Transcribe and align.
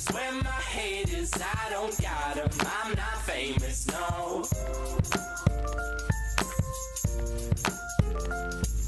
Swear 0.00 0.32
my 0.32 0.48
haters, 0.48 1.30
I 1.34 1.68
don't 1.68 2.00
got 2.00 2.38
'em. 2.38 2.48
I'm 2.60 2.94
not 2.94 3.20
famous, 3.20 3.86
no. 3.86 4.44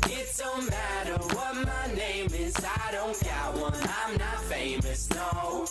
It 0.08 0.34
don't 0.38 0.70
matter 0.70 1.18
what 1.34 1.54
my 1.66 1.94
name 1.94 2.28
is, 2.32 2.56
I 2.64 2.92
don't 2.92 3.22
got 3.22 3.54
one. 3.56 3.74
I'm 3.74 4.16
not 4.16 4.40
famous, 4.44 5.10
no. 5.10 5.66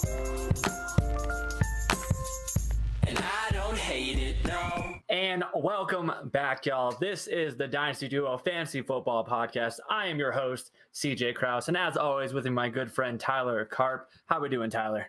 And 3.07 3.17
I 3.17 3.51
don't 3.51 3.77
hate 3.79 4.19
it, 4.19 4.45
no. 4.45 4.99
And 5.09 5.43
welcome 5.55 6.11
back, 6.25 6.67
y'all. 6.67 6.91
This 6.99 7.25
is 7.25 7.57
the 7.57 7.67
Dynasty 7.67 8.07
Duo 8.07 8.37
Fantasy 8.37 8.83
Football 8.83 9.25
Podcast. 9.25 9.79
I 9.89 10.05
am 10.05 10.19
your 10.19 10.33
host, 10.33 10.69
CJ 10.93 11.33
Kraus, 11.33 11.67
and 11.67 11.75
as 11.75 11.97
always, 11.97 12.31
with 12.31 12.45
my 12.45 12.69
good 12.69 12.91
friend 12.91 13.19
Tyler 13.19 13.65
Karp. 13.65 14.11
How 14.27 14.39
we 14.39 14.47
doing, 14.47 14.69
Tyler? 14.69 15.07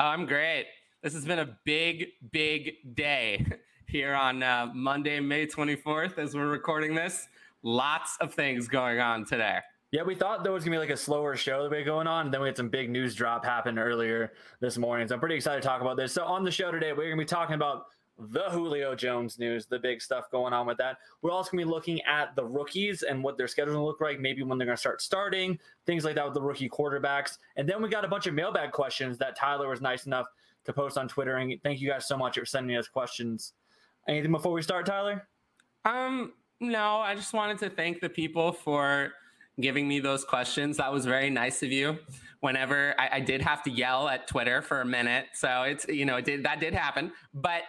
I'm 0.00 0.24
great. 0.24 0.64
This 1.02 1.12
has 1.12 1.26
been 1.26 1.40
a 1.40 1.58
big, 1.66 2.06
big 2.32 2.72
day 2.94 3.44
here 3.86 4.14
on 4.14 4.42
uh, 4.42 4.70
Monday, 4.74 5.20
May 5.20 5.46
24th, 5.46 6.16
as 6.16 6.34
we're 6.34 6.48
recording 6.48 6.94
this. 6.94 7.28
Lots 7.62 8.16
of 8.22 8.32
things 8.32 8.66
going 8.66 8.98
on 8.98 9.26
today. 9.26 9.58
Yeah, 9.92 10.04
we 10.04 10.14
thought 10.14 10.42
there 10.42 10.52
was 10.52 10.64
gonna 10.64 10.76
be 10.76 10.78
like 10.78 10.88
a 10.88 10.96
slower 10.96 11.36
show 11.36 11.64
that 11.64 11.70
we 11.70 11.84
going 11.84 12.06
on, 12.06 12.24
and 12.24 12.32
then 12.32 12.40
we 12.40 12.48
had 12.48 12.56
some 12.56 12.70
big 12.70 12.88
news 12.88 13.14
drop 13.14 13.44
happen 13.44 13.78
earlier 13.78 14.32
this 14.60 14.78
morning. 14.78 15.06
So 15.06 15.16
I'm 15.16 15.20
pretty 15.20 15.34
excited 15.34 15.60
to 15.60 15.68
talk 15.68 15.82
about 15.82 15.98
this. 15.98 16.14
So 16.14 16.24
on 16.24 16.44
the 16.44 16.50
show 16.50 16.70
today, 16.70 16.94
we're 16.94 17.10
gonna 17.10 17.20
be 17.20 17.26
talking 17.26 17.54
about 17.54 17.84
the 18.28 18.50
Julio 18.50 18.94
Jones 18.94 19.38
news, 19.38 19.66
the 19.66 19.78
big 19.78 20.02
stuff 20.02 20.30
going 20.30 20.52
on 20.52 20.66
with 20.66 20.78
that. 20.78 20.98
We're 21.22 21.30
also 21.30 21.50
gonna 21.50 21.64
be 21.64 21.70
looking 21.70 22.00
at 22.02 22.36
the 22.36 22.44
rookies 22.44 23.02
and 23.02 23.22
what 23.22 23.36
their 23.36 23.48
schedule 23.48 23.74
will 23.74 23.86
look 23.86 24.00
like, 24.00 24.20
maybe 24.20 24.42
when 24.42 24.58
they're 24.58 24.66
gonna 24.66 24.76
start 24.76 25.02
starting, 25.02 25.58
things 25.86 26.04
like 26.04 26.14
that 26.16 26.24
with 26.24 26.34
the 26.34 26.42
rookie 26.42 26.68
quarterbacks. 26.68 27.38
And 27.56 27.68
then 27.68 27.82
we 27.82 27.88
got 27.88 28.04
a 28.04 28.08
bunch 28.08 28.26
of 28.26 28.34
mailbag 28.34 28.72
questions 28.72 29.18
that 29.18 29.36
Tyler 29.36 29.68
was 29.68 29.80
nice 29.80 30.06
enough 30.06 30.26
to 30.64 30.72
post 30.72 30.98
on 30.98 31.08
Twitter. 31.08 31.36
And 31.36 31.60
thank 31.62 31.80
you 31.80 31.88
guys 31.88 32.06
so 32.06 32.16
much 32.16 32.38
for 32.38 32.44
sending 32.44 32.76
us 32.76 32.88
questions. 32.88 33.54
Anything 34.08 34.32
before 34.32 34.52
we 34.52 34.62
start, 34.62 34.86
Tyler? 34.86 35.26
Um, 35.84 36.32
no, 36.60 36.96
I 36.96 37.14
just 37.14 37.32
wanted 37.32 37.58
to 37.58 37.70
thank 37.70 38.00
the 38.00 38.08
people 38.08 38.52
for 38.52 39.12
giving 39.60 39.88
me 39.88 40.00
those 40.00 40.24
questions. 40.24 40.76
That 40.76 40.92
was 40.92 41.06
very 41.06 41.30
nice 41.30 41.62
of 41.62 41.72
you. 41.72 41.98
Whenever 42.40 42.94
I, 42.98 43.16
I 43.16 43.20
did 43.20 43.42
have 43.42 43.62
to 43.64 43.70
yell 43.70 44.08
at 44.08 44.26
Twitter 44.26 44.62
for 44.62 44.80
a 44.80 44.84
minute, 44.84 45.26
so 45.34 45.62
it's 45.62 45.86
you 45.88 46.06
know 46.06 46.16
it 46.16 46.24
did 46.24 46.42
that 46.44 46.58
did 46.58 46.72
happen, 46.72 47.12
but 47.34 47.62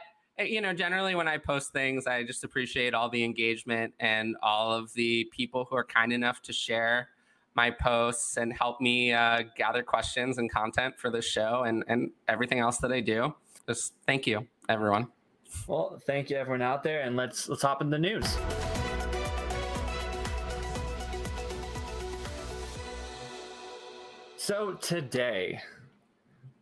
you 0.44 0.62
know 0.62 0.74
generally 0.74 1.16
when 1.16 1.28
I 1.28 1.38
post 1.38 1.74
things, 1.74 2.08
I 2.08 2.24
just 2.24 2.44
appreciate 2.44 2.94
all 2.94 3.10
the 3.10 3.24
engagement 3.24 3.94
and 4.00 4.36
all 4.42 4.72
of 4.72 4.94
the 4.94 5.26
people 5.32 5.66
who 5.70 5.76
are 5.76 5.84
kind 5.84 6.12
enough 6.14 6.42
to 6.44 6.54
share 6.54 7.10
my 7.56 7.70
posts 7.70 8.38
and 8.38 8.54
help 8.54 8.80
me 8.80 9.12
uh, 9.14 9.44
gather 9.56 9.84
questions 9.84 10.38
and 10.38 10.52
content 10.52 10.98
for 10.98 11.10
the 11.10 11.22
show 11.22 11.64
and 11.64 11.84
and 11.88 12.12
everything 12.28 12.60
else 12.60 12.78
that 12.78 12.92
I 12.92 13.02
do. 13.02 13.34
Just 13.68 13.94
thank 14.06 14.28
you, 14.28 14.48
everyone. 14.70 15.08
Well, 15.68 16.00
thank 16.06 16.30
you 16.30 16.38
everyone 16.38 16.62
out 16.62 16.84
there, 16.84 17.02
and 17.02 17.16
let's 17.16 17.50
let's 17.50 17.62
hop 17.62 17.82
in 17.82 17.90
the 17.90 18.00
news. 18.00 18.38
So 24.38 24.74
today, 24.74 25.62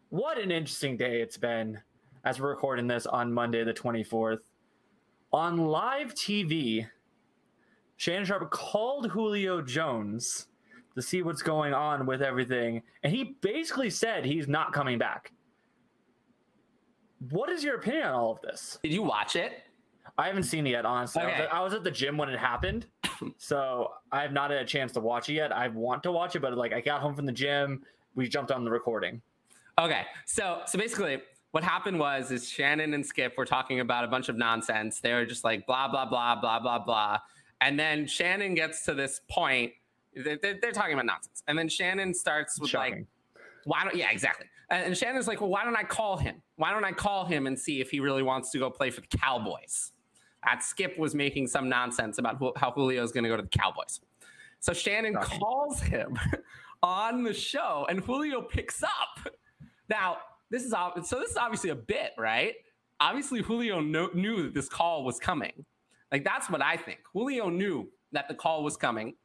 what 0.09 0.37
an 0.37 0.51
interesting 0.51 0.97
day 0.97 1.21
it's 1.21 1.37
been 1.37 1.79
as 2.23 2.39
we're 2.39 2.49
recording 2.49 2.87
this 2.87 3.05
on 3.05 3.31
Monday 3.31 3.63
the 3.63 3.73
24th. 3.73 4.39
On 5.31 5.57
live 5.57 6.13
TV, 6.15 6.87
Shannon 7.97 8.25
Sharpe 8.25 8.49
called 8.49 9.09
Julio 9.09 9.61
Jones 9.61 10.47
to 10.95 11.01
see 11.01 11.21
what's 11.21 11.41
going 11.41 11.73
on 11.73 12.05
with 12.05 12.21
everything, 12.21 12.81
and 13.03 13.13
he 13.13 13.35
basically 13.41 13.89
said 13.89 14.25
he's 14.25 14.47
not 14.47 14.73
coming 14.73 14.97
back. 14.97 15.31
What 17.29 17.49
is 17.49 17.63
your 17.63 17.75
opinion 17.75 18.07
on 18.07 18.13
all 18.13 18.31
of 18.31 18.41
this? 18.41 18.79
Did 18.81 18.93
you 18.93 19.03
watch 19.03 19.35
it? 19.35 19.53
I 20.17 20.27
haven't 20.27 20.43
seen 20.43 20.65
it 20.65 20.71
yet, 20.71 20.85
honestly. 20.85 21.21
I, 21.21 21.25
was 21.25 21.39
at, 21.39 21.53
I 21.53 21.61
was 21.61 21.73
at 21.73 21.83
the 21.83 21.91
gym 21.91 22.17
when 22.17 22.29
it 22.29 22.39
happened, 22.39 22.87
so 23.37 23.91
I 24.11 24.21
have 24.21 24.33
not 24.33 24.51
had 24.51 24.61
a 24.61 24.65
chance 24.65 24.91
to 24.93 24.99
watch 24.99 25.29
it 25.29 25.33
yet. 25.33 25.51
I 25.51 25.67
want 25.67 26.03
to 26.03 26.11
watch 26.11 26.35
it, 26.35 26.41
but 26.41 26.57
like 26.57 26.73
I 26.73 26.81
got 26.81 27.01
home 27.01 27.15
from 27.15 27.25
the 27.25 27.31
gym, 27.31 27.83
we 28.15 28.27
jumped 28.27 28.51
on 28.51 28.63
the 28.63 28.71
recording. 28.71 29.21
Okay, 29.77 30.03
so 30.25 30.61
so 30.65 30.77
basically, 30.77 31.21
what 31.51 31.63
happened 31.63 31.99
was 31.99 32.31
is 32.31 32.47
Shannon 32.49 32.93
and 32.93 33.05
Skip 33.05 33.37
were 33.37 33.45
talking 33.45 33.79
about 33.79 34.03
a 34.03 34.07
bunch 34.07 34.29
of 34.29 34.37
nonsense. 34.37 34.99
They 34.99 35.13
were 35.13 35.25
just 35.25 35.43
like 35.43 35.65
blah 35.65 35.87
blah 35.87 36.05
blah 36.05 36.39
blah 36.39 36.59
blah 36.59 36.79
blah, 36.79 37.19
and 37.61 37.79
then 37.79 38.07
Shannon 38.07 38.53
gets 38.53 38.85
to 38.85 38.93
this 38.93 39.21
point. 39.29 39.71
They're, 40.15 40.37
they're, 40.41 40.59
they're 40.61 40.71
talking 40.71 40.93
about 40.93 41.05
nonsense, 41.05 41.43
and 41.47 41.57
then 41.57 41.69
Shannon 41.69 42.13
starts 42.13 42.59
with 42.59 42.73
like, 42.73 43.05
"Why 43.65 43.83
don't?" 43.83 43.95
Yeah, 43.95 44.11
exactly. 44.11 44.47
And, 44.69 44.87
and 44.87 44.97
Shannon's 44.97 45.27
like, 45.27 45.41
"Well, 45.41 45.49
why 45.49 45.63
don't 45.63 45.75
I 45.75 45.83
call 45.83 46.17
him? 46.17 46.41
Why 46.57 46.71
don't 46.71 46.85
I 46.85 46.91
call 46.91 47.25
him 47.25 47.47
and 47.47 47.57
see 47.57 47.81
if 47.81 47.89
he 47.89 47.99
really 47.99 48.23
wants 48.23 48.51
to 48.51 48.59
go 48.59 48.69
play 48.69 48.91
for 48.91 49.01
the 49.01 49.17
Cowboys?" 49.17 49.91
That 50.45 50.63
Skip 50.63 50.97
was 50.97 51.15
making 51.15 51.47
some 51.47 51.67
nonsense 51.67 52.17
about 52.17 52.37
who, 52.37 52.53
how 52.55 52.71
Julio's 52.71 53.11
going 53.11 53.25
to 53.25 53.29
go 53.29 53.35
to 53.35 53.43
the 53.43 53.49
Cowboys. 53.49 53.99
So 54.61 54.73
Shannon 54.73 55.13
Shocking. 55.13 55.39
calls 55.39 55.81
him 55.81 56.17
on 56.83 57.23
the 57.23 57.33
show, 57.33 57.85
and 57.89 57.99
Julio 57.99 58.41
picks 58.41 58.83
up. 58.83 59.33
Now, 59.89 60.17
this 60.49 60.63
is 60.63 60.71
so. 60.71 60.91
This 60.95 61.31
is 61.31 61.37
obviously 61.37 61.69
a 61.69 61.75
bit, 61.75 62.11
right? 62.17 62.53
Obviously, 62.99 63.41
Julio 63.41 63.79
kno- 63.79 64.11
knew 64.13 64.43
that 64.43 64.53
this 64.53 64.67
call 64.67 65.03
was 65.03 65.19
coming. 65.19 65.65
Like 66.11 66.23
that's 66.23 66.49
what 66.49 66.61
I 66.61 66.77
think. 66.77 66.99
Julio 67.13 67.49
knew 67.49 67.89
that 68.11 68.27
the 68.27 68.33
call 68.33 68.63
was 68.63 68.75
coming, 68.75 69.15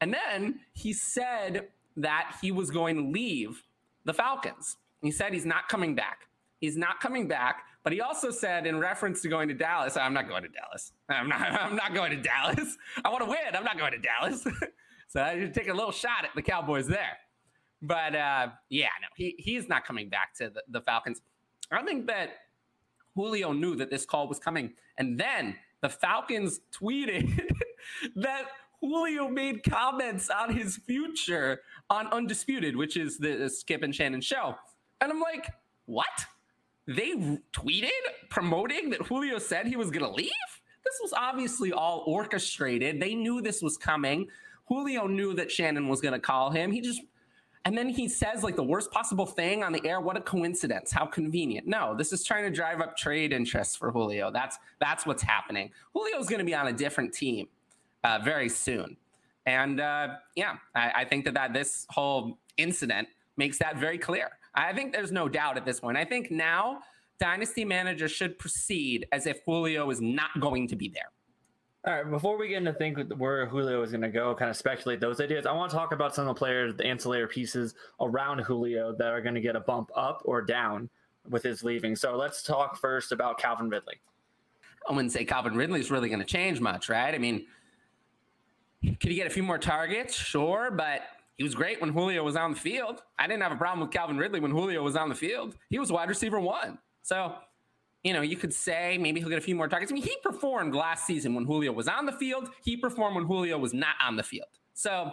and 0.00 0.12
then 0.12 0.60
he 0.72 0.92
said 0.92 1.68
that 1.96 2.36
he 2.40 2.52
was 2.52 2.70
going 2.70 2.96
to 2.96 3.02
leave 3.02 3.62
the 4.04 4.14
Falcons. 4.14 4.76
He 5.02 5.10
said 5.10 5.32
he's 5.32 5.46
not 5.46 5.68
coming 5.68 5.94
back. 5.94 6.28
He's 6.60 6.76
not 6.76 7.00
coming 7.00 7.26
back. 7.28 7.64
But 7.82 7.92
he 7.92 8.00
also 8.00 8.30
said, 8.30 8.66
in 8.66 8.78
reference 8.78 9.20
to 9.22 9.28
going 9.28 9.48
to 9.48 9.54
Dallas, 9.54 9.96
I'm 9.96 10.14
not 10.14 10.28
going 10.28 10.44
to 10.44 10.48
Dallas. 10.48 10.92
I'm 11.08 11.28
not. 11.28 11.40
I'm 11.60 11.76
not 11.76 11.94
going 11.94 12.12
to 12.12 12.16
Dallas. 12.16 12.76
I 13.04 13.10
want 13.10 13.24
to 13.24 13.28
win. 13.30 13.38
I'm 13.54 13.64
not 13.64 13.78
going 13.78 13.92
to 13.92 13.98
Dallas. 13.98 14.46
so 15.08 15.20
I 15.20 15.40
just 15.40 15.54
take 15.54 15.68
a 15.68 15.74
little 15.74 15.92
shot 15.92 16.24
at 16.24 16.30
the 16.34 16.42
Cowboys 16.42 16.86
there. 16.86 17.18
But 17.82 18.14
uh, 18.14 18.48
yeah, 18.68 18.88
no, 19.00 19.08
he 19.16 19.34
he's 19.38 19.68
not 19.68 19.84
coming 19.84 20.08
back 20.08 20.34
to 20.36 20.50
the, 20.50 20.62
the 20.68 20.80
Falcons. 20.80 21.20
I 21.70 21.82
think 21.82 22.06
that 22.06 22.30
Julio 23.16 23.52
knew 23.52 23.74
that 23.76 23.90
this 23.90 24.06
call 24.06 24.28
was 24.28 24.38
coming, 24.38 24.74
and 24.98 25.18
then 25.18 25.56
the 25.80 25.88
Falcons 25.88 26.60
tweeted 26.72 27.40
that 28.16 28.44
Julio 28.80 29.28
made 29.28 29.64
comments 29.64 30.30
on 30.30 30.54
his 30.54 30.76
future 30.76 31.62
on 31.90 32.06
Undisputed, 32.08 32.76
which 32.76 32.96
is 32.96 33.18
the 33.18 33.48
Skip 33.48 33.82
and 33.82 33.94
Shannon 33.94 34.20
show, 34.20 34.54
and 35.00 35.10
I'm 35.10 35.20
like, 35.20 35.50
what? 35.86 36.06
They 36.86 37.12
tweeted 37.52 37.90
promoting 38.28 38.90
that 38.90 39.02
Julio 39.02 39.38
said 39.38 39.66
he 39.66 39.76
was 39.76 39.90
going 39.90 40.04
to 40.04 40.10
leave. 40.10 40.30
This 40.84 40.98
was 41.00 41.12
obviously 41.12 41.72
all 41.72 42.02
orchestrated. 42.06 43.00
They 43.00 43.14
knew 43.14 43.40
this 43.40 43.62
was 43.62 43.76
coming. 43.76 44.28
Julio 44.66 45.06
knew 45.06 45.34
that 45.34 45.50
Shannon 45.50 45.88
was 45.88 46.00
going 46.00 46.12
to 46.12 46.20
call 46.20 46.50
him. 46.50 46.72
He 46.72 46.80
just 46.80 47.00
and 47.64 47.76
then 47.76 47.88
he 47.88 48.08
says 48.08 48.42
like 48.42 48.56
the 48.56 48.62
worst 48.62 48.90
possible 48.90 49.26
thing 49.26 49.62
on 49.62 49.72
the 49.72 49.84
air. 49.86 50.00
What 50.00 50.16
a 50.16 50.20
coincidence! 50.20 50.90
How 50.90 51.06
convenient. 51.06 51.66
No, 51.66 51.94
this 51.96 52.12
is 52.12 52.24
trying 52.24 52.44
to 52.44 52.50
drive 52.50 52.80
up 52.80 52.96
trade 52.96 53.32
interests 53.32 53.76
for 53.76 53.90
Julio. 53.90 54.30
That's 54.30 54.58
that's 54.80 55.06
what's 55.06 55.22
happening. 55.22 55.70
Julio's 55.94 56.28
going 56.28 56.40
to 56.40 56.44
be 56.44 56.54
on 56.54 56.68
a 56.68 56.72
different 56.72 57.12
team 57.12 57.48
uh, 58.04 58.20
very 58.24 58.48
soon, 58.48 58.96
and 59.46 59.80
uh, 59.80 60.08
yeah, 60.34 60.56
I, 60.74 60.92
I 60.96 61.04
think 61.04 61.24
that 61.24 61.34
that 61.34 61.52
this 61.52 61.86
whole 61.90 62.38
incident 62.56 63.08
makes 63.36 63.58
that 63.58 63.76
very 63.78 63.98
clear. 63.98 64.30
I 64.54 64.72
think 64.72 64.92
there's 64.92 65.12
no 65.12 65.28
doubt 65.28 65.56
at 65.56 65.64
this 65.64 65.80
point. 65.80 65.96
I 65.96 66.04
think 66.04 66.30
now 66.30 66.80
dynasty 67.18 67.64
managers 67.64 68.10
should 68.10 68.38
proceed 68.38 69.06
as 69.12 69.26
if 69.26 69.40
Julio 69.46 69.88
is 69.90 70.00
not 70.00 70.30
going 70.40 70.66
to 70.68 70.76
be 70.76 70.88
there. 70.88 71.10
All 71.84 71.92
right, 71.92 72.08
before 72.08 72.38
we 72.38 72.46
get 72.46 72.58
into 72.58 72.72
think 72.72 72.96
where 73.16 73.44
Julio 73.46 73.82
is 73.82 73.90
going 73.90 74.02
to 74.02 74.08
go, 74.08 74.32
kind 74.36 74.48
of 74.48 74.56
speculate 74.56 75.00
those 75.00 75.20
ideas, 75.20 75.46
I 75.46 75.52
want 75.52 75.70
to 75.72 75.76
talk 75.76 75.90
about 75.90 76.14
some 76.14 76.28
of 76.28 76.34
the 76.34 76.38
players, 76.38 76.76
the 76.76 76.86
ancillary 76.86 77.26
pieces 77.26 77.74
around 78.00 78.38
Julio 78.40 78.94
that 78.98 79.08
are 79.08 79.20
going 79.20 79.34
to 79.34 79.40
get 79.40 79.56
a 79.56 79.60
bump 79.60 79.90
up 79.96 80.22
or 80.24 80.42
down 80.42 80.88
with 81.28 81.42
his 81.42 81.64
leaving. 81.64 81.96
So 81.96 82.16
let's 82.16 82.44
talk 82.44 82.76
first 82.76 83.10
about 83.10 83.36
Calvin 83.36 83.68
Ridley. 83.68 83.96
I 84.88 84.92
wouldn't 84.92 85.10
say 85.10 85.24
Calvin 85.24 85.56
Ridley 85.56 85.80
is 85.80 85.90
really 85.90 86.08
going 86.08 86.20
to 86.20 86.24
change 86.24 86.60
much, 86.60 86.88
right? 86.88 87.12
I 87.12 87.18
mean, 87.18 87.46
could 88.82 89.10
he 89.10 89.16
get 89.16 89.26
a 89.26 89.30
few 89.30 89.42
more 89.42 89.58
targets? 89.58 90.14
Sure, 90.14 90.70
but 90.70 91.02
he 91.36 91.42
was 91.42 91.56
great 91.56 91.80
when 91.80 91.90
Julio 91.90 92.22
was 92.22 92.36
on 92.36 92.52
the 92.52 92.58
field. 92.58 93.02
I 93.18 93.26
didn't 93.26 93.42
have 93.42 93.52
a 93.52 93.56
problem 93.56 93.80
with 93.80 93.90
Calvin 93.90 94.18
Ridley 94.18 94.38
when 94.38 94.52
Julio 94.52 94.84
was 94.84 94.94
on 94.94 95.08
the 95.08 95.14
field. 95.16 95.56
He 95.68 95.80
was 95.80 95.90
wide 95.90 96.08
receiver 96.08 96.38
one. 96.38 96.78
So, 97.02 97.34
you 98.04 98.12
know, 98.12 98.20
you 98.20 98.36
could 98.36 98.52
say 98.52 98.98
maybe 98.98 99.20
he'll 99.20 99.28
get 99.28 99.38
a 99.38 99.42
few 99.42 99.54
more 99.54 99.68
targets. 99.68 99.92
I 99.92 99.94
mean, 99.94 100.02
he 100.02 100.16
performed 100.22 100.74
last 100.74 101.06
season 101.06 101.34
when 101.34 101.44
Julio 101.44 101.72
was 101.72 101.88
on 101.88 102.06
the 102.06 102.12
field. 102.12 102.48
He 102.64 102.76
performed 102.76 103.16
when 103.16 103.24
Julio 103.24 103.58
was 103.58 103.72
not 103.72 103.94
on 104.04 104.16
the 104.16 104.22
field. 104.22 104.48
So, 104.74 105.12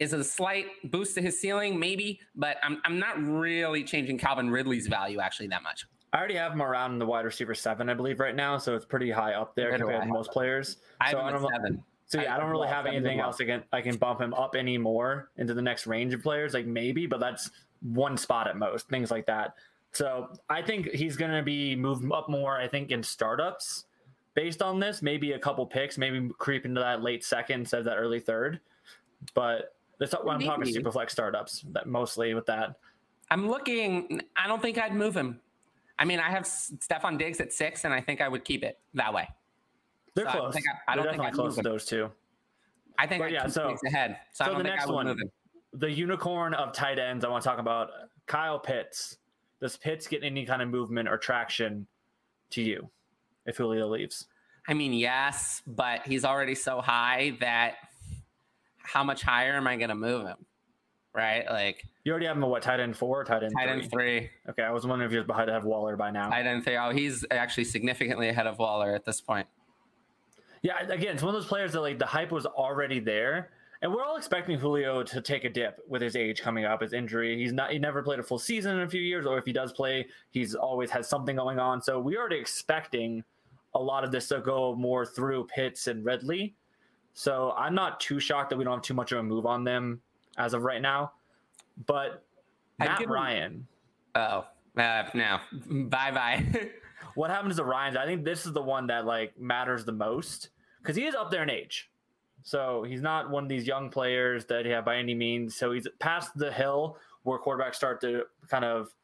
is 0.00 0.12
it 0.12 0.18
a 0.18 0.24
slight 0.24 0.66
boost 0.84 1.14
to 1.14 1.22
his 1.22 1.40
ceiling? 1.40 1.78
Maybe, 1.78 2.20
but 2.34 2.56
I'm, 2.62 2.80
I'm 2.84 2.98
not 2.98 3.22
really 3.22 3.84
changing 3.84 4.18
Calvin 4.18 4.50
Ridley's 4.50 4.88
value 4.88 5.20
actually 5.20 5.48
that 5.48 5.62
much. 5.62 5.86
I 6.12 6.18
already 6.18 6.34
have 6.34 6.52
him 6.52 6.62
around 6.62 6.98
the 6.98 7.06
wide 7.06 7.24
receiver 7.24 7.54
seven, 7.54 7.88
I 7.88 7.94
believe, 7.94 8.20
right 8.20 8.34
now. 8.34 8.56
So 8.58 8.74
it's 8.74 8.84
pretty 8.84 9.10
high 9.10 9.34
up 9.34 9.54
there 9.54 9.70
Where 9.70 9.78
compared 9.78 10.02
to 10.02 10.08
most 10.08 10.30
players. 10.30 10.78
I 11.00 11.10
so 11.10 11.18
have 11.18 11.26
him 11.26 11.42
don't 11.42 11.52
at 11.52 11.56
seven. 11.56 11.84
So 12.06 12.20
yeah, 12.20 12.36
I 12.36 12.38
don't 12.38 12.50
really 12.50 12.68
have 12.68 12.86
anything 12.86 13.18
else 13.18 13.40
I 13.40 13.44
can 13.46 13.64
I 13.72 13.80
can 13.80 13.96
bump 13.96 14.20
him 14.20 14.34
up 14.34 14.54
anymore 14.54 15.30
into 15.36 15.54
the 15.54 15.62
next 15.62 15.86
range 15.86 16.14
of 16.14 16.22
players, 16.22 16.54
like 16.54 16.66
maybe, 16.66 17.06
but 17.06 17.18
that's 17.18 17.50
one 17.80 18.16
spot 18.16 18.46
at 18.46 18.56
most, 18.56 18.88
things 18.88 19.10
like 19.10 19.26
that. 19.26 19.54
So 19.94 20.28
I 20.50 20.60
think 20.60 20.90
he's 20.90 21.16
going 21.16 21.30
to 21.30 21.42
be 21.42 21.76
moved 21.76 22.10
up 22.12 22.28
more. 22.28 22.58
I 22.58 22.66
think 22.68 22.90
in 22.90 23.02
startups, 23.02 23.84
based 24.34 24.60
on 24.60 24.80
this, 24.80 25.02
maybe 25.02 25.32
a 25.32 25.38
couple 25.38 25.64
picks, 25.64 25.96
maybe 25.96 26.30
creep 26.38 26.66
into 26.66 26.80
that 26.80 27.02
late 27.02 27.24
second 27.24 27.60
instead 27.60 27.78
of 27.78 27.84
that 27.86 27.96
early 27.96 28.18
third. 28.20 28.60
But 29.34 29.76
that's 29.98 30.12
what 30.12 30.28
I'm 30.34 30.40
talking 30.40 30.64
Maybe. 30.64 30.74
superflex 30.82 31.10
startups. 31.10 31.64
That 31.70 31.86
mostly 31.86 32.34
with 32.34 32.44
that. 32.46 32.74
I'm 33.30 33.48
looking. 33.48 34.20
I 34.36 34.48
don't 34.48 34.60
think 34.60 34.78
I'd 34.78 34.94
move 34.94 35.16
him. 35.16 35.40
I 35.98 36.04
mean, 36.04 36.18
I 36.18 36.28
have 36.28 36.42
Stefon 36.42 37.16
Diggs 37.16 37.40
at 37.40 37.52
six, 37.52 37.84
and 37.84 37.94
I 37.94 38.00
think 38.00 38.20
I 38.20 38.28
would 38.28 38.44
keep 38.44 38.64
it 38.64 38.78
that 38.94 39.14
way. 39.14 39.28
They're 40.14 40.24
So 40.24 40.30
I 40.30 40.32
don't 40.32 40.40
close. 40.42 40.54
think 40.54 40.66
I- 40.68 40.92
I 40.92 40.96
don't 40.96 41.04
think 41.04 41.16
definitely 41.18 41.26
I'd 41.28 41.34
close 41.34 41.56
move 41.56 41.64
those 41.64 41.84
two. 41.86 42.10
I 42.98 43.06
think 43.06 43.22
But 43.22 43.30
yeah, 43.30 43.46
so- 43.46 43.76
ahead. 43.86 44.18
So, 44.32 44.44
so 44.46 44.54
the 44.58 44.64
next 44.64 44.88
one-. 44.88 45.16
The 45.72 45.90
unicorn 45.90 46.52
of 46.54 46.72
tight 46.72 46.98
ends 46.98 47.24
I 47.24 47.28
want 47.28 47.42
to 47.44 47.48
talk 47.48 47.58
about 47.60 47.90
Kyle 48.26 48.58
Pitts. 48.58 49.18
Does 49.60 49.76
Pitts 49.76 50.06
get 50.06 50.22
any 50.24 50.44
kind 50.44 50.60
of 50.62 50.68
movement 50.68 51.08
or 51.08 51.16
traction 51.16 51.86
to 52.50 52.62
you 52.62 52.88
if 53.46 53.56
Julio 53.56 53.88
leaves? 53.88 54.26
I 54.68 54.74
mean, 54.74 54.92
yes, 54.92 55.62
but 55.66 56.06
he's 56.06 56.24
already 56.24 56.54
so 56.54 56.80
high 56.80 57.36
that 57.40 57.74
how 58.78 59.04
much 59.04 59.22
higher 59.22 59.52
am 59.54 59.66
I 59.66 59.76
going 59.76 59.88
to 59.90 59.94
move 59.94 60.26
him? 60.26 60.36
Right? 61.14 61.44
Like 61.48 61.84
You 62.02 62.12
already 62.12 62.26
have 62.26 62.36
him 62.36 62.42
at 62.44 62.50
what 62.50 62.62
tight 62.62 62.80
end 62.80 62.96
four, 62.96 63.20
or 63.20 63.24
tight 63.24 63.42
end 63.42 63.52
tight 63.56 63.66
three? 63.68 63.82
end 63.82 63.90
three, 63.90 64.30
Okay, 64.48 64.62
I 64.62 64.70
was 64.72 64.86
wondering 64.86 65.08
if 65.08 65.14
you're 65.14 65.24
behind 65.24 65.48
have 65.50 65.64
Waller 65.64 65.96
by 65.96 66.10
now. 66.10 66.28
tight 66.28 66.46
end 66.46 66.64
three. 66.64 66.76
Oh, 66.76 66.90
he's 66.90 67.24
actually 67.30 67.64
significantly 67.64 68.28
ahead 68.28 68.46
of 68.46 68.58
Waller 68.58 68.94
at 68.94 69.04
this 69.04 69.20
point. 69.20 69.46
Yeah, 70.62 70.80
again, 70.88 71.14
it's 71.14 71.22
one 71.22 71.34
of 71.34 71.40
those 71.40 71.48
players 71.48 71.72
that 71.72 71.80
like 71.82 71.98
the 71.98 72.06
hype 72.06 72.32
was 72.32 72.46
already 72.46 72.98
there, 72.98 73.50
and 73.84 73.92
we're 73.92 74.02
all 74.02 74.16
expecting 74.16 74.58
Julio 74.58 75.02
to 75.02 75.20
take 75.20 75.44
a 75.44 75.50
dip 75.50 75.78
with 75.86 76.00
his 76.00 76.16
age 76.16 76.40
coming 76.40 76.64
up, 76.64 76.80
his 76.80 76.94
injury. 76.94 77.36
He's 77.36 77.52
not 77.52 77.70
he 77.70 77.78
never 77.78 78.02
played 78.02 78.18
a 78.18 78.22
full 78.22 78.38
season 78.38 78.76
in 78.76 78.82
a 78.82 78.88
few 78.88 79.02
years, 79.02 79.26
or 79.26 79.36
if 79.36 79.44
he 79.44 79.52
does 79.52 79.74
play, 79.74 80.06
he's 80.30 80.54
always 80.54 80.90
has 80.90 81.06
something 81.06 81.36
going 81.36 81.58
on. 81.58 81.82
So 81.82 82.00
we're 82.00 82.18
already 82.18 82.38
expecting 82.38 83.22
a 83.74 83.78
lot 83.78 84.02
of 84.02 84.10
this 84.10 84.28
to 84.28 84.40
go 84.40 84.74
more 84.74 85.04
through 85.04 85.48
Pitts 85.48 85.86
and 85.86 86.02
Ridley. 86.02 86.54
So 87.12 87.52
I'm 87.58 87.74
not 87.74 88.00
too 88.00 88.18
shocked 88.18 88.48
that 88.50 88.56
we 88.56 88.64
don't 88.64 88.78
have 88.78 88.82
too 88.82 88.94
much 88.94 89.12
of 89.12 89.18
a 89.18 89.22
move 89.22 89.44
on 89.44 89.64
them 89.64 90.00
as 90.38 90.54
of 90.54 90.62
right 90.62 90.80
now. 90.80 91.12
But 91.86 92.24
I'd 92.80 92.88
Matt 92.88 93.06
Ryan, 93.06 93.66
Oh, 94.14 94.46
uh, 94.78 95.02
no. 95.12 95.40
Bye 95.66 96.10
bye. 96.10 96.70
what 97.16 97.28
happens 97.30 97.56
to 97.56 97.64
Ryan? 97.64 97.98
I 97.98 98.06
think 98.06 98.24
this 98.24 98.46
is 98.46 98.54
the 98.54 98.62
one 98.62 98.86
that 98.86 99.04
like 99.04 99.38
matters 99.38 99.84
the 99.84 99.92
most 99.92 100.48
because 100.80 100.96
he 100.96 101.04
is 101.04 101.14
up 101.14 101.30
there 101.30 101.42
in 101.42 101.50
age. 101.50 101.90
So 102.44 102.82
he's 102.84 103.00
not 103.00 103.30
one 103.30 103.42
of 103.42 103.48
these 103.48 103.66
young 103.66 103.88
players 103.90 104.44
that 104.46 104.66
have 104.66 104.84
by 104.84 104.96
any 104.96 105.14
means. 105.14 105.56
So 105.56 105.72
he's 105.72 105.88
past 105.98 106.36
the 106.36 106.52
hill 106.52 106.98
where 107.22 107.38
quarterbacks 107.38 107.74
start 107.76 108.00
to 108.02 108.24
kind 108.48 108.64
of 108.66 108.94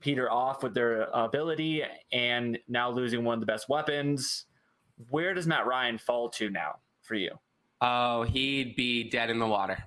peter 0.00 0.30
off 0.30 0.62
with 0.62 0.72
their 0.74 1.02
ability 1.12 1.82
and 2.12 2.58
now 2.66 2.90
losing 2.90 3.22
one 3.24 3.34
of 3.34 3.40
the 3.40 3.46
best 3.46 3.68
weapons. 3.68 4.46
Where 5.10 5.34
does 5.34 5.46
Matt 5.46 5.66
Ryan 5.66 5.98
fall 5.98 6.30
to 6.30 6.50
now 6.50 6.76
for 7.02 7.14
you? 7.14 7.32
oh, 7.82 8.24
he'd 8.24 8.76
be 8.76 9.08
dead 9.08 9.30
in 9.30 9.38
the 9.38 9.46
water. 9.46 9.82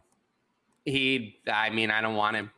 He'd, 0.83 1.35
I 1.51 1.69
mean, 1.69 1.91
I 1.91 2.01
don't 2.01 2.15
want 2.15 2.35
him. 2.35 2.49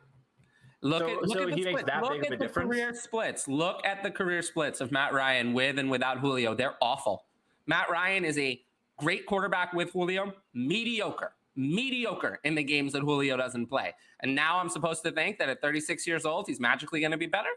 Look 0.80 1.00
So- 1.02 1.10
at, 1.10 1.22
look 1.22 1.36
so 1.38 1.42
at 1.42 1.50
the 1.50 1.56
he 1.56 1.64
that 1.64 2.02
Look 2.02 2.24
at 2.32 2.38
the 2.38 2.48
career 2.48 2.94
splits. 2.94 3.46
Look 3.46 3.84
at 3.84 4.02
the 4.02 4.10
career 4.10 4.40
splits 4.40 4.80
of 4.80 4.90
Matt 4.92 5.12
Ryan 5.12 5.52
with 5.52 5.78
and 5.78 5.90
without 5.90 6.20
Julio. 6.20 6.54
They're 6.54 6.76
awful. 6.80 7.24
Matt 7.66 7.90
Ryan 7.90 8.24
is 8.24 8.38
a 8.38 8.62
great 8.98 9.26
quarterback 9.26 9.72
with 9.72 9.92
Julio, 9.92 10.32
mediocre, 10.54 11.32
mediocre 11.54 12.40
in 12.44 12.54
the 12.54 12.62
games 12.62 12.92
that 12.92 13.02
Julio 13.02 13.36
doesn't 13.36 13.66
play. 13.66 13.94
And 14.20 14.34
now 14.34 14.58
I'm 14.58 14.68
supposed 14.68 15.02
to 15.04 15.10
think 15.10 15.38
that 15.38 15.48
at 15.48 15.60
36 15.60 16.06
years 16.06 16.24
old, 16.24 16.46
he's 16.46 16.60
magically 16.60 17.00
going 17.00 17.12
to 17.12 17.18
be 17.18 17.26
better? 17.26 17.48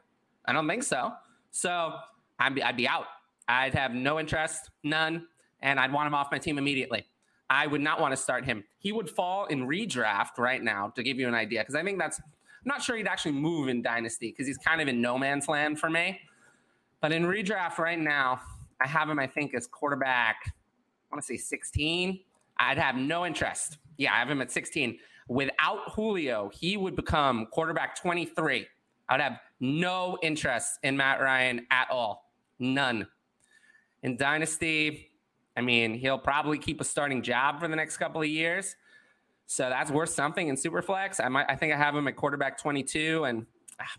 I 0.46 0.54
don't 0.54 0.68
think 0.68 0.84
so. 0.84 1.14
So 1.52 1.96
I'd 2.40 2.56
be, 2.56 2.64
I'd 2.64 2.78
be 2.78 2.88
out. 2.88 3.06
I'd 3.48 3.74
have 3.74 3.94
no 3.94 4.20
interest, 4.20 4.70
none, 4.84 5.26
and 5.62 5.80
I'd 5.80 5.92
want 5.92 6.08
him 6.08 6.14
off 6.14 6.32
my 6.32 6.38
team 6.38 6.58
immediately. 6.58 7.06
I 7.50 7.66
would 7.66 7.82
not 7.82 8.00
want 8.00 8.12
to 8.12 8.18
start 8.18 8.46
him. 8.46 8.64
He 8.78 8.92
would 8.92 9.10
fall 9.10 9.46
in 9.46 9.68
redraft 9.68 10.38
right 10.38 10.62
now 10.62 10.90
to 10.96 11.02
give 11.02 11.18
you 11.18 11.28
an 11.28 11.34
idea, 11.34 11.62
because 11.62 11.76
I 11.76 11.84
think 11.84 11.98
that's. 11.98 12.20
I'm 12.20 12.68
not 12.68 12.84
sure 12.84 12.96
he'd 12.98 13.08
actually 13.08 13.32
move 13.32 13.70
in 13.70 13.82
Dynasty 13.82 14.32
because 14.32 14.46
he's 14.46 14.58
kind 14.58 14.82
of 14.82 14.88
in 14.88 15.02
no 15.02 15.18
man's 15.18 15.48
land 15.48 15.80
for 15.80 15.90
me. 15.90 16.20
But 17.02 17.14
in 17.14 17.24
redraft 17.24 17.78
right 17.78 17.98
now, 17.98 18.42
I 18.82 18.88
have 18.88 19.10
him, 19.10 19.18
I 19.18 19.28
think, 19.28 19.56
as 19.56 19.66
quarterback, 19.66 20.54
want 21.12 21.24
to 21.24 21.28
say 21.28 21.38
16. 21.38 22.20
I'd 22.58 22.78
have 22.78 22.96
no 22.96 23.26
interest. 23.26 23.78
Yeah, 23.98 24.14
I 24.14 24.20
have 24.20 24.30
him 24.30 24.42
at 24.42 24.52
16. 24.52 24.98
Without 25.28 25.92
Julio, 25.92 26.50
he 26.54 26.78
would 26.78 26.96
become 26.96 27.48
quarterback 27.52 27.96
23. 28.00 28.68
I 29.08 29.14
would 29.14 29.22
have 29.22 29.40
no 29.60 30.18
interest 30.22 30.80
in 30.84 30.98
Matt 30.98 31.22
Ryan 31.22 31.66
at 31.72 31.90
all. 31.92 32.32
None. 32.60 33.08
In 34.04 34.18
Dynasty, 34.18 35.12
I 35.58 35.62
mean, 35.62 35.94
he'll 35.94 36.18
probably 36.18 36.58
keep 36.58 36.82
a 36.82 36.84
starting 36.84 37.22
job 37.22 37.60
for 37.60 37.68
the 37.68 37.76
next 37.76 37.98
couple 37.98 38.22
of 38.22 38.28
years. 38.28 38.76
So 39.46 39.68
that's 39.68 39.92
worth 39.92 40.10
something 40.10 40.48
in 40.48 40.56
Superflex. 40.56 41.20
I 41.24 41.28
might, 41.28 41.48
I 41.50 41.56
think 41.56 41.74
I 41.74 41.78
have 41.78 41.96
him 41.96 42.08
at 42.08 42.16
quarterback 42.16 42.58
22, 42.58 43.24
and 43.24 43.46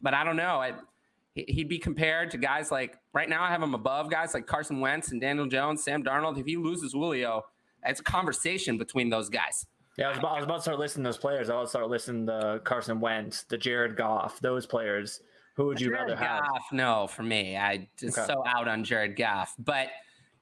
but 0.01 0.15
I 0.15 0.25
don't 0.25 0.37
know. 0.37 0.61
I, 0.61 0.75
he'd 1.49 1.69
be 1.69 1.79
compared 1.79 2.31
to 2.33 2.39
guys 2.39 2.71
like 2.71 2.97
right 3.13 3.29
now. 3.29 3.43
I 3.43 3.49
have 3.49 3.63
him 3.63 3.75
above 3.75 4.11
guys 4.11 4.35
like 4.35 4.47
Carson 4.47 4.81
Wentz 4.81 5.13
and 5.13 5.21
Daniel 5.21 5.47
Jones, 5.47 5.83
Sam 5.83 6.03
Darnold. 6.03 6.39
If 6.39 6.47
he 6.47 6.57
loses 6.57 6.93
Julio, 6.93 7.43
it's 7.85 8.01
a 8.01 8.05
conversation 8.05 8.79
between 8.79 9.11
those 9.11 9.29
guys. 9.29 9.67
Yeah, 9.99 10.07
I 10.07 10.09
was, 10.11 10.19
about, 10.19 10.33
I 10.33 10.37
was 10.37 10.45
about 10.45 10.57
to 10.57 10.63
start 10.63 10.79
listing 10.79 11.03
those 11.03 11.19
players. 11.19 11.51
I 11.51 11.57
was 11.61 11.71
start 11.71 11.89
listing 11.89 12.25
the 12.25 12.61
Carson 12.65 13.01
Wentz, 13.01 13.43
the 13.43 13.59
Jared 13.59 13.97
Goff, 13.97 14.41
those 14.41 14.65
players. 14.65 15.21
Who 15.57 15.67
would 15.67 15.81
you 15.81 15.93
rather 15.93 16.17
have? 16.17 16.43
Goff, 16.43 16.63
no, 16.73 17.07
for 17.07 17.23
me, 17.23 17.57
I 17.57 17.89
just 17.99 18.17
Okay. 18.17 18.27
so 18.33 18.43
out 18.47 18.69
on 18.69 18.85
Jared 18.85 19.17
Goff. 19.17 19.55
But 19.59 19.89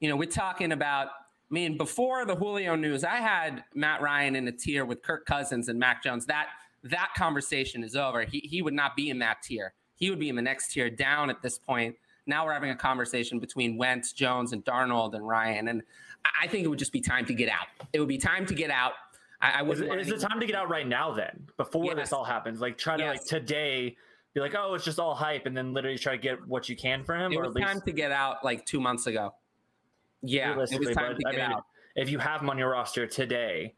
you 0.00 0.08
know, 0.08 0.16
we're 0.16 0.26
talking 0.26 0.72
about. 0.72 1.08
I 1.50 1.54
mean, 1.54 1.78
before 1.78 2.26
the 2.26 2.36
Julio 2.36 2.76
news, 2.76 3.04
I 3.04 3.16
had 3.16 3.64
Matt 3.74 4.02
Ryan 4.02 4.36
in 4.36 4.46
a 4.48 4.52
tier 4.52 4.84
with 4.84 5.02
Kirk 5.02 5.24
Cousins 5.24 5.68
and 5.68 5.78
Mac 5.78 6.02
Jones. 6.02 6.26
That 6.26 6.48
that 6.84 7.14
conversation 7.16 7.82
is 7.82 7.96
over. 7.96 8.22
He 8.22 8.40
he 8.40 8.60
would 8.60 8.74
not 8.74 8.94
be 8.94 9.08
in 9.08 9.18
that 9.20 9.42
tier. 9.42 9.72
He 9.98 10.10
would 10.10 10.18
be 10.18 10.28
in 10.28 10.36
the 10.36 10.42
next 10.42 10.72
tier 10.72 10.88
down 10.88 11.28
at 11.28 11.42
this 11.42 11.58
point. 11.58 11.96
Now 12.26 12.44
we're 12.46 12.52
having 12.52 12.70
a 12.70 12.76
conversation 12.76 13.38
between 13.38 13.76
Wentz, 13.76 14.12
Jones, 14.12 14.52
and 14.52 14.64
Darnold 14.64 15.14
and 15.14 15.26
Ryan. 15.26 15.68
And 15.68 15.82
I- 16.24 16.44
I 16.44 16.46
think 16.46 16.64
it 16.64 16.68
would 16.68 16.78
just 16.78 16.92
be 16.92 17.00
time 17.00 17.24
to 17.26 17.34
get 17.34 17.48
out. 17.48 17.66
It 17.92 18.00
would 18.00 18.08
be 18.08 18.18
time 18.18 18.46
to 18.46 18.54
get 18.54 18.70
out. 18.70 18.92
I, 19.40 19.50
I 19.50 19.62
Is, 19.62 19.68
wouldn't. 19.68 19.84
it, 19.86 19.88
want 19.88 20.00
is 20.00 20.08
it 20.10 20.20
time 20.20 20.40
to 20.40 20.46
get 20.46 20.56
out 20.56 20.68
right 20.68 20.86
now 20.86 21.12
then? 21.12 21.46
Before 21.56 21.84
Yes. 21.86 21.96
this 21.96 22.12
all 22.12 22.24
happens? 22.24 22.60
Like 22.60 22.76
try 22.78 22.96
to 22.96 23.04
like 23.06 23.24
today 23.24 23.96
be 24.34 24.40
like, 24.40 24.54
oh, 24.56 24.74
it's 24.74 24.84
just 24.84 24.98
all 24.98 25.14
hype, 25.14 25.46
and 25.46 25.56
then 25.56 25.72
literally 25.72 25.96
try 25.98 26.12
to 26.12 26.18
get 26.22 26.46
what 26.46 26.68
you 26.68 26.76
can 26.76 27.02
for 27.04 27.14
him, 27.16 27.32
It 27.32 27.36
or 27.36 27.42
was 27.42 27.50
at 27.50 27.54
least 27.56 27.68
time 27.68 27.80
to 27.82 27.92
get 27.92 28.12
out 28.12 28.44
like 28.44 28.66
two 28.66 28.80
months 28.80 29.06
ago. 29.06 29.34
Yeah, 30.22 30.52
it 30.52 30.56
was 30.58 30.70
time 30.70 30.80
But 30.82 30.94
to 30.94 31.28
I 31.28 31.32
get 31.32 31.48
mean, 31.48 31.52
out. 31.56 31.64
if 31.96 32.10
you 32.10 32.18
have 32.18 32.42
him 32.42 32.50
on 32.50 32.58
your 32.58 32.70
roster 32.70 33.06
today, 33.06 33.74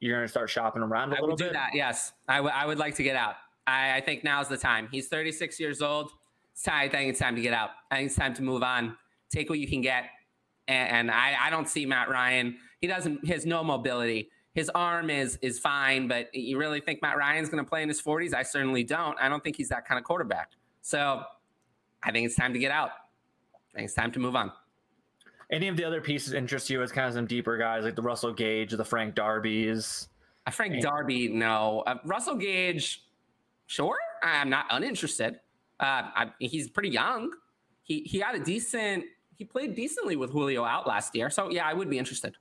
you're 0.00 0.16
gonna 0.16 0.28
start 0.28 0.50
shopping 0.50 0.82
around 0.82 1.12
a 1.12 1.16
I 1.16 1.20
little 1.20 1.28
would 1.30 1.38
do 1.38 1.44
bit. 1.44 1.52
that. 1.54 1.70
Yes, 1.74 2.12
I 2.28 2.40
would- 2.40 2.52
I 2.52 2.66
would 2.66 2.78
like 2.78 2.96
to 2.96 3.02
get 3.02 3.16
out. 3.16 3.36
I, 3.68 3.96
I 3.96 4.00
think 4.00 4.24
now's 4.24 4.48
the 4.48 4.56
time. 4.56 4.88
He's 4.90 5.08
36 5.08 5.60
years 5.60 5.82
old. 5.82 6.10
It's 6.52 6.62
time, 6.62 6.86
I 6.86 6.88
think 6.88 7.10
it's 7.10 7.20
time 7.20 7.36
to 7.36 7.42
get 7.42 7.52
out. 7.52 7.70
I 7.90 7.96
think 7.96 8.06
it's 8.06 8.16
time 8.16 8.34
to 8.34 8.42
move 8.42 8.62
on. 8.62 8.96
Take 9.30 9.50
what 9.50 9.58
you 9.58 9.68
can 9.68 9.82
get. 9.82 10.04
And, 10.66 10.90
and 10.90 11.10
I, 11.10 11.36
I 11.40 11.50
don't 11.50 11.68
see 11.68 11.84
Matt 11.84 12.08
Ryan. 12.08 12.56
He 12.80 12.86
doesn't. 12.86 13.24
He 13.24 13.32
has 13.32 13.44
no 13.44 13.62
mobility. 13.62 14.30
His 14.54 14.70
arm 14.70 15.10
is 15.10 15.38
is 15.42 15.58
fine, 15.58 16.08
but 16.08 16.34
you 16.34 16.58
really 16.58 16.80
think 16.80 17.02
Matt 17.02 17.16
Ryan's 17.16 17.48
going 17.48 17.62
to 17.62 17.68
play 17.68 17.82
in 17.82 17.88
his 17.88 18.00
40s? 18.00 18.34
I 18.34 18.42
certainly 18.42 18.82
don't. 18.82 19.18
I 19.20 19.28
don't 19.28 19.44
think 19.44 19.56
he's 19.56 19.68
that 19.68 19.86
kind 19.86 19.98
of 19.98 20.04
quarterback. 20.04 20.52
So 20.80 21.22
I 22.02 22.10
think 22.10 22.26
it's 22.26 22.36
time 22.36 22.52
to 22.54 22.58
get 22.58 22.70
out. 22.70 22.90
I 23.72 23.78
think 23.78 23.86
it's 23.86 23.94
time 23.94 24.12
to 24.12 24.18
move 24.18 24.34
on. 24.34 24.50
Any 25.50 25.68
of 25.68 25.76
the 25.76 25.84
other 25.84 26.00
pieces 26.00 26.32
interest 26.32 26.70
you 26.70 26.82
as 26.82 26.92
kind 26.92 27.06
of 27.06 27.14
some 27.14 27.26
deeper 27.26 27.56
guys 27.56 27.84
like 27.84 27.96
the 27.96 28.02
Russell 28.02 28.32
Gage, 28.32 28.72
the 28.72 28.84
Frank 28.84 29.14
Darby's? 29.14 30.08
Uh, 30.46 30.50
Frank 30.50 30.82
Darby, 30.82 31.28
no. 31.28 31.82
Uh, 31.86 31.96
Russell 32.04 32.36
Gage, 32.36 33.02
sure. 33.68 33.96
I'm 34.24 34.50
not 34.50 34.66
uninterested. 34.70 35.34
Uh, 35.78 36.10
I, 36.14 36.26
he's 36.40 36.68
pretty 36.68 36.88
young. 36.88 37.30
He 37.84 38.00
he 38.00 38.18
had 38.18 38.34
a 38.34 38.40
decent. 38.40 39.04
He 39.36 39.44
played 39.44 39.76
decently 39.76 40.16
with 40.16 40.30
Julio 40.32 40.64
out 40.64 40.88
last 40.88 41.14
year, 41.14 41.30
so 41.30 41.48
yeah, 41.48 41.64
I 41.64 41.72
would 41.72 41.88
be 41.88 41.96
interested. 41.98 42.34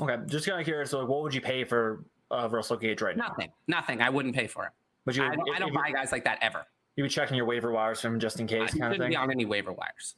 Okay, 0.00 0.16
just 0.26 0.46
kind 0.46 0.60
of 0.60 0.64
curious. 0.64 0.90
So, 0.90 1.00
like, 1.00 1.08
what 1.08 1.22
would 1.22 1.34
you 1.34 1.40
pay 1.40 1.64
for 1.64 2.04
uh, 2.30 2.48
Russell 2.50 2.76
Gage 2.76 3.02
right 3.02 3.16
now? 3.16 3.28
Nothing, 3.28 3.50
nothing. 3.66 4.00
I 4.00 4.10
wouldn't 4.10 4.34
pay 4.36 4.46
for 4.46 4.64
him. 4.64 4.70
But 5.04 5.16
you, 5.16 5.24
I 5.24 5.34
don't, 5.34 5.48
if- 5.48 5.56
I 5.56 5.58
don't 5.58 5.74
buy 5.74 5.90
guys 5.90 6.12
like 6.12 6.22
that 6.24 6.38
ever. 6.42 6.64
you 6.94 7.02
be 7.04 7.10
checking 7.10 7.36
your 7.36 7.46
waiver 7.46 7.72
wires 7.72 8.00
from 8.00 8.20
just 8.20 8.38
in 8.38 8.46
case 8.46 8.72
he 8.72 8.78
kind 8.78 8.92
of 8.92 9.00
thing. 9.00 9.10
be 9.10 9.16
on 9.16 9.30
any 9.32 9.44
waiver 9.44 9.72
wires. 9.72 10.14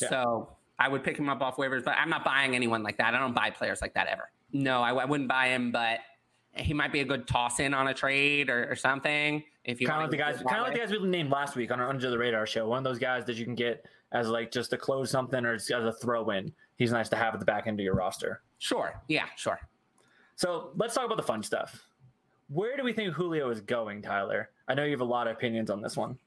Yeah. 0.00 0.08
So 0.08 0.56
I 0.78 0.88
would 0.88 1.02
pick 1.04 1.16
him 1.16 1.28
up 1.28 1.40
off 1.42 1.56
waivers, 1.56 1.84
but 1.84 1.94
I'm 1.98 2.08
not 2.10 2.24
buying 2.24 2.54
anyone 2.54 2.82
like 2.84 2.96
that. 2.98 3.14
I 3.14 3.18
don't 3.18 3.34
buy 3.34 3.50
players 3.50 3.80
like 3.82 3.94
that 3.94 4.06
ever. 4.08 4.30
No, 4.52 4.82
I, 4.82 4.92
I 4.92 5.04
wouldn't 5.04 5.28
buy 5.28 5.48
him, 5.48 5.70
but 5.72 5.98
he 6.54 6.74
might 6.74 6.92
be 6.92 7.00
a 7.00 7.04
good 7.04 7.26
toss 7.28 7.60
in 7.60 7.74
on 7.74 7.88
a 7.88 7.94
trade 7.94 8.50
or, 8.50 8.70
or 8.70 8.76
something. 8.76 9.42
If 9.64 9.80
you 9.80 9.86
kind 9.86 10.02
of 10.02 10.04
like 10.04 10.10
the 10.10 10.16
guys, 10.16 10.42
kind 10.42 10.60
of 10.60 10.64
like 10.64 10.74
the 10.74 10.80
guys 10.80 10.90
we 10.90 11.06
named 11.06 11.30
last 11.30 11.54
week 11.54 11.70
on 11.70 11.80
our 11.80 11.88
Under 11.88 12.10
the 12.10 12.18
Radar 12.18 12.46
show. 12.46 12.66
One 12.66 12.78
of 12.78 12.84
those 12.84 12.98
guys 12.98 13.24
that 13.26 13.36
you 13.36 13.44
can 13.44 13.54
get 13.54 13.86
as 14.12 14.28
like 14.28 14.50
just 14.50 14.70
to 14.70 14.76
close 14.76 15.10
something 15.10 15.44
or 15.44 15.56
just 15.56 15.70
as 15.70 15.84
a 15.84 15.92
throw 15.92 16.30
in. 16.30 16.52
He's 16.76 16.90
nice 16.90 17.08
to 17.10 17.16
have 17.16 17.34
at 17.34 17.40
the 17.40 17.46
back 17.46 17.66
end 17.66 17.78
of 17.78 17.84
your 17.84 17.94
roster. 17.94 18.42
Sure. 18.58 19.00
Yeah. 19.08 19.26
Sure. 19.36 19.60
So 20.36 20.72
let's 20.76 20.94
talk 20.94 21.04
about 21.04 21.16
the 21.16 21.22
fun 21.22 21.42
stuff. 21.42 21.80
Where 22.48 22.76
do 22.76 22.82
we 22.82 22.92
think 22.92 23.14
Julio 23.14 23.50
is 23.50 23.60
going, 23.60 24.02
Tyler? 24.02 24.50
I 24.68 24.74
know 24.74 24.84
you 24.84 24.90
have 24.90 25.00
a 25.00 25.04
lot 25.04 25.26
of 25.26 25.36
opinions 25.36 25.70
on 25.70 25.80
this 25.80 25.96
one. 25.96 26.18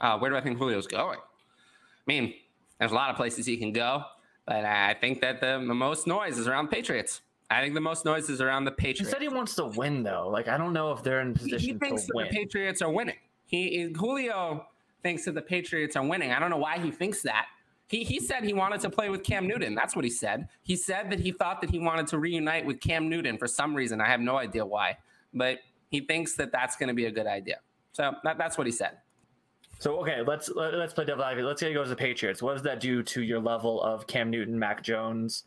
Uh, 0.00 0.18
where 0.18 0.30
do 0.30 0.36
I 0.36 0.40
think 0.40 0.58
Julio's 0.58 0.86
going? 0.86 1.18
I 1.18 2.02
mean, 2.06 2.34
there's 2.78 2.92
a 2.92 2.94
lot 2.94 3.10
of 3.10 3.16
places 3.16 3.46
he 3.46 3.56
can 3.56 3.72
go, 3.72 4.04
but 4.46 4.64
I 4.64 4.94
think 4.94 5.20
that 5.20 5.40
the, 5.40 5.62
the 5.66 5.74
most 5.74 6.06
noise 6.06 6.38
is 6.38 6.48
around 6.48 6.68
Patriots. 6.68 7.20
I 7.50 7.62
think 7.62 7.74
the 7.74 7.80
most 7.80 8.04
noise 8.04 8.28
is 8.28 8.40
around 8.40 8.64
the 8.64 8.72
Patriots. 8.72 9.00
He 9.00 9.04
said 9.06 9.22
he 9.22 9.28
wants 9.28 9.54
to 9.54 9.66
win 9.66 10.02
though. 10.02 10.28
Like 10.28 10.48
I 10.48 10.58
don't 10.58 10.72
know 10.72 10.92
if 10.92 11.02
they're 11.02 11.20
in 11.20 11.34
He- 11.34 11.44
he 11.44 11.50
position 11.50 11.78
thinks 11.78 12.04
that 12.06 12.12
the 12.14 12.26
Patriots 12.30 12.82
are 12.82 12.90
winning. 12.90 13.16
He 13.46 13.90
Julio 13.96 14.66
thinks 15.02 15.24
that 15.24 15.34
the 15.34 15.42
Patriots 15.42 15.96
are 15.96 16.04
winning. 16.04 16.32
I 16.32 16.38
don't 16.38 16.50
know 16.50 16.58
why 16.58 16.78
he 16.78 16.90
thinks 16.90 17.22
that. 17.22 17.46
He 17.86 18.04
he 18.04 18.20
said 18.20 18.44
he 18.44 18.52
wanted 18.52 18.82
to 18.82 18.90
play 18.90 19.08
with 19.08 19.24
Cam 19.24 19.46
Newton. 19.46 19.74
That's 19.74 19.96
what 19.96 20.04
he 20.04 20.10
said. 20.10 20.48
He 20.62 20.76
said 20.76 21.10
that 21.10 21.20
he 21.20 21.32
thought 21.32 21.62
that 21.62 21.70
he 21.70 21.78
wanted 21.78 22.06
to 22.08 22.18
reunite 22.18 22.66
with 22.66 22.80
Cam 22.80 23.08
Newton 23.08 23.38
for 23.38 23.46
some 23.46 23.74
reason. 23.74 24.00
I 24.00 24.08
have 24.08 24.20
no 24.20 24.36
idea 24.36 24.66
why, 24.66 24.98
but 25.32 25.60
he 25.88 26.00
thinks 26.00 26.34
that 26.34 26.52
that's 26.52 26.76
going 26.76 26.88
to 26.88 26.94
be 26.94 27.06
a 27.06 27.10
good 27.10 27.26
idea. 27.26 27.60
So 27.92 28.12
that, 28.24 28.36
that's 28.36 28.58
what 28.58 28.66
he 28.66 28.72
said. 28.72 28.98
So 29.78 30.00
okay, 30.00 30.22
let's 30.26 30.50
let, 30.50 30.74
let's 30.74 30.92
play 30.92 31.06
devil 31.06 31.24
advocate. 31.24 31.46
Let's 31.46 31.60
say 31.60 31.68
he 31.68 31.74
goes 31.74 31.86
to 31.86 31.90
the 31.90 31.96
Patriots. 31.96 32.42
What 32.42 32.52
does 32.54 32.62
that 32.64 32.80
do 32.80 33.02
to 33.04 33.22
your 33.22 33.40
level 33.40 33.80
of 33.82 34.06
Cam 34.06 34.28
Newton, 34.28 34.58
Mac 34.58 34.82
Jones? 34.82 35.44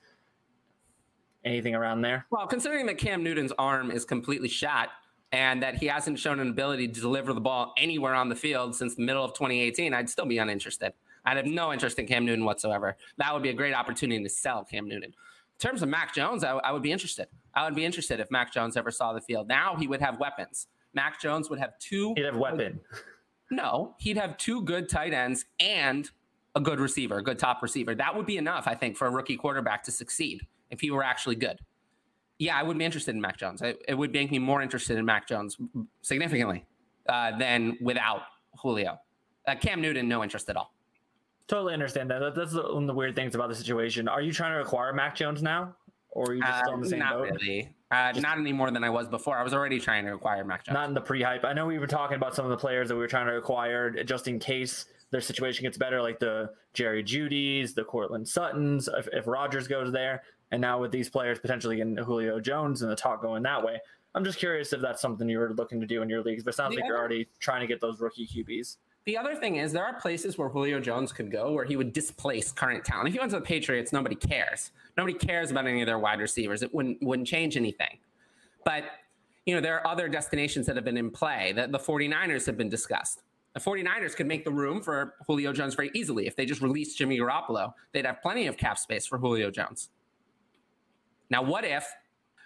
Anything 1.44 1.74
around 1.74 2.02
there? 2.02 2.26
Well, 2.30 2.46
considering 2.46 2.86
that 2.86 2.98
Cam 2.98 3.24
Newton's 3.24 3.52
arm 3.58 3.90
is 3.90 4.06
completely 4.06 4.48
shot 4.48 4.90
and 5.32 5.64
that 5.64 5.76
he 5.76 5.88
hasn't 5.88 6.20
shown 6.20 6.40
an 6.40 6.50
ability 6.50 6.88
to 6.90 7.00
deliver 7.00 7.34
the 7.34 7.42
ball 7.42 7.74
anywhere 7.78 8.14
on 8.14 8.30
the 8.30 8.36
field 8.36 8.76
since 8.76 8.96
the 8.96 9.02
middle 9.02 9.24
of 9.24 9.34
2018, 9.34 9.94
I'd 9.94 10.10
still 10.10 10.26
be 10.26 10.38
uninterested. 10.38 10.94
I'd 11.26 11.38
have 11.38 11.46
no 11.46 11.72
interest 11.72 11.98
in 12.00 12.06
Cam 12.06 12.26
Newton 12.26 12.46
whatsoever. 12.46 12.98
That 13.18 13.34
would 13.34 13.44
be 13.44 13.50
a 13.50 13.54
great 13.54 13.74
opportunity 13.74 14.22
to 14.24 14.30
sell 14.30 14.64
Cam 14.64 14.88
Newton. 14.88 15.10
In 15.10 15.14
terms 15.60 15.82
of 15.82 15.90
Mac 15.90 16.14
Jones, 16.14 16.44
I, 16.44 16.52
I 16.58 16.72
would 16.72 16.82
be 16.82 16.92
interested. 16.92 17.28
I 17.54 17.66
would 17.66 17.76
be 17.76 17.86
interested 17.86 18.20
if 18.20 18.30
Mac 18.30 18.54
Jones 18.54 18.78
ever 18.78 18.92
saw 18.92 19.14
the 19.14 19.22
field. 19.22 19.48
Now 19.48 19.76
he 19.76 19.88
would 19.88 20.02
have 20.02 20.20
weapons. 20.20 20.68
Mac 20.94 21.22
Jones 21.22 21.50
would 21.50 21.60
have 21.60 21.78
two. 21.80 22.14
He'd 22.16 22.26
have 22.26 22.36
weapon. 22.36 22.80
No, 23.50 23.96
he'd 24.00 24.18
have 24.18 24.38
two 24.38 24.62
good 24.62 24.90
tight 24.90 25.14
ends 25.14 25.46
and 25.60 26.10
a 26.56 26.62
good 26.62 26.80
receiver, 26.80 27.18
a 27.18 27.24
good 27.24 27.40
top 27.40 27.62
receiver. 27.62 27.94
That 27.96 28.16
would 28.16 28.26
be 28.26 28.38
enough, 28.38 28.68
I 28.68 28.76
think, 28.76 28.98
for 28.98 29.08
a 29.08 29.12
rookie 29.12 29.38
quarterback 29.38 29.84
to 29.84 29.92
succeed 29.92 30.46
if 30.72 30.80
he 30.82 30.90
were 30.90 31.04
actually 31.04 31.36
good. 31.36 31.60
Yeah, 32.40 32.58
I 32.58 32.64
would 32.64 32.78
be 32.78 32.86
interested 32.86 33.14
in 33.14 33.22
Mac 33.22 33.38
Jones. 33.38 33.62
It, 33.62 33.80
it 33.88 33.94
would 33.94 34.12
make 34.12 34.32
me 34.32 34.40
more 34.40 34.62
interested 34.64 34.98
in 34.98 35.06
Mac 35.06 35.28
Jones 35.28 35.58
significantly 36.02 36.66
uh, 37.08 37.38
than 37.38 37.78
without 37.82 38.22
Julio. 38.60 38.98
Uh, 39.48 39.56
Cam 39.56 39.80
Newton, 39.82 40.08
no 40.08 40.24
interest 40.24 40.50
at 40.50 40.58
all. 40.58 40.74
Totally 41.48 41.74
understand 41.74 42.10
that. 42.10 42.20
That- 42.20 42.36
That's 42.36 42.54
one 42.56 42.84
of 42.84 42.88
the 42.88 42.94
weird 42.94 43.16
things 43.16 43.36
about 43.36 43.50
the 43.50 43.56
situation. 43.56 44.08
Are 44.08 44.22
you 44.22 44.32
trying 44.32 44.54
to 44.54 44.62
acquire 44.62 44.92
Mac 44.94 45.16
Jones 45.16 45.44
now, 45.44 45.76
or 46.10 46.32
are 46.32 46.34
you 46.34 46.42
just 46.42 46.60
still 46.60 46.72
Uh, 46.72 46.76
in 46.76 46.82
the 46.82 46.90
same 46.90 47.00
not 47.00 47.14
boat? 47.14 47.30
really. 47.32 47.76
Uh, 47.92 48.12
Just- 48.14 48.24
not 48.24 48.38
any 48.40 48.54
more 48.54 48.72
than 48.72 48.84
I 48.84 48.90
was 48.90 49.08
before. 49.08 49.38
I 49.38 49.44
was 49.44 49.54
already 49.54 49.80
trying 49.80 50.06
to 50.06 50.14
acquire 50.14 50.44
Mac 50.46 50.64
Jones. 50.64 50.74
Not 50.74 50.88
in 50.88 50.96
the 50.96 51.02
pre-hype. 51.02 51.44
I 51.44 51.54
know 51.54 51.66
we 51.68 51.78
were 51.78 51.88
talking 51.88 52.16
about 52.16 52.34
some 52.34 52.46
of 52.46 52.52
the 52.52 52.58
players 52.58 52.88
that 52.88 52.96
we 52.96 53.02
were 53.02 53.08
trying 53.08 53.28
to 53.28 53.36
acquire 53.36 53.92
just 54.04 54.28
in 54.30 54.40
case 54.40 54.86
their 55.12 55.20
situation 55.22 55.64
gets 55.64 55.78
better, 55.78 56.02
like 56.02 56.18
the 56.18 56.52
Jerry 56.74 57.04
Jeudy's, 57.04 57.74
the 57.74 57.84
Courtland 57.84 58.28
Suttons, 58.28 58.88
if, 58.98 59.10
if 59.12 59.28
Rodgers 59.28 59.68
goes 59.68 59.92
there. 59.92 60.24
And 60.52 60.62
now 60.62 60.80
with 60.80 60.92
these 60.92 61.10
players 61.10 61.40
potentially 61.40 61.78
getting 61.78 61.96
Julio 61.98 62.40
Jones 62.40 62.82
and 62.82 62.92
the 62.92 62.96
talk 62.96 63.22
going 63.22 63.44
that 63.44 63.64
way, 63.64 63.80
I'm 64.14 64.26
just 64.26 64.38
curious 64.38 64.74
if 64.74 64.82
that's 64.82 65.02
something 65.02 65.30
you 65.30 65.40
were 65.40 65.54
looking 65.54 65.80
to 65.80 65.88
do 65.88 66.02
in 66.02 66.10
your 66.10 66.22
leagues. 66.22 66.44
But 66.44 66.54
it 66.54 66.58
sounds 66.58 66.76
The 66.76 66.82
like 66.82 66.88
you're 66.88 66.98
already 66.98 67.28
trying 67.40 67.62
to 67.62 67.68
get 67.68 67.80
those 67.80 68.02
rookie 68.02 68.28
QBs. 68.28 68.78
The 69.06 69.18
other 69.18 69.36
thing 69.36 69.56
is 69.56 69.72
there 69.72 69.86
are 69.86 70.00
places 70.00 70.38
where 70.38 70.50
Julio 70.50 70.80
Jones 70.80 71.12
could 71.12 71.32
go 71.32 71.54
where 71.54 71.66
he 71.66 71.76
would 71.76 71.92
displace 71.92 72.52
current 72.52 72.86
talent. 72.86 73.08
If 73.08 73.14
he 73.14 73.20
went 73.20 73.32
to 73.32 73.40
the 73.40 73.46
Patriots, 73.46 73.92
nobody 73.92 74.16
cares. 74.16 74.72
Nobody 74.96 75.18
cares 75.18 75.50
about 75.50 75.66
any 75.66 75.82
of 75.82 75.88
their 75.88 75.98
wide 75.98 76.20
receivers. 76.20 76.62
It 76.62 76.74
wouldn't 76.74 77.02
wouldn't 77.02 77.28
change 77.28 77.58
anything. 77.58 77.98
But 78.64 78.84
you 79.46 79.56
know, 79.56 79.62
there 79.62 79.80
are 79.80 79.88
other 79.88 80.08
destinations 80.08 80.68
that 80.68 80.76
have 80.76 80.86
been 80.86 80.98
in 80.98 81.10
play. 81.10 81.52
The, 81.52 81.68
the 81.68 81.80
49ers 81.80 82.46
have 82.46 82.58
been 82.58 82.70
discussed. 82.70 83.24
The 83.54 83.60
49ers 83.60 84.16
could 84.16 84.28
make 84.28 84.46
the 84.46 84.52
room 84.52 84.82
for 84.82 85.16
Julio 85.26 85.52
Jones 85.52 85.74
very 85.74 85.90
easily. 85.96 86.28
If 86.28 86.36
they 86.36 86.46
just 86.46 86.62
released 86.62 86.98
Jimmy 86.98 87.18
Garoppolo, 87.18 87.74
they'd 87.92 88.06
have 88.06 88.22
plenty 88.22 88.46
of 88.48 88.56
cap 88.56 88.78
space 88.78 89.08
for 89.08 89.18
Julio 89.18 89.50
Jones. 89.50 89.90
Now, 91.32 91.42
what 91.42 91.64
if 91.64 91.88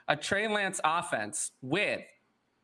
a 0.07 0.15
Trey 0.15 0.47
Lance 0.47 0.79
offense 0.83 1.51
with 1.61 2.01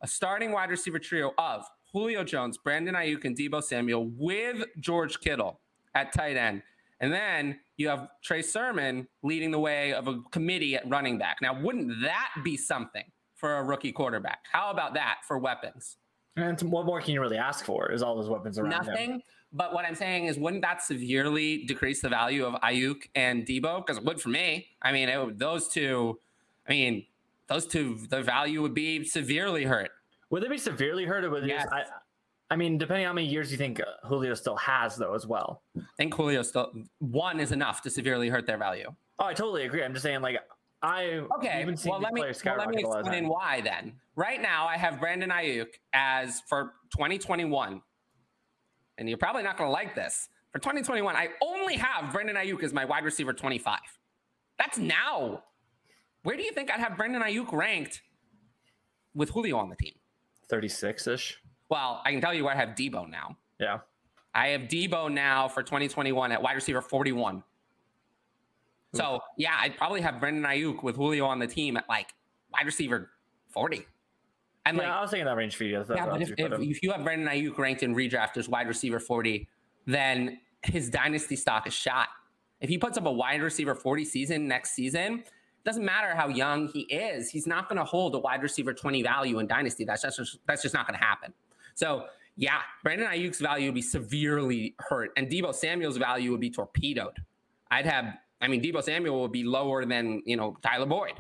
a 0.02 0.08
starting 0.08 0.52
wide 0.52 0.70
receiver 0.70 1.00
trio 1.00 1.34
of 1.38 1.66
Julio 1.92 2.24
Jones, 2.24 2.58
Brandon 2.58 2.96
Aiyuk, 2.96 3.26
and 3.26 3.38
Deebo 3.38 3.62
Samuel 3.62 4.12
with 4.18 4.64
George 4.80 5.20
Kittle 5.20 5.60
at 5.96 6.14
tight 6.14 6.38
end. 6.38 6.62
And 7.00 7.12
then 7.12 7.60
you 7.78 7.90
have 7.90 8.08
Trey 8.24 8.44
Sermon 8.44 9.08
leading 9.24 9.50
the 9.50 9.60
way 9.60 9.94
of 9.94 10.08
a 10.08 10.22
committee 10.32 10.76
at 10.76 10.88
running 10.88 11.18
back. 11.18 11.38
Now, 11.42 11.60
wouldn't 11.60 12.02
that 12.04 12.30
be 12.44 12.56
something 12.56 13.04
for 13.36 13.58
a 13.58 13.64
rookie 13.64 13.92
quarterback? 13.92 14.46
How 14.52 14.70
about 14.70 14.94
that 14.94 15.22
for 15.28 15.40
weapons? 15.40 15.98
And 16.38 16.62
what 16.62 16.86
more 16.86 17.02
can 17.02 17.14
you 17.14 17.22
really 17.22 17.38
ask 17.38 17.66
for? 17.66 17.92
Is 17.92 18.04
all 18.04 18.16
those 18.16 18.30
weapons 18.30 18.60
around 18.60 18.72
him? 18.86 19.22
But 19.54 19.74
what 19.74 19.86
I'm 19.86 19.96
saying 19.96 20.26
is, 20.26 20.38
wouldn't 20.38 20.62
that 20.62 20.82
severely 20.82 21.66
decrease 21.66 22.02
the 22.02 22.10
value 22.10 22.46
of 22.46 22.54
Aiyuk 22.62 23.04
and 23.16 23.46
Deebo? 23.46 23.86
Because 23.86 23.98
it 23.98 24.06
would 24.06 24.22
for 24.22 24.30
me. 24.30 24.68
I 24.82 24.92
mean, 24.92 25.10
it 25.10 25.24
would, 25.24 25.40
those 25.40 25.68
two, 25.68 26.20
I 26.68 26.72
mean, 26.72 27.06
those 27.48 27.68
two, 27.68 28.00
the 28.10 28.22
value 28.22 28.62
would 28.62 28.74
be 28.74 29.04
severely 29.04 29.66
hurt. 29.66 29.92
Would 30.30 30.44
they 30.44 30.48
be 30.48 30.58
severely 30.58 31.04
hurt, 31.06 31.26
or 31.26 31.30
would 31.30 31.46
Yes. 31.46 31.64
just, 31.64 31.74
I, 31.74 31.84
I 32.50 32.56
mean, 32.56 32.78
depending 32.78 33.06
on 33.06 33.10
how 33.10 33.14
many 33.14 33.28
years 33.28 33.52
you 33.52 33.58
think 33.58 33.82
uh, 33.82 34.08
Julio 34.08 34.34
still 34.36 34.56
has, 34.56 34.96
though, 34.96 35.14
as 35.14 35.28
well. 35.28 35.64
I 35.78 35.82
think 35.98 36.14
Julio 36.14 36.42
still 36.44 36.72
one 37.00 37.40
is 37.42 37.52
enough 37.52 37.82
to 37.82 37.90
severely 37.90 38.30
hurt 38.30 38.48
their 38.48 38.58
value. 38.58 38.94
Oh, 39.20 39.26
I 39.26 39.34
totally 39.34 39.66
agree. 39.66 39.84
I'm 39.84 39.94
just 39.94 40.04
saying, 40.04 40.22
like, 40.22 40.38
I 40.82 41.22
Okay, 41.38 41.66
well 41.66 41.68
let 41.68 41.68
me 41.68 41.90
well, 41.90 42.00
let 42.00 42.14
me 42.14 42.34
skyrocket 42.34 42.84
all 42.86 42.94
the 42.94 43.00
explain 43.00 43.28
why 43.28 43.62
then. 43.62 43.94
Right 44.16 44.42
now, 44.42 44.68
I 44.68 44.78
have 44.78 45.00
Brandon 45.00 45.30
Aiyuk 45.30 45.68
as 45.94 46.42
for 46.50 46.74
2021, 46.92 47.82
and 49.02 49.10
you're 49.10 49.18
probably 49.18 49.42
not 49.42 49.58
going 49.58 49.68
to 49.68 49.72
like 49.72 49.96
this. 49.96 50.30
For 50.52 50.60
2021, 50.60 51.16
I 51.16 51.30
only 51.42 51.76
have 51.76 52.14
Brandon 52.14 52.36
Aiyuk 52.36 52.62
as 52.62 52.72
my 52.72 52.86
wide 52.86 53.04
receiver 53.04 53.34
25. 53.34 53.80
That's 54.60 54.78
now. 54.78 55.44
Where 56.22 56.38
do 56.38 56.44
you 56.44 56.52
think 56.52 56.72
I'd 56.72 56.80
have 56.80 56.96
Brandon 56.98 57.22
Aiyuk 57.24 57.52
ranked 57.52 58.04
with 59.16 59.32
Julio 59.32 59.58
on 59.58 59.70
the 59.70 59.76
team? 59.76 59.94
36 60.50 61.08
ish. 61.08 61.42
Well, 61.70 62.02
I 62.06 62.12
can 62.12 62.22
tell 62.22 62.34
you 62.34 62.48
I 62.48 62.54
have 62.54 62.70
Deebo 62.70 63.10
now. 63.10 63.36
Yeah. 63.60 63.80
I 64.36 64.50
have 64.50 64.62
Deebo 64.62 65.12
now 65.12 65.48
for 65.48 65.64
2021 65.64 66.32
at 66.32 66.42
wide 66.42 66.54
receiver 66.54 66.82
41. 66.82 67.44
So 68.94 69.20
yeah, 69.36 69.58
I'd 69.60 69.78
probably 69.78 70.02
have 70.02 70.20
Brendan 70.20 70.44
Aiyuk 70.44 70.84
with 70.84 70.96
Julio 70.96 71.26
on 71.26 71.40
the 71.40 71.48
team 71.48 71.76
at 71.76 71.90
like 71.90 72.14
wide 72.54 72.68
receiver 72.68 73.10
40. 73.50 73.88
And 74.66 74.78
like, 74.78 74.88
I 74.88 75.02
was 75.02 75.10
thinking 75.10 75.26
that 75.26 75.36
range 75.36 75.56
for 75.56 75.64
you. 75.64 75.84
Yeah, 75.90 76.06
but 76.06 76.22
if, 76.22 76.30
you 76.30 76.36
if, 76.38 76.60
if 76.60 76.84
you 76.84 76.92
have 76.92 77.04
Brandon 77.04 77.28
Aiyuk 77.28 77.58
ranked 77.58 77.84
in 77.84 77.96
redraft 77.96 78.38
as 78.38 78.48
wide 78.48 78.68
receiver 78.68 79.00
40, 79.00 79.48
then 79.88 80.40
his 80.64 80.90
dynasty 80.90 81.36
stock 81.36 81.66
is 81.66 81.74
shot. 81.74 82.10
If 82.60 82.70
he 82.70 82.78
puts 82.78 82.98
up 82.98 83.06
a 83.08 83.12
wide 83.12 83.42
receiver 83.42 83.74
40 83.74 84.06
season 84.06 84.48
next 84.48 84.74
season, 84.74 85.24
doesn't 85.64 85.84
matter 85.84 86.16
how 86.16 86.28
young 86.28 86.68
he 86.68 86.82
is, 86.82 87.30
he's 87.30 87.48
not 87.48 87.70
going 87.70 87.78
to 87.78 87.84
hold 87.84 88.16
a 88.16 88.20
wide 88.20 88.42
receiver 88.42 88.74
20 88.74 89.02
value 89.04 89.40
in 89.40 89.48
dynasty. 89.48 89.84
That's 89.84 90.02
just 90.02 90.40
that's 90.48 90.62
just 90.62 90.74
not 90.74 90.88
going 90.88 91.00
to 91.00 91.04
happen. 91.04 91.34
So 91.76 92.06
yeah, 92.36 92.60
Brandon 92.84 93.08
Aiyuk's 93.08 93.40
value 93.40 93.68
would 93.68 93.76
be 93.76 93.82
severely 93.82 94.76
hurt, 94.80 95.12
and 95.18 95.28
Deebo 95.28 95.54
Samuel's 95.54 95.98
value 95.98 96.32
would 96.32 96.40
be 96.40 96.50
torpedoed. 96.50 97.18
I'd 97.70 97.86
have, 97.86 98.18
I 98.42 98.48
mean, 98.48 98.62
Deebo 98.62 98.84
Samuel 98.84 99.22
would 99.22 99.32
be 99.32 99.44
lower 99.44 99.86
than 99.86 100.22
you 100.26 100.38
know 100.38 100.58
Tyler 100.64 100.86
Boyd 100.86 101.14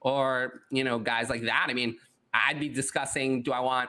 or 0.00 0.62
you 0.70 0.84
know 0.84 0.98
guys 0.98 1.28
like 1.30 1.42
that. 1.42 1.66
I 1.68 1.74
mean, 1.74 1.96
I'd 2.34 2.60
be 2.60 2.68
discussing 2.68 3.42
do 3.42 3.52
I 3.52 3.60
want 3.60 3.88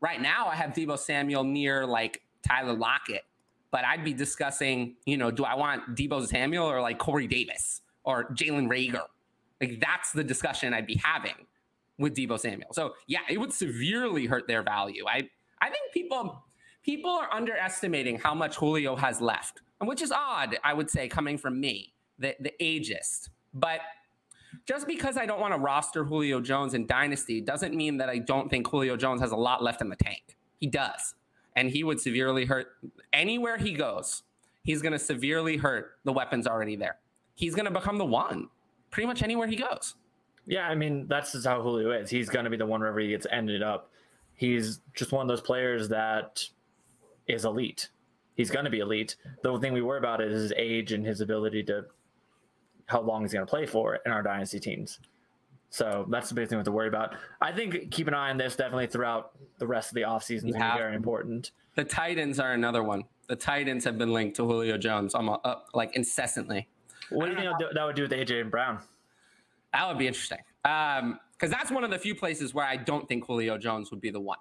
right 0.00 0.20
now 0.20 0.46
I 0.46 0.54
have 0.54 0.70
Deebo 0.70 0.98
Samuel 0.98 1.44
near 1.44 1.86
like 1.86 2.22
Tyler 2.46 2.72
Lockett, 2.72 3.22
but 3.70 3.84
I'd 3.84 4.04
be 4.04 4.14
discussing, 4.14 4.96
you 5.04 5.16
know, 5.16 5.30
do 5.30 5.44
I 5.44 5.54
want 5.54 5.94
Deebo 5.94 6.26
Samuel 6.26 6.66
or 6.66 6.80
like 6.80 6.98
Corey 6.98 7.26
Davis 7.26 7.82
or 8.04 8.24
Jalen 8.32 8.68
Reagor? 8.68 9.06
Like 9.60 9.80
that's 9.80 10.12
the 10.12 10.24
discussion 10.24 10.72
I'd 10.72 10.86
be 10.86 11.00
having 11.04 11.34
with 11.98 12.16
Deebo 12.16 12.38
Samuel. 12.38 12.72
So 12.72 12.94
yeah, 13.06 13.20
it 13.28 13.38
would 13.38 13.52
severely 13.52 14.26
hurt 14.26 14.46
their 14.46 14.62
value. 14.62 15.04
I 15.06 15.28
I 15.60 15.68
think 15.68 15.92
people 15.92 16.42
people 16.82 17.10
are 17.10 17.32
underestimating 17.32 18.18
how 18.18 18.34
much 18.34 18.56
Julio 18.56 18.96
has 18.96 19.20
left, 19.20 19.60
which 19.80 20.00
is 20.00 20.10
odd, 20.10 20.58
I 20.64 20.72
would 20.72 20.90
say, 20.90 21.08
coming 21.08 21.36
from 21.36 21.60
me, 21.60 21.92
the 22.18 22.34
the 22.40 22.52
ageist. 22.60 23.28
But 23.52 23.80
just 24.66 24.86
because 24.86 25.16
I 25.16 25.26
don't 25.26 25.40
want 25.40 25.54
to 25.54 25.60
roster 25.60 26.04
Julio 26.04 26.40
Jones 26.40 26.74
in 26.74 26.86
Dynasty 26.86 27.40
doesn't 27.40 27.74
mean 27.74 27.98
that 27.98 28.08
I 28.08 28.18
don't 28.18 28.48
think 28.48 28.68
Julio 28.68 28.96
Jones 28.96 29.20
has 29.20 29.32
a 29.32 29.36
lot 29.36 29.62
left 29.62 29.80
in 29.80 29.88
the 29.88 29.96
tank. 29.96 30.36
He 30.58 30.66
does. 30.66 31.14
And 31.56 31.70
he 31.70 31.84
would 31.84 32.00
severely 32.00 32.44
hurt 32.44 32.68
anywhere 33.12 33.58
he 33.58 33.72
goes. 33.72 34.22
He's 34.62 34.82
going 34.82 34.92
to 34.92 34.98
severely 34.98 35.56
hurt 35.56 35.92
the 36.04 36.12
weapons 36.12 36.46
already 36.46 36.76
there. 36.76 36.98
He's 37.34 37.54
going 37.54 37.64
to 37.64 37.70
become 37.70 37.98
the 37.98 38.04
one 38.04 38.48
pretty 38.90 39.06
much 39.06 39.22
anywhere 39.22 39.48
he 39.48 39.56
goes. 39.56 39.94
Yeah, 40.46 40.68
I 40.68 40.74
mean 40.74 41.06
that's 41.08 41.32
just 41.32 41.46
how 41.46 41.62
Julio 41.62 41.90
is. 41.92 42.10
He's 42.10 42.28
going 42.28 42.44
to 42.44 42.50
be 42.50 42.56
the 42.56 42.66
one 42.66 42.80
wherever 42.80 43.00
he 43.00 43.08
gets 43.08 43.26
ended 43.30 43.62
up. 43.62 43.90
He's 44.34 44.80
just 44.94 45.12
one 45.12 45.22
of 45.22 45.28
those 45.28 45.40
players 45.40 45.88
that 45.90 46.44
is 47.26 47.44
elite. 47.44 47.90
He's 48.34 48.50
going 48.50 48.64
to 48.64 48.70
be 48.70 48.78
elite. 48.78 49.16
The 49.42 49.50
only 49.50 49.60
thing 49.60 49.72
we 49.72 49.82
worry 49.82 49.98
about 49.98 50.22
is 50.22 50.32
his 50.32 50.52
age 50.56 50.92
and 50.92 51.04
his 51.04 51.20
ability 51.20 51.62
to 51.64 51.86
how 52.90 53.00
long 53.00 53.22
he's 53.22 53.32
going 53.32 53.46
to 53.46 53.50
play 53.50 53.66
for 53.66 53.98
in 54.04 54.12
our 54.12 54.22
dynasty 54.22 54.58
teams. 54.60 54.98
So 55.70 56.04
that's 56.10 56.28
the 56.28 56.34
big 56.34 56.48
thing 56.48 56.56
we 56.56 56.60
have 56.60 56.64
to 56.66 56.72
worry 56.72 56.88
about. 56.88 57.14
I 57.40 57.52
think 57.52 57.90
keep 57.92 58.08
an 58.08 58.14
eye 58.14 58.30
on 58.30 58.36
this 58.36 58.56
definitely 58.56 58.88
throughout 58.88 59.30
the 59.58 59.66
rest 59.66 59.90
of 59.90 59.94
the 59.94 60.02
offseason 60.02 60.32
is 60.32 60.44
You 60.44 60.52
going 60.52 60.60
to 60.60 60.66
have 60.66 60.74
be 60.78 60.82
very 60.82 60.96
important. 60.96 61.52
The 61.76 61.84
Titans 61.84 62.40
are 62.40 62.52
another 62.52 62.82
one. 62.82 63.04
the 63.28 63.36
Titans 63.36 63.84
have 63.84 63.96
been 63.96 64.12
linked 64.12 64.34
to 64.36 64.44
Julio 64.44 64.76
Jones 64.76 65.14
almost 65.14 65.40
uh, 65.44 65.56
like 65.72 65.94
incessantly. 65.94 66.66
What 67.10 67.26
do 67.26 67.32
you 67.32 67.38
think 67.38 67.74
that 67.74 67.84
would 67.84 67.94
do 67.96 68.02
with 68.02 68.10
AJ 68.12 68.40
and 68.40 68.50
Brown? 68.50 68.80
That 69.72 69.86
would 69.88 69.98
be 69.98 70.08
interesting. 70.08 70.38
Um, 70.64 71.20
because 71.32 71.50
that's 71.50 71.70
one 71.70 71.84
of 71.84 71.90
the 71.90 71.98
few 71.98 72.14
places 72.14 72.52
where 72.52 72.66
I 72.66 72.76
don't 72.76 73.08
think 73.08 73.24
Julio 73.24 73.56
Jones 73.56 73.90
would 73.92 74.00
be 74.00 74.10
the 74.10 74.20
one. 74.20 74.38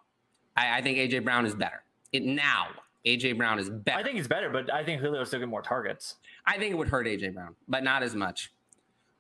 I, 0.57 0.79
I 0.79 0.81
think 0.81 0.97
AJ 0.97 1.23
Brown 1.23 1.45
is 1.45 1.55
better. 1.55 1.83
It 2.11 2.23
now 2.23 2.67
AJ 3.05 3.37
Brown 3.37 3.59
is 3.59 3.69
better. 3.69 3.97
I 3.99 4.03
think 4.03 4.17
he's 4.17 4.27
better, 4.27 4.49
but 4.49 4.71
I 4.73 4.83
think 4.83 5.01
Julio 5.01 5.23
still 5.23 5.39
get 5.39 5.47
more 5.47 5.61
targets. 5.61 6.15
I 6.45 6.57
think 6.57 6.71
it 6.71 6.75
would 6.75 6.89
hurt 6.89 7.05
AJ 7.07 7.33
Brown, 7.33 7.55
but 7.67 7.83
not 7.83 8.03
as 8.03 8.15
much. 8.15 8.51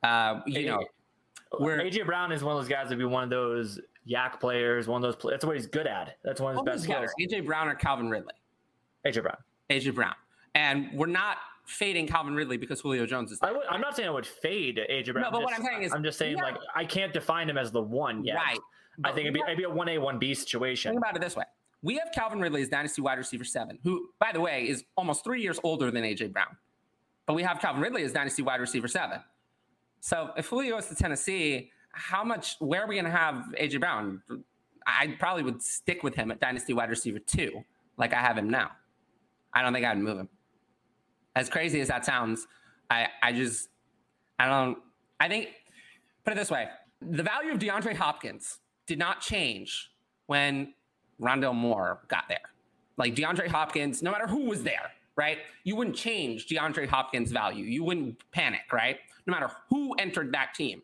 Uh, 0.03 0.41
you 0.45 0.65
know, 0.65 0.83
where 1.57 1.79
AJ 1.79 2.05
Brown 2.05 2.31
is 2.31 2.43
one 2.43 2.55
of 2.55 2.61
those 2.61 2.69
guys 2.69 2.89
that 2.89 2.97
be 2.97 3.05
one 3.05 3.23
of 3.23 3.29
those 3.29 3.79
YAC 4.07 4.39
players, 4.39 4.87
one 4.87 5.03
of 5.03 5.07
those. 5.07 5.15
Play- 5.15 5.33
that's 5.33 5.45
what 5.45 5.55
he's 5.55 5.67
good 5.67 5.87
at. 5.87 6.17
That's 6.23 6.41
one 6.41 6.55
of 6.55 6.65
his 6.65 6.73
best 6.73 6.83
skills. 6.83 7.11
AJ 7.21 7.45
Brown 7.45 7.67
or 7.67 7.75
Calvin 7.75 8.09
Ridley. 8.09 8.33
AJ 9.05 9.23
Brown. 9.23 9.37
AJ 9.69 9.93
Brown, 9.95 10.15
and 10.55 10.89
we're 10.93 11.05
not 11.05 11.37
fading 11.65 12.07
Calvin 12.07 12.33
Ridley 12.33 12.57
because 12.57 12.81
Julio 12.81 13.05
Jones 13.05 13.31
is. 13.31 13.39
There. 13.39 13.51
I 13.69 13.75
am 13.75 13.81
not 13.81 13.95
saying 13.95 14.09
I 14.09 14.11
would 14.11 14.25
fade 14.25 14.79
AJ 14.89 15.13
Brown. 15.13 15.25
No, 15.25 15.31
but 15.31 15.41
just, 15.41 15.43
what 15.43 15.59
I'm 15.59 15.65
saying 15.65 15.83
is, 15.83 15.93
I'm 15.93 16.03
just 16.03 16.17
saying 16.17 16.37
yeah. 16.37 16.43
like 16.43 16.55
I 16.75 16.85
can't 16.85 17.13
define 17.13 17.49
him 17.49 17.57
as 17.57 17.71
the 17.71 17.81
one 17.81 18.23
yet. 18.23 18.35
Right. 18.35 18.59
I 19.03 19.11
think 19.11 19.21
it'd 19.27 19.33
be, 19.33 19.41
it'd 19.45 19.57
be 19.57 19.63
a 19.63 19.69
one 19.69 19.87
A 19.89 19.97
one 19.97 20.19
B 20.19 20.33
situation. 20.33 20.91
Think 20.91 21.01
about 21.01 21.15
it 21.15 21.21
this 21.21 21.35
way: 21.35 21.45
we 21.81 21.95
have 21.95 22.09
Calvin 22.13 22.39
Ridley 22.39 22.61
as 22.61 22.69
dynasty 22.69 23.01
wide 23.01 23.17
receiver 23.17 23.43
seven, 23.43 23.79
who, 23.83 24.09
by 24.19 24.31
the 24.31 24.41
way, 24.41 24.67
is 24.67 24.83
almost 24.97 25.23
three 25.23 25.41
years 25.41 25.59
older 25.63 25.91
than 25.91 26.03
AJ 26.03 26.33
Brown. 26.33 26.57
But 27.29 27.35
we 27.35 27.43
have 27.43 27.59
Calvin 27.59 27.79
Ridley 27.79 28.01
as 28.01 28.11
dynasty 28.11 28.41
wide 28.41 28.59
receiver 28.59 28.87
seven. 28.87 29.19
So 29.99 30.31
if 30.35 30.47
Julio 30.47 30.77
goes 30.77 30.87
to 30.87 30.95
Tennessee, 30.95 31.69
how 31.91 32.23
much? 32.23 32.55
Where 32.57 32.81
are 32.81 32.87
we 32.87 32.95
going 32.95 33.05
to 33.05 33.11
have 33.11 33.53
AJ 33.61 33.81
Brown? 33.81 34.23
I 34.87 35.15
probably 35.19 35.43
would 35.43 35.61
stick 35.61 36.01
with 36.01 36.15
him 36.15 36.31
at 36.31 36.39
dynasty 36.39 36.73
wide 36.73 36.89
receiver 36.89 37.19
two, 37.19 37.63
like 37.97 38.15
I 38.15 38.19
have 38.19 38.35
him 38.35 38.49
now. 38.49 38.71
I 39.53 39.61
don't 39.61 39.73
think 39.73 39.85
I'd 39.85 39.99
move 39.99 40.17
him. 40.17 40.29
As 41.35 41.49
crazy 41.49 41.79
as 41.81 41.89
that 41.89 42.03
sounds, 42.03 42.47
I 42.89 43.09
I 43.21 43.31
just 43.31 43.69
I 44.39 44.47
don't. 44.47 44.79
I 45.19 45.27
think 45.27 45.49
put 46.25 46.33
it 46.33 46.35
this 46.35 46.49
way: 46.49 46.67
the 46.99 47.21
value 47.21 47.51
of 47.51 47.59
DeAndre 47.59 47.93
Hopkins 47.93 48.57
did 48.87 48.97
not 48.97 49.21
change 49.21 49.91
when 50.25 50.73
Rondale 51.21 51.53
Moore 51.53 51.99
got 52.07 52.23
there. 52.27 52.49
Like 52.97 53.13
DeAndre 53.13 53.49
Hopkins, 53.49 54.01
no 54.01 54.09
matter 54.09 54.25
who 54.25 54.45
was 54.45 54.63
there, 54.63 54.93
right? 55.19 55.39
You 55.65 55.75
wouldn't 55.75 55.97
change 55.97 56.47
DeAndre 56.47 56.87
Hopkins' 56.87 57.33
value. 57.33 57.65
You 57.65 57.83
wouldn't 57.83 58.23
panic, 58.31 58.71
right? 58.71 58.97
No 59.27 59.31
matter 59.31 59.51
who 59.69 59.93
entered 59.95 60.31
that 60.31 60.53
team, 60.55 60.81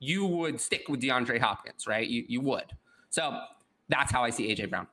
you 0.00 0.26
would 0.26 0.60
stick 0.60 0.88
with 0.88 1.00
DeAndre 1.00 1.40
Hopkins, 1.40 1.86
right? 1.86 2.06
You, 2.06 2.24
you 2.26 2.40
would. 2.40 2.64
So 3.10 3.38
that's 3.88 4.10
how 4.10 4.24
I 4.24 4.30
see 4.30 4.52
AJ 4.52 4.70
Brown. 4.70 4.88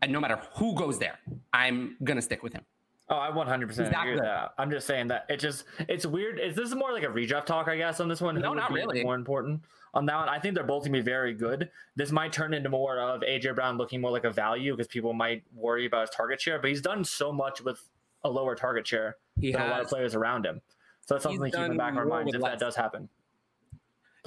And 0.00 0.10
no 0.10 0.18
matter 0.18 0.40
who 0.54 0.74
goes 0.74 0.98
there, 0.98 1.18
I'm 1.52 1.98
going 2.02 2.16
to 2.16 2.22
stick 2.22 2.42
with 2.42 2.54
him. 2.54 2.62
Oh, 3.10 3.16
I 3.16 3.28
100 3.28 3.68
percent 3.68 3.94
agree 3.94 4.14
with 4.14 4.22
that. 4.22 4.54
I'm 4.56 4.70
just 4.70 4.86
saying 4.86 5.08
that 5.08 5.26
it 5.28 5.38
just 5.38 5.64
it's 5.80 6.06
weird. 6.06 6.40
Is 6.40 6.56
this 6.56 6.74
more 6.74 6.92
like 6.92 7.02
a 7.02 7.08
redraft 7.08 7.44
talk? 7.44 7.68
I 7.68 7.76
guess 7.76 8.00
on 8.00 8.08
this 8.08 8.22
one. 8.22 8.40
No, 8.40 8.54
not 8.54 8.72
really. 8.72 9.02
More 9.02 9.16
important 9.16 9.60
on 9.92 10.06
that 10.06 10.16
one. 10.16 10.28
I 10.30 10.38
think 10.38 10.54
they're 10.54 10.64
both 10.64 10.84
gonna 10.84 10.96
be 10.96 11.02
very 11.02 11.34
good. 11.34 11.68
This 11.94 12.10
might 12.10 12.32
turn 12.32 12.54
into 12.54 12.70
more 12.70 12.98
of 12.98 13.20
AJ 13.20 13.54
Brown 13.54 13.76
looking 13.76 14.00
more 14.00 14.12
like 14.12 14.24
a 14.24 14.30
value 14.30 14.72
because 14.72 14.86
people 14.86 15.12
might 15.12 15.42
worry 15.54 15.84
about 15.84 16.08
his 16.08 16.10
target 16.16 16.40
share, 16.40 16.58
but 16.58 16.70
he's 16.70 16.80
done 16.80 17.04
so 17.04 17.32
much 17.32 17.60
with 17.60 17.86
a 18.24 18.30
lower 18.30 18.54
target 18.54 18.86
share 18.86 19.16
he 19.40 19.52
than 19.52 19.60
has. 19.60 19.68
a 19.68 19.72
lot 19.72 19.80
of 19.80 19.88
players 19.88 20.14
around 20.14 20.46
him. 20.46 20.60
So 21.06 21.14
that's 21.14 21.24
something 21.24 21.40
to 21.40 21.50
keep 21.50 21.60
in 21.60 21.72
the 21.72 21.76
back 21.76 21.92
of 21.92 21.98
our 21.98 22.06
minds 22.06 22.34
if 22.34 22.40
less. 22.40 22.52
that 22.52 22.58
does 22.60 22.76
happen. 22.76 23.08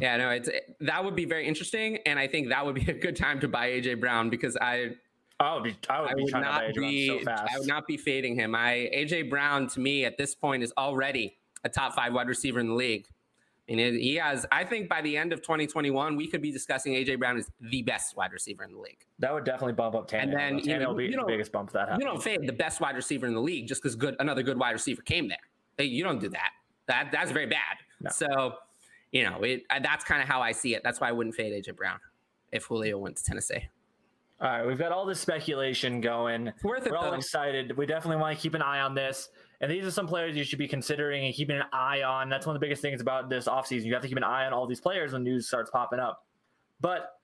Yeah, 0.01 0.17
no, 0.17 0.29
it's 0.29 0.49
that 0.81 1.05
would 1.05 1.15
be 1.15 1.25
very 1.25 1.47
interesting, 1.47 1.99
and 2.05 2.19
I 2.19 2.27
think 2.27 2.49
that 2.49 2.65
would 2.65 2.75
be 2.75 2.89
a 2.91 2.93
good 2.93 3.15
time 3.15 3.39
to 3.39 3.47
buy 3.47 3.69
AJ 3.69 4.01
Brown 4.01 4.29
because 4.29 4.57
I 4.57 4.95
I 5.39 5.53
would 5.53 5.63
be. 5.63 5.75
I 5.89 6.01
would, 6.01 6.09
I 6.11 6.15
would 6.15 6.31
not 6.31 6.73
be. 6.75 7.23
So 7.23 7.31
I 7.31 7.57
would 7.57 7.67
not 7.67 7.87
be 7.87 7.97
fading 7.97 8.35
him. 8.35 8.55
I 8.55 8.89
AJ 8.93 9.29
Brown 9.29 9.67
to 9.69 9.79
me 9.79 10.05
at 10.05 10.17
this 10.17 10.35
point 10.35 10.63
is 10.63 10.73
already 10.77 11.37
a 11.63 11.69
top 11.69 11.95
five 11.95 12.13
wide 12.13 12.27
receiver 12.27 12.59
in 12.59 12.67
the 12.67 12.73
league. 12.73 13.07
And 13.67 13.79
he 13.79 14.15
has, 14.15 14.45
I 14.51 14.63
think 14.63 14.87
by 14.87 15.01
the 15.01 15.17
end 15.17 15.33
of 15.33 15.41
2021, 15.41 16.15
we 16.15 16.27
could 16.27 16.41
be 16.41 16.51
discussing 16.51 16.93
AJ 16.93 17.17
Brown 17.17 17.37
as 17.37 17.49
the 17.59 17.81
best 17.81 18.15
wide 18.15 18.31
receiver 18.31 18.63
in 18.63 18.71
the 18.71 18.79
league. 18.79 18.99
That 19.17 19.33
would 19.33 19.43
definitely 19.43 19.73
bump 19.73 19.95
up 19.95 20.07
Tannehill. 20.07 20.21
And 20.21 20.33
then 20.33 20.59
Tannehill 20.59 20.65
you 20.67 20.79
know, 20.79 20.89
will 20.89 20.95
be 20.95 21.05
you 21.05 21.11
the 21.11 21.23
biggest 21.23 21.51
bump 21.51 21.71
that 21.71 21.89
happens. 21.89 21.99
You 21.99 22.05
don't 22.05 22.21
fade 22.21 22.45
the 22.45 22.53
best 22.53 22.79
wide 22.79 22.95
receiver 22.95 23.25
in 23.25 23.33
the 23.33 23.41
league 23.41 23.67
just 23.67 23.81
because 23.81 23.95
good 23.95 24.15
another 24.19 24.43
good 24.43 24.59
wide 24.59 24.73
receiver 24.73 25.01
came 25.01 25.27
there. 25.27 25.85
You 25.85 26.03
don't 26.03 26.19
do 26.19 26.29
that. 26.29 26.51
That 26.87 27.09
that's 27.11 27.31
very 27.31 27.47
bad. 27.47 27.77
No. 28.01 28.11
So, 28.11 28.55
you 29.11 29.23
know, 29.23 29.41
it, 29.41 29.63
that's 29.81 30.05
kind 30.05 30.21
of 30.21 30.27
how 30.27 30.41
I 30.41 30.51
see 30.51 30.75
it. 30.75 30.83
That's 30.83 31.01
why 31.01 31.09
I 31.09 31.11
wouldn't 31.11 31.35
fade 31.35 31.51
AJ 31.51 31.75
Brown 31.75 31.99
if 32.51 32.65
Julio 32.65 32.99
went 32.99 33.17
to 33.17 33.23
Tennessee. 33.23 33.67
All 34.41 34.49
right, 34.49 34.65
we've 34.65 34.77
got 34.77 34.91
all 34.91 35.05
this 35.05 35.19
speculation 35.19 36.01
going. 36.01 36.47
It's 36.47 36.63
worth 36.63 36.85
We're 36.85 36.97
all 36.97 37.11
though. 37.11 37.17
excited. 37.17 37.75
We 37.77 37.85
definitely 37.85 38.21
want 38.21 38.37
to 38.37 38.41
keep 38.41 38.53
an 38.53 38.61
eye 38.61 38.81
on 38.81 38.93
this. 38.93 39.29
And 39.65 39.73
these 39.73 39.83
are 39.83 39.89
some 39.89 40.05
players 40.05 40.37
you 40.37 40.43
should 40.43 40.59
be 40.59 40.67
considering 40.67 41.25
and 41.25 41.33
keeping 41.33 41.55
an 41.55 41.63
eye 41.73 42.03
on. 42.03 42.29
That's 42.29 42.45
one 42.45 42.55
of 42.55 42.59
the 42.59 42.63
biggest 42.63 42.83
things 42.83 43.01
about 43.01 43.29
this 43.29 43.47
offseason. 43.47 43.85
You 43.85 43.93
have 43.93 44.03
to 44.03 44.07
keep 44.07 44.15
an 44.15 44.23
eye 44.23 44.45
on 44.45 44.53
all 44.53 44.67
these 44.67 44.79
players 44.79 45.13
when 45.13 45.23
news 45.23 45.47
starts 45.47 45.71
popping 45.71 45.97
up. 45.97 46.23
But 46.81 47.17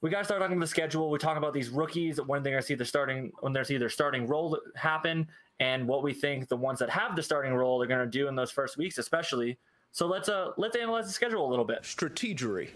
we 0.00 0.08
got 0.08 0.20
to 0.20 0.24
start 0.24 0.40
talking 0.40 0.56
about 0.56 0.64
the 0.64 0.70
schedule. 0.70 1.10
We 1.10 1.18
talk 1.18 1.36
about 1.36 1.52
these 1.52 1.68
rookies 1.68 2.18
when 2.22 2.42
they're 2.42 2.54
going 2.54 2.62
to 2.62 2.66
see 2.66 2.74
the 2.74 2.86
starting 2.86 3.32
when 3.40 3.52
they're 3.52 3.64
see 3.64 3.76
their 3.76 3.90
starting 3.90 4.26
role 4.26 4.58
happen, 4.76 5.28
and 5.60 5.86
what 5.86 6.02
we 6.02 6.14
think 6.14 6.48
the 6.48 6.56
ones 6.56 6.78
that 6.78 6.88
have 6.88 7.16
the 7.16 7.22
starting 7.22 7.52
role 7.52 7.82
are 7.82 7.86
going 7.86 8.00
to 8.00 8.06
do 8.06 8.28
in 8.28 8.34
those 8.34 8.50
first 8.50 8.78
weeks, 8.78 8.96
especially. 8.96 9.58
So 9.92 10.06
let's 10.06 10.30
uh 10.30 10.52
let's 10.56 10.76
analyze 10.76 11.04
the 11.06 11.12
schedule 11.12 11.46
a 11.46 11.50
little 11.50 11.66
bit. 11.66 11.82
Strategery. 11.82 12.70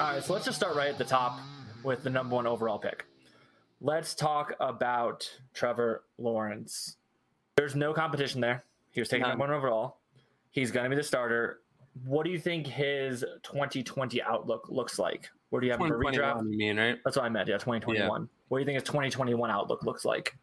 All 0.00 0.14
right, 0.14 0.24
so 0.24 0.32
let's 0.32 0.46
just 0.46 0.56
start 0.56 0.74
right 0.74 0.88
at 0.88 0.96
the 0.96 1.04
top 1.04 1.38
with 1.82 2.02
the 2.02 2.10
number 2.10 2.34
one 2.34 2.46
overall 2.46 2.78
pick. 2.78 3.06
Let's 3.80 4.14
talk 4.14 4.54
about 4.60 5.28
Trevor 5.54 6.04
Lawrence. 6.18 6.96
There's 7.56 7.74
no 7.74 7.92
competition 7.92 8.40
there. 8.40 8.64
He 8.90 9.00
was 9.00 9.08
taking 9.08 9.26
number 9.26 9.44
one 9.44 9.50
overall. 9.50 9.98
He's 10.50 10.70
going 10.70 10.84
to 10.84 10.90
be 10.90 10.96
the 10.96 11.02
starter. 11.02 11.60
What 12.04 12.24
do 12.24 12.30
you 12.30 12.38
think 12.38 12.66
his 12.66 13.24
2020 13.42 14.22
outlook 14.22 14.66
looks 14.68 14.98
like? 14.98 15.28
Where 15.50 15.60
do 15.60 15.66
you 15.66 15.72
have 15.72 15.80
him 15.80 15.88
for 15.88 15.98
redraft? 15.98 16.50
You 16.50 16.58
mean 16.58 16.78
right? 16.78 16.98
That's 17.04 17.16
what 17.16 17.26
I 17.26 17.28
meant. 17.28 17.48
Yeah, 17.48 17.54
2021. 17.54 18.22
Yeah. 18.22 18.26
What 18.48 18.58
do 18.58 18.60
you 18.60 18.66
think 18.66 18.76
his 18.76 18.84
2021 18.84 19.50
outlook 19.50 19.82
looks 19.82 20.04
like? 20.04 20.36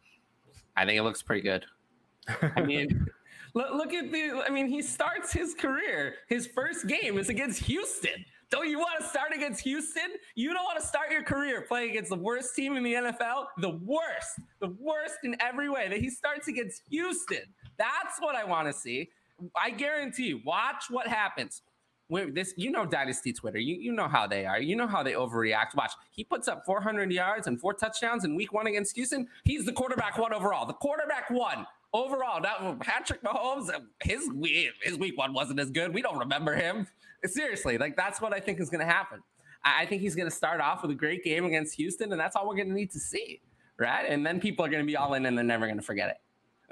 I 0.76 0.86
think 0.86 1.00
it 1.00 1.04
looks 1.04 1.22
pretty 1.22 1.42
good. 1.42 1.66
I 2.56 2.62
mean, 2.62 3.08
look, 3.54 3.74
look 3.74 3.94
at 3.94 4.12
the. 4.12 4.44
I 4.46 4.50
mean, 4.50 4.68
he 4.68 4.82
starts 4.82 5.32
his 5.32 5.54
career. 5.54 6.16
His 6.28 6.48
first 6.48 6.88
game 6.88 7.18
is 7.18 7.30
against 7.30 7.64
Houston. 7.64 8.26
Don't 8.50 8.68
you 8.68 8.80
want 8.80 9.00
to 9.00 9.08
start 9.08 9.32
against 9.34 9.62
Houston? 9.62 10.10
You 10.34 10.54
don't 10.54 10.64
want 10.64 10.80
to 10.80 10.86
start 10.86 11.12
your 11.12 11.22
career 11.22 11.62
playing 11.62 11.92
against 11.92 12.10
the 12.10 12.18
worst 12.18 12.56
team 12.56 12.76
in 12.78 12.84
the 12.84 12.94
NFL? 12.94 13.46
The 13.60 13.70
worst, 13.70 14.40
the 14.60 14.70
worst 14.80 15.18
in 15.24 15.36
every 15.40 15.70
way. 15.70 15.88
That 15.88 16.00
he 16.00 16.10
starts 16.10 16.48
against 16.48 16.82
Houston. 16.90 17.44
That's 17.78 18.20
what 18.20 18.36
I 18.36 18.44
want 18.44 18.68
to 18.68 18.74
see. 18.74 19.10
I 19.56 19.70
guarantee 19.70 20.28
you, 20.28 20.42
watch 20.46 20.86
what 20.90 21.08
happens. 21.08 21.62
When 22.08 22.34
this, 22.34 22.56
you 22.58 22.72
know, 22.72 22.88
Dynasty 22.88 23.32
Twitter, 23.32 23.60
you, 23.60 23.76
you 23.76 23.92
know 23.92 24.08
how 24.08 24.26
they 24.26 24.48
are. 24.48 24.60
You 24.60 24.76
know 24.76 24.88
how 24.88 25.04
they 25.04 25.14
overreact. 25.14 25.76
Watch, 25.76 25.92
he 26.10 26.24
puts 26.24 26.48
up 26.48 26.66
400 26.66 27.12
yards 27.12 27.46
and 27.46 27.62
four 27.62 27.76
touchdowns 27.76 28.26
in 28.26 28.36
week 28.36 28.52
one 28.52 28.66
against 28.66 28.96
Houston. 28.96 29.28
He's 29.44 29.64
the 29.64 29.72
quarterback 29.72 30.18
one 30.18 30.34
overall. 30.34 30.66
The 30.66 30.74
quarterback 30.74 31.30
one 31.30 31.68
overall. 31.94 32.42
Now, 32.42 32.76
Patrick 32.80 33.22
Mahomes, 33.22 33.70
his, 34.02 34.28
his 34.82 34.98
week 34.98 35.20
one 35.20 35.34
wasn't 35.34 35.60
as 35.60 35.70
good. 35.70 35.94
We 35.94 36.02
don't 36.02 36.18
remember 36.18 36.56
him. 36.56 36.88
Seriously, 37.26 37.78
like 37.78 37.96
that's 37.96 38.22
what 38.22 38.34
I 38.34 38.40
think 38.40 38.60
is 38.60 38.70
going 38.70 38.86
to 38.86 38.92
happen. 38.92 39.20
I 39.64 39.86
think 39.86 40.02
he's 40.02 40.16
going 40.16 40.30
to 40.30 40.36
start 40.36 40.62
off 40.62 40.82
with 40.82 40.92
a 40.92 40.96
great 40.96 41.24
game 41.24 41.46
against 41.46 41.76
Houston, 41.76 42.12
and 42.12 42.20
that's 42.20 42.36
all 42.36 42.48
we're 42.48 42.56
going 42.56 42.70
to 42.70 42.74
need 42.74 42.92
to 42.92 43.00
see, 43.00 43.42
right? 43.78 44.06
And 44.08 44.26
then 44.26 44.40
people 44.40 44.66
are 44.66 44.70
going 44.70 44.84
to 44.84 44.88
be 44.88 44.96
all 44.96 45.14
in, 45.16 45.26
and 45.26 45.38
they're 45.38 45.44
never 45.44 45.66
going 45.66 45.78
to 45.78 45.84
forget 45.84 46.10
it. 46.10 46.18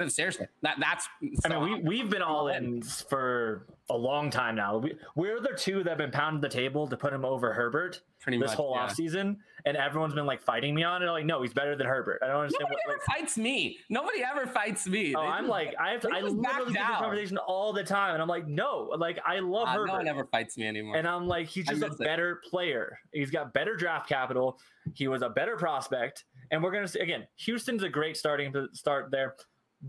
Seriously, 0.07 0.47
that 0.61 0.77
that's. 0.79 1.07
I 1.45 1.49
mean, 1.49 1.63
we 1.63 1.81
we've 1.81 2.09
been 2.09 2.21
all 2.21 2.47
in 2.49 2.81
for 2.81 3.67
a 3.89 3.97
long 3.97 4.29
time 4.29 4.55
now. 4.55 4.77
We 4.77 4.95
we're 5.15 5.39
the 5.39 5.55
two 5.57 5.83
that 5.83 5.89
have 5.89 5.97
been 5.97 6.11
pounding 6.11 6.41
the 6.41 6.49
table 6.49 6.87
to 6.87 6.97
put 6.97 7.13
him 7.13 7.25
over 7.25 7.53
Herbert 7.53 8.01
Pretty 8.19 8.39
this 8.39 8.49
much, 8.49 8.57
whole 8.57 8.75
yeah. 8.75 8.87
offseason, 8.87 9.37
and 9.65 9.77
everyone's 9.77 10.13
been 10.13 10.25
like 10.25 10.41
fighting 10.41 10.75
me 10.75 10.83
on 10.83 11.03
it. 11.03 11.05
Like, 11.05 11.25
no, 11.25 11.41
he's 11.43 11.53
better 11.53 11.75
than 11.75 11.87
Herbert. 11.87 12.19
I 12.23 12.27
don't 12.27 12.41
understand. 12.41 12.63
Nobody 12.63 12.81
what, 12.85 12.93
ever 12.93 12.99
like, 13.07 13.19
fights 13.19 13.37
me. 13.37 13.77
Nobody 13.89 14.23
ever 14.23 14.47
fights 14.47 14.87
me. 14.87 15.15
Oh, 15.15 15.21
they 15.21 15.27
I'm 15.27 15.43
just, 15.43 15.49
like, 15.49 15.75
I 15.79 15.91
have 15.91 16.01
to. 16.01 16.09
I 16.09 16.21
literally 16.21 16.43
have 16.43 16.67
this 16.67 16.97
conversation 16.97 17.37
all 17.37 17.73
the 17.73 17.83
time, 17.83 18.15
and 18.15 18.21
I'm 18.21 18.27
like, 18.27 18.47
no, 18.47 18.91
like 18.97 19.19
I 19.25 19.39
love 19.39 19.67
uh, 19.67 19.73
Herbert. 19.73 19.87
No 19.87 19.93
one 19.93 20.07
ever 20.07 20.25
fights 20.25 20.57
me 20.57 20.67
anymore. 20.67 20.97
And 20.97 21.07
I'm 21.07 21.27
like, 21.27 21.47
he's 21.47 21.67
just 21.67 21.83
a 21.83 21.89
better 21.91 22.41
it. 22.43 22.49
player. 22.49 22.99
He's 23.13 23.29
got 23.29 23.53
better 23.53 23.75
draft 23.75 24.09
capital. 24.09 24.59
He 24.93 25.07
was 25.07 25.21
a 25.21 25.29
better 25.29 25.55
prospect, 25.55 26.25
and 26.51 26.61
we're 26.61 26.71
gonna 26.71 26.87
see 26.87 26.99
again. 26.99 27.27
Houston's 27.37 27.83
a 27.83 27.89
great 27.89 28.17
starting 28.17 28.51
to 28.53 28.67
start 28.73 29.11
there. 29.11 29.35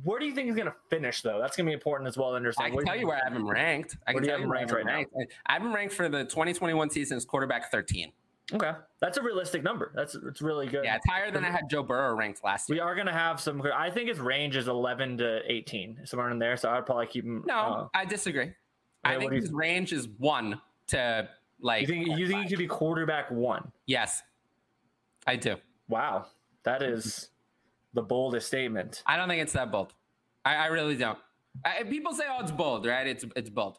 Where 0.05 0.21
do 0.21 0.27
you 0.27 0.35
think 0.35 0.47
he's 0.47 0.57
going 0.57 0.67
to 0.67 0.75
finish, 0.91 1.23
though? 1.23 1.39
That's 1.41 1.57
going 1.57 1.67
to 1.67 1.71
be 1.71 1.75
important 1.75 2.09
as 2.09 2.17
well 2.17 2.31
to 2.31 2.37
understand. 2.37 2.73
I 2.73 2.77
can 2.77 2.85
tell 2.85 2.97
you 2.97 3.07
where 3.07 3.17
I 3.17 3.25
have 3.25 3.33
him 3.33 3.49
ranked. 3.49 3.97
I 4.07 4.13
can 4.13 4.23
tell 4.23 4.39
you 4.39 4.47
ranked 4.47 4.73
right 4.73 4.85
ranked. 4.85 5.13
now. 5.17 5.25
I 5.47 5.55
have 5.55 5.63
him 5.63 5.75
ranked 5.75 5.95
for 5.95 6.09
the 6.09 6.25
2021 6.25 6.91
season 6.91 7.17
as 7.17 7.25
quarterback 7.25 7.71
13. 7.71 8.13
Okay, 8.53 8.73
that's 9.01 9.19
a 9.19 9.23
realistic 9.23 9.63
number. 9.63 9.93
That's 9.95 10.15
it's 10.15 10.41
really 10.41 10.67
good. 10.67 10.85
Yeah, 10.85 10.97
it's 10.97 11.07
higher 11.07 11.31
than 11.31 11.45
I 11.45 11.51
had 11.51 11.69
Joe 11.69 11.83
Burrow 11.83 12.15
ranked 12.17 12.43
last 12.43 12.69
year. 12.69 12.77
We 12.77 12.81
are 12.81 12.95
going 12.95 13.07
to 13.07 13.13
have 13.13 13.41
some. 13.41 13.63
I 13.75 13.91
think 13.91 14.09
his 14.09 14.19
range 14.19 14.57
is 14.57 14.69
11 14.69 15.19
to 15.19 15.41
18, 15.47 16.01
somewhere 16.05 16.31
in 16.31 16.39
there. 16.39 16.57
So 16.57 16.71
I'd 16.71 16.87
probably 16.87 17.07
keep 17.07 17.25
him. 17.25 17.45
No, 17.47 17.55
uh, 17.59 17.89
I 17.95 18.07
disagree. 18.07 18.45
Okay, 18.45 18.55
I 19.05 19.19
think 19.19 19.33
his 19.33 19.53
range 19.53 19.93
is 19.93 20.09
one 20.17 20.61
to 20.89 21.29
like. 21.61 21.83
You 21.83 21.87
think 21.89 22.19
you 22.19 22.27
think 22.27 22.45
he 22.45 22.49
could 22.49 22.59
be 22.59 22.67
quarterback 22.67 23.31
one? 23.31 23.71
Yes. 23.85 24.23
I 25.27 25.37
do. 25.37 25.57
Wow, 25.89 26.27
that 26.63 26.83
is 26.83 27.29
the 27.95 28.03
boldest 28.03 28.47
statement. 28.47 29.03
I 29.07 29.17
don't 29.17 29.29
think 29.29 29.43
it's 29.43 29.53
that 29.53 29.71
bold. 29.71 29.95
I, 30.45 30.55
I 30.57 30.67
really 30.67 30.97
don't. 30.97 31.19
I, 31.65 31.83
people 31.85 32.13
say, 32.13 32.25
"Oh, 32.29 32.43
it's 32.43 32.53
bold," 32.53 32.87
right? 32.87 33.07
It's 33.07 33.25
it's 33.37 33.51
bold. 33.51 33.79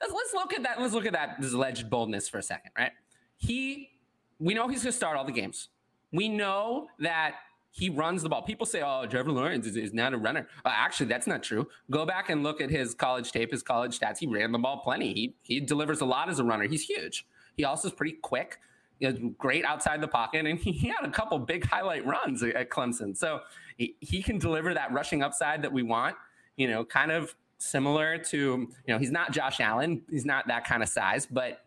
Let's, 0.00 0.12
let's 0.12 0.34
look 0.34 0.52
at 0.52 0.62
that. 0.62 0.80
Let's 0.80 0.94
look 0.94 1.06
at 1.06 1.12
that 1.12 1.40
this 1.40 1.52
alleged 1.52 1.90
boldness 1.90 2.28
for 2.28 2.38
a 2.38 2.42
second, 2.42 2.72
right? 2.76 2.92
He, 3.36 3.90
we 4.38 4.54
know 4.54 4.68
he's 4.68 4.82
going 4.82 4.92
to 4.92 4.96
start 4.96 5.16
all 5.16 5.24
the 5.24 5.32
games. 5.32 5.68
We 6.12 6.28
know 6.28 6.88
that 7.00 7.36
he 7.70 7.90
runs 7.90 8.22
the 8.22 8.28
ball. 8.28 8.42
People 8.42 8.66
say, 8.66 8.82
"Oh, 8.82 9.06
Trevor 9.06 9.32
Lawrence 9.32 9.66
is, 9.66 9.76
is 9.76 9.92
not 9.92 10.14
a 10.14 10.16
runner." 10.16 10.48
Uh, 10.64 10.70
actually, 10.72 11.06
that's 11.06 11.26
not 11.26 11.42
true. 11.42 11.68
Go 11.90 12.06
back 12.06 12.30
and 12.30 12.42
look 12.42 12.60
at 12.60 12.70
his 12.70 12.94
college 12.94 13.32
tape, 13.32 13.50
his 13.50 13.62
college 13.62 13.98
stats. 13.98 14.18
He 14.18 14.26
ran 14.26 14.52
the 14.52 14.58
ball 14.58 14.78
plenty. 14.78 15.12
He 15.12 15.34
he 15.42 15.60
delivers 15.60 16.00
a 16.00 16.06
lot 16.06 16.28
as 16.28 16.38
a 16.38 16.44
runner. 16.44 16.66
He's 16.66 16.82
huge. 16.82 17.26
He 17.56 17.64
also 17.64 17.88
is 17.88 17.94
pretty 17.94 18.16
quick. 18.22 18.58
He 19.00 19.06
was 19.06 19.16
great 19.38 19.64
outside 19.64 20.00
the 20.00 20.08
pocket, 20.08 20.46
and 20.46 20.58
he 20.58 20.88
had 20.88 21.04
a 21.04 21.10
couple 21.10 21.38
big 21.38 21.66
highlight 21.66 22.06
runs 22.06 22.42
at 22.42 22.70
Clemson. 22.70 23.16
So 23.16 23.40
he, 23.76 23.96
he 24.00 24.22
can 24.22 24.38
deliver 24.38 24.72
that 24.74 24.92
rushing 24.92 25.22
upside 25.22 25.62
that 25.62 25.72
we 25.72 25.82
want. 25.82 26.16
You 26.56 26.68
know, 26.68 26.84
kind 26.84 27.10
of 27.10 27.34
similar 27.58 28.18
to 28.18 28.36
you 28.36 28.68
know 28.88 28.98
he's 28.98 29.10
not 29.10 29.32
Josh 29.32 29.60
Allen. 29.60 30.02
He's 30.10 30.24
not 30.24 30.46
that 30.48 30.64
kind 30.64 30.82
of 30.82 30.88
size, 30.88 31.26
but 31.26 31.64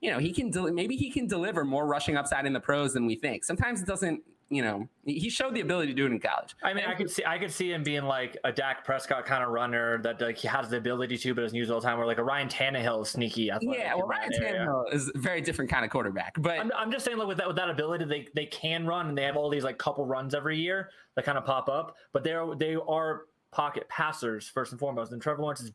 you 0.00 0.10
know 0.10 0.18
he 0.18 0.32
can 0.32 0.52
maybe 0.74 0.96
he 0.96 1.10
can 1.10 1.26
deliver 1.26 1.64
more 1.64 1.86
rushing 1.86 2.16
upside 2.16 2.46
in 2.46 2.52
the 2.52 2.60
pros 2.60 2.94
than 2.94 3.06
we 3.06 3.16
think. 3.16 3.44
Sometimes 3.44 3.82
it 3.82 3.86
doesn't. 3.86 4.22
You 4.52 4.62
know, 4.62 4.88
he 5.04 5.30
showed 5.30 5.54
the 5.54 5.60
ability 5.60 5.92
to 5.92 5.94
do 5.94 6.06
it 6.06 6.10
in 6.10 6.18
college. 6.18 6.56
I 6.64 6.74
mean, 6.74 6.84
I 6.84 6.96
could 6.96 7.08
see 7.08 7.24
I 7.24 7.38
could 7.38 7.52
see 7.52 7.72
him 7.72 7.84
being 7.84 8.02
like 8.02 8.36
a 8.42 8.50
Dak 8.50 8.84
Prescott 8.84 9.24
kind 9.24 9.44
of 9.44 9.50
runner 9.50 10.02
that 10.02 10.20
like 10.20 10.36
he 10.36 10.48
has 10.48 10.68
the 10.68 10.76
ability 10.76 11.18
to, 11.18 11.34
but 11.34 11.42
doesn't 11.42 11.56
use 11.56 11.70
all 11.70 11.80
the 11.80 11.86
time. 11.86 12.00
Or 12.00 12.04
like 12.04 12.18
a 12.18 12.24
Ryan 12.24 12.48
Tannehill, 12.48 13.06
sneaky. 13.06 13.42
Yeah, 13.60 13.94
well, 13.94 14.08
Ryan 14.08 14.30
Tannehill 14.32 14.92
is 14.92 15.08
a 15.14 15.18
very 15.18 15.40
different 15.40 15.70
kind 15.70 15.84
of 15.84 15.90
quarterback. 15.92 16.34
But 16.36 16.58
I'm, 16.58 16.72
I'm 16.74 16.90
just 16.90 17.04
saying, 17.04 17.16
like 17.16 17.28
with 17.28 17.38
that 17.38 17.46
with 17.46 17.56
that 17.56 17.70
ability, 17.70 18.06
they 18.06 18.26
they 18.34 18.46
can 18.46 18.86
run 18.86 19.08
and 19.08 19.16
they 19.16 19.22
have 19.22 19.36
all 19.36 19.50
these 19.50 19.62
like 19.62 19.78
couple 19.78 20.04
runs 20.04 20.34
every 20.34 20.58
year 20.58 20.90
that 21.14 21.24
kind 21.24 21.38
of 21.38 21.44
pop 21.44 21.68
up. 21.68 21.96
But 22.12 22.24
they're 22.24 22.44
they 22.56 22.74
are 22.74 23.26
pocket 23.52 23.88
passers 23.88 24.48
first 24.48 24.72
and 24.72 24.80
foremost, 24.80 25.12
and 25.12 25.22
Trevor 25.22 25.42
Lawrence 25.42 25.60
is 25.60 25.70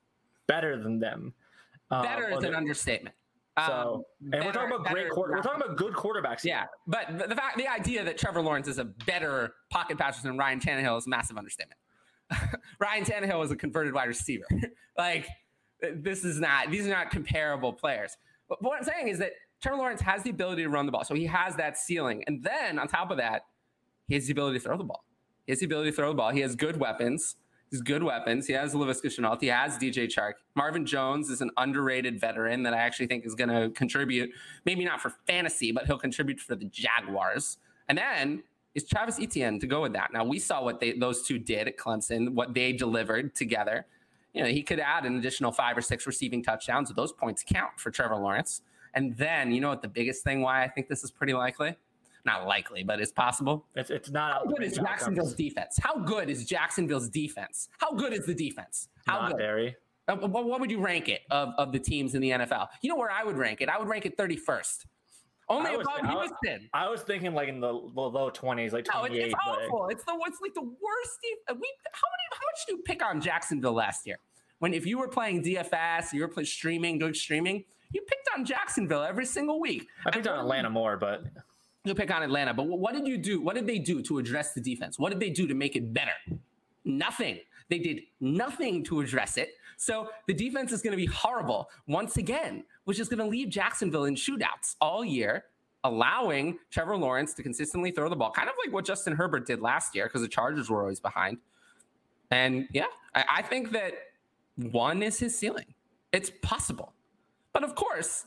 better 0.48 0.78
than 0.78 1.00
them. 1.00 1.34
Better 1.90 2.28
um, 2.32 2.40
is 2.40 2.44
an 2.44 2.56
understatement. 2.56 3.16
So, 3.58 4.06
Um, 4.26 4.34
and 4.34 4.46
we're 4.46 4.52
talking 4.52 4.76
about 4.76 4.86
great. 4.88 5.04
better 5.04 5.10
Quarter, 5.12 5.34
we're 5.36 5.42
talking 5.42 5.62
about 5.64 5.78
good 5.78 5.94
quarterbacks. 5.94 6.42
here. 6.42 6.56
Yeah, 6.56 6.66
but 6.88 7.18
the, 7.18 7.28
the 7.28 7.36
fact, 7.36 7.58
the 7.58 7.68
idea 7.68 8.04
that 8.04 8.18
Trevor 8.18 8.42
Lawrence 8.42 8.68
is 8.68 8.80
a 8.80 8.84
better 8.86 9.54
pocket 9.70 9.98
passer 9.98 10.22
than 10.24 10.38
Ryan 10.38 10.60
Tannehill 10.60 10.98
is 10.98 11.08
a 11.08 11.10
massive 11.10 11.38
understatement. 11.38 11.80
Ryan 12.80 13.06
Tannehill 13.06 13.44
is 13.46 13.52
a 13.52 13.56
converted 13.56 13.94
wide 13.94 14.08
receiver. 14.10 14.46
like 14.98 15.28
this 15.94 16.26
is 16.26 16.40
not; 16.40 16.70
these 16.70 16.86
are 16.86 16.90
not 16.90 17.12
comparable 17.12 17.72
players. 17.72 18.18
But 18.50 18.62
what 18.62 18.78
I'm 18.78 18.84
saying 18.84 19.08
is 19.08 19.20
that 19.20 19.32
Trevor 19.62 19.78
Lawrence 19.78 20.02
has 20.02 20.24
the 20.24 20.32
ability 20.32 20.64
to 20.64 20.70
run 20.70 20.86
the 20.86 20.92
ball, 20.92 21.06
so 21.06 21.16
he 21.16 21.26
has 21.28 21.56
that 21.56 21.78
ceiling, 21.78 22.24
and 22.28 22.44
then 22.44 22.78
on 22.78 22.88
top 22.90 23.10
of 23.10 23.18
that, 23.18 23.44
he 24.08 24.16
has 24.16 24.26
the 24.26 24.34
ability 24.34 24.60
to 24.60 24.64
throw 24.66 24.78
the 24.78 24.84
ball. 24.84 25.06
He 25.46 25.52
has 25.54 25.60
the 25.60 25.66
ability 25.66 25.92
to 25.92 25.96
throw 25.96 26.10
the 26.10 26.16
ball. 26.16 26.32
He 26.32 26.42
has 26.42 26.56
good 26.56 26.78
weapons. 26.78 27.38
He's 27.76 27.82
good 27.82 28.04
weapons. 28.04 28.48
He 28.48 28.54
has 28.54 28.74
Laviska 28.74 29.08
Shenault. 29.08 29.42
He 29.42 29.48
has 29.48 29.78
DJ 29.78 30.08
Chark. 30.08 30.36
Marvin 30.56 30.86
Jones 30.86 31.30
is 31.30 31.42
an 31.42 31.52
underrated 31.58 32.22
veteran 32.22 32.64
that 32.64 32.74
I 32.74 32.78
actually 32.78 33.08
think 33.08 33.26
is 33.26 33.36
going 33.36 33.50
to 33.50 33.70
contribute, 33.72 34.32
maybe 34.64 34.86
not 34.86 35.02
for 35.02 35.10
fantasy, 35.28 35.74
but 35.74 35.86
he'll 35.86 35.98
contribute 35.98 36.40
for 36.40 36.56
the 36.56 36.64
Jaguars. 36.64 37.58
And 37.90 37.98
then 37.98 38.44
is 38.76 38.88
Travis 38.88 39.20
Etienne 39.20 39.60
to 39.60 39.68
go 39.68 39.82
with 39.82 39.92
that. 39.92 40.14
Now 40.14 40.24
we 40.24 40.40
saw 40.40 40.64
what 40.64 40.80
they 40.80 40.94
those 40.94 41.24
two 41.24 41.38
did 41.38 41.68
at 41.68 41.76
Clemson, 41.76 42.30
what 42.30 42.54
they 42.54 42.72
delivered 42.72 43.36
together. 43.36 43.86
You 44.34 44.44
know, 44.44 44.50
he 44.50 44.64
could 44.64 44.80
add 44.80 45.04
an 45.04 45.18
additional 45.18 45.52
five 45.52 45.78
or 45.78 45.82
six 45.82 46.08
receiving 46.08 46.42
touchdowns. 46.42 46.94
Those 46.94 47.12
points 47.12 47.44
count 47.46 47.78
for 47.78 47.92
Trevor 47.92 48.16
Lawrence. 48.16 48.62
And 48.94 49.18
then 49.18 49.52
you 49.52 49.60
know 49.60 49.68
what 49.68 49.82
the 49.82 49.90
biggest 49.90 50.24
thing 50.24 50.40
why 50.40 50.64
I 50.64 50.70
think 50.70 50.88
this 50.88 51.04
is 51.04 51.12
pretty 51.12 51.34
likely? 51.34 51.76
Not 52.26 52.48
likely, 52.48 52.84
but 52.84 53.00
it's 53.00 53.12
possible. 53.12 53.68
It's 53.76 53.90
it's 53.92 54.10
not 54.10 54.34
How 54.34 54.46
good 54.46 54.64
is 54.64 54.76
Jacksonville's 54.78 55.36
defense? 55.36 55.78
How 55.82 55.98
good 56.00 56.30
is 56.30 56.46
Jacksonville's 56.46 57.08
defense? 57.10 57.70
How 57.80 57.94
good 57.94 58.14
is 58.14 58.26
the 58.26 58.34
defense? 58.34 58.90
How 59.06 59.22
Not 59.22 59.32
good? 59.32 59.38
very. 59.38 59.76
Uh, 60.08 60.16
What, 60.18 60.46
what 60.46 60.60
would 60.60 60.72
you 60.72 60.80
rank 60.82 61.08
it 61.10 61.22
of, 61.32 61.50
of 61.58 61.72
the 61.72 61.80
teams 61.80 62.16
in 62.16 62.22
the 62.22 62.32
NFL? 62.32 62.68
You 62.82 62.90
know 62.90 62.96
where 62.96 63.12
I 63.12 63.24
would 63.24 63.38
rank 63.38 63.62
it? 63.62 63.70
I 63.70 63.78
would 63.78 63.88
rank 63.88 64.06
it 64.06 64.18
31st. 64.18 64.86
Only 65.48 65.72
I 65.72 65.76
was- 65.78 65.86
above 65.88 66.00
I 66.10 66.16
was- 66.16 66.32
Houston. 66.42 66.70
I 66.74 66.90
was 66.90 67.02
thinking 67.02 67.34
like 67.36 67.48
in 67.50 67.60
the 67.60 67.72
low 67.72 68.08
low 68.08 68.32
twenties, 68.32 68.74
like 68.74 68.86
twenty 68.86 69.20
eight. 69.20 69.20
No, 69.20 69.54
it's, 69.54 69.62
it's 69.64 69.72
awful. 69.72 69.88
It's 69.90 70.04
the 70.04 70.14
it's 70.28 70.42
like 70.42 70.54
the 70.56 70.62
worst. 70.64 71.20
Uh, 71.48 71.54
We 71.54 71.70
how 71.92 72.08
many 72.10 72.26
how 72.32 72.46
much 72.48 72.66
do 72.68 72.74
you 72.76 72.82
pick 72.84 73.06
on 73.06 73.22
Jacksonville 73.22 73.74
last 73.74 74.08
year? 74.08 74.18
When 74.58 74.74
if 74.74 74.88
you 74.88 74.98
were 74.98 75.08
playing 75.08 75.44
DFS, 75.44 76.14
you 76.14 76.22
were 76.22 76.28
playing 76.28 76.48
streaming, 76.48 76.98
good 76.98 77.16
streaming, 77.16 77.66
you 77.92 78.02
picked 78.02 78.28
on 78.36 78.44
Jacksonville 78.46 79.04
every 79.04 79.26
single 79.26 79.60
week. 79.60 79.88
I 80.08 80.10
picked 80.10 80.26
on 80.28 80.40
Atlanta 80.40 80.72
more, 80.72 80.98
but 80.98 81.26
you 81.86 81.96
pick 81.96 82.14
on 82.14 82.24
Atlanta, 82.24 82.54
but 82.54 82.68
what 82.68 82.94
did 82.94 83.08
you 83.08 83.18
do? 83.18 83.42
What 83.42 83.56
did 83.56 83.68
they 83.68 83.80
do 83.80 84.02
to 84.04 84.18
address 84.18 84.54
the 84.54 84.62
defense? 84.62 84.98
What 84.98 85.12
did 85.12 85.20
they 85.20 85.30
do 85.30 85.48
to 85.48 85.54
make 85.54 85.76
it 85.76 85.94
better? 85.94 86.12
Nothing. 86.84 87.40
They 87.70 87.80
did 87.80 88.02
nothing 88.20 88.84
to 88.86 89.02
address 89.02 89.38
it. 89.38 89.56
So 89.78 90.10
the 90.28 90.34
defense 90.34 90.72
is 90.72 90.82
going 90.82 90.92
to 90.92 90.98
be 90.98 91.06
horrible 91.06 91.70
once 91.88 92.18
again, 92.18 92.64
which 92.86 93.00
is 93.00 93.10
going 93.10 93.20
to 93.20 93.26
leave 93.26 93.50
Jacksonville 93.50 94.06
in 94.06 94.16
shootouts 94.16 94.76
all 94.80 95.04
year, 95.04 95.46
allowing 95.84 96.60
Trevor 96.72 96.98
Lawrence 96.98 97.34
to 97.36 97.44
consistently 97.44 97.92
throw 97.92 98.10
the 98.10 98.16
ball, 98.16 98.32
kind 98.32 98.50
of 98.50 98.56
like 98.64 98.74
what 98.74 98.86
Justin 98.86 99.14
Herbert 99.14 99.46
did 99.46 99.62
last 99.62 99.96
year 99.96 100.06
because 100.06 100.22
the 100.22 100.28
Chargers 100.28 100.70
were 100.70 100.82
always 100.82 101.00
behind. 101.00 101.38
And 102.32 102.68
yeah, 102.72 102.86
I, 103.14 103.26
I 103.38 103.42
think 103.42 103.72
that 103.72 103.94
one 104.56 105.04
is 105.04 105.20
his 105.20 105.38
ceiling. 105.38 105.74
It's 106.12 106.32
possible. 106.42 106.94
But 107.54 107.64
of 107.64 107.76
course, 107.76 108.26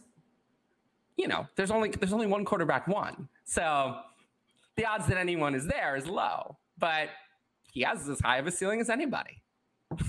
you 1.16 1.26
know, 1.26 1.46
there's 1.56 1.70
only 1.70 1.90
there's 1.90 2.12
only 2.12 2.26
one 2.26 2.44
quarterback 2.44 2.86
one. 2.86 3.28
So 3.48 3.96
the 4.76 4.84
odds 4.84 5.06
that 5.06 5.16
anyone 5.16 5.54
is 5.54 5.66
there 5.66 5.96
is 5.96 6.06
low. 6.06 6.58
But 6.78 7.08
he 7.72 7.80
has 7.80 8.06
as 8.08 8.20
high 8.20 8.36
of 8.36 8.46
a 8.46 8.50
ceiling 8.50 8.80
as 8.80 8.90
anybody. 8.90 9.42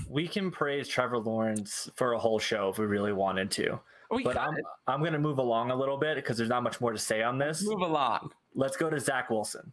we 0.08 0.28
can 0.28 0.50
praise 0.50 0.86
Trevor 0.86 1.18
Lawrence 1.18 1.88
for 1.96 2.12
a 2.12 2.18
whole 2.18 2.38
show 2.38 2.68
if 2.68 2.78
we 2.78 2.84
really 2.84 3.14
wanted 3.14 3.50
to. 3.52 3.80
We 4.10 4.22
But 4.24 4.36
I'm 4.36 4.54
I'm 4.86 5.02
gonna 5.02 5.18
move 5.18 5.38
along 5.38 5.70
a 5.70 5.74
little 5.76 5.96
bit 5.96 6.16
because 6.16 6.36
there's 6.36 6.50
not 6.50 6.62
much 6.62 6.80
more 6.82 6.92
to 6.92 6.98
say 6.98 7.22
on 7.22 7.38
this. 7.38 7.64
move 7.64 7.80
along. 7.80 8.30
Let's 8.54 8.76
go 8.76 8.90
to 8.90 9.00
Zach 9.00 9.30
Wilson. 9.30 9.72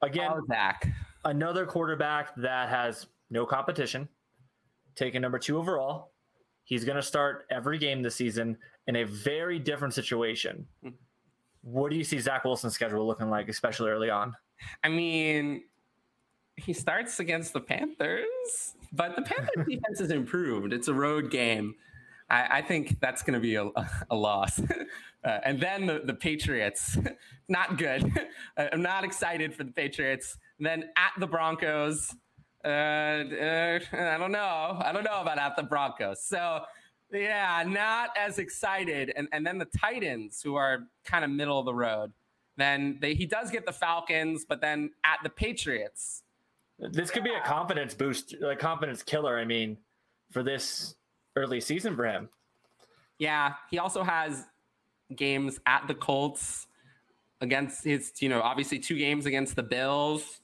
Again, 0.00 0.30
Oh, 0.32 0.40
Zach. 0.48 0.88
another 1.26 1.66
quarterback 1.66 2.34
that 2.36 2.70
has 2.70 3.06
no 3.28 3.44
competition, 3.44 4.08
taken 4.94 5.20
number 5.20 5.38
two 5.38 5.58
overall. 5.58 6.12
He's 6.64 6.84
going 6.84 6.96
to 6.96 7.02
start 7.02 7.46
every 7.50 7.76
game 7.78 8.00
this 8.00 8.14
season 8.14 8.56
in 8.86 8.96
a 8.96 9.04
very 9.04 9.58
different 9.58 9.92
situation. 9.92 10.66
Mhm. 10.84 10.94
What 11.62 11.90
do 11.90 11.96
you 11.96 12.04
see 12.04 12.18
Zach 12.18 12.44
Wilson's 12.44 12.74
schedule 12.74 13.06
looking 13.06 13.30
like, 13.30 13.48
especially 13.48 13.90
early 13.90 14.10
on? 14.10 14.34
I 14.82 14.88
mean, 14.88 15.62
he 16.56 16.72
starts 16.72 17.20
against 17.20 17.52
the 17.52 17.60
Panthers, 17.60 18.74
but 18.92 19.16
the 19.16 19.22
Panthers 19.22 19.66
defense 19.68 19.98
has 19.98 20.10
improved. 20.10 20.72
It's 20.72 20.88
a 20.88 20.94
road 20.94 21.30
game. 21.30 21.74
I, 22.28 22.58
I 22.58 22.62
think 22.62 23.00
that's 23.00 23.22
going 23.22 23.34
to 23.34 23.40
be 23.40 23.56
a, 23.56 23.70
a 24.10 24.16
loss. 24.16 24.60
Uh, 25.22 25.38
and 25.44 25.60
then 25.60 25.84
the, 25.84 26.00
the 26.02 26.14
Patriots, 26.14 26.96
not 27.50 27.76
good. 27.76 28.10
I'm 28.56 28.80
not 28.80 29.04
excited 29.04 29.54
for 29.54 29.64
the 29.64 29.70
Patriots. 29.70 30.38
And 30.56 30.66
then 30.66 30.84
at 30.96 31.12
the 31.18 31.26
Broncos, 31.26 32.14
uh, 32.64 32.68
uh, 32.68 33.78
I 33.92 34.16
don't 34.18 34.32
know. 34.32 34.80
I 34.82 34.92
don't 34.92 35.04
know 35.04 35.20
about 35.20 35.38
at 35.38 35.56
the 35.56 35.62
Broncos. 35.62 36.24
So, 36.24 36.62
yeah, 37.12 37.64
not 37.66 38.10
as 38.16 38.38
excited. 38.38 39.12
And, 39.16 39.28
and 39.32 39.46
then 39.46 39.58
the 39.58 39.68
Titans, 39.78 40.42
who 40.42 40.54
are 40.54 40.84
kind 41.04 41.24
of 41.24 41.30
middle 41.30 41.58
of 41.58 41.64
the 41.64 41.74
road. 41.74 42.12
Then 42.56 42.98
they, 43.00 43.14
he 43.14 43.26
does 43.26 43.50
get 43.50 43.64
the 43.64 43.72
Falcons, 43.72 44.44
but 44.48 44.60
then 44.60 44.90
at 45.04 45.18
the 45.22 45.30
Patriots. 45.30 46.22
This 46.78 47.10
could 47.10 47.24
be 47.24 47.34
a 47.34 47.40
confidence 47.46 47.94
boost, 47.94 48.34
a 48.34 48.56
confidence 48.56 49.02
killer. 49.02 49.38
I 49.38 49.44
mean, 49.44 49.76
for 50.30 50.42
this 50.42 50.94
early 51.36 51.60
season 51.60 51.94
for 51.94 52.06
him. 52.06 52.28
Yeah, 53.18 53.54
he 53.70 53.78
also 53.78 54.02
has 54.02 54.46
games 55.14 55.60
at 55.66 55.86
the 55.86 55.94
Colts 55.94 56.66
against 57.40 57.84
his, 57.84 58.12
you 58.20 58.28
know, 58.28 58.40
obviously 58.40 58.78
two 58.78 58.96
games 58.96 59.26
against 59.26 59.56
the 59.56 59.62
Bills. 59.62 60.40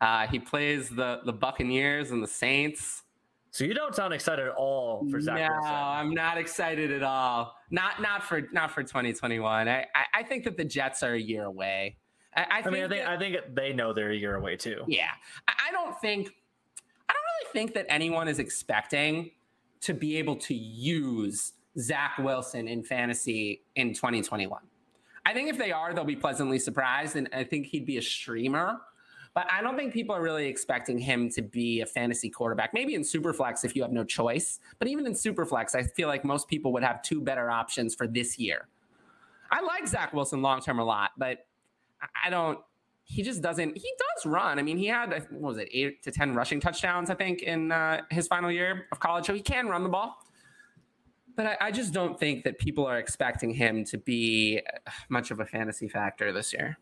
Uh, 0.00 0.26
he 0.26 0.38
plays 0.38 0.90
the 0.90 1.20
the 1.24 1.32
Buccaneers 1.32 2.10
and 2.10 2.22
the 2.22 2.28
Saints. 2.28 3.03
So 3.54 3.64
you 3.64 3.72
don't 3.72 3.94
sound 3.94 4.12
excited 4.12 4.48
at 4.48 4.54
all 4.54 5.08
for 5.08 5.20
Zach 5.20 5.36
Wilson. 5.36 5.46
no, 5.54 5.60
Wilson. 5.60 5.74
I'm 5.76 6.10
not 6.10 6.38
excited 6.38 6.90
at 6.90 7.04
all. 7.04 7.54
Not 7.70 8.02
not 8.02 8.24
for 8.24 8.48
not 8.50 8.72
for 8.72 8.82
2021. 8.82 9.68
I 9.68 9.82
I, 9.82 9.84
I 10.12 10.22
think 10.24 10.42
that 10.42 10.56
the 10.56 10.64
Jets 10.64 11.04
are 11.04 11.12
a 11.12 11.20
year 11.20 11.44
away. 11.44 11.94
I, 12.36 12.40
I, 12.40 12.46
I 12.50 12.62
think 12.62 12.72
mean, 12.74 12.82
I 12.82 12.88
think 12.88 13.02
that- 13.04 13.08
I 13.10 13.16
think 13.16 13.54
they 13.54 13.72
know 13.72 13.92
they're 13.92 14.10
a 14.10 14.16
year 14.16 14.34
away 14.34 14.56
too. 14.56 14.82
Yeah. 14.88 15.06
I 15.46 15.70
don't 15.70 15.96
think 16.00 16.34
I 17.08 17.12
don't 17.12 17.22
really 17.22 17.52
think 17.52 17.74
that 17.74 17.86
anyone 17.88 18.26
is 18.26 18.40
expecting 18.40 19.30
to 19.82 19.94
be 19.94 20.16
able 20.16 20.34
to 20.34 20.54
use 20.54 21.52
Zach 21.78 22.18
Wilson 22.18 22.66
in 22.66 22.82
fantasy 22.82 23.62
in 23.76 23.94
2021. 23.94 24.62
I 25.26 25.32
think 25.32 25.48
if 25.48 25.58
they 25.58 25.70
are, 25.70 25.94
they'll 25.94 26.02
be 26.02 26.16
pleasantly 26.16 26.58
surprised, 26.58 27.14
and 27.14 27.28
I 27.32 27.44
think 27.44 27.66
he'd 27.66 27.86
be 27.86 27.98
a 27.98 28.02
streamer. 28.02 28.80
But 29.34 29.48
I 29.50 29.62
don't 29.62 29.76
think 29.76 29.92
people 29.92 30.14
are 30.14 30.22
really 30.22 30.46
expecting 30.46 30.96
him 30.96 31.28
to 31.30 31.42
be 31.42 31.80
a 31.80 31.86
fantasy 31.86 32.30
quarterback. 32.30 32.72
Maybe 32.72 32.94
in 32.94 33.02
Superflex 33.02 33.64
if 33.64 33.74
you 33.74 33.82
have 33.82 33.92
no 33.92 34.04
choice. 34.04 34.60
But 34.78 34.86
even 34.86 35.06
in 35.06 35.12
Superflex, 35.12 35.74
I 35.74 35.82
feel 35.82 36.06
like 36.06 36.24
most 36.24 36.46
people 36.46 36.72
would 36.72 36.84
have 36.84 37.02
two 37.02 37.20
better 37.20 37.50
options 37.50 37.96
for 37.96 38.06
this 38.06 38.38
year. 38.38 38.68
I 39.50 39.60
like 39.60 39.88
Zach 39.88 40.12
Wilson 40.12 40.40
long 40.40 40.60
term 40.60 40.78
a 40.78 40.84
lot, 40.84 41.10
but 41.18 41.46
I 42.24 42.30
don't. 42.30 42.58
He 43.06 43.22
just 43.22 43.42
doesn't. 43.42 43.76
He 43.76 43.92
does 43.98 44.26
run. 44.26 44.58
I 44.58 44.62
mean, 44.62 44.78
he 44.78 44.86
had 44.86 45.10
what 45.30 45.42
was 45.54 45.58
it, 45.58 45.68
eight 45.72 46.02
to 46.04 46.10
ten 46.10 46.34
rushing 46.34 46.60
touchdowns, 46.60 47.10
I 47.10 47.14
think, 47.14 47.42
in 47.42 47.72
uh, 47.72 48.02
his 48.10 48.28
final 48.28 48.50
year 48.50 48.86
of 48.92 49.00
college. 49.00 49.26
So 49.26 49.34
he 49.34 49.40
can 49.40 49.68
run 49.68 49.82
the 49.82 49.88
ball. 49.88 50.16
But 51.36 51.46
I, 51.46 51.56
I 51.60 51.70
just 51.72 51.92
don't 51.92 52.18
think 52.18 52.44
that 52.44 52.58
people 52.58 52.86
are 52.86 52.98
expecting 52.98 53.50
him 53.50 53.84
to 53.86 53.98
be 53.98 54.62
much 55.08 55.32
of 55.32 55.40
a 55.40 55.44
fantasy 55.44 55.88
factor 55.88 56.32
this 56.32 56.52
year. 56.52 56.78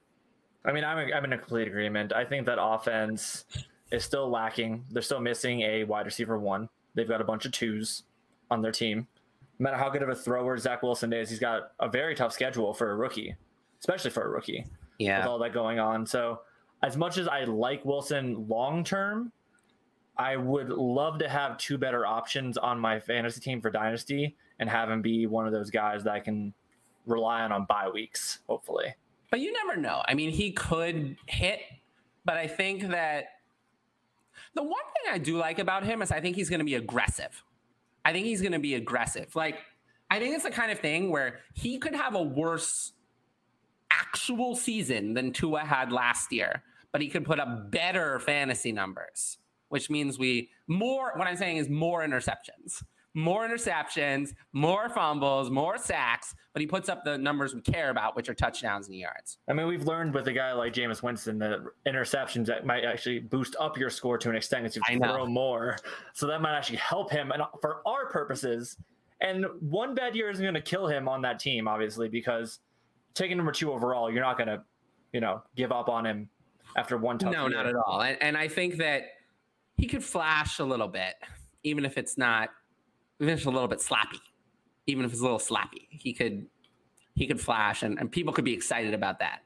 I 0.64 0.72
mean, 0.72 0.84
I'm, 0.84 1.12
I'm 1.12 1.24
in 1.24 1.32
a 1.32 1.38
complete 1.38 1.66
agreement. 1.66 2.12
I 2.12 2.24
think 2.24 2.46
that 2.46 2.58
offense 2.60 3.44
is 3.90 4.04
still 4.04 4.30
lacking. 4.30 4.84
They're 4.90 5.02
still 5.02 5.20
missing 5.20 5.62
a 5.62 5.84
wide 5.84 6.06
receiver 6.06 6.38
one. 6.38 6.68
They've 6.94 7.08
got 7.08 7.20
a 7.20 7.24
bunch 7.24 7.46
of 7.46 7.52
twos 7.52 8.04
on 8.50 8.62
their 8.62 8.72
team. 8.72 9.06
No 9.58 9.64
matter 9.64 9.76
how 9.76 9.90
good 9.90 10.02
of 10.02 10.08
a 10.08 10.14
thrower 10.14 10.56
Zach 10.58 10.82
Wilson 10.82 11.12
is, 11.12 11.30
he's 11.30 11.38
got 11.38 11.72
a 11.80 11.88
very 11.88 12.14
tough 12.14 12.32
schedule 12.32 12.74
for 12.74 12.90
a 12.90 12.96
rookie, 12.96 13.34
especially 13.80 14.10
for 14.10 14.22
a 14.22 14.28
rookie. 14.28 14.66
Yeah. 14.98 15.18
With 15.18 15.26
all 15.28 15.38
that 15.40 15.52
going 15.52 15.78
on. 15.78 16.06
So, 16.06 16.40
as 16.82 16.96
much 16.96 17.16
as 17.16 17.28
I 17.28 17.44
like 17.44 17.84
Wilson 17.84 18.46
long 18.48 18.84
term, 18.84 19.32
I 20.16 20.36
would 20.36 20.68
love 20.68 21.18
to 21.20 21.28
have 21.28 21.58
two 21.58 21.78
better 21.78 22.04
options 22.04 22.58
on 22.58 22.78
my 22.78 23.00
fantasy 23.00 23.40
team 23.40 23.60
for 23.60 23.70
Dynasty 23.70 24.36
and 24.58 24.68
have 24.68 24.90
him 24.90 25.00
be 25.00 25.26
one 25.26 25.46
of 25.46 25.52
those 25.52 25.70
guys 25.70 26.04
that 26.04 26.12
I 26.12 26.20
can 26.20 26.52
rely 27.06 27.42
on 27.42 27.52
on 27.52 27.64
bye 27.64 27.88
weeks, 27.88 28.40
hopefully. 28.48 28.94
But 29.32 29.40
you 29.40 29.50
never 29.50 29.80
know. 29.80 30.02
I 30.06 30.12
mean, 30.12 30.30
he 30.30 30.52
could 30.52 31.16
hit, 31.26 31.60
but 32.22 32.36
I 32.36 32.46
think 32.46 32.88
that 32.88 33.24
the 34.54 34.62
one 34.62 34.72
thing 34.72 35.10
I 35.10 35.16
do 35.16 35.38
like 35.38 35.58
about 35.58 35.84
him 35.84 36.02
is 36.02 36.12
I 36.12 36.20
think 36.20 36.36
he's 36.36 36.50
going 36.50 36.58
to 36.58 36.66
be 36.66 36.74
aggressive. 36.74 37.42
I 38.04 38.12
think 38.12 38.26
he's 38.26 38.42
going 38.42 38.52
to 38.52 38.58
be 38.58 38.74
aggressive. 38.74 39.34
Like, 39.34 39.56
I 40.10 40.18
think 40.18 40.34
it's 40.34 40.44
the 40.44 40.50
kind 40.50 40.70
of 40.70 40.80
thing 40.80 41.10
where 41.10 41.40
he 41.54 41.78
could 41.78 41.94
have 41.94 42.14
a 42.14 42.22
worse 42.22 42.92
actual 43.90 44.54
season 44.54 45.14
than 45.14 45.32
Tua 45.32 45.60
had 45.60 45.90
last 45.92 46.30
year, 46.30 46.62
but 46.92 47.00
he 47.00 47.08
could 47.08 47.24
put 47.24 47.40
up 47.40 47.70
better 47.70 48.18
fantasy 48.18 48.70
numbers, 48.70 49.38
which 49.70 49.88
means 49.88 50.18
we 50.18 50.50
more, 50.66 51.14
what 51.16 51.26
I'm 51.26 51.36
saying 51.36 51.56
is 51.56 51.70
more 51.70 52.02
interceptions 52.02 52.82
more 53.14 53.46
interceptions, 53.46 54.34
more 54.52 54.88
fumbles, 54.88 55.50
more 55.50 55.76
sacks, 55.76 56.34
but 56.52 56.60
he 56.60 56.66
puts 56.66 56.88
up 56.88 57.04
the 57.04 57.18
numbers 57.18 57.54
we 57.54 57.60
care 57.60 57.90
about, 57.90 58.16
which 58.16 58.28
are 58.28 58.34
touchdowns 58.34 58.88
and 58.88 58.96
yards. 58.96 59.38
I 59.48 59.52
mean, 59.52 59.66
we've 59.66 59.86
learned 59.86 60.14
with 60.14 60.28
a 60.28 60.32
guy 60.32 60.52
like 60.52 60.72
Jameis 60.72 61.02
Winston 61.02 61.38
that 61.38 61.60
interceptions 61.86 62.46
that 62.46 62.64
might 62.64 62.84
actually 62.84 63.18
boost 63.18 63.54
up 63.60 63.76
your 63.76 63.90
score 63.90 64.16
to 64.18 64.30
an 64.30 64.36
extent 64.36 64.64
because 64.64 64.76
you 64.88 64.98
throw 64.98 65.26
more. 65.26 65.76
So 66.14 66.26
that 66.26 66.40
might 66.40 66.56
actually 66.56 66.76
help 66.78 67.10
him. 67.10 67.32
And 67.32 67.42
uh, 67.42 67.48
for 67.60 67.82
our 67.86 68.06
purposes, 68.06 68.76
and 69.20 69.44
one 69.60 69.94
bad 69.94 70.16
year 70.16 70.30
isn't 70.30 70.42
going 70.42 70.54
to 70.54 70.62
kill 70.62 70.86
him 70.86 71.06
on 71.08 71.20
that 71.22 71.38
team, 71.38 71.68
obviously, 71.68 72.08
because 72.08 72.60
taking 73.14 73.36
number 73.36 73.52
two 73.52 73.72
overall, 73.72 74.10
you're 74.10 74.22
not 74.22 74.38
going 74.38 74.48
to, 74.48 74.62
you 75.12 75.20
know, 75.20 75.42
give 75.54 75.70
up 75.70 75.88
on 75.88 76.06
him 76.06 76.28
after 76.76 76.96
one 76.96 77.18
tough 77.18 77.32
No, 77.32 77.46
year. 77.46 77.56
not 77.56 77.66
at 77.66 77.76
all. 77.76 78.00
And, 78.02 78.20
and 78.22 78.36
I 78.38 78.48
think 78.48 78.76
that 78.78 79.02
he 79.76 79.86
could 79.86 80.02
flash 80.02 80.58
a 80.58 80.64
little 80.64 80.88
bit, 80.88 81.14
even 81.62 81.84
if 81.84 81.98
it's 81.98 82.16
not– 82.16 82.48
even 83.22 83.32
if 83.34 83.38
it's 83.38 83.46
a 83.46 83.50
little 83.50 83.68
bit 83.68 83.80
sloppy, 83.80 84.20
even 84.88 85.04
if 85.04 85.12
it's 85.12 85.20
a 85.20 85.24
little 85.24 85.38
sloppy. 85.38 85.86
he 85.90 86.12
could 86.12 86.46
he 87.14 87.26
could 87.26 87.40
flash 87.40 87.82
and, 87.82 87.98
and 88.00 88.10
people 88.10 88.32
could 88.32 88.44
be 88.44 88.54
excited 88.54 88.94
about 88.94 89.18
that. 89.20 89.42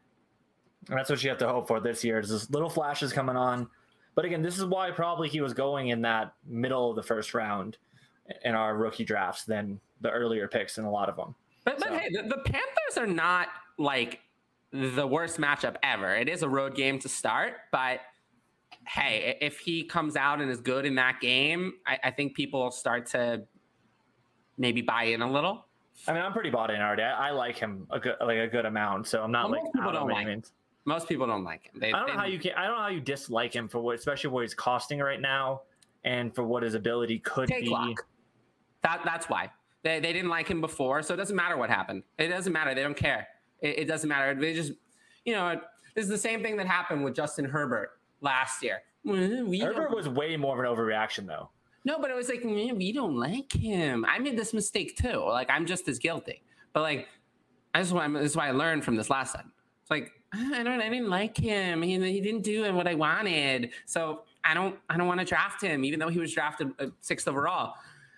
And 0.89 0.97
that's 0.97 1.11
what 1.11 1.23
you 1.23 1.29
have 1.29 1.39
to 1.39 1.49
hope 1.49 1.67
for 1.69 1.81
this 1.81 2.03
year. 2.05 2.21
Is 2.21 2.31
this 2.31 2.49
little 2.49 2.71
flashes 2.71 3.13
coming 3.13 3.37
on. 3.37 3.69
But 4.15 4.25
again, 4.25 4.41
this 4.41 4.57
is 4.57 4.65
why 4.65 4.93
probably 4.93 5.29
he 5.29 5.41
was 5.41 5.53
going 5.53 5.89
in 5.89 6.01
that 6.03 6.33
middle 6.47 6.91
of 6.91 6.97
the 6.97 7.03
first 7.03 7.35
round 7.35 7.77
in 8.45 8.55
our 8.55 8.77
rookie 8.77 9.05
drafts 9.05 9.45
than 9.45 9.81
the 10.01 10.11
earlier 10.11 10.49
picks 10.49 10.79
in 10.79 10.85
a 10.85 10.91
lot 10.91 11.09
of 11.09 11.17
them. 11.17 11.35
But 11.65 11.81
but 11.81 11.89
so. 11.89 11.99
hey, 11.99 12.09
the, 12.11 12.23
the 12.23 12.39
Panthers 12.39 12.97
are 12.97 13.07
not 13.07 13.49
like 13.79 14.21
the 14.73 15.07
worst 15.07 15.39
matchup 15.39 15.77
ever. 15.83 16.15
It 16.15 16.29
is 16.29 16.43
a 16.43 16.49
road 16.49 16.77
game 16.77 16.99
to 17.01 17.09
start, 17.09 17.55
but 17.73 18.01
hey, 18.87 19.37
if 19.41 19.59
he 19.59 19.83
comes 19.85 20.17
out 20.17 20.41
and 20.41 20.51
is 20.51 20.61
good 20.61 20.87
in 20.87 20.95
that 20.95 21.21
game, 21.21 21.75
I, 21.87 21.99
I 22.05 22.11
think 22.13 22.35
people 22.35 22.71
start 22.71 23.07
to 23.09 23.43
maybe 24.59 24.83
buy 24.83 25.05
in 25.05 25.23
a 25.23 25.31
little. 25.31 25.67
I 26.07 26.13
mean, 26.13 26.23
I'm 26.23 26.33
pretty 26.33 26.51
bought 26.51 26.71
in 26.71 26.81
already. 26.81 27.03
I, 27.03 27.29
I 27.29 27.31
like 27.31 27.57
him 27.57 27.87
a 27.91 27.99
good, 27.99 28.17
like 28.21 28.39
a 28.39 28.49
good 28.49 28.67
amount, 28.67 29.07
so 29.07 29.23
I'm 29.23 29.33
not 29.33 29.51
well, 29.51 29.63
like 29.63 29.63
most 29.65 29.75
people 29.75 29.93
don't 29.93 30.09
like 30.11 30.27
him. 30.27 30.43
Most 30.85 31.09
people 31.09 31.27
don't 31.27 31.45
like 31.45 31.65
him. 31.65 31.81
They, 31.81 31.93
I 31.93 31.99
don't 31.99 32.09
know 32.09 32.21
how 32.21 32.27
you 32.27 32.39
can. 32.39 32.53
I 32.57 32.67
don't 32.67 32.77
know 32.77 32.83
how 32.83 32.89
you 32.89 33.01
dislike 33.01 33.55
him 33.55 33.69
for 33.69 33.81
what, 33.81 33.97
especially 33.97 34.31
what 34.31 34.43
he's 34.43 34.55
costing 34.55 35.01
right 35.01 35.21
now, 35.21 35.63
and 36.05 36.35
for 36.35 36.45
what 36.45 36.63
his 36.63 36.75
ability 36.75 37.19
could 37.21 37.49
be. 37.49 37.67
Clock. 37.67 38.07
That 38.83 39.01
that's 39.05 39.29
why 39.29 39.51
they 39.83 40.01
they 40.01 40.13
didn't 40.13 40.31
like 40.31 40.49
him 40.49 40.61
before, 40.61 41.03
so 41.03 41.15
it 41.15 41.17
doesn't 41.17 41.35
matter 41.35 41.57
what 41.57 41.71
happened. 41.71 42.03
It 42.19 42.29
doesn't 42.29 42.53
matter. 42.53 42.75
They 42.75 42.83
don't 42.83 42.97
care. 42.97 43.27
It, 43.61 43.81
it 43.81 43.85
doesn't 43.87 44.09
matter. 44.09 44.39
They 44.39 44.55
just, 44.55 44.73
you 45.25 45.33
know, 45.33 45.61
this 45.95 46.05
is 46.05 46.11
the 46.11 46.19
same 46.19 46.43
thing 46.43 46.57
that 46.59 46.67
happened 46.67 47.05
with 47.05 47.15
Justin 47.15 47.47
Herbert 47.47 47.99
last 48.21 48.63
year. 48.63 48.83
We 49.03 49.61
Herbert 49.61 49.95
was 49.95 50.09
way 50.09 50.37
more 50.37 50.53
of 50.53 50.65
an 50.65 50.67
overreaction, 50.77 51.27
though. 51.27 51.51
No, 51.87 52.01
but 52.01 52.11
it 52.11 52.17
was 52.17 52.29
like, 52.29 52.45
man, 52.45 52.77
we 52.77 52.91
don't 52.91 53.15
like 53.15 53.53
him. 53.53 54.05
I 54.05 54.19
made 54.19 54.37
this 54.37 54.53
mistake 54.53 54.97
too. 54.97 55.21
Like, 55.21 55.49
I'm 55.49 55.65
just 55.67 55.87
as 55.87 56.01
guilty. 56.01 56.43
But 56.73 56.83
like, 56.83 57.09
is 57.79 57.93
why, 57.93 58.09
this 58.09 58.33
is 58.33 58.37
why 58.37 58.49
I 58.49 58.51
learned 58.51 58.85
from 58.85 58.97
this 58.97 59.09
last 59.09 59.37
time. 59.37 59.53
It's 59.83 59.91
like, 59.91 60.11
I 60.35 60.65
don't, 60.65 60.81
I 60.81 60.89
didn't 60.89 61.09
like 61.09 61.37
him. 61.37 61.83
He, 61.83 61.93
he 61.93 62.21
didn't 62.21 62.43
do 62.43 62.75
what 62.75 62.89
I 62.89 62.95
wanted. 62.95 63.71
So 63.85 64.23
I 64.43 64.53
don't, 64.53 64.75
I 64.91 64.97
don't 64.97 65.07
want 65.07 65.21
to 65.21 65.25
draft 65.25 65.63
him, 65.63 65.85
even 65.85 66.01
though 66.01 66.09
he 66.09 66.19
was 66.19 66.35
drafted 66.35 66.73
uh, 66.81 66.87
sixth 67.03 67.29
overall. 67.29 67.75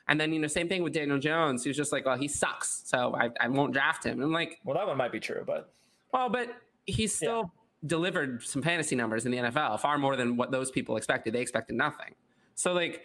And 0.08 0.18
then, 0.18 0.32
you 0.32 0.40
know, 0.40 0.46
same 0.46 0.66
thing 0.66 0.82
with 0.82 0.94
Daniel 0.94 1.18
Jones. 1.18 1.62
He 1.62 1.68
was 1.68 1.76
just 1.76 1.92
like, 1.92 2.06
well, 2.06 2.16
he 2.16 2.26
sucks. 2.26 2.84
So 2.86 3.14
I, 3.14 3.28
I 3.38 3.48
won't 3.48 3.74
draft 3.74 4.02
him. 4.02 4.12
And 4.12 4.22
I'm 4.22 4.32
like, 4.32 4.60
well, 4.64 4.78
that 4.78 4.86
one 4.86 4.96
might 4.96 5.12
be 5.12 5.20
true, 5.20 5.44
but. 5.46 5.70
Well, 6.10 6.30
but 6.30 6.56
he's 6.86 7.14
still 7.14 7.52
yeah. 7.82 7.88
delivered 7.88 8.42
some 8.42 8.62
fantasy 8.62 8.96
numbers 8.96 9.26
in 9.26 9.32
the 9.32 9.38
NFL, 9.38 9.78
far 9.80 9.98
more 9.98 10.16
than 10.16 10.38
what 10.38 10.50
those 10.50 10.70
people 10.70 10.96
expected. 10.96 11.34
They 11.34 11.42
expected 11.42 11.76
nothing. 11.76 12.14
So, 12.54 12.72
like, 12.72 13.04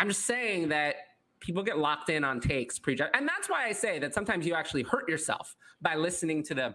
I'm 0.00 0.08
just 0.08 0.24
saying 0.24 0.70
that 0.70 0.96
people 1.40 1.62
get 1.62 1.78
locked 1.78 2.08
in 2.08 2.24
on 2.24 2.40
takes 2.40 2.78
prejudge, 2.78 3.10
and 3.14 3.28
that's 3.28 3.48
why 3.50 3.66
I 3.66 3.72
say 3.72 3.98
that 3.98 4.14
sometimes 4.14 4.46
you 4.46 4.54
actually 4.54 4.82
hurt 4.82 5.08
yourself 5.08 5.54
by 5.82 5.94
listening 5.94 6.42
to 6.44 6.54
the 6.54 6.74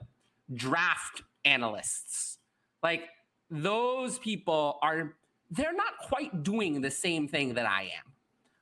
draft 0.53 1.23
analysts. 1.43 2.37
Like 2.83 3.09
those 3.49 4.19
people 4.19 4.77
are 4.81 5.15
they're 5.51 5.73
not 5.73 5.97
quite 6.01 6.43
doing 6.43 6.81
the 6.81 6.91
same 6.91 7.27
thing 7.27 7.55
that 7.55 7.65
I 7.65 7.83
am. 7.83 8.11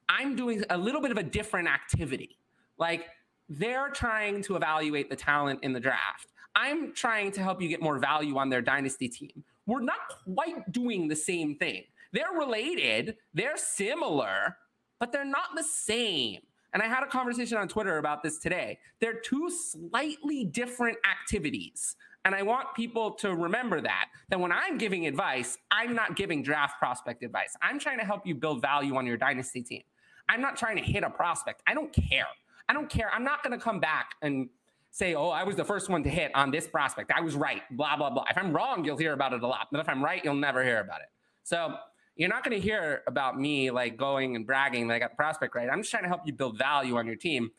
I'm 0.09 0.35
doing 0.35 0.63
a 0.69 0.77
little 0.77 1.01
bit 1.01 1.11
of 1.11 1.17
a 1.17 1.23
different 1.23 1.67
activity. 1.67 2.37
Like 2.77 3.07
they're 3.49 3.89
trying 3.89 4.41
to 4.43 4.55
evaluate 4.55 5.09
the 5.09 5.15
talent 5.15 5.59
in 5.63 5.73
the 5.73 5.79
draft. 5.79 6.27
I'm 6.55 6.93
trying 6.93 7.31
to 7.33 7.41
help 7.41 7.61
you 7.61 7.67
get 7.67 7.81
more 7.81 7.97
value 7.97 8.37
on 8.37 8.49
their 8.49 8.61
dynasty 8.61 9.09
team. 9.09 9.43
We're 9.65 9.81
not 9.81 9.99
quite 10.25 10.71
doing 10.71 11.07
the 11.07 11.15
same 11.15 11.55
thing. 11.55 11.83
They're 12.13 12.31
related, 12.31 13.17
they're 13.33 13.57
similar, 13.57 14.55
but 14.99 15.11
they're 15.11 15.25
not 15.25 15.55
the 15.55 15.63
same. 15.63 16.39
And 16.73 16.81
I 16.81 16.87
had 16.87 17.03
a 17.03 17.07
conversation 17.07 17.57
on 17.57 17.67
Twitter 17.67 17.97
about 17.97 18.23
this 18.23 18.39
today. 18.39 18.79
They're 18.99 19.19
two 19.19 19.49
slightly 19.51 20.45
different 20.45 20.97
activities. 21.09 21.95
And 22.25 22.33
I 22.33 22.41
want 22.41 22.73
people 22.73 23.11
to 23.15 23.35
remember 23.35 23.81
that, 23.81 24.05
that 24.29 24.39
when 24.39 24.51
I'm 24.51 24.77
giving 24.77 25.05
advice, 25.07 25.57
I'm 25.71 25.93
not 25.93 26.15
giving 26.15 26.41
draft 26.41 26.79
prospect 26.79 27.21
advice. 27.21 27.55
I'm 27.61 27.79
trying 27.79 27.99
to 27.99 28.05
help 28.05 28.25
you 28.25 28.33
build 28.33 28.61
value 28.61 28.95
on 28.95 29.05
your 29.05 29.17
dynasty 29.17 29.61
team. 29.61 29.83
I'm 30.29 30.39
not 30.39 30.55
trying 30.55 30.77
to 30.77 30.81
hit 30.83 31.03
a 31.03 31.09
prospect. 31.09 31.61
I 31.67 31.73
don't 31.73 31.91
care. 31.91 32.27
I 32.69 32.73
don't 32.73 32.89
care. 32.89 33.11
I'm 33.13 33.25
not 33.25 33.43
going 33.43 33.57
to 33.57 33.63
come 33.63 33.79
back 33.79 34.11
and 34.21 34.49
say, 34.89 35.15
oh, 35.15 35.29
I 35.29 35.43
was 35.43 35.55
the 35.55 35.65
first 35.65 35.89
one 35.89 36.01
to 36.03 36.09
hit 36.09 36.31
on 36.33 36.49
this 36.49 36.65
prospect. 36.65 37.11
I 37.13 37.19
was 37.19 37.35
right, 37.35 37.61
blah, 37.71 37.97
blah, 37.97 38.09
blah. 38.09 38.25
If 38.29 38.37
I'm 38.37 38.53
wrong, 38.53 38.85
you'll 38.85 38.97
hear 38.97 39.13
about 39.13 39.33
it 39.33 39.43
a 39.43 39.47
lot. 39.47 39.67
But 39.71 39.81
if 39.81 39.89
I'm 39.89 40.03
right, 40.03 40.23
you'll 40.23 40.35
never 40.35 40.63
hear 40.63 40.79
about 40.79 41.01
it. 41.01 41.07
So 41.43 41.75
you're 42.15 42.29
not 42.29 42.43
going 42.43 42.55
to 42.55 42.61
hear 42.61 43.03
about 43.07 43.39
me 43.39 43.71
like 43.71 43.97
going 43.97 44.35
and 44.35 44.45
bragging 44.45 44.87
that 44.87 44.95
I 44.95 44.99
got 44.99 45.15
prospect 45.15 45.55
right. 45.55 45.69
I'm 45.69 45.79
just 45.79 45.91
trying 45.91 46.03
to 46.03 46.09
help 46.09 46.21
you 46.25 46.33
build 46.33 46.57
value 46.57 46.97
on 46.97 47.05
your 47.05 47.15
team. 47.15 47.51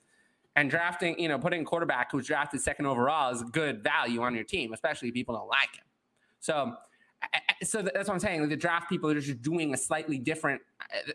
And 0.57 0.71
drafting, 0.71 1.19
you 1.19 1.29
know, 1.29 1.37
putting 1.37 1.63
a 1.63 1.65
quarterback 1.65 2.13
who's 2.13 2.29
drafted 2.29 2.61
second 2.61 2.87
overall 2.87 3.35
is 3.35 3.43
good 3.43 3.83
value 3.83 4.23
on 4.23 4.37
your 4.37 4.45
team, 4.45 4.73
especially 4.73 5.09
if 5.09 5.15
people 5.15 5.35
don't 5.35 5.49
like 5.49 5.75
him. 5.75 5.85
So, 6.39 6.77
so 7.65 7.83
that's 7.83 8.07
what 8.07 8.15
I'm 8.15 8.21
saying. 8.21 8.49
The 8.49 8.57
draft 8.57 8.89
people 8.89 9.11
are 9.11 9.21
just 9.21 9.43
doing 9.43 9.75
a 9.75 9.77
slightly 9.77 10.17
different. 10.17 10.63
Uh, 10.81 11.13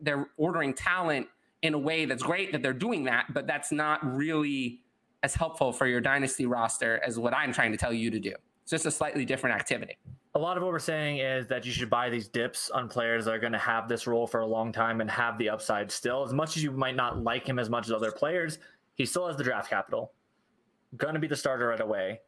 they're 0.00 0.28
ordering 0.36 0.74
talent 0.74 1.26
in 1.62 1.72
a 1.72 1.78
way 1.78 2.04
that's 2.04 2.22
great 2.22 2.52
that 2.52 2.62
they're 2.62 2.74
doing 2.74 3.04
that, 3.04 3.32
but 3.32 3.46
that's 3.46 3.72
not 3.72 4.04
really 4.04 4.80
as 5.22 5.34
helpful 5.34 5.72
for 5.72 5.86
your 5.86 6.02
dynasty 6.02 6.44
roster 6.44 7.00
as 7.02 7.18
what 7.18 7.32
I'm 7.32 7.52
trying 7.52 7.72
to 7.72 7.78
tell 7.78 7.94
you 7.94 8.10
to 8.10 8.20
do. 8.20 8.34
It's 8.62 8.72
just 8.72 8.84
a 8.84 8.90
slightly 8.90 9.24
different 9.24 9.56
activity 9.56 9.96
a 10.34 10.38
lot 10.38 10.56
of 10.56 10.62
what 10.62 10.72
we're 10.72 10.78
saying 10.78 11.18
is 11.18 11.46
that 11.48 11.66
you 11.66 11.72
should 11.72 11.90
buy 11.90 12.08
these 12.08 12.26
dips 12.26 12.70
on 12.70 12.88
players 12.88 13.26
that 13.26 13.34
are 13.34 13.38
going 13.38 13.52
to 13.52 13.58
have 13.58 13.88
this 13.88 14.06
role 14.06 14.26
for 14.26 14.40
a 14.40 14.46
long 14.46 14.72
time 14.72 15.00
and 15.00 15.10
have 15.10 15.36
the 15.36 15.50
upside 15.50 15.90
still. 15.90 16.24
As 16.24 16.32
much 16.32 16.56
as 16.56 16.62
you 16.62 16.70
might 16.70 16.96
not 16.96 17.22
like 17.22 17.46
him 17.46 17.58
as 17.58 17.68
much 17.68 17.86
as 17.86 17.92
other 17.92 18.10
players, 18.10 18.58
he 18.94 19.04
still 19.04 19.26
has 19.26 19.36
the 19.36 19.44
draft 19.44 19.68
capital. 19.68 20.12
Going 20.96 21.14
to 21.14 21.20
be 21.20 21.26
the 21.26 21.36
starter 21.36 21.68
right 21.68 21.80
away. 21.80 22.20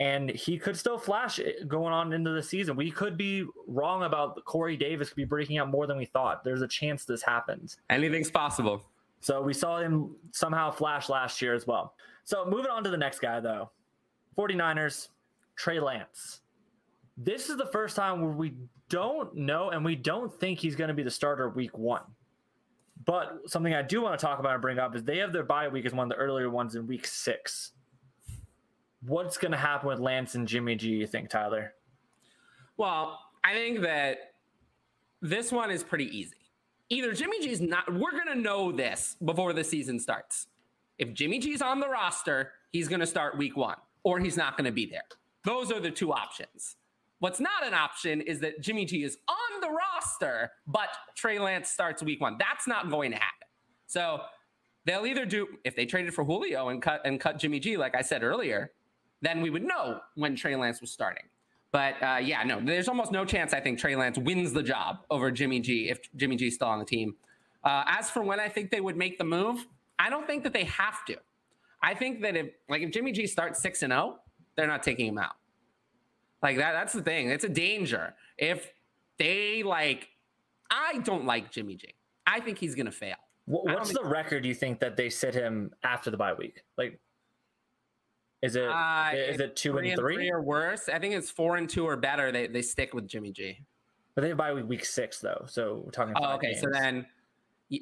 And 0.00 0.30
he 0.30 0.58
could 0.58 0.76
still 0.76 0.98
flash 0.98 1.40
going 1.66 1.92
on 1.92 2.12
into 2.12 2.30
the 2.30 2.42
season. 2.42 2.76
We 2.76 2.90
could 2.90 3.16
be 3.16 3.46
wrong 3.66 4.02
about 4.04 4.42
Corey 4.44 4.76
Davis 4.76 5.08
could 5.08 5.16
be 5.16 5.24
breaking 5.24 5.58
out 5.58 5.70
more 5.70 5.86
than 5.86 5.98
we 5.98 6.06
thought. 6.06 6.42
There's 6.42 6.62
a 6.62 6.68
chance 6.68 7.04
this 7.04 7.22
happens. 7.22 7.78
Anything's 7.90 8.30
possible. 8.30 8.82
So 9.20 9.42
we 9.42 9.52
saw 9.52 9.78
him 9.78 10.16
somehow 10.32 10.70
flash 10.70 11.10
last 11.10 11.42
year 11.42 11.54
as 11.54 11.66
well. 11.66 11.94
So 12.24 12.46
moving 12.46 12.70
on 12.70 12.82
to 12.84 12.90
the 12.90 12.96
next 12.96 13.18
guy, 13.18 13.40
though 13.40 13.70
49ers 14.38 15.08
Trey 15.56 15.80
Lance. 15.80 16.40
This 17.22 17.50
is 17.50 17.58
the 17.58 17.66
first 17.66 17.96
time 17.96 18.22
where 18.22 18.30
we 18.30 18.54
don't 18.88 19.34
know 19.34 19.68
and 19.70 19.84
we 19.84 19.94
don't 19.94 20.32
think 20.40 20.58
he's 20.58 20.74
going 20.74 20.88
to 20.88 20.94
be 20.94 21.02
the 21.02 21.10
starter 21.10 21.50
week 21.50 21.76
one. 21.76 22.02
But 23.04 23.40
something 23.46 23.74
I 23.74 23.82
do 23.82 24.00
want 24.00 24.18
to 24.18 24.24
talk 24.24 24.38
about 24.38 24.54
and 24.54 24.62
bring 24.62 24.78
up 24.78 24.96
is 24.96 25.04
they 25.04 25.18
have 25.18 25.32
their 25.32 25.42
bye 25.42 25.68
week 25.68 25.84
as 25.84 25.92
one 25.92 26.10
of 26.10 26.16
the 26.16 26.22
earlier 26.22 26.48
ones 26.48 26.76
in 26.76 26.86
week 26.86 27.06
six. 27.06 27.72
What's 29.02 29.36
going 29.36 29.52
to 29.52 29.58
happen 29.58 29.88
with 29.88 29.98
Lance 29.98 30.34
and 30.34 30.48
Jimmy 30.48 30.76
G, 30.76 30.88
you 30.88 31.06
think, 31.06 31.28
Tyler? 31.28 31.74
Well, 32.78 33.18
I 33.44 33.52
think 33.52 33.82
that 33.82 34.18
this 35.20 35.52
one 35.52 35.70
is 35.70 35.82
pretty 35.82 36.06
easy. 36.16 36.36
Either 36.88 37.12
Jimmy 37.12 37.40
G's 37.42 37.60
not, 37.60 37.92
we're 37.92 38.12
going 38.12 38.28
to 38.28 38.34
know 38.34 38.72
this 38.72 39.16
before 39.22 39.52
the 39.52 39.64
season 39.64 40.00
starts. 40.00 40.46
If 40.98 41.12
Jimmy 41.12 41.38
G's 41.38 41.60
on 41.60 41.80
the 41.80 41.88
roster, 41.88 42.52
he's 42.72 42.88
going 42.88 43.00
to 43.00 43.06
start 43.06 43.36
week 43.36 43.56
one, 43.56 43.76
or 44.04 44.18
he's 44.18 44.36
not 44.38 44.56
going 44.56 44.64
to 44.64 44.72
be 44.72 44.86
there. 44.86 45.04
Those 45.44 45.70
are 45.70 45.80
the 45.80 45.90
two 45.90 46.12
options. 46.12 46.76
What's 47.20 47.38
not 47.38 47.64
an 47.64 47.74
option 47.74 48.22
is 48.22 48.40
that 48.40 48.60
Jimmy 48.60 48.86
G 48.86 49.04
is 49.04 49.18
on 49.28 49.60
the 49.60 49.68
roster, 49.68 50.50
but 50.66 50.88
Trey 51.16 51.38
Lance 51.38 51.68
starts 51.68 52.02
week 52.02 52.20
one. 52.20 52.36
That's 52.38 52.66
not 52.66 52.90
going 52.90 53.12
to 53.12 53.18
happen. 53.18 53.46
So 53.86 54.22
they'll 54.86 55.06
either 55.06 55.26
do 55.26 55.46
if 55.64 55.76
they 55.76 55.84
traded 55.84 56.14
for 56.14 56.24
Julio 56.24 56.70
and 56.70 56.80
cut 56.80 57.02
and 57.04 57.20
cut 57.20 57.38
Jimmy 57.38 57.60
G, 57.60 57.76
like 57.76 57.94
I 57.94 58.00
said 58.00 58.22
earlier, 58.22 58.72
then 59.20 59.42
we 59.42 59.50
would 59.50 59.62
know 59.62 60.00
when 60.14 60.34
Trey 60.34 60.56
Lance 60.56 60.80
was 60.80 60.90
starting. 60.90 61.24
But 61.72 62.02
uh, 62.02 62.18
yeah, 62.22 62.42
no, 62.42 62.60
there's 62.60 62.88
almost 62.88 63.12
no 63.12 63.24
chance 63.24 63.52
I 63.52 63.60
think 63.60 63.78
Trey 63.78 63.94
Lance 63.96 64.18
wins 64.18 64.52
the 64.52 64.62
job 64.62 65.00
over 65.10 65.30
Jimmy 65.30 65.60
G 65.60 65.90
if 65.90 66.00
Jimmy 66.16 66.36
G's 66.36 66.54
still 66.54 66.68
on 66.68 66.78
the 66.78 66.84
team. 66.84 67.14
Uh, 67.62 67.84
as 67.86 68.10
for 68.10 68.22
when 68.22 68.40
I 68.40 68.48
think 68.48 68.70
they 68.70 68.80
would 68.80 68.96
make 68.96 69.18
the 69.18 69.24
move, 69.24 69.66
I 69.98 70.08
don't 70.08 70.26
think 70.26 70.42
that 70.44 70.54
they 70.54 70.64
have 70.64 71.04
to. 71.04 71.16
I 71.82 71.94
think 71.94 72.22
that 72.22 72.34
if 72.34 72.46
like 72.68 72.80
if 72.80 72.90
Jimmy 72.90 73.12
G 73.12 73.26
starts 73.26 73.60
six 73.60 73.82
and 73.82 73.92
zero, 73.92 74.20
they're 74.56 74.66
not 74.66 74.82
taking 74.82 75.06
him 75.06 75.18
out. 75.18 75.34
Like 76.42 76.56
that. 76.56 76.72
That's 76.72 76.92
the 76.92 77.02
thing. 77.02 77.30
It's 77.30 77.44
a 77.44 77.48
danger 77.48 78.14
if 78.38 78.72
they 79.18 79.62
like. 79.62 80.08
I 80.70 80.98
don't 80.98 81.24
like 81.24 81.50
Jimmy 81.50 81.74
G. 81.74 81.88
I 82.26 82.40
think 82.40 82.58
he's 82.58 82.74
gonna 82.74 82.92
fail. 82.92 83.16
What's 83.46 83.92
the 83.92 84.04
record 84.04 84.44
you 84.44 84.54
think 84.54 84.78
that 84.80 84.96
they 84.96 85.10
sit 85.10 85.34
him 85.34 85.72
after 85.82 86.10
the 86.10 86.16
bye 86.16 86.34
week? 86.34 86.62
Like 86.78 87.00
is 88.42 88.56
it 88.56 88.68
uh, 88.68 89.10
is 89.14 89.40
it 89.40 89.54
two 89.54 89.76
and 89.76 89.94
three? 89.96 90.14
three? 90.14 90.30
or 90.30 90.40
worse? 90.40 90.88
I 90.88 90.98
think 90.98 91.14
it's 91.14 91.30
four 91.30 91.56
and 91.56 91.68
two 91.68 91.86
or 91.86 91.96
better. 91.96 92.32
They 92.32 92.46
they 92.46 92.62
stick 92.62 92.94
with 92.94 93.06
Jimmy 93.06 93.32
G. 93.32 93.58
But 94.14 94.22
they 94.22 94.28
have 94.28 94.38
bye 94.38 94.52
week 94.52 94.66
week 94.66 94.84
six 94.84 95.20
though, 95.20 95.44
so 95.46 95.82
we're 95.84 95.90
talking. 95.90 96.14
Oh, 96.16 96.34
okay. 96.34 96.52
Games. 96.52 96.60
So 96.60 96.66
then, 96.72 97.06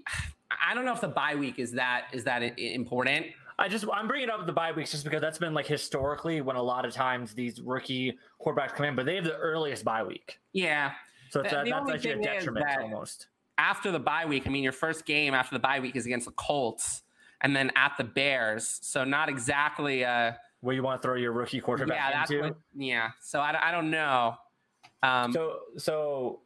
I 0.50 0.74
don't 0.74 0.84
know 0.84 0.92
if 0.92 1.00
the 1.00 1.08
bye 1.08 1.36
week 1.36 1.58
is 1.58 1.72
that 1.72 2.06
is 2.12 2.24
that 2.24 2.58
important. 2.58 3.26
I 3.58 3.68
just 3.68 3.84
I'm 3.92 4.06
bringing 4.06 4.30
up 4.30 4.46
the 4.46 4.52
bye 4.52 4.72
weeks 4.72 4.92
just 4.92 5.04
because 5.04 5.20
that's 5.20 5.38
been 5.38 5.54
like 5.54 5.66
historically 5.66 6.40
when 6.40 6.56
a 6.56 6.62
lot 6.62 6.84
of 6.84 6.92
times 6.92 7.34
these 7.34 7.60
rookie 7.60 8.16
quarterbacks 8.40 8.74
come 8.74 8.86
in, 8.86 8.96
but 8.96 9.06
they 9.06 9.16
have 9.16 9.24
the 9.24 9.36
earliest 9.36 9.84
bye 9.84 10.02
week. 10.02 10.38
Yeah. 10.52 10.92
So 11.30 11.42
the, 11.42 11.48
that's 11.48 11.90
actually 11.90 12.10
a 12.12 12.22
detriment 12.22 12.66
almost. 12.80 13.26
After 13.58 13.90
the 13.90 13.98
bye 13.98 14.24
week, 14.26 14.46
I 14.46 14.50
mean, 14.50 14.62
your 14.62 14.72
first 14.72 15.04
game 15.04 15.34
after 15.34 15.54
the 15.54 15.60
bye 15.60 15.80
week 15.80 15.96
is 15.96 16.06
against 16.06 16.26
the 16.26 16.32
Colts, 16.32 17.02
and 17.40 17.54
then 17.54 17.72
at 17.74 17.94
the 17.98 18.04
Bears. 18.04 18.78
So 18.82 19.04
not 19.04 19.28
exactly. 19.28 20.04
Uh, 20.04 20.32
where 20.60 20.74
you 20.74 20.82
want 20.82 21.00
to 21.00 21.06
throw 21.06 21.14
your 21.14 21.32
rookie 21.32 21.60
quarterback 21.60 21.96
yeah, 21.96 22.10
that's 22.10 22.30
into. 22.30 22.42
What, 22.48 22.56
yeah. 22.76 23.10
So 23.20 23.40
I, 23.40 23.68
I 23.68 23.70
don't 23.70 23.90
know. 23.90 24.34
Um, 25.02 25.32
so 25.32 25.58
so 25.76 26.40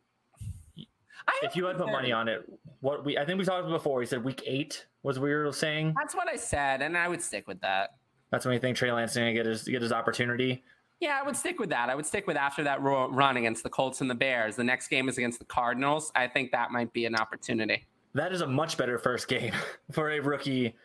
if 1.42 1.56
you 1.56 1.64
had 1.66 1.78
put 1.78 1.86
money 1.86 2.12
on 2.12 2.28
it, 2.28 2.42
what 2.80 3.04
we 3.04 3.16
I 3.16 3.24
think 3.24 3.38
we 3.38 3.44
talked 3.44 3.68
before. 3.68 3.98
We 3.98 4.06
said 4.06 4.22
week 4.22 4.42
eight 4.46 4.86
was 5.02 5.18
we 5.18 5.32
were 5.32 5.52
saying. 5.52 5.94
That's 5.96 6.14
what 6.14 6.28
I 6.28 6.36
said, 6.36 6.82
and 6.82 6.96
I 6.96 7.08
would 7.08 7.22
stick 7.22 7.46
with 7.48 7.60
that. 7.60 7.94
That's 8.30 8.44
when 8.46 8.54
you 8.54 8.60
think 8.60 8.76
Trey 8.76 8.90
Lance 8.92 9.12
is 9.12 9.16
going 9.18 9.34
to 9.34 9.38
get 9.38 9.46
his 9.46 9.64
get 9.64 9.82
his 9.82 9.92
opportunity. 9.92 10.62
Yeah, 11.00 11.18
I 11.20 11.26
would 11.26 11.36
stick 11.36 11.58
with 11.58 11.70
that. 11.70 11.90
I 11.90 11.96
would 11.96 12.06
stick 12.06 12.28
with 12.28 12.36
after 12.36 12.62
that 12.64 12.80
run 12.80 13.36
against 13.36 13.64
the 13.64 13.68
Colts 13.68 14.00
and 14.00 14.08
the 14.08 14.14
Bears. 14.14 14.54
The 14.54 14.64
next 14.64 14.86
game 14.86 15.08
is 15.08 15.18
against 15.18 15.40
the 15.40 15.44
Cardinals. 15.44 16.12
I 16.14 16.28
think 16.28 16.52
that 16.52 16.70
might 16.70 16.92
be 16.92 17.06
an 17.06 17.16
opportunity. 17.16 17.86
That 18.14 18.32
is 18.32 18.40
a 18.40 18.46
much 18.46 18.76
better 18.76 18.98
first 18.98 19.26
game 19.26 19.52
for 19.90 20.10
a 20.12 20.20
rookie 20.20 20.76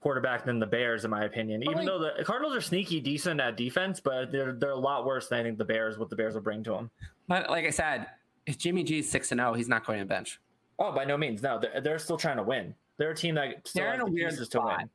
quarterback 0.00 0.44
than 0.44 0.58
the 0.58 0.66
Bears, 0.66 1.04
in 1.04 1.10
my 1.10 1.24
opinion. 1.24 1.62
Even 1.62 1.84
though 1.84 1.98
the 1.98 2.24
Cardinals 2.24 2.56
are 2.56 2.62
sneaky 2.62 3.00
decent 3.00 3.40
at 3.40 3.56
defense, 3.56 4.00
but 4.00 4.32
they're 4.32 4.52
they're 4.52 4.70
a 4.70 4.76
lot 4.76 5.04
worse 5.04 5.28
than 5.28 5.40
I 5.40 5.42
think 5.42 5.58
the 5.58 5.64
Bears 5.64 5.98
what 5.98 6.08
the 6.08 6.16
Bears 6.16 6.34
will 6.34 6.40
bring 6.40 6.64
to 6.64 6.70
them. 6.70 6.90
But 7.28 7.50
like 7.50 7.66
I 7.66 7.70
said, 7.70 8.06
if 8.46 8.58
Jimmy 8.58 8.82
G 8.84 8.98
is 8.98 9.10
six 9.10 9.32
and 9.32 9.38
zero, 9.38 9.52
he's 9.54 9.68
not 9.68 9.86
going 9.86 9.98
to 9.98 10.06
bench. 10.06 10.40
Oh, 10.78 10.92
by 10.92 11.04
no 11.04 11.16
means. 11.16 11.42
No, 11.42 11.60
they're, 11.60 11.80
they're 11.80 11.98
still 11.98 12.16
trying 12.16 12.38
to 12.38 12.42
win. 12.42 12.74
They're 12.98 13.10
a 13.10 13.14
team 13.14 13.34
that 13.36 13.66
still 13.66 13.84
they're 13.84 13.94
in 13.94 14.00
a 14.00 14.06
weird 14.06 14.34
to 14.50 14.60
win. 14.60 14.90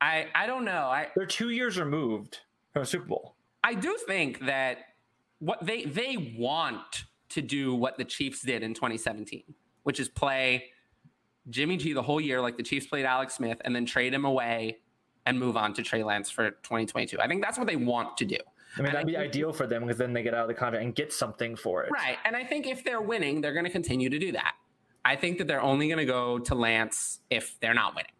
I 0.00 0.26
I 0.34 0.46
don't 0.46 0.64
know. 0.64 0.86
I 0.86 1.08
they're 1.14 1.26
two 1.26 1.50
years 1.50 1.78
removed 1.78 2.40
from 2.72 2.82
a 2.82 2.86
Super 2.86 3.06
Bowl. 3.06 3.36
I 3.62 3.74
do 3.74 3.96
think 4.06 4.46
that 4.46 4.78
what 5.38 5.64
they 5.64 5.84
they 5.84 6.34
want 6.36 7.04
to 7.30 7.42
do 7.42 7.74
what 7.74 7.98
the 7.98 8.04
Chiefs 8.04 8.42
did 8.42 8.62
in 8.62 8.74
2017, 8.74 9.42
which 9.82 10.00
is 10.00 10.08
play 10.08 10.66
Jimmy 11.50 11.76
G 11.76 11.92
the 11.92 12.02
whole 12.02 12.20
year, 12.20 12.40
like 12.40 12.56
the 12.56 12.62
Chiefs 12.62 12.86
played 12.86 13.04
Alex 13.04 13.34
Smith, 13.34 13.60
and 13.64 13.74
then 13.74 13.86
trade 13.86 14.14
him 14.14 14.24
away 14.24 14.78
and 15.26 15.38
move 15.38 15.56
on 15.56 15.72
to 15.74 15.82
Trey 15.82 16.02
Lance 16.02 16.30
for 16.30 16.50
2022. 16.50 17.18
I 17.20 17.26
think 17.26 17.42
that's 17.42 17.58
what 17.58 17.66
they 17.66 17.76
want 17.76 18.16
to 18.18 18.24
do. 18.24 18.36
I 18.76 18.82
mean, 18.82 18.92
that'd 18.92 19.06
be 19.06 19.16
ideal 19.16 19.52
for 19.52 19.66
them 19.66 19.82
because 19.82 19.98
then 19.98 20.12
they 20.12 20.22
get 20.22 20.34
out 20.34 20.42
of 20.42 20.48
the 20.48 20.54
contract 20.54 20.84
and 20.84 20.94
get 20.94 21.12
something 21.12 21.54
for 21.54 21.84
it. 21.84 21.92
Right. 21.92 22.18
And 22.24 22.34
I 22.34 22.44
think 22.44 22.66
if 22.66 22.82
they're 22.82 23.00
winning, 23.00 23.40
they're 23.40 23.52
going 23.52 23.64
to 23.64 23.70
continue 23.70 24.10
to 24.10 24.18
do 24.18 24.32
that. 24.32 24.54
I 25.04 25.16
think 25.16 25.38
that 25.38 25.46
they're 25.46 25.60
only 25.60 25.88
going 25.88 25.98
to 25.98 26.04
go 26.04 26.38
to 26.38 26.54
Lance 26.54 27.20
if 27.30 27.58
they're 27.60 27.74
not 27.74 27.94
winning. 27.94 28.10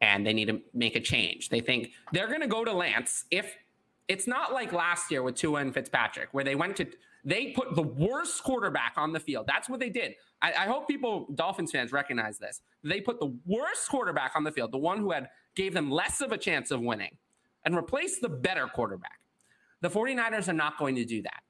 And 0.00 0.26
they 0.26 0.32
need 0.32 0.48
to 0.48 0.60
make 0.72 0.96
a 0.96 1.00
change. 1.00 1.48
They 1.48 1.60
think 1.60 1.92
they're 2.12 2.28
going 2.28 2.40
to 2.40 2.46
go 2.46 2.64
to 2.64 2.72
Lance 2.72 3.24
if 3.30 3.56
it's 4.06 4.26
not 4.26 4.52
like 4.52 4.72
last 4.72 5.10
year 5.10 5.22
with 5.22 5.34
Tua 5.34 5.60
and 5.60 5.74
Fitzpatrick, 5.74 6.28
where 6.32 6.44
they 6.44 6.54
went 6.54 6.76
to, 6.76 6.86
they 7.24 7.48
put 7.48 7.74
the 7.74 7.82
worst 7.82 8.42
quarterback 8.42 8.94
on 8.96 9.12
the 9.12 9.20
field. 9.20 9.46
That's 9.46 9.68
what 9.68 9.80
they 9.80 9.90
did. 9.90 10.14
I, 10.40 10.52
I, 10.52 10.66
hope 10.66 10.88
people, 10.88 11.26
Dolphins 11.34 11.72
fans, 11.72 11.92
recognize 11.92 12.38
this. 12.38 12.62
They 12.82 13.00
put 13.00 13.20
the 13.20 13.36
worst 13.44 13.88
quarterback 13.90 14.32
on 14.34 14.44
the 14.44 14.52
field, 14.52 14.72
the 14.72 14.78
one 14.78 14.98
who 14.98 15.10
had 15.10 15.28
gave 15.54 15.74
them 15.74 15.90
less 15.90 16.20
of 16.20 16.32
a 16.32 16.38
chance 16.38 16.70
of 16.70 16.80
winning, 16.80 17.18
and 17.64 17.76
replaced 17.76 18.22
the 18.22 18.28
better 18.28 18.66
quarterback. 18.66 19.20
The 19.82 19.90
49ers 19.90 20.48
are 20.48 20.54
not 20.54 20.78
going 20.78 20.94
to 20.94 21.04
do 21.04 21.22
that. 21.22 21.42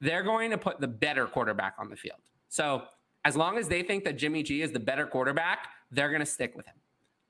They're 0.00 0.22
going 0.22 0.50
to 0.52 0.58
put 0.58 0.80
the 0.80 0.88
better 0.88 1.26
quarterback 1.26 1.74
on 1.78 1.90
the 1.90 1.96
field. 1.96 2.20
So 2.48 2.84
as 3.26 3.36
long 3.36 3.58
as 3.58 3.66
they 3.66 3.82
think 3.82 4.04
that 4.04 4.16
Jimmy 4.16 4.44
G 4.44 4.62
is 4.62 4.70
the 4.70 4.78
better 4.78 5.04
quarterback, 5.04 5.66
they're 5.90 6.10
going 6.10 6.20
to 6.20 6.26
stick 6.26 6.56
with 6.56 6.64
him. 6.64 6.76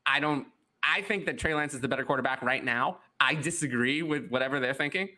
I 0.04 0.20
don't. 0.20 0.46
I 0.82 1.00
think 1.00 1.24
that 1.24 1.38
Trey 1.38 1.54
Lance 1.54 1.72
is 1.72 1.80
the 1.80 1.88
better 1.88 2.04
quarterback 2.04 2.42
right 2.42 2.62
now. 2.62 2.98
I 3.18 3.34
disagree 3.34 4.02
with 4.02 4.28
whatever 4.28 4.60
they're 4.60 4.74
thinking, 4.74 5.08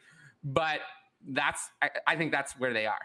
but 0.45 0.79
that's. 1.31 1.69
I, 1.83 1.91
I 2.07 2.17
think 2.17 2.31
that's 2.31 2.53
where 2.61 2.73
they 2.73 2.87
are. 2.87 3.01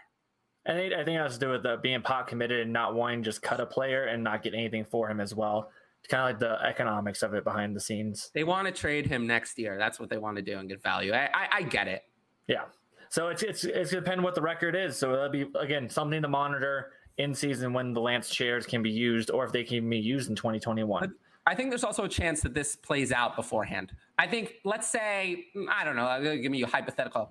I 0.66 0.72
think 0.72 0.94
I 0.94 1.04
think 1.04 1.18
it 1.18 1.22
has 1.22 1.34
to 1.34 1.40
do 1.40 1.50
with 1.50 1.64
the 1.64 1.78
being 1.82 2.00
pot 2.00 2.28
committed 2.28 2.60
and 2.60 2.72
not 2.72 2.94
wanting 2.94 3.22
to 3.22 3.24
just 3.24 3.42
cut 3.42 3.58
a 3.58 3.66
player 3.66 4.04
and 4.04 4.22
not 4.22 4.44
get 4.44 4.54
anything 4.54 4.84
for 4.84 5.10
him 5.10 5.20
as 5.20 5.34
well. 5.34 5.70
It's 5.98 6.08
kind 6.08 6.22
of 6.22 6.28
like 6.28 6.38
the 6.38 6.64
economics 6.64 7.22
of 7.24 7.34
it 7.34 7.42
behind 7.42 7.74
the 7.74 7.80
scenes. 7.80 8.30
They 8.34 8.44
want 8.44 8.68
to 8.68 8.72
trade 8.72 9.06
him 9.06 9.26
next 9.26 9.58
year. 9.58 9.78
That's 9.78 9.98
what 9.98 10.10
they 10.10 10.18
want 10.18 10.36
to 10.36 10.42
do 10.42 10.58
and 10.58 10.68
get 10.68 10.80
value. 10.80 11.12
I, 11.12 11.28
I, 11.34 11.48
I 11.52 11.62
get 11.62 11.88
it. 11.88 12.02
Yeah. 12.46 12.66
So 13.08 13.28
it's 13.28 13.42
it's 13.42 13.64
it's 13.64 13.90
gonna 13.90 14.04
depend 14.04 14.22
what 14.22 14.36
the 14.36 14.42
record 14.42 14.76
is. 14.76 14.96
So 14.96 15.10
that'll 15.10 15.28
be 15.28 15.46
again 15.58 15.90
something 15.90 16.22
to 16.22 16.28
monitor 16.28 16.92
in 17.18 17.34
season 17.34 17.72
when 17.72 17.92
the 17.92 18.00
Lance 18.00 18.28
chairs 18.28 18.66
can 18.66 18.82
be 18.82 18.90
used 18.90 19.30
or 19.30 19.44
if 19.44 19.52
they 19.52 19.64
can 19.64 19.88
be 19.88 19.98
used 19.98 20.28
in 20.28 20.36
2021. 20.36 21.14
I 21.46 21.54
think 21.54 21.70
there's 21.70 21.84
also 21.84 22.04
a 22.04 22.08
chance 22.08 22.40
that 22.40 22.54
this 22.54 22.74
plays 22.74 23.12
out 23.12 23.36
beforehand. 23.36 23.92
I 24.18 24.26
think 24.26 24.54
let's 24.64 24.88
say 24.88 25.46
I 25.70 25.84
don't 25.84 25.96
know. 25.96 26.36
Give 26.40 26.50
me 26.50 26.62
a 26.62 26.66
hypothetical. 26.66 27.30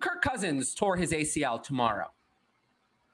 Kirk 0.00 0.22
Cousins 0.22 0.74
tore 0.74 0.96
his 0.96 1.12
ACL 1.12 1.62
tomorrow 1.62 2.08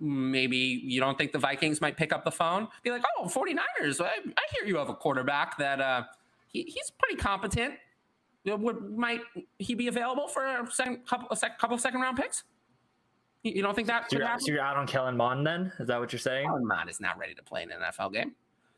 maybe 0.01 0.57
you 0.57 1.01
don't 1.01 1.19
think 1.19 1.33
the 1.33 1.39
Vikings 1.39 1.81
might 1.81 1.97
pick 1.97 2.13
up 2.13 2.25
the 2.25 2.31
phone, 2.31 2.69
be 2.83 2.91
like, 2.91 3.03
oh, 3.19 3.25
49ers, 3.25 4.01
I, 4.01 4.07
I 4.07 4.43
hear 4.53 4.67
you 4.67 4.77
have 4.77 4.89
a 4.89 4.95
quarterback 4.95 5.59
that 5.59 5.81
uh, 5.81 6.05
he, 6.49 6.63
he's 6.63 6.91
pretty 6.99 7.17
competent. 7.17 7.75
Would 8.45 8.97
might 8.97 9.21
he 9.59 9.75
be 9.75 9.89
available 9.89 10.27
for 10.27 10.47
a 10.47 10.71
second 10.71 11.07
couple 11.07 11.29
a 11.31 11.37
sec, 11.37 11.59
couple 11.59 11.75
of 11.75 11.81
second 11.83 12.01
round 12.01 12.17
picks? 12.17 12.45
You, 13.43 13.53
you 13.57 13.63
don't 13.63 13.75
think 13.75 13.89
that? 13.89 14.11
So 14.11 14.19
you're, 14.19 14.29
so 14.39 14.53
you're, 14.53 14.61
out 14.61 14.77
on 14.77 14.87
Kellen 14.87 15.17
Mond 15.17 15.47
then? 15.47 15.73
Is 15.79 15.89
that 15.89 16.01
what 16.01 16.13
you're 16.13 16.21
saying? 16.21 16.47
Kellen 16.47 16.67
Mond 16.67 16.91
is 16.91 17.01
not 17.01 17.19
ready 17.19 17.35
to 17.35 17.43
play 17.43 17.63
in 17.63 17.71
an 17.71 17.79
NFL 17.81 18.13
game. 18.13 18.33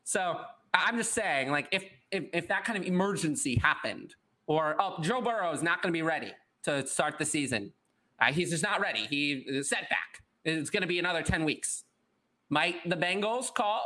So 0.04 0.40
I'm 0.74 0.96
just 0.96 1.12
saying, 1.12 1.50
like, 1.50 1.68
if 1.72 1.84
if, 2.10 2.24
if 2.32 2.48
that 2.48 2.64
kind 2.64 2.78
of 2.78 2.84
emergency 2.84 3.56
happened, 3.56 4.14
or 4.46 4.76
oh, 4.78 4.96
Joe 5.00 5.20
Burrow 5.20 5.52
is 5.52 5.62
not 5.62 5.82
going 5.82 5.92
to 5.92 5.96
be 5.96 6.02
ready 6.02 6.32
to 6.64 6.86
start 6.86 7.18
the 7.18 7.24
season, 7.24 7.72
uh, 8.20 8.32
he's 8.32 8.50
just 8.50 8.62
not 8.62 8.80
ready. 8.80 9.06
He 9.06 9.62
setback 9.62 10.20
it's 10.44 10.70
going 10.70 10.82
to 10.82 10.86
be 10.86 10.98
another 10.98 11.22
10 11.22 11.44
weeks. 11.44 11.84
Might 12.48 12.88
the 12.88 12.96
Bengals 12.96 13.52
call? 13.52 13.82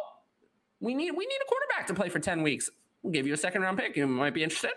We 0.81 0.95
need 0.95 1.13
we 1.13 1.27
need 1.27 1.39
a 1.43 1.49
quarterback 1.49 1.87
to 1.89 1.95
play 1.95 2.09
for 2.09 2.19
10 2.19 2.43
weeks. 2.43 2.71
We'll 3.03 3.13
give 3.13 3.27
you 3.27 3.35
a 3.35 3.39
second 3.39 3.63
round 3.63 3.79
pick. 3.79 3.97
You 3.97 4.07
might 4.07 4.35
be 4.35 4.43
interested. 4.43 4.73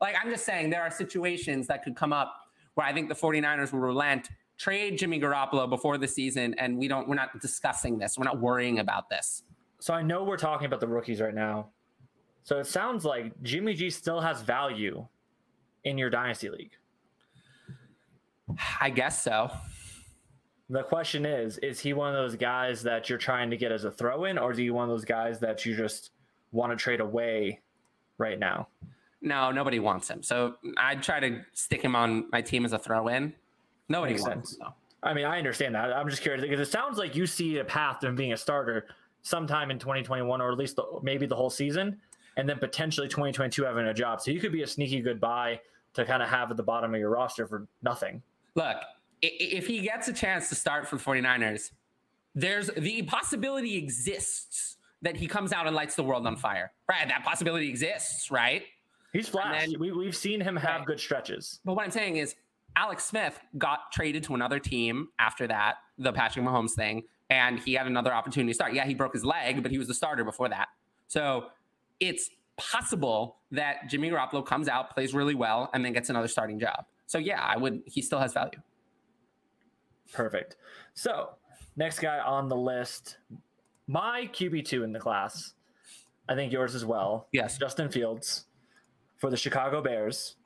Like 0.00 0.14
I'm 0.22 0.30
just 0.30 0.44
saying 0.44 0.70
there 0.70 0.82
are 0.82 0.90
situations 0.90 1.66
that 1.66 1.82
could 1.82 1.96
come 1.96 2.12
up 2.12 2.34
where 2.74 2.86
I 2.86 2.92
think 2.92 3.08
the 3.08 3.14
49ers 3.14 3.72
will 3.72 3.80
relent, 3.80 4.28
trade 4.58 4.98
Jimmy 4.98 5.20
Garoppolo 5.20 5.68
before 5.68 5.96
the 5.98 6.08
season 6.08 6.54
and 6.58 6.76
we 6.76 6.88
don't 6.88 7.08
we're 7.08 7.14
not 7.14 7.40
discussing 7.40 7.98
this. 7.98 8.18
We're 8.18 8.24
not 8.24 8.40
worrying 8.40 8.80
about 8.80 9.08
this. 9.08 9.44
So 9.80 9.94
I 9.94 10.02
know 10.02 10.24
we're 10.24 10.36
talking 10.36 10.66
about 10.66 10.80
the 10.80 10.88
rookies 10.88 11.20
right 11.20 11.34
now. 11.34 11.68
So 12.42 12.58
it 12.58 12.66
sounds 12.66 13.04
like 13.04 13.40
Jimmy 13.42 13.74
G 13.74 13.90
still 13.90 14.20
has 14.20 14.42
value 14.42 15.06
in 15.84 15.98
your 15.98 16.10
dynasty 16.10 16.50
league. 16.50 16.72
I 18.80 18.90
guess 18.90 19.22
so. 19.22 19.50
The 20.70 20.82
question 20.82 21.24
is, 21.24 21.58
is 21.58 21.80
he 21.80 21.92
one 21.92 22.14
of 22.14 22.14
those 22.14 22.36
guys 22.36 22.82
that 22.82 23.08
you're 23.08 23.18
trying 23.18 23.50
to 23.50 23.56
get 23.56 23.72
as 23.72 23.84
a 23.84 23.90
throw 23.90 24.24
in, 24.24 24.36
or 24.36 24.52
is 24.52 24.58
he 24.58 24.70
one 24.70 24.84
of 24.84 24.90
those 24.90 25.04
guys 25.04 25.38
that 25.40 25.64
you 25.64 25.76
just 25.76 26.10
want 26.52 26.72
to 26.72 26.76
trade 26.76 27.00
away 27.00 27.60
right 28.18 28.38
now? 28.38 28.68
No, 29.22 29.50
nobody 29.50 29.78
wants 29.78 30.08
him. 30.08 30.22
So 30.22 30.56
I'd 30.76 31.02
try 31.02 31.20
to 31.20 31.40
stick 31.54 31.82
him 31.82 31.96
on 31.96 32.28
my 32.30 32.42
team 32.42 32.64
as 32.64 32.72
a 32.72 32.78
throw 32.78 33.08
in. 33.08 33.34
Nobody 33.88 34.14
Makes 34.14 34.22
wants 34.26 34.50
sense. 34.58 34.60
I 35.02 35.14
mean, 35.14 35.24
I 35.24 35.38
understand 35.38 35.74
that. 35.74 35.92
I'm 35.92 36.08
just 36.08 36.22
curious 36.22 36.42
because 36.42 36.60
it 36.60 36.70
sounds 36.70 36.98
like 36.98 37.14
you 37.14 37.26
see 37.26 37.58
a 37.58 37.64
path 37.64 38.00
to 38.00 38.08
him 38.08 38.16
being 38.16 38.32
a 38.32 38.36
starter 38.36 38.86
sometime 39.22 39.70
in 39.70 39.78
2021, 39.78 40.40
or 40.40 40.50
at 40.50 40.58
least 40.58 40.76
the, 40.76 40.84
maybe 41.02 41.26
the 41.26 41.36
whole 41.36 41.50
season, 41.50 41.98
and 42.36 42.48
then 42.48 42.58
potentially 42.58 43.06
2022 43.08 43.62
having 43.64 43.86
a 43.86 43.94
job. 43.94 44.20
So 44.20 44.30
you 44.30 44.40
could 44.40 44.52
be 44.52 44.62
a 44.62 44.66
sneaky 44.66 45.00
good 45.00 45.20
buy 45.20 45.60
to 45.94 46.04
kind 46.04 46.22
of 46.22 46.28
have 46.28 46.50
at 46.50 46.56
the 46.56 46.62
bottom 46.62 46.92
of 46.94 47.00
your 47.00 47.10
roster 47.10 47.46
for 47.46 47.66
nothing. 47.82 48.22
Look, 48.54 48.76
if 49.22 49.66
he 49.66 49.80
gets 49.80 50.08
a 50.08 50.12
chance 50.12 50.48
to 50.48 50.54
start 50.54 50.86
for 50.88 50.96
the 50.96 51.02
49ers, 51.02 51.70
there's 52.34 52.68
the 52.76 53.02
possibility 53.02 53.76
exists 53.76 54.76
that 55.02 55.16
he 55.16 55.26
comes 55.26 55.52
out 55.52 55.66
and 55.66 55.74
lights 55.76 55.94
the 55.94 56.02
world 56.02 56.26
on 56.26 56.36
fire. 56.36 56.72
Right? 56.88 57.06
That 57.08 57.24
possibility 57.24 57.68
exists, 57.68 58.30
right? 58.30 58.64
He's 59.12 59.28
flashed. 59.28 59.70
then- 59.70 59.80
we, 59.80 59.92
we've 59.92 60.16
seen 60.16 60.40
him 60.40 60.56
have 60.56 60.78
Right. 60.80 60.86
good 60.86 61.00
stretches. 61.00 61.60
But 61.64 61.74
what 61.74 61.84
I'm 61.84 61.90
saying 61.90 62.16
is, 62.16 62.34
Alex 62.78 63.04
Smith 63.04 63.40
got 63.58 63.90
traded 63.92 64.22
to 64.22 64.36
another 64.36 64.60
team 64.60 65.08
after 65.18 65.48
that, 65.48 65.78
the 65.98 66.12
Patrick 66.12 66.44
Mahomes 66.44 66.70
thing, 66.70 67.02
and 67.28 67.58
he 67.58 67.74
had 67.74 67.88
another 67.88 68.14
opportunity 68.14 68.52
to 68.52 68.54
start. 68.54 68.72
Yeah, 68.72 68.86
he 68.86 68.94
broke 68.94 69.14
his 69.14 69.24
leg, 69.24 69.64
but 69.64 69.72
he 69.72 69.78
was 69.78 69.88
the 69.88 69.94
starter 69.94 70.22
before 70.22 70.48
that. 70.48 70.68
So 71.08 71.46
it's 71.98 72.30
possible 72.56 73.38
that 73.50 73.88
Jimmy 73.88 74.10
Garoppolo 74.10 74.46
comes 74.46 74.68
out, 74.68 74.94
plays 74.94 75.12
really 75.12 75.34
well, 75.34 75.70
and 75.74 75.84
then 75.84 75.92
gets 75.92 76.08
another 76.08 76.28
starting 76.28 76.60
job. 76.60 76.84
So 77.06 77.18
yeah, 77.18 77.42
I 77.42 77.56
would. 77.56 77.82
He 77.84 78.00
still 78.00 78.20
has 78.20 78.32
value. 78.32 78.60
Perfect. 80.12 80.54
So, 80.94 81.30
next 81.76 81.98
guy 81.98 82.20
on 82.20 82.48
the 82.48 82.56
list, 82.56 83.18
my 83.88 84.30
QB2 84.32 84.84
in 84.84 84.92
the 84.92 85.00
class, 85.00 85.54
I 86.28 86.36
think 86.36 86.52
yours 86.52 86.76
as 86.76 86.84
well. 86.84 87.26
Yes. 87.32 87.58
Justin 87.58 87.90
Fields 87.90 88.44
for 89.16 89.30
the 89.30 89.36
Chicago 89.36 89.82
Bears. 89.82 90.36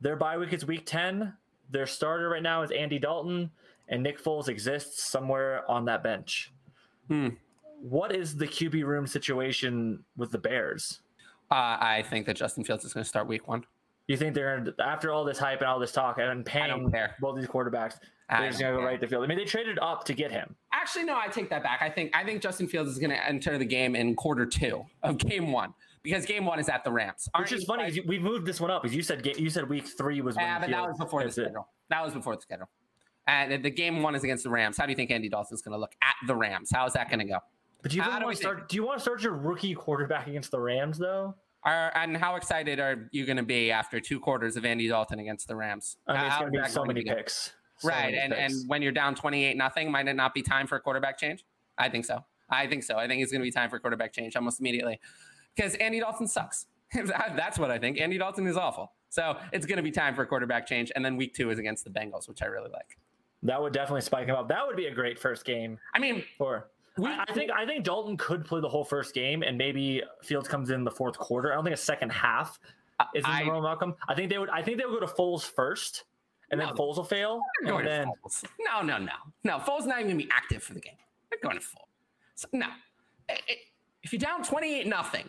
Their 0.00 0.16
bye 0.16 0.38
week 0.38 0.52
is 0.54 0.64
week 0.64 0.86
10. 0.86 1.34
Their 1.70 1.86
starter 1.86 2.28
right 2.28 2.42
now 2.42 2.62
is 2.62 2.70
Andy 2.70 2.98
Dalton, 2.98 3.50
and 3.88 4.02
Nick 4.02 4.22
Foles 4.22 4.48
exists 4.48 5.02
somewhere 5.04 5.68
on 5.70 5.84
that 5.86 6.02
bench. 6.02 6.52
Hmm. 7.08 7.28
What 7.80 8.14
is 8.14 8.36
the 8.36 8.46
QB 8.46 8.84
room 8.84 9.06
situation 9.06 10.04
with 10.16 10.30
the 10.30 10.38
Bears? 10.38 11.00
Uh, 11.50 11.76
I 11.80 12.04
think 12.08 12.26
that 12.26 12.36
Justin 12.36 12.64
Fields 12.64 12.84
is 12.84 12.94
going 12.94 13.04
to 13.04 13.08
start 13.08 13.26
Week 13.26 13.46
One. 13.46 13.64
You 14.06 14.16
think 14.16 14.34
they're 14.34 14.58
gonna, 14.58 14.74
after 14.82 15.10
all 15.10 15.24
this 15.24 15.38
hype 15.38 15.60
and 15.60 15.68
all 15.68 15.78
this 15.78 15.92
talk 15.92 16.18
and 16.18 16.44
paying 16.44 16.92
both 17.20 17.36
these 17.36 17.46
quarterbacks, 17.46 17.98
I 18.28 18.40
they're 18.40 18.50
just 18.50 18.60
gonna 18.60 18.76
go 18.76 18.82
right 18.82 19.00
to 19.00 19.08
field? 19.08 19.24
I 19.24 19.26
mean, 19.26 19.38
they 19.38 19.44
traded 19.44 19.78
up 19.80 20.04
to 20.04 20.14
get 20.14 20.30
him. 20.30 20.54
Actually, 20.72 21.04
no, 21.04 21.16
I 21.16 21.28
take 21.28 21.48
that 21.50 21.62
back. 21.62 21.80
I 21.80 21.88
think 21.88 22.14
I 22.14 22.24
think 22.24 22.42
Justin 22.42 22.68
Fields 22.68 22.90
is 22.90 22.98
going 22.98 23.10
to 23.10 23.28
enter 23.28 23.56
the 23.56 23.64
game 23.64 23.96
in 23.96 24.14
quarter 24.14 24.44
two 24.44 24.84
of 25.02 25.16
Game 25.18 25.52
One 25.52 25.72
because 26.04 26.24
Game 26.26 26.44
One 26.46 26.60
is 26.60 26.68
at 26.68 26.84
the 26.84 26.92
Rams. 26.92 27.28
Aren't 27.34 27.50
Which 27.50 27.58
is 27.58 27.64
funny. 27.64 27.82
guys- 27.84 27.96
'cause 27.96 28.06
We 28.06 28.18
moved 28.20 28.46
this 28.46 28.60
one 28.60 28.70
up 28.70 28.82
because 28.82 28.94
you 28.94 29.02
said 29.02 29.26
you 29.38 29.50
said 29.50 29.68
week 29.68 29.86
three 29.86 30.20
was 30.20 30.36
when 30.36 30.44
Yeah, 30.44 30.58
but 30.60 30.70
that 30.70 30.86
was 30.88 30.98
before 30.98 31.20
the 31.20 31.26
hits 31.26 31.38
it. 31.38 31.44
schedule. 31.46 31.68
That 31.88 32.04
was 32.04 32.14
before 32.14 32.36
the 32.36 32.42
schedule. 32.42 32.68
And 33.26 33.64
the 33.64 33.70
game 33.70 34.02
one 34.02 34.14
is 34.14 34.22
against 34.22 34.44
the 34.44 34.50
Rams. 34.50 34.76
How 34.76 34.84
do 34.86 34.92
you 34.92 34.96
think 34.96 35.10
Andy 35.10 35.28
Dalton's 35.30 35.62
going 35.62 35.72
to 35.72 35.78
look 35.78 35.96
at 36.02 36.14
the 36.26 36.36
Rams? 36.36 36.70
How 36.72 36.84
is 36.86 36.92
that 36.92 37.08
going 37.08 37.20
to 37.20 37.24
go? 37.24 37.38
But 37.82 37.90
do 37.90 37.96
you 37.96 38.02
really 38.04 38.22
want 38.22 38.36
to 38.36 38.40
start? 38.40 38.68
Do 38.68 38.76
you 38.76 38.84
want 38.86 38.98
to 38.98 39.02
start 39.02 39.22
your 39.22 39.32
rookie 39.32 39.74
quarterback 39.74 40.26
against 40.26 40.50
the 40.50 40.60
Rams 40.60 40.98
though? 40.98 41.34
Are, 41.64 41.90
and 41.96 42.14
how 42.14 42.36
excited 42.36 42.78
are 42.78 43.08
you 43.10 43.24
going 43.24 43.38
to 43.38 43.42
be 43.42 43.70
after 43.72 43.98
two 43.98 44.20
quarters 44.20 44.56
of 44.56 44.66
Andy 44.66 44.86
Dalton 44.88 45.18
against 45.18 45.48
the 45.48 45.56
Rams? 45.56 45.96
I 46.06 46.12
mean, 46.12 46.26
it's 46.26 46.36
going 46.38 46.52
to 46.52 46.62
be 46.62 46.68
so 46.68 46.84
many 46.84 47.02
picks. 47.04 47.54
So 47.78 47.88
right, 47.88 48.04
many 48.12 48.18
and 48.18 48.32
picks. 48.34 48.60
and 48.60 48.68
when 48.68 48.82
you're 48.82 48.92
down 48.92 49.14
28 49.14 49.56
nothing, 49.56 49.90
might 49.90 50.06
it 50.06 50.12
not 50.14 50.34
be 50.34 50.42
time 50.42 50.66
for 50.66 50.76
a 50.76 50.80
quarterback 50.80 51.16
change? 51.18 51.42
I 51.78 51.88
think 51.88 52.04
so. 52.04 52.22
I 52.50 52.66
think 52.66 52.82
so. 52.84 52.98
I 52.98 53.08
think 53.08 53.22
it's 53.22 53.32
going 53.32 53.40
to 53.40 53.44
be 53.46 53.50
time 53.50 53.70
for 53.70 53.76
a 53.76 53.80
quarterback 53.80 54.12
change 54.12 54.36
almost 54.36 54.60
immediately 54.60 55.00
because 55.54 55.74
Andy 55.76 56.00
Dalton 56.00 56.26
sucks. 56.26 56.66
That's 56.94 57.58
what 57.58 57.70
I 57.70 57.78
think. 57.78 58.00
Andy 58.00 58.18
Dalton 58.18 58.46
is 58.46 58.56
awful. 58.56 58.92
So 59.10 59.36
it's 59.52 59.66
going 59.66 59.76
to 59.76 59.82
be 59.82 59.90
time 59.90 60.14
for 60.14 60.22
a 60.22 60.26
quarterback 60.26 60.66
change, 60.66 60.90
and 60.94 61.04
then 61.04 61.16
week 61.16 61.34
two 61.34 61.50
is 61.50 61.58
against 61.58 61.84
the 61.84 61.90
Bengals, 61.90 62.28
which 62.28 62.42
I 62.42 62.46
really 62.46 62.70
like. 62.70 62.98
that 63.44 63.60
would 63.60 63.72
definitely 63.72 64.00
spike 64.00 64.26
him 64.26 64.34
up. 64.34 64.48
That 64.48 64.66
would 64.66 64.76
be 64.76 64.86
a 64.86 64.94
great 64.94 65.18
first 65.18 65.44
game 65.44 65.78
I 65.94 65.98
mean, 65.98 66.24
for. 66.38 66.68
We- 66.96 67.08
I, 67.08 67.24
I 67.28 67.32
think 67.32 67.50
I 67.50 67.66
think 67.66 67.84
Dalton 67.84 68.16
could 68.16 68.44
play 68.44 68.60
the 68.60 68.68
whole 68.68 68.84
first 68.84 69.14
game, 69.14 69.42
and 69.42 69.58
maybe 69.58 70.02
Fields 70.22 70.48
comes 70.48 70.70
in 70.70 70.84
the 70.84 70.90
fourth 70.90 71.18
quarter. 71.18 71.52
I 71.52 71.56
don't 71.56 71.64
think 71.64 71.74
a 71.74 71.76
second 71.76 72.10
half 72.10 72.58
is 73.14 73.24
in 73.24 73.46
normal 73.46 73.66
outcome. 73.66 73.94
I 74.08 74.14
think 74.14 74.30
they 74.30 74.38
would. 74.38 74.48
I 74.50 74.62
think 74.62 74.78
they 74.78 74.84
would 74.84 75.00
go 75.00 75.06
to 75.06 75.12
Foles 75.12 75.42
first, 75.42 76.04
and 76.52 76.60
then 76.60 76.68
Foles 76.68 76.96
will 76.96 77.04
fail, 77.04 77.40
going 77.66 77.84
then 77.84 78.06
to 78.06 78.12
Foles. 78.28 78.44
No, 78.60 78.80
no, 78.82 78.98
no, 78.98 79.12
no. 79.42 79.58
Foles 79.58 79.86
not 79.86 79.98
even 79.98 80.12
gonna 80.12 80.24
be 80.24 80.30
active 80.32 80.62
for 80.62 80.74
the 80.74 80.80
game. 80.80 80.94
They're 81.30 81.40
going 81.42 81.56
to 81.56 81.62
Foles. 81.64 81.88
So, 82.36 82.48
no, 82.52 82.66
if 84.02 84.12
you're 84.12 84.20
down 84.20 84.44
twenty-eight 84.44 84.86
nothing, 84.86 85.28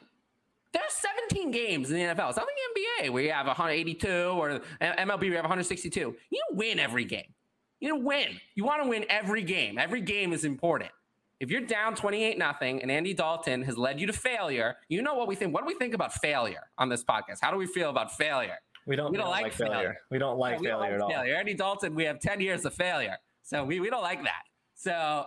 there's 0.75 0.93
17 1.29 1.51
games 1.51 1.89
in 1.89 1.95
the 1.95 2.01
NFL. 2.03 2.29
It's 2.29 2.37
not 2.37 2.45
like 2.45 2.55
the 2.55 3.05
NBA 3.05 3.09
where 3.11 3.23
you 3.23 3.31
have 3.31 3.47
182 3.47 4.07
or 4.07 4.59
MLB 4.81 5.21
we 5.21 5.27
have 5.29 5.43
162. 5.43 6.15
You 6.29 6.41
win 6.51 6.79
every 6.79 7.05
game. 7.05 7.33
You 7.79 7.95
win. 7.95 8.39
You 8.55 8.65
want 8.65 8.83
to 8.83 8.89
win 8.89 9.05
every 9.09 9.41
game. 9.41 9.77
Every 9.77 10.01
game 10.01 10.33
is 10.33 10.43
important. 10.43 10.91
If 11.39 11.49
you're 11.49 11.61
down 11.61 11.95
28 11.95 12.37
nothing 12.37 12.81
and 12.81 12.91
Andy 12.91 13.13
Dalton 13.13 13.63
has 13.63 13.77
led 13.77 13.99
you 14.01 14.07
to 14.07 14.13
failure, 14.13 14.75
you 14.89 15.01
know 15.01 15.15
what 15.15 15.27
we 15.27 15.35
think. 15.35 15.53
What 15.53 15.61
do 15.61 15.67
we 15.67 15.75
think 15.75 15.93
about 15.93 16.13
failure 16.13 16.63
on 16.77 16.89
this 16.89 17.03
podcast? 17.03 17.39
How 17.41 17.51
do 17.51 17.57
we 17.57 17.67
feel 17.67 17.89
about 17.89 18.15
failure? 18.15 18.57
we 18.85 18.95
don't, 18.95 19.11
we 19.11 19.17
don't 19.17 19.29
like 19.29 19.53
failure. 19.53 19.73
failure. 19.73 19.97
We 20.11 20.17
don't 20.19 20.37
like 20.37 20.55
Yeah, 20.55 20.59
we 20.59 20.67
don't 20.67 20.81
failure 20.81 20.95
at 20.95 21.01
all. 21.01 21.09
failure. 21.09 21.35
Andy 21.35 21.53
Dalton, 21.53 21.95
we 21.95 22.03
have 22.03 22.19
10 22.19 22.39
years 22.41 22.65
of 22.65 22.73
failure. 22.73 23.17
So 23.43 23.63
we, 23.63 23.79
we 23.79 23.89
don't 23.89 24.03
like 24.03 24.23
that. 24.23 24.43
So 24.75 25.25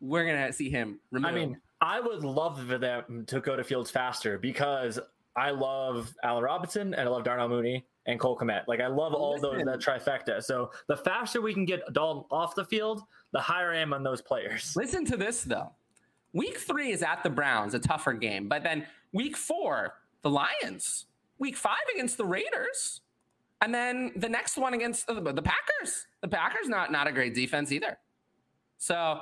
we're 0.00 0.24
going 0.24 0.46
to 0.46 0.52
see 0.52 0.70
him 0.70 1.00
removed. 1.10 1.34
I 1.34 1.34
mean, 1.34 1.60
I 1.80 2.00
would 2.00 2.24
love 2.24 2.64
for 2.66 2.78
them 2.78 3.24
to 3.26 3.40
go 3.40 3.56
to 3.56 3.62
Fields 3.62 3.90
faster 3.90 4.38
because 4.38 4.98
I 5.36 5.50
love 5.50 6.12
Allen 6.24 6.42
Robinson 6.42 6.94
and 6.94 7.08
I 7.08 7.10
love 7.10 7.22
Darnell 7.24 7.48
Mooney 7.48 7.86
and 8.06 8.18
Cole 8.18 8.36
Kmet. 8.36 8.64
Like 8.66 8.80
I 8.80 8.88
love 8.88 9.14
all 9.14 9.38
those 9.40 9.64
Listen. 9.64 9.66
that 9.66 9.80
trifecta. 9.80 10.42
So 10.42 10.72
the 10.88 10.96
faster 10.96 11.40
we 11.40 11.54
can 11.54 11.64
get 11.64 11.80
Dalton 11.92 12.24
off 12.30 12.54
the 12.54 12.64
field, 12.64 13.02
the 13.32 13.40
higher 13.40 13.72
I 13.72 13.78
am 13.78 13.92
on 13.92 14.02
those 14.02 14.20
players. 14.20 14.74
listen 14.76 15.04
to 15.06 15.16
this, 15.16 15.44
though. 15.44 15.70
Week 16.32 16.58
three 16.58 16.90
is 16.90 17.02
at 17.02 17.22
the 17.22 17.30
Browns, 17.30 17.74
a 17.74 17.78
tougher 17.78 18.12
game. 18.12 18.48
But 18.48 18.62
then 18.62 18.86
week 19.12 19.36
four, 19.36 19.94
the 20.22 20.30
Lions. 20.30 21.06
Week 21.38 21.56
five 21.56 21.76
against 21.94 22.16
the 22.16 22.24
Raiders. 22.24 23.02
And 23.60 23.74
then 23.74 24.12
the 24.16 24.28
next 24.28 24.56
one 24.56 24.74
against 24.74 25.06
the, 25.06 25.14
the 25.14 25.42
Packers. 25.42 26.06
The 26.20 26.28
Packers, 26.28 26.68
not, 26.68 26.92
not 26.92 27.06
a 27.06 27.12
great 27.12 27.34
defense 27.34 27.72
either. 27.72 27.98
So 28.78 29.20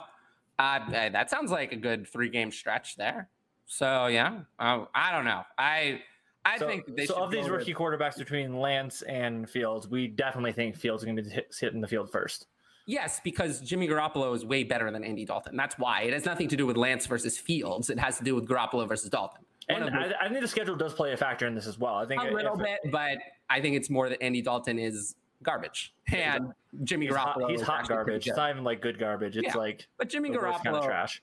uh, 0.58 0.78
that 1.10 1.30
sounds 1.30 1.50
like 1.50 1.72
a 1.72 1.76
good 1.76 2.06
three 2.08 2.28
game 2.28 2.50
stretch 2.50 2.96
there. 2.96 3.28
So 3.66 4.06
yeah, 4.06 4.40
uh, 4.58 4.84
I 4.94 5.12
don't 5.12 5.24
know. 5.24 5.42
I 5.58 6.00
I 6.44 6.58
So, 6.58 6.66
think 6.68 6.84
so 7.06 7.14
of 7.24 7.30
these 7.32 7.46
go 7.46 7.52
with- 7.52 7.60
rookie 7.60 7.74
quarterbacks 7.74 8.16
between 8.16 8.58
Lance 8.60 9.02
and 9.02 9.50
Fields, 9.50 9.88
we 9.88 10.06
definitely 10.06 10.52
think 10.52 10.76
Fields 10.76 11.02
is 11.02 11.04
going 11.04 11.16
to 11.16 11.22
be 11.22 11.28
hit, 11.30 11.54
hit 11.58 11.72
in 11.74 11.80
the 11.80 11.88
field 11.88 12.10
first. 12.12 12.46
Yes, 12.86 13.20
because 13.24 13.60
Jimmy 13.60 13.88
Garoppolo 13.88 14.32
is 14.36 14.44
way 14.44 14.62
better 14.62 14.88
than 14.92 15.02
Andy 15.02 15.24
Dalton. 15.24 15.56
That's 15.56 15.76
why. 15.76 16.02
It 16.02 16.12
has 16.12 16.24
nothing 16.24 16.46
to 16.50 16.56
do 16.56 16.64
with 16.66 16.76
Lance 16.76 17.04
versus 17.06 17.36
Fields. 17.36 17.90
It 17.90 17.98
has 17.98 18.16
to 18.18 18.22
do 18.24 18.36
with 18.36 18.46
Garoppolo 18.46 18.86
versus 18.86 19.10
Dalton. 19.10 19.44
One 19.68 19.82
And 19.82 19.96
I, 19.96 20.12
I 20.20 20.28
think 20.28 20.40
the 20.40 20.46
schedule 20.46 20.76
does 20.76 20.94
play 20.94 21.12
a 21.12 21.16
factor 21.16 21.48
in 21.48 21.56
this 21.56 21.66
as 21.66 21.80
well. 21.80 21.96
I 21.96 22.06
think 22.06 22.22
a 22.22 22.28
if- 22.28 22.32
little 22.32 22.56
bit, 22.56 22.78
but 22.92 23.18
I 23.50 23.60
think 23.60 23.74
it's 23.74 23.90
more 23.90 24.08
that 24.08 24.22
Andy 24.22 24.40
Dalton 24.40 24.78
is 24.78 25.16
garbage 25.42 25.94
and 26.12 26.52
Jimmy 26.84 27.06
he's 27.06 27.14
hot, 27.14 27.36
Garoppolo. 27.38 27.50
he's 27.50 27.60
hot 27.62 27.88
garbage. 27.88 28.26
It's 28.26 28.36
not 28.36 28.50
even 28.50 28.64
like 28.64 28.80
good 28.80 28.98
garbage. 28.98 29.36
It's 29.36 29.46
Yeah. 29.54 29.56
like 29.56 29.86
But 29.98 30.08
Jimmy 30.08 30.30
kind 30.30 30.44
of 30.46 30.62
Garoppolo, 30.62 30.84
trash. 30.84 31.22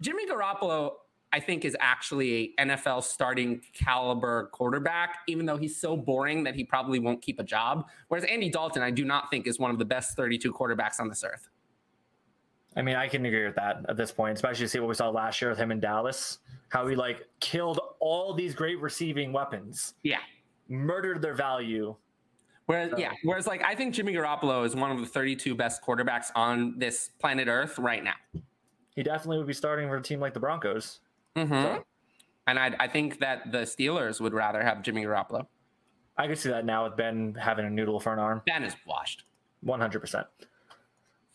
Jimmy 0.00 0.26
Garoppolo, 0.26 0.92
I 1.32 1.38
think 1.40 1.64
is 1.64 1.76
actually 1.78 2.54
a 2.58 2.62
NFL 2.64 3.02
starting 3.04 3.60
caliber 3.72 4.48
quarterback, 4.52 5.18
even 5.28 5.46
though 5.46 5.56
he's 5.56 5.80
so 5.80 5.96
boring 5.96 6.42
that 6.44 6.54
he 6.56 6.64
probably 6.64 6.98
won't 6.98 7.22
keep 7.22 7.38
a 7.38 7.44
job. 7.44 7.86
Whereas 8.08 8.24
Andy 8.24 8.50
Dalton, 8.50 8.82
I 8.82 8.90
do 8.90 9.04
not 9.04 9.30
think 9.30 9.46
is 9.46 9.58
one 9.58 9.70
of 9.70 9.78
the 9.78 9.84
best 9.84 10.16
32 10.16 10.52
quarterbacks 10.52 10.98
on 11.00 11.08
this 11.08 11.22
earth. 11.22 11.48
I 12.76 12.82
mean, 12.82 12.94
I 12.96 13.08
can 13.08 13.24
agree 13.26 13.44
with 13.46 13.56
that 13.56 13.84
at 13.88 13.96
this 13.96 14.12
point, 14.12 14.34
especially 14.34 14.64
to 14.64 14.68
see 14.68 14.78
what 14.78 14.88
we 14.88 14.94
saw 14.94 15.08
last 15.10 15.40
year 15.40 15.50
with 15.50 15.58
him 15.58 15.70
in 15.72 15.80
Dallas. 15.80 16.38
How 16.68 16.86
he 16.86 16.94
like 16.94 17.26
killed 17.40 17.80
all 17.98 18.32
these 18.32 18.54
great 18.54 18.80
receiving 18.80 19.32
weapons, 19.32 19.94
Yeah. 20.02 20.18
murdered 20.68 21.20
their 21.20 21.34
value. 21.34 21.96
Whereas, 22.70 22.90
So- 22.92 22.98
yeah. 22.98 23.12
Whereas, 23.24 23.46
like, 23.48 23.64
I 23.64 23.74
think 23.74 23.94
Jimmy 23.94 24.12
Garoppolo 24.12 24.64
is 24.64 24.76
one 24.76 24.92
of 24.92 25.00
the 25.00 25.06
32 25.06 25.56
best 25.56 25.82
quarterbacks 25.82 26.30
on 26.36 26.78
this 26.78 27.10
planet 27.18 27.48
Earth 27.48 27.78
right 27.80 28.04
now. 28.04 28.14
He 28.94 29.02
definitely 29.02 29.38
would 29.38 29.48
be 29.48 29.52
starting 29.54 29.88
for 29.88 29.96
a 29.96 30.02
team 30.02 30.20
like 30.20 30.34
the 30.34 30.40
Broncos. 30.40 31.00
Mhm. 31.34 31.82
And 32.46 32.58
I, 32.58 32.74
I 32.78 32.86
think 32.86 33.18
that 33.20 33.50
the 33.50 33.58
Steelers 33.62 34.20
would 34.20 34.32
rather 34.32 34.62
have 34.62 34.82
Jimmy 34.82 35.04
Garoppolo. 35.04 35.46
I 36.16 36.28
could 36.28 36.38
see 36.38 36.48
that 36.50 36.64
now 36.64 36.84
with 36.84 36.96
Ben 36.96 37.34
having 37.34 37.64
a 37.66 37.70
noodle 37.70 37.98
for 37.98 38.12
an 38.12 38.18
arm. 38.20 38.42
Ben 38.46 38.62
is 38.62 38.76
washed. 38.86 39.24
100%. 39.64 40.26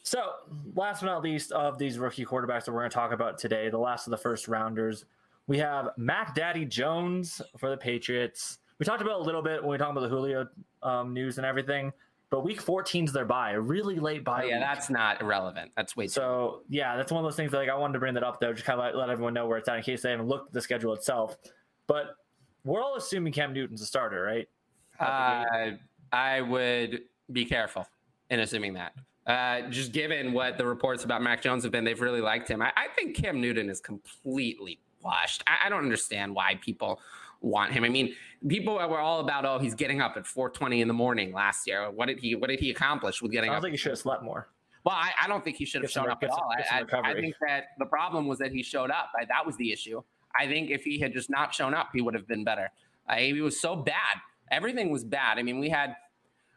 So, 0.04 0.34
last 0.76 1.02
but 1.02 1.08
not 1.08 1.22
least 1.24 1.52
of 1.52 1.78
these 1.80 1.98
rookie 2.00 2.26
quarterbacks 2.26 2.66
that 2.66 2.72
we're 2.72 2.82
going 2.82 2.92
to 2.92 2.96
talk 2.96 3.12
about 3.12 3.38
today, 3.40 3.70
the 3.70 3.78
last 3.78 4.08
of 4.08 4.12
the 4.12 4.18
first 4.18 4.48
rounders, 4.48 5.06
we 5.48 5.58
have 5.58 5.90
Mac 5.98 6.34
Daddy 6.36 6.64
Jones 6.66 7.42
for 7.58 7.70
the 7.70 7.78
Patriots. 7.78 8.60
We 8.80 8.86
talked 8.86 9.02
about 9.02 9.20
a 9.20 9.24
little 9.24 9.42
bit 9.42 9.62
when 9.62 9.72
we 9.72 9.78
talked 9.78 9.92
about 9.92 10.02
the 10.02 10.10
Julio 10.10 10.48
um, 10.84 11.14
news 11.14 11.38
and 11.38 11.46
everything, 11.46 11.94
but 12.30 12.44
week 12.44 12.62
14's 12.64 13.14
their 13.14 13.24
bye, 13.26 13.52
a 13.52 13.60
really 13.60 14.00
late 14.00 14.22
Oh, 14.22 14.24
bye. 14.24 14.44
yeah, 14.44 14.56
week. 14.58 14.64
that's 14.66 14.90
not 14.90 15.22
irrelevant. 15.22 15.72
That's 15.78 15.96
way 15.96 16.06
too. 16.06 16.10
So 16.12 16.62
yeah, 16.70 16.98
that's 16.98 17.12
one 17.12 17.24
of 17.24 17.28
those 17.28 17.38
things 17.38 17.52
that 17.52 17.58
like 17.58 17.70
I 17.70 17.76
wanted 17.76 17.94
to 17.94 18.00
bring 18.00 18.14
that 18.16 18.24
up 18.24 18.40
though, 18.42 18.52
just 18.54 18.66
kind 18.66 18.80
of 18.80 18.84
let, 18.86 18.96
let 18.96 19.10
everyone 19.10 19.34
know 19.34 19.48
where 19.48 19.58
it's 19.58 19.70
at 19.70 19.78
in 19.78 19.84
case 19.84 20.02
they 20.02 20.12
haven't 20.12 20.28
looked 20.28 20.48
at 20.50 20.54
the 20.54 20.62
schedule 20.62 20.94
itself. 20.94 21.38
But 21.88 22.18
we're 22.66 22.82
all 22.82 22.96
assuming 22.98 23.32
Cam 23.32 23.54
Newton's 23.54 23.82
a 23.82 23.86
starter, 23.86 24.22
right? 24.24 24.48
Uh, 25.00 25.72
I 26.12 26.42
would 26.42 27.02
be 27.32 27.46
careful 27.46 27.88
in 28.30 28.40
assuming 28.40 28.74
that. 28.74 28.94
Uh, 29.28 29.70
just 29.70 29.92
given 29.92 30.34
what 30.34 30.58
the 30.58 30.66
reports 30.66 31.04
about 31.04 31.22
Mac 31.22 31.42
Jones 31.42 31.64
have 31.64 31.72
been, 31.72 31.84
they've 31.84 32.00
really 32.02 32.22
liked 32.22 32.48
him. 32.48 32.62
I, 32.62 32.72
I 32.76 32.88
think 32.96 33.16
Cam 33.16 33.40
Newton 33.42 33.70
is 33.70 33.80
completely 33.80 34.80
washed. 35.02 35.44
I, 35.48 35.66
I 35.68 35.70
don't 35.70 35.84
understand 35.84 36.34
why 36.36 36.60
people 36.62 37.00
want 37.42 37.72
him. 37.72 37.84
I 37.84 37.90
mean, 37.90 38.14
people 38.48 38.76
were 38.76 39.00
all 39.00 39.20
about, 39.20 39.46
oh, 39.46 39.60
he's 39.60 39.76
getting 39.76 40.02
up 40.02 40.18
at 40.18 40.24
4:20 40.24 40.82
in 40.82 40.88
the 40.88 40.94
morning 40.94 41.34
last 41.34 41.68
year. 41.68 41.90
What 41.92 42.08
did 42.08 42.20
he 42.20 42.36
What 42.36 42.50
did 42.50 42.60
he 42.60 42.72
accomplish 42.72 43.22
with 43.22 43.32
getting 43.32 43.50
don't 43.50 43.58
up? 43.58 43.64
think 43.64 43.72
he 43.74 43.78
should 43.78 43.92
have 43.92 44.00
slept 44.00 44.24
more. 44.24 44.50
Well, 44.84 44.96
I, 44.96 45.12
I 45.24 45.28
don't 45.28 45.44
think 45.44 45.58
he 45.58 45.66
should 45.66 45.82
have 45.82 45.90
shown 45.90 46.10
up 46.12 46.22
at 46.22 46.30
all. 46.30 46.52
I, 46.72 46.82
I, 46.82 47.12
I 47.12 47.14
think 47.16 47.34
that 47.48 47.70
the 47.80 47.88
problem 47.88 48.28
was 48.28 48.38
that 48.38 48.52
he 48.52 48.62
showed 48.62 48.92
up. 48.92 49.10
I, 49.20 49.26
that 49.26 49.44
was 49.44 49.58
the 49.58 49.72
issue. 49.72 50.02
I 50.40 50.46
think 50.46 50.70
if 50.70 50.84
he 50.84 51.00
had 51.00 51.12
just 51.12 51.30
not 51.30 51.56
shown 51.56 51.74
up, 51.74 51.90
he 51.94 52.02
would 52.02 52.14
have 52.14 52.28
been 52.28 52.44
better. 52.44 52.70
Uh, 53.10 53.16
he 53.16 53.42
was 53.42 53.60
so 53.60 53.76
bad. 53.76 54.18
Everything 54.52 54.92
was 54.92 55.04
bad. 55.04 55.40
I 55.40 55.44
mean, 55.44 55.60
we 55.60 55.70
had 55.70 55.96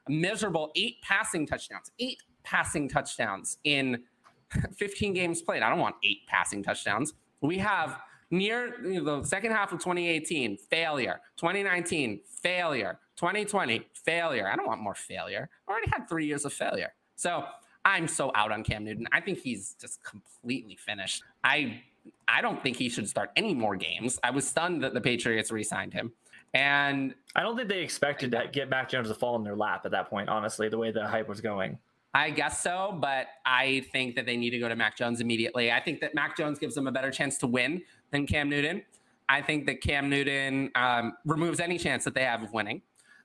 a 0.07 0.13
miserable 0.13 0.73
eight 0.77 0.97
passing 1.03 1.47
touchdowns, 1.47 1.91
eight 2.01 2.19
passing 2.43 2.87
touchdowns 2.89 3.59
in 3.65 4.03
15 4.77 5.15
games 5.15 5.41
played. 5.41 5.63
I 5.63 5.71
don't 5.71 5.79
want 5.79 5.97
eight 6.05 6.27
passing 6.27 6.63
touchdowns. 6.63 7.15
We 7.41 7.57
have 7.59 7.99
near 8.31 8.75
you 8.85 9.03
know, 9.03 9.21
the 9.21 9.27
second 9.27 9.53
half 9.53 9.73
of 9.73 9.79
2018, 9.79 10.57
failure. 10.57 11.21
2019, 11.37 12.21
failure. 12.43 12.99
2020, 13.17 13.87
failure. 13.93 14.49
I 14.51 14.57
don't 14.57 14.67
want 14.67 14.81
more 14.81 14.95
failure. 14.95 15.49
I 15.67 15.73
already 15.73 15.91
had 15.91 16.09
three 16.09 16.27
years 16.27 16.45
of 16.45 16.53
failure. 16.53 16.93
So 17.17 17.45
I'm 17.85 18.07
so 18.07 18.31
out 18.35 18.53
on 18.53 18.63
Cam 18.63 18.85
Newton. 18.85 19.07
I 19.13 19.21
think 19.21 19.39
he's 19.39 19.75
just 19.81 20.03
completely 20.05 20.77
finished. 20.77 21.23
I 21.43 21.83
I 22.27 22.41
don't 22.41 22.63
think 22.63 22.77
he 22.77 22.89
should 22.89 23.09
start 23.09 23.31
any 23.37 23.55
more 23.55 23.77
games. 23.77 24.19
I 24.23 24.31
was 24.31 24.47
stunned 24.47 24.83
that 24.83 24.95
the 24.95 25.01
Patriots 25.01 25.51
re-signed 25.51 25.93
him. 25.93 26.13
And 26.55 27.15
I 27.37 27.43
don't 27.43 27.57
think 27.57 27.69
they 27.69 27.81
expected 27.81 28.33
to 28.33 28.49
get 28.51 28.71
Mac 28.71 28.89
Jones 28.89 29.09
to 29.09 29.15
fall 29.15 29.37
in 29.37 29.45
their 29.45 29.57
lap 29.57 29.83
at 29.85 29.91
that 29.91 30.09
point. 30.09 30.29
Honestly, 30.29 30.69
the 30.69 30.79
way 30.79 30.91
the 30.91 31.07
hype 31.07 31.29
was 31.29 31.41
going. 31.41 31.79
I 32.15 32.31
guess 32.31 32.63
so, 32.63 32.97
but 33.01 33.27
I 33.45 33.87
think 33.93 34.17
that 34.17 34.25
they 34.25 34.37
need 34.37 34.51
to 34.51 34.59
go 34.59 34.69
to 34.69 34.75
Mac 34.75 34.97
Jones 34.97 35.21
immediately. 35.21 35.71
I 35.71 35.81
think 35.81 36.01
that 36.01 36.15
Mac 36.15 36.37
Jones 36.37 36.59
gives 36.59 36.75
them 36.75 36.87
a 36.87 36.93
better 36.93 37.11
chance 37.11 37.37
to 37.39 37.47
win 37.47 37.83
than 38.11 38.27
Cam 38.27 38.49
Newton. 38.49 38.83
I 39.29 39.43
think 39.43 39.67
that 39.67 39.81
Cam 39.83 40.09
Newton 40.09 40.71
um, 40.75 41.15
removes 41.25 41.61
any 41.61 41.79
chance 41.79 42.05
that 42.05 42.15
they 42.15 42.25
have 42.25 42.43
of 42.43 42.53
winning. 42.53 42.83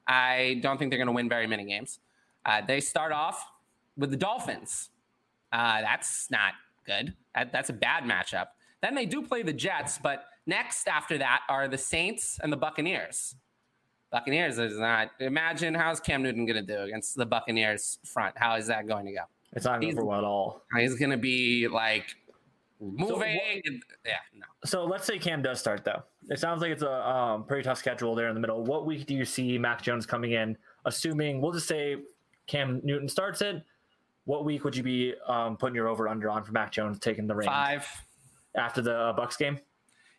I 0.08 0.60
don't 0.62 0.78
think 0.78 0.92
they're 0.92 0.98
going 0.98 1.08
to 1.08 1.14
win 1.14 1.30
very 1.30 1.48
many 1.48 1.64
games. 1.66 2.00
Uh, 2.46 2.62
they 2.66 2.82
start 2.82 3.14
off 3.14 3.46
with 3.98 4.12
the 4.12 4.18
Dolphins. 4.18 4.90
Uh, 5.52 5.82
that's 5.82 6.30
not 6.30 6.54
good. 6.86 7.14
That, 7.36 7.54
that's 7.54 7.70
a 7.70 7.74
bad 7.74 8.04
matchup. 8.04 8.48
Then 8.82 8.96
they 8.96 9.06
do 9.06 9.22
play 9.22 9.44
the 9.44 9.54
Jets, 9.54 9.98
but 9.98 10.26
next 10.46 10.88
after 10.90 11.18
that 11.20 11.42
are 11.48 11.70
the 11.70 11.78
Saints 11.78 12.38
and 12.44 12.52
the 12.52 12.58
Buccaneers. 12.58 13.36
Buccaneers 14.12 14.60
is 14.60 14.78
not. 14.78 15.12
Imagine 15.22 15.74
how's 15.74 16.00
Cam 16.02 16.22
Newton 16.22 16.46
going 16.46 16.64
to 16.64 16.76
do 16.76 16.82
against 16.84 17.16
the 17.16 17.26
Buccaneers 17.26 18.00
front? 18.04 18.38
How 18.38 18.56
is 18.56 18.68
that 18.68 18.88
going 18.88 19.06
to 19.06 19.14
go? 19.14 19.22
It's 19.54 19.66
not 19.66 19.80
going 19.80 19.84
He's- 19.84 19.96
for 19.96 20.06
well 20.06 20.18
at 20.20 20.24
all. 20.26 20.64
He's 20.78 20.96
going 20.96 21.12
to 21.12 21.18
be 21.18 21.68
like 21.68 22.08
moving. 22.92 23.40
and- 23.66 23.84
yeah, 24.06 24.14
no. 24.36 24.46
So 24.66 24.86
let's 24.86 25.06
say 25.06 25.18
Cam 25.20 25.42
does 25.42 25.60
start 25.60 25.84
though. 25.84 26.04
It 26.30 26.40
sounds 26.40 26.62
like 26.62 26.72
it's 26.72 26.84
a 26.84 27.08
um, 27.10 27.44
pretty 27.46 27.64
tough 27.64 27.78
schedule 27.78 28.16
there 28.16 28.28
in 28.30 28.34
the 28.34 28.40
middle. 28.42 28.64
What 28.64 28.86
week 28.86 29.06
do 29.06 29.14
you 29.14 29.26
see 29.26 29.58
Mac 29.58 29.82
Jones 29.82 30.06
coming 30.06 30.32
in? 30.32 30.58
Assuming 30.86 31.42
we'll 31.42 31.52
just 31.52 31.68
say 31.68 31.98
Cam 32.48 32.82
Newton 32.84 33.08
starts 33.10 33.42
it. 33.42 33.64
What 34.26 34.46
week 34.46 34.64
would 34.64 34.76
you 34.76 34.84
be 34.84 35.14
um, 35.28 35.58
putting 35.58 35.76
your 35.76 35.88
over 35.88 36.08
under 36.08 36.30
on 36.30 36.44
for 36.44 36.54
Mac 36.54 36.72
Jones 36.72 36.98
taking 37.00 37.28
the 37.28 37.36
reins 37.36 37.48
Five. 37.48 37.88
after 38.56 38.82
the 38.82 38.96
uh, 38.96 39.14
Bucks 39.14 39.36
game? 39.36 39.60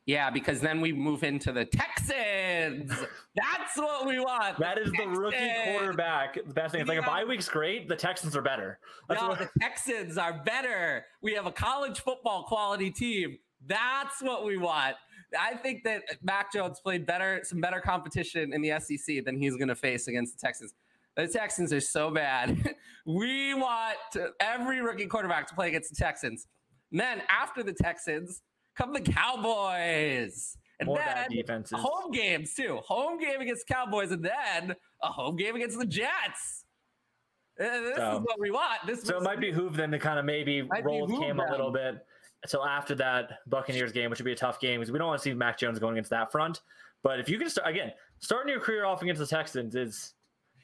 Yeah, 0.07 0.29
because 0.31 0.61
then 0.61 0.81
we 0.83 0.93
move 0.93 1.25
into 1.25 1.51
the 1.51 1.65
Texans. 1.65 2.91
That's 3.35 3.77
what 3.77 4.07
we 4.07 4.21
want. 4.21 4.59
That 4.59 4.79
is 4.79 4.93
the 4.93 5.07
rookie 5.09 5.37
Texans. 5.39 5.79
quarterback. 5.79 6.35
The 6.47 6.53
best 6.53 6.73
thing. 6.73 6.83
It's 6.83 6.89
like 6.89 6.99
a 6.99 7.01
Yeah. 7.01 7.07
bye 7.07 7.25
week's 7.25 7.49
great. 7.49 7.89
The 7.89 7.97
Texans 7.97 8.37
are 8.37 8.43
better. 8.43 8.79
That's 9.09 9.21
No, 9.23 9.29
what- 9.29 9.39
the 9.39 9.51
Texans 9.61 10.19
are 10.19 10.35
better. 10.45 11.07
We 11.23 11.33
have 11.35 11.47
a 11.47 11.53
college 11.53 12.01
football 12.01 12.45
quality 12.45 12.91
team. 12.91 13.39
That's 13.67 14.21
what 14.21 14.45
we 14.45 14.59
want. 14.59 14.97
I 15.41 15.55
think 15.57 15.85
that 15.85 16.03
Mac 16.23 16.53
Jones 16.53 16.81
played 16.81 17.07
better, 17.07 17.41
some 17.43 17.61
better 17.61 17.81
competition 17.81 18.53
in 18.53 18.61
the 18.61 18.73
SEC 18.73 19.21
than 19.21 19.37
he's 19.39 19.57
going 19.57 19.69
to 19.69 19.75
face 19.75 20.07
against 20.07 20.39
the 20.39 20.47
Texans. 20.47 20.75
The 21.17 21.27
Texans 21.29 21.73
are 21.73 21.81
so 21.81 22.11
bad. 22.11 22.75
we 23.07 23.55
want 23.55 23.97
every 24.39 24.81
rookie 24.83 25.07
quarterback 25.07 25.47
to 25.49 25.55
play 25.55 25.69
against 25.69 25.91
the 25.91 25.97
Texans. 25.97 26.47
And 26.91 27.01
then 27.01 27.23
after 27.29 27.63
the 27.63 27.73
Texans 27.73 28.43
come 28.77 28.93
the 28.93 29.01
Cowboys. 29.01 30.57
And 30.81 30.89
More 30.89 30.97
then 30.99 31.07
bad 31.07 31.31
defenses. 31.31 31.79
home 31.81 32.11
games 32.11 32.53
too. 32.55 32.81
Home 32.85 33.19
game 33.19 33.41
against 33.41 33.67
Cowboys, 33.69 34.11
and 34.11 34.25
then 34.25 34.75
a 35.03 35.07
home 35.07 35.37
game 35.37 35.55
against 35.55 35.79
the 35.79 35.87
Jets. 35.87 36.65
Uh, 37.61 37.63
This 37.65 37.97
So- 37.97 38.17
is 38.17 38.21
what 38.23 38.41
we 38.41 38.51
want. 38.51 38.85
This 38.85 39.03
So 39.03 39.17
it 39.19 39.23
might 39.23 39.39
behoove 39.39 39.77
them 39.77 39.93
to 39.93 39.99
kind 40.01 40.19
of 40.19 40.25
maybe 40.25 40.63
roll 40.83 41.07
Cam 41.07 41.39
a 41.39 41.49
little 41.51 41.71
bit 41.71 42.05
until 42.43 42.65
after 42.67 42.97
that 42.97 43.39
Buccaneers 43.49 43.93
game, 43.93 44.11
which 44.11 44.19
would 44.19 44.25
be 44.25 44.33
a 44.33 44.37
tough 44.37 44.59
game 44.59 44.81
because 44.81 44.91
we 44.91 44.99
don't 44.99 45.07
want 45.07 45.21
to 45.21 45.23
see 45.23 45.33
Mac 45.33 45.57
Jones 45.59 45.79
going 45.79 45.95
against 45.95 46.11
that 46.11 46.33
front. 46.33 46.63
But 47.05 47.21
if 47.21 47.29
you 47.29 47.39
can 47.39 47.49
start 47.49 47.69
again, 47.69 47.93
starting 48.19 48.51
your 48.51 48.61
career 48.61 48.85
off 48.85 49.01
against 49.03 49.21
the 49.21 49.27
Texans 49.29 49.77
is 49.77 50.15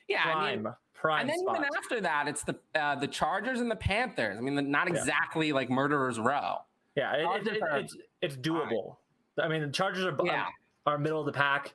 yeah. 0.09 0.23
I 0.29 0.33
prime, 0.33 0.63
mean, 0.65 0.75
prime 0.95 1.21
and 1.21 1.31
then 1.31 1.39
spot. 1.39 1.57
even 1.59 1.69
after 1.77 2.01
that, 2.01 2.27
it's 2.27 2.43
the 2.43 2.59
uh, 2.75 2.97
the 2.97 3.07
Chargers 3.07 3.61
and 3.61 3.71
the 3.71 3.77
Panthers. 3.77 4.37
I 4.39 4.41
mean, 4.41 4.71
not 4.73 4.89
Yeah. 4.91 4.97
exactly 4.99 5.53
like 5.53 5.71
murderers 5.71 6.19
row. 6.19 6.57
Yeah, 6.97 7.13
it, 7.15 7.47
it, 7.47 7.63
are 7.63 7.79
it's 7.79 7.97
it's 8.23 8.37
doable. 8.37 8.97
I 9.39 9.49
mean, 9.49 9.63
the 9.63 9.69
Chargers 9.69 10.05
are 10.05 10.17
Yeah. 10.25 10.47
are 10.87 10.99
middle 10.99 11.21
of 11.21 11.27
the 11.27 11.33
pack. 11.33 11.75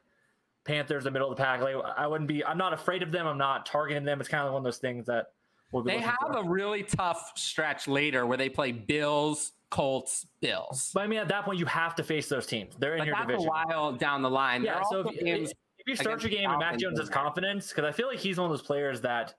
Panthers 0.65 1.05
are 1.05 1.11
middle 1.11 1.31
of 1.31 1.37
the 1.37 1.43
pack. 1.43 1.61
Like 1.61 1.75
I 1.97 2.07
wouldn't 2.07 2.27
be. 2.27 2.43
I'm 2.43 2.57
not 2.57 2.73
afraid 2.73 3.03
of 3.03 3.11
them. 3.11 3.27
I'm 3.27 3.37
not 3.37 3.65
targeting 3.65 4.03
them. 4.03 4.19
It's 4.19 4.29
kind 4.29 4.45
of 4.45 4.53
one 4.53 4.59
of 4.61 4.63
those 4.63 4.77
things 4.79 5.05
that 5.05 5.27
we'll 5.71 5.83
be 5.83 5.91
They 5.91 5.99
have 5.99 6.15
for. 6.19 6.39
a 6.39 6.43
really 6.43 6.83
tough 6.83 7.31
stretch 7.35 7.87
later 7.87 8.25
where 8.25 8.37
they 8.37 8.49
play 8.49 8.71
Bills, 8.71 9.51
Colts, 9.69 10.25
Bills. 10.41 10.89
But 10.93 11.03
I 11.03 11.07
mean, 11.07 11.19
at 11.19 11.27
that 11.27 11.45
point, 11.45 11.59
you 11.59 11.65
have 11.67 11.93
to 11.95 12.03
face 12.03 12.27
those 12.29 12.47
teams. 12.47 12.73
They're 12.79 12.93
in 12.95 12.99
But 12.99 13.07
your 13.07 13.15
that's 13.15 13.27
division. 13.27 13.47
a 13.47 13.49
while 13.51 13.91
down 13.93 14.21
the 14.23 14.29
line. 14.29 14.63
Yeah, 14.63 14.73
There 14.73 14.81
are 14.81 14.85
so 14.89 15.09
if, 15.13 15.51
if 15.51 15.87
you 15.87 15.95
start 15.95 16.23
your 16.23 16.31
game 16.31 16.49
and 16.49 16.59
Mac 16.59 16.77
Jones 16.79 16.99
has 16.99 17.09
confidence, 17.09 17.69
because 17.69 17.85
I 17.85 17.91
feel 17.91 18.07
like 18.07 18.17
he's 18.19 18.37
one 18.39 18.45
of 18.49 18.51
those 18.57 18.65
players 18.65 19.01
that 19.01 19.35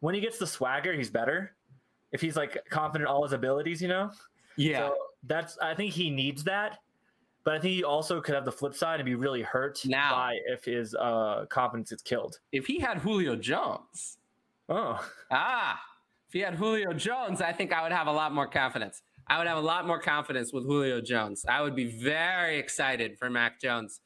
when 0.00 0.14
he 0.14 0.20
gets 0.20 0.38
the 0.38 0.46
swagger, 0.46 0.92
he's 0.92 1.10
better. 1.10 1.54
If 2.10 2.20
he's 2.20 2.36
like 2.36 2.64
confident 2.68 3.08
in 3.08 3.14
all 3.14 3.22
his 3.22 3.32
abilities, 3.32 3.80
you 3.80 3.88
know. 3.88 4.10
yeah. 4.56 4.88
So 4.88 4.96
that's 5.26 5.58
I 5.58 5.74
think 5.74 5.92
he 5.92 6.10
needs 6.10 6.44
that, 6.44 6.78
but 7.44 7.54
I 7.54 7.58
think 7.60 7.74
he 7.74 7.84
also 7.84 8.20
could 8.20 8.34
have 8.34 8.44
the 8.44 8.52
flip 8.52 8.74
side 8.74 9.00
and 9.00 9.04
be 9.06 9.14
really 9.14 9.42
hurt 9.42 9.80
Now- 9.84 10.12
by 10.14 10.38
if 10.46 10.64
his 10.64 10.94
uh, 10.94 11.46
confidence 11.48 11.92
is 11.92 12.02
killed. 12.02 12.38
if 12.52 12.66
he 12.66 12.78
had 12.78 12.98
Julio 12.98 13.36
Jones, 13.36 14.18
Oh, 14.68 14.98
ah, 15.30 15.78
if 16.26 16.32
he 16.32 16.40
had 16.40 16.54
Julio 16.54 16.94
Jones, 16.94 17.42
I 17.42 17.52
think 17.52 17.70
I 17.72 17.82
would 17.82 17.92
have 17.92 18.06
a 18.06 18.12
lot 18.12 18.32
more 18.32 18.46
confidence. 18.46 19.02
I 19.26 19.36
would 19.38 19.46
have 19.46 19.58
a 19.58 19.60
lot 19.62 19.86
more 19.86 20.00
confidence 20.00 20.52
with 20.54 20.64
Julio 20.64 21.00
Jones. 21.02 21.44
I 21.48 21.60
would 21.60 21.74
be 21.76 21.84
very 21.86 22.58
excited 22.58 23.18
for 23.18 23.28
Mac 23.30 23.60
Jones 23.60 24.00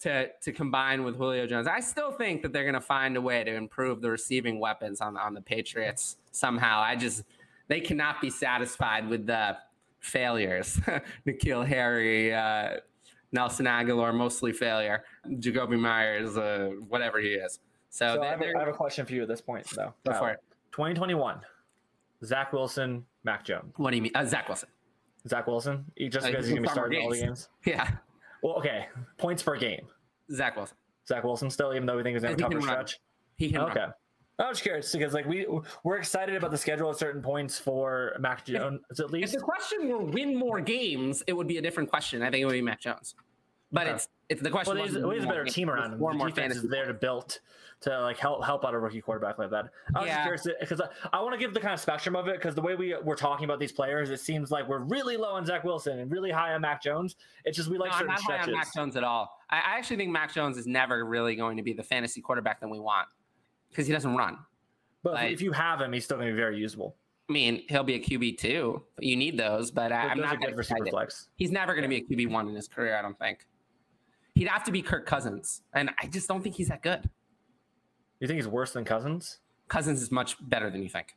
to 0.00 0.28
to 0.42 0.52
combine 0.52 1.04
with 1.04 1.16
Julio 1.16 1.46
Jones. 1.46 1.66
I 1.68 1.78
still 1.80 2.10
think 2.12 2.42
that 2.42 2.52
they're 2.52 2.64
going 2.64 2.74
to 2.74 2.80
find 2.80 3.16
a 3.16 3.20
way 3.20 3.44
to 3.44 3.54
improve 3.54 4.00
the 4.02 4.10
receiving 4.10 4.58
weapons 4.58 5.00
on 5.00 5.16
on 5.16 5.32
the 5.34 5.40
Patriots 5.40 6.16
somehow. 6.32 6.80
I 6.80 6.96
just 6.96 7.22
they 7.68 7.80
cannot 7.80 8.20
be 8.20 8.30
satisfied 8.30 9.08
with 9.08 9.26
the 9.26 9.56
failures. 10.04 10.80
N'Keal 11.26 11.66
Harry, 11.66 12.32
uh, 12.34 12.76
Nelson 13.32 13.66
Agholor, 13.66 14.14
mostly 14.14 14.52
failure. 14.52 15.04
Jakobi 15.26 15.78
Meyers, 15.78 16.36
uh, 16.36 16.70
whatever 16.88 17.18
he 17.18 17.28
is. 17.30 17.58
So, 17.90 18.14
so 18.16 18.22
I, 18.22 18.26
have 18.26 18.40
a, 18.42 18.52
have 18.58 18.68
a 18.68 18.72
question 18.72 19.06
for 19.06 19.12
you 19.14 19.22
at 19.22 19.28
this 19.28 19.40
point, 19.40 19.66
though. 19.74 19.94
Go 20.04 20.12
for 20.18 20.30
it. 20.30 20.40
2021, 20.72 21.40
Zach 22.24 22.52
Wilson, 22.52 23.04
Mac 23.24 23.44
Jones. 23.44 23.72
What 23.76 23.90
do 23.90 23.96
you 23.96 24.02
mean? 24.02 24.12
Uh, 24.14 24.24
Zach 24.24 24.48
Wilson. 24.48 24.68
Zach 25.28 25.46
Wilson, 25.46 25.84
he- 25.96 26.08
just 26.08 26.26
Uh, 26.26 26.30
because 26.30 26.44
he's 26.46 26.50
he's 26.50 26.58
gonna 26.58 26.68
be 26.68 26.72
starting 26.72 27.02
all 27.02 27.10
the 27.10 27.16
games. 27.20 27.48
games. 27.64 27.76
Yeah, 27.76 27.90
Well, 28.42 28.54
okay, 28.56 28.88
points 29.16 29.42
per 29.42 29.56
game. 29.56 29.86
Zach 30.32 30.56
Wilson. 30.56 30.76
Zach 31.08 31.22
Wilson 31.24 31.50
still, 31.50 31.72
even 31.74 31.86
though 31.86 31.96
we 31.96 32.02
think 32.02 32.14
he's 32.14 32.22
going 32.22 32.36
to 32.36 32.42
tougher 32.42 32.60
stretch. 32.62 32.98
He 33.36 33.50
can 33.50 33.60
Okay. 33.62 33.80
run. 33.80 33.92
I 34.38 34.48
was 34.48 34.60
curious 34.60 34.92
because 34.92 35.14
like 35.14 35.26
we 35.26 35.46
we're 35.84 35.96
excited 35.96 36.34
about 36.34 36.50
the 36.50 36.58
schedule 36.58 36.90
at 36.90 36.96
certain 36.96 37.22
points 37.22 37.58
for 37.58 38.16
Mac 38.18 38.44
Jones 38.44 38.80
at 38.98 39.10
least. 39.10 39.32
If 39.34 39.40
the 39.40 39.44
question 39.44 39.88
were 39.88 39.98
win 39.98 40.36
more 40.36 40.60
games, 40.60 41.22
it 41.26 41.32
would 41.34 41.46
be 41.46 41.58
a 41.58 41.62
different 41.62 41.88
question. 41.88 42.20
I 42.22 42.30
think 42.30 42.42
it 42.42 42.46
would 42.46 42.52
be 42.52 42.62
Mac 42.62 42.80
Jones. 42.80 43.14
But 43.70 43.86
Okay. 43.86 43.94
it's 43.96 44.08
it's 44.28 44.42
the 44.42 44.50
question. 44.50 44.74
Well, 44.76 44.84
he's, 44.86 44.96
well, 44.98 45.10
he's 45.10 45.24
a 45.24 45.26
better 45.28 45.44
team 45.44 45.68
around 45.70 45.92
him. 45.92 45.98
Four 45.98 46.12
The 46.12 46.18
more 46.18 46.28
defense 46.28 46.56
is 46.56 46.62
there 46.68 46.86
to 46.86 46.94
build 46.94 47.38
to 47.82 48.00
like 48.00 48.16
help 48.16 48.44
help 48.44 48.64
out 48.64 48.74
a 48.74 48.78
rookie 48.78 49.00
quarterback 49.00 49.38
like 49.38 49.50
that. 49.50 49.66
I 49.94 50.00
was 50.00 50.08
Yeah. 50.08 50.14
just 50.28 50.44
curious 50.44 50.60
because 50.60 50.80
I, 50.80 51.16
I 51.16 51.20
want 51.22 51.34
to 51.34 51.38
give 51.38 51.54
the 51.54 51.60
kind 51.60 51.74
of 51.74 51.80
spectrum 51.80 52.16
of 52.16 52.26
it 52.28 52.36
because 52.36 52.54
the 52.56 52.62
way 52.62 52.74
we 52.74 52.96
we're 53.04 53.14
talking 53.16 53.44
about 53.44 53.60
these 53.60 53.72
players, 53.72 54.10
it 54.10 54.20
seems 54.20 54.50
like 54.50 54.68
we're 54.68 54.78
really 54.78 55.16
low 55.16 55.34
on 55.34 55.44
Zach 55.46 55.62
Wilson 55.64 55.98
and 56.00 56.10
really 56.10 56.30
high 56.32 56.54
on 56.54 56.60
Mac 56.62 56.82
Jones. 56.82 57.16
It's 57.44 57.56
just 57.56 57.68
we 57.68 57.78
like 57.78 57.90
no, 57.90 57.96
I'm 57.96 58.00
certain 58.00 58.14
not 58.14 58.22
high 58.40 58.42
on 58.44 58.52
Mac 58.52 58.74
Jones 58.74 58.96
at 58.96 59.04
all. 59.04 59.38
I, 59.50 59.56
I 59.58 59.78
actually 59.78 59.96
think 59.96 60.10
Mac 60.10 60.32
Jones 60.32 60.56
is 60.56 60.66
never 60.66 61.04
really 61.04 61.36
going 61.36 61.56
to 61.56 61.62
be 61.62 61.72
the 61.72 61.82
fantasy 61.84 62.20
quarterback 62.20 62.60
that 62.60 62.68
we 62.68 62.80
want 62.80 63.06
because 63.74 63.88
he 63.88 63.92
doesn't 63.92 64.14
run. 64.14 64.38
But 65.02 65.14
Like- 65.14 65.32
if 65.32 65.42
you 65.42 65.50
have 65.52 65.80
him, 65.80 65.92
he's 65.92 66.04
still 66.04 66.16
going 66.16 66.28
to 66.28 66.32
be 66.32 66.40
very 66.40 66.58
usable. 66.58 66.96
I 67.28 67.32
mean, 67.32 67.64
he'll 67.68 67.84
be 67.84 67.94
a 67.94 68.00
QB 68.00 68.38
two. 68.38 68.84
You 69.00 69.16
need 69.16 69.38
those, 69.38 69.70
but 69.70 69.92
I, 69.92 70.08
I'm 70.08 70.20
not 70.20 70.40
good 70.40 70.54
for 70.54 70.62
super 70.62 70.86
flex. 70.86 71.28
He's 71.36 71.50
never 71.50 71.74
going 71.74 71.82
to 71.82 71.88
be 71.88 71.96
a 71.96 72.02
QB 72.02 72.30
one 72.30 72.48
in 72.48 72.54
his 72.54 72.68
career. 72.68 72.96
I 72.96 73.02
don't 73.02 73.18
think. 73.18 73.46
He'd 74.34 74.48
have 74.48 74.64
to 74.64 74.72
be 74.72 74.82
Kirk 74.82 75.06
Cousins, 75.06 75.62
and 75.72 75.90
I 76.02 76.06
just 76.06 76.28
don't 76.28 76.42
think 76.42 76.54
he's 76.54 76.68
that 76.68 76.82
good. 76.82 77.08
You 78.20 78.26
think 78.26 78.36
he's 78.36 78.48
worse 78.48 78.72
than 78.72 78.84
Cousins? 78.84 79.38
Cousins 79.68 80.02
is 80.02 80.10
much 80.10 80.36
better 80.48 80.70
than 80.70 80.82
you 80.82 80.88
think. 80.88 81.16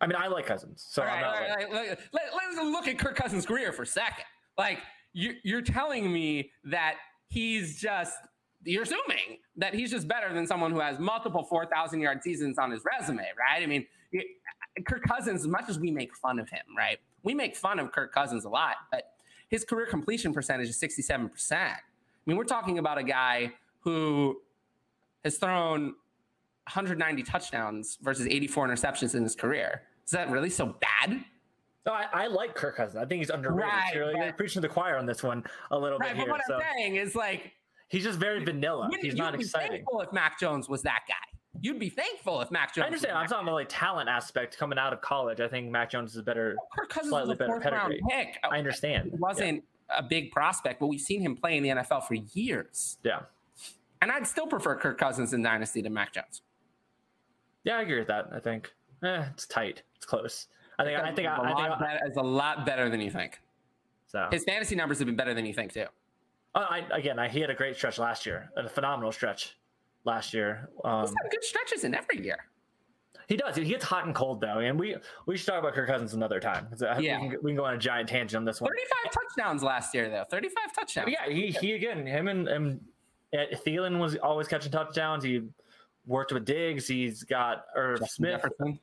I 0.00 0.06
mean, 0.06 0.16
I 0.18 0.26
like 0.28 0.46
Cousins, 0.46 0.84
so 0.88 1.02
All 1.02 1.08
I'm 1.08 1.20
not 1.20 1.34
all 1.36 1.40
like, 1.40 1.56
right, 1.56 1.72
let, 1.72 1.98
let, 2.12 2.44
us 2.44 2.56
look 2.56 2.88
at 2.88 2.98
Kirk 2.98 3.16
Cousins' 3.16 3.46
career 3.46 3.72
for 3.72 3.82
a 3.82 3.86
second. 3.86 4.24
Like 4.58 4.78
you, 5.12 5.34
you're 5.42 5.62
telling 5.62 6.12
me 6.12 6.50
that 6.64 6.96
he's 7.28 7.80
just 7.80 8.16
you're 8.64 8.82
assuming 8.82 9.38
that 9.56 9.74
he's 9.74 9.90
just 9.90 10.06
better 10.08 10.32
than 10.34 10.46
someone 10.46 10.70
who 10.70 10.80
has 10.80 10.98
multiple 10.98 11.42
4,000 11.44 12.00
yard 12.00 12.22
seasons 12.22 12.58
on 12.58 12.70
his 12.70 12.82
resume, 12.84 13.24
right? 13.38 13.62
I 13.62 13.66
mean, 13.66 13.86
Kirk 14.86 15.02
Cousins, 15.04 15.40
as 15.42 15.46
much 15.48 15.68
as 15.68 15.78
we 15.78 15.90
make 15.90 16.14
fun 16.16 16.38
of 16.38 16.48
him, 16.50 16.62
right? 16.76 16.98
We 17.22 17.34
make 17.34 17.56
fun 17.56 17.78
of 17.78 17.92
Kirk 17.92 18.12
Cousins 18.12 18.44
a 18.44 18.48
lot, 18.48 18.76
but 18.90 19.12
his 19.48 19.64
career 19.64 19.86
completion 19.86 20.32
percentage 20.32 20.68
is 20.68 20.80
67%. 20.80 21.30
I 21.52 21.76
mean, 22.26 22.36
we're 22.36 22.44
talking 22.44 22.78
about 22.78 22.98
a 22.98 23.02
guy 23.02 23.52
who 23.80 24.40
has 25.24 25.38
thrown 25.38 25.94
190 26.64 27.22
touchdowns 27.24 27.98
versus 28.02 28.26
84 28.26 28.68
interceptions 28.68 29.14
in 29.14 29.22
his 29.22 29.34
career. 29.34 29.82
Is 30.04 30.12
that 30.12 30.30
really 30.30 30.50
so 30.50 30.66
bad? 30.80 31.24
No, 31.86 31.92
I, 31.92 32.06
I 32.12 32.26
like 32.26 32.54
Kirk 32.54 32.76
Cousins. 32.76 32.96
I 33.02 33.06
think 33.06 33.20
he's 33.20 33.30
underrated. 33.30 33.64
Right, 33.64 33.94
you're, 33.94 34.10
you're 34.12 34.26
but- 34.26 34.36
preaching 34.36 34.60
to 34.62 34.68
the 34.68 34.72
choir 34.72 34.98
on 34.98 35.06
this 35.06 35.22
one 35.22 35.44
a 35.70 35.78
little 35.78 35.98
Right, 35.98 36.10
bit 36.10 36.18
but 36.18 36.22
here. 36.24 36.30
what 36.32 36.42
So 36.46 36.54
I'm 36.56 36.62
saying 36.76 36.96
is 36.96 37.14
like 37.14 37.52
he's 37.90 38.04
just 38.04 38.18
very 38.18 38.42
vanilla. 38.42 38.86
wouldn't 38.86 39.04
He's 39.04 39.14
not 39.14 39.34
be 39.36 39.40
exciting. 39.40 39.70
Thankful 39.84 40.00
if 40.00 40.12
Mac 40.12 40.38
Jones 40.40 40.68
was 40.68 40.80
that 40.82 41.00
guy, 41.06 41.14
you'd 41.60 41.78
be 41.78 41.90
thankful 41.90 42.40
if 42.40 42.50
Mac 42.50 42.74
Jones. 42.74 42.84
I 42.84 42.86
understand. 42.86 43.18
I'm 43.18 43.26
talking 43.26 43.46
about 43.46 43.54
like 43.54 43.68
talent 43.68 44.08
aspect 44.08 44.56
coming 44.56 44.78
out 44.78 44.92
of 44.94 45.00
college. 45.02 45.40
I 45.40 45.48
think 45.48 45.70
Mac 45.70 45.90
Jones 45.90 46.12
is 46.12 46.16
a 46.16 46.22
better. 46.22 46.54
guy. 46.54 46.80
Kirk 46.80 46.88
Cousins 46.88 47.10
slightly 47.10 47.34
better 47.34 47.60
pedigree. 47.60 48.00
pick. 48.08 48.38
I 48.50 48.56
understand. 48.58 49.10
He 49.12 49.18
wasn't 49.18 49.62
a 49.94 50.02
big 50.02 50.30
prospect, 50.32 50.80
but 50.80 50.86
we've 50.86 51.00
seen 51.00 51.20
him 51.20 51.36
play 51.36 51.56
in 51.56 51.62
the 51.62 51.68
NFL 51.70 52.04
for 52.06 52.14
years. 52.14 52.98
Yeah. 53.02 53.20
And 54.02 54.10
I'd 54.10 54.26
still 54.26 54.46
prefer 54.46 54.76
Kirk 54.76 54.96
Cousins 54.98 55.34
in 55.34 55.42
Dynasty 55.42 55.82
to 55.82 55.90
Mac 55.90 56.14
Jones. 56.14 56.42
Yeah, 57.64 57.76
I 57.78 57.82
agree 57.82 57.98
with 57.98 58.08
that. 58.08 58.28
I 58.32 58.40
think 58.40 58.72
eh, 59.04 59.24
it's 59.32 59.46
tight. 59.46 59.82
It's 59.96 60.06
close. 60.06 60.46
I 60.78 60.84
think. 60.84 60.98
I 60.98 61.12
think. 61.12 61.28
I, 61.28 61.34
It's 61.34 61.38
a 61.38 61.42
I 61.42 61.68
think. 61.68 61.78
better, 61.80 62.00
it's 62.06 62.16
a 62.16 62.22
lot 62.22 62.64
better 62.64 62.88
than 62.88 63.00
you 63.02 63.10
think. 63.10 63.38
so. 64.06 64.28
His 64.32 64.44
fantasy 64.44 64.74
numbers 64.76 64.98
have 64.98 65.06
been 65.06 65.16
better 65.16 65.34
than 65.34 65.44
you 65.44 65.52
think 65.52 65.74
too. 65.74 65.84
Uh, 66.54 66.66
I, 66.68 66.78
again, 66.92 67.18
I, 67.18 67.28
he 67.28 67.40
had 67.40 67.50
a 67.50 67.54
great 67.54 67.76
stretch 67.76 67.98
last 67.98 68.26
year, 68.26 68.50
a 68.56 68.68
phenomenal 68.68 69.12
stretch 69.12 69.56
last 70.04 70.34
year. 70.34 70.68
Um, 70.84 71.02
He's 71.02 71.10
had 71.22 71.30
good 71.30 71.44
stretches 71.44 71.84
in 71.84 71.94
every 71.94 72.24
year. 72.24 72.38
he 73.28 73.36
does. 73.36 73.54
He 73.56 73.64
gets 73.64 73.84
hot 73.84 74.06
and 74.06 74.14
cold 74.14 74.40
though, 74.40 74.58
and 74.58 74.78
we 74.78 74.96
we 75.26 75.36
should 75.36 75.46
talk 75.46 75.60
about 75.60 75.74
Kirk 75.74 75.86
Cousins 75.88 76.14
another 76.14 76.40
time. 76.40 76.66
Yeah. 76.80 77.20
we, 77.20 77.28
can, 77.30 77.38
we 77.42 77.50
can 77.52 77.56
go 77.56 77.64
on 77.64 77.74
a 77.74 77.78
giant 77.78 78.08
tangent 78.08 78.36
on 78.36 78.44
this 78.44 78.60
one. 78.60 78.70
35 78.70 79.12
touchdowns 79.12 79.62
last 79.62 79.94
year, 79.94 80.08
though. 80.10 80.24
35 80.30 80.56
touchdowns. 80.74 81.08
Yeah, 81.12 81.28
he 81.32 81.50
he 81.52 81.72
again, 81.74 82.04
him 82.06 82.26
and, 82.28 82.48
and 82.48 82.80
Thielen 83.32 84.00
was 84.00 84.16
always 84.16 84.48
catching 84.48 84.72
touchdowns. 84.72 85.22
He 85.22 85.42
worked 86.06 86.32
with 86.32 86.44
Diggs. 86.44 86.88
He's 86.88 87.22
got 87.22 87.66
Irv 87.76 88.00
Justin 88.00 88.08
Smith. 88.24 88.42
Jefferson. 88.42 88.80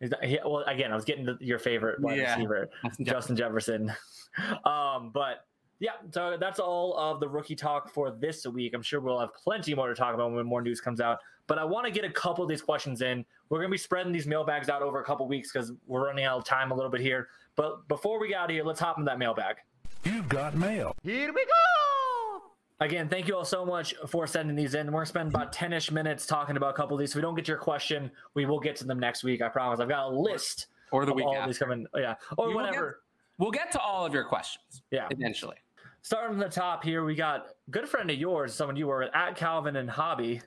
He's 0.00 0.10
not, 0.10 0.24
he, 0.24 0.38
well, 0.44 0.64
again, 0.66 0.90
I 0.90 0.96
was 0.96 1.04
getting 1.04 1.26
to 1.26 1.36
your 1.40 1.58
favorite 1.58 2.00
wide 2.00 2.16
Yeah. 2.18 2.34
receiver, 2.34 2.70
Justin 2.84 3.04
Justin 3.04 3.36
Jefferson. 3.36 3.92
um, 4.64 5.10
but 5.12 5.44
yeah, 5.82 5.90
so 6.12 6.36
that's 6.38 6.60
all 6.60 6.96
of 6.96 7.18
the 7.18 7.28
rookie 7.28 7.56
talk 7.56 7.90
for 7.92 8.12
this 8.12 8.46
week. 8.46 8.72
I'm 8.72 8.82
sure 8.82 9.00
we'll 9.00 9.18
have 9.18 9.34
plenty 9.34 9.74
more 9.74 9.88
to 9.88 9.94
talk 9.96 10.14
about 10.14 10.30
when 10.32 10.46
more 10.46 10.62
news 10.62 10.80
comes 10.80 11.00
out. 11.00 11.18
But 11.48 11.58
I 11.58 11.64
want 11.64 11.86
to 11.86 11.90
get 11.90 12.04
a 12.04 12.10
couple 12.12 12.44
of 12.44 12.48
these 12.48 12.62
questions 12.62 13.02
in. 13.02 13.24
We're 13.48 13.58
going 13.58 13.68
to 13.68 13.72
be 13.72 13.78
spreading 13.78 14.12
these 14.12 14.28
mailbags 14.28 14.68
out 14.68 14.80
over 14.80 15.00
a 15.00 15.04
couple 15.04 15.26
weeks 15.26 15.52
because 15.52 15.72
we're 15.88 16.06
running 16.06 16.24
out 16.24 16.38
of 16.38 16.44
time 16.44 16.70
a 16.70 16.74
little 16.74 16.88
bit 16.90 17.00
here. 17.00 17.26
But 17.56 17.88
before 17.88 18.20
we 18.20 18.28
get 18.28 18.38
out 18.38 18.44
of 18.50 18.54
here, 18.54 18.62
let's 18.64 18.78
hop 18.78 18.96
in 18.98 19.04
that 19.06 19.18
mailbag. 19.18 19.56
You've 20.04 20.28
got 20.28 20.54
mail. 20.54 20.94
Here 21.02 21.32
we 21.32 21.44
go. 21.44 22.42
Again, 22.80 23.08
thank 23.08 23.26
you 23.26 23.36
all 23.36 23.44
so 23.44 23.64
much 23.66 23.94
for 24.06 24.26
sending 24.28 24.54
these 24.54 24.74
in. 24.74 24.86
We're 24.86 24.92
going 24.92 25.04
to 25.06 25.08
spend 25.08 25.28
about 25.30 25.52
10 25.52 25.72
ish 25.72 25.90
minutes 25.90 26.26
talking 26.26 26.56
about 26.56 26.70
a 26.70 26.72
couple 26.74 26.96
of 26.96 27.00
these. 27.00 27.10
If 27.10 27.16
we 27.16 27.22
don't 27.22 27.34
get 27.34 27.48
your 27.48 27.56
question, 27.58 28.10
we 28.34 28.46
will 28.46 28.60
get 28.60 28.76
to 28.76 28.84
them 28.84 29.00
next 29.00 29.24
week. 29.24 29.42
I 29.42 29.48
promise. 29.48 29.80
I've 29.80 29.88
got 29.88 30.12
a 30.12 30.16
list 30.16 30.66
Or 30.92 31.04
the 31.04 31.10
of 31.12 31.16
week 31.16 31.26
all 31.26 31.32
of 31.32 31.38
after. 31.38 31.48
these 31.50 31.58
coming. 31.58 31.86
Yeah. 31.96 32.14
Or 32.36 32.48
You 32.50 32.56
will 32.56 32.62
get- 32.64 32.68
whatever. 32.70 33.02
We'll 33.38 33.50
get 33.50 33.72
to 33.72 33.80
all 33.80 34.06
of 34.06 34.12
your 34.14 34.24
questions 34.24 34.82
Yeah. 34.92 35.08
eventually. 35.10 35.56
Starting 36.02 36.30
from 36.30 36.40
the 36.40 36.48
top 36.48 36.82
here, 36.82 37.04
we 37.04 37.14
got 37.14 37.46
good 37.70 37.88
friend 37.88 38.10
of 38.10 38.16
yours, 38.16 38.52
someone 38.52 38.76
you 38.76 38.88
were 38.88 38.98
with 39.00 39.14
at 39.14 39.36
Calvin 39.36 39.76
and 39.76 39.88
Hobby. 39.88 40.42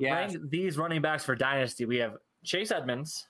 Yeah. 0.00 0.28
These 0.48 0.78
running 0.78 1.02
backs 1.02 1.24
for 1.24 1.34
Dynasty. 1.34 1.84
We 1.84 1.98
have 1.98 2.16
Chase 2.42 2.70
Edmonds, 2.70 3.28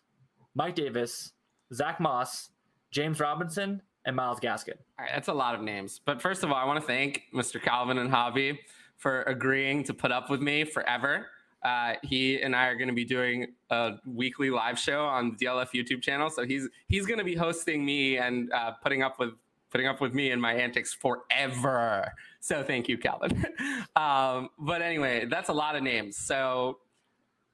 Mike 0.55 0.77
Davis, 0.77 1.33
Zach 1.73 1.99
Moss, 1.99 2.51
James 2.93 3.19
Robinson, 3.19 3.83
and 4.07 4.15
Myles 4.15 4.39
Gaskin. 4.39 4.77
All 4.99 5.05
right, 5.05 5.11
that's 5.13 5.29
a 5.29 5.35
lot 5.35 5.57
of 5.57 5.63
names. 5.63 6.01
But 6.05 6.23
first 6.23 6.45
of 6.45 6.51
all, 6.51 6.57
I 6.57 6.65
want 6.65 6.81
to 6.81 6.87
thank 6.87 7.23
Mr. 7.35 7.61
Calvin 7.61 7.99
and 7.99 8.11
Hobby 8.11 8.61
for 8.97 9.23
agreeing 9.23 9.83
to 9.85 9.95
put 9.95 10.13
up 10.13 10.31
with 10.31 10.41
me 10.41 10.65
forever. 10.65 11.27
Uh, 11.65 11.95
he 12.03 12.41
and 12.41 12.55
I 12.55 12.67
are 12.67 12.77
going 12.77 12.89
to 12.89 12.95
be 12.95 13.05
doing 13.05 13.55
a 13.71 13.95
weekly 14.07 14.51
live 14.51 14.79
show 14.79 15.05
on 15.07 15.31
the 15.37 15.45
DLF 15.45 15.71
YouTube 15.75 16.03
channel. 16.03 16.31
So 16.31 16.45
he's 16.45 16.69
he's 16.89 17.07
going 17.07 17.19
to 17.19 17.25
be 17.25 17.35
hosting 17.35 17.85
me 17.85 18.19
and 18.19 18.53
uh, 18.53 18.73
putting 18.83 19.03
up 19.03 19.19
with 19.19 19.31
putting 19.75 19.89
up 19.89 20.01
with 20.01 20.15
me 20.15 20.31
and 20.31 20.41
my 20.41 20.55
antics 20.55 20.95
forever. 20.95 22.13
So 22.39 22.63
thank 22.63 22.89
you, 22.89 22.97
Calvin. 22.97 23.45
um, 23.97 24.49
but 24.57 24.83
anyway, 24.83 25.27
that's 25.29 25.49
a 25.49 25.53
lot 25.53 25.75
of 25.75 25.83
names. 25.83 26.17
So 26.17 26.79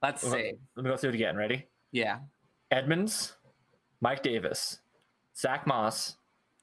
let's 0.03 0.21
see. 0.21 0.53
Let 0.77 0.85
me 0.85 0.91
go 0.91 0.99
through 0.99 1.11
it 1.11 1.15
again. 1.15 1.35
Ready? 1.35 1.67
Yeah. 1.93 2.19
Edmonds, 2.71 3.37
Mike 4.03 4.23
Davis, 4.23 4.81
Zach 5.35 5.67
Moss, 5.67 6.17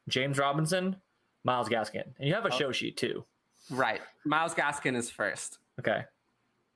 James 0.07 0.37
Robinson, 0.37 0.97
Myles 1.43 1.69
Gaskin. 1.69 2.03
And 2.19 2.27
you 2.27 2.35
have 2.35 2.45
a 2.45 2.53
Oh. 2.53 2.57
show 2.57 2.71
sheet 2.71 2.95
too. 2.95 3.25
Right. 3.71 4.01
Myles 4.25 4.53
Gaskin 4.53 4.95
is 4.95 5.09
first. 5.09 5.57
Okay. 5.79 6.03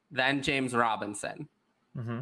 Then 0.10 0.42
James 0.42 0.74
Robinson. 0.74 1.48
Mm-hmm. 1.96 2.22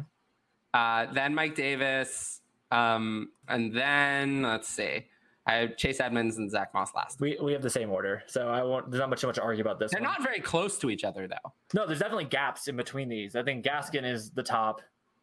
Uh, 0.74 1.06
then 1.14 1.34
Mike 1.34 1.54
Davis, 1.54 2.42
um, 2.70 3.30
and 3.48 3.72
then 3.74 4.42
let's 4.42 4.68
see, 4.68 5.06
I 5.46 5.54
have 5.54 5.76
Chase 5.76 6.00
Edmonds 6.00 6.36
and 6.36 6.50
Zach 6.50 6.72
Moss 6.74 6.94
last. 6.94 7.20
We, 7.20 7.36
we 7.42 7.52
have 7.52 7.62
the 7.62 7.70
same 7.70 7.90
order, 7.90 8.22
so 8.26 8.48
I 8.48 8.62
won't. 8.62 8.90
There's 8.90 9.00
not 9.00 9.10
much 9.10 9.24
much 9.24 9.36
to 9.36 9.42
argue 9.42 9.62
about 9.62 9.78
this. 9.78 9.90
They're 9.90 10.00
one. 10.00 10.10
not 10.10 10.22
very 10.22 10.40
close 10.40 10.78
to 10.78 10.90
each 10.90 11.02
other 11.04 11.26
though. 11.26 11.52
No, 11.74 11.86
there's 11.86 11.98
definitely 11.98 12.26
gaps 12.26 12.68
in 12.68 12.76
between 12.76 13.08
these. 13.08 13.34
I 13.34 13.42
think 13.42 13.64
Gaskin 13.64 14.04
is 14.04 14.30
the 14.30 14.42
top. 14.42 14.82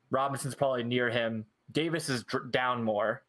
Robinson's 0.09 0.55
probably 0.55 0.83
near 0.83 1.09
him. 1.09 1.45
Davis 1.71 2.09
is 2.09 2.23
dr- 2.23 2.51
down 2.51 2.83
more, 2.83 3.23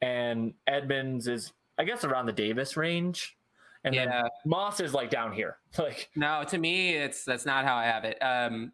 and 0.00 0.52
Edmonds 0.66 1.28
is, 1.28 1.52
I 1.78 1.84
guess, 1.84 2.04
around 2.04 2.26
the 2.26 2.32
Davis 2.32 2.76
range, 2.76 3.36
and 3.84 3.94
Yeah. 3.94 4.06
then 4.06 4.22
Moss 4.44 4.80
is 4.80 4.92
like 4.94 5.10
down 5.10 5.32
here. 5.32 5.58
Like, 5.78 6.10
No, 6.14 6.44
to 6.48 6.58
me, 6.58 6.94
it's 6.94 7.24
that's 7.24 7.46
not 7.46 7.64
how 7.64 7.76
I 7.76 7.84
have 7.84 8.04
it. 8.04 8.18
Um, 8.20 8.72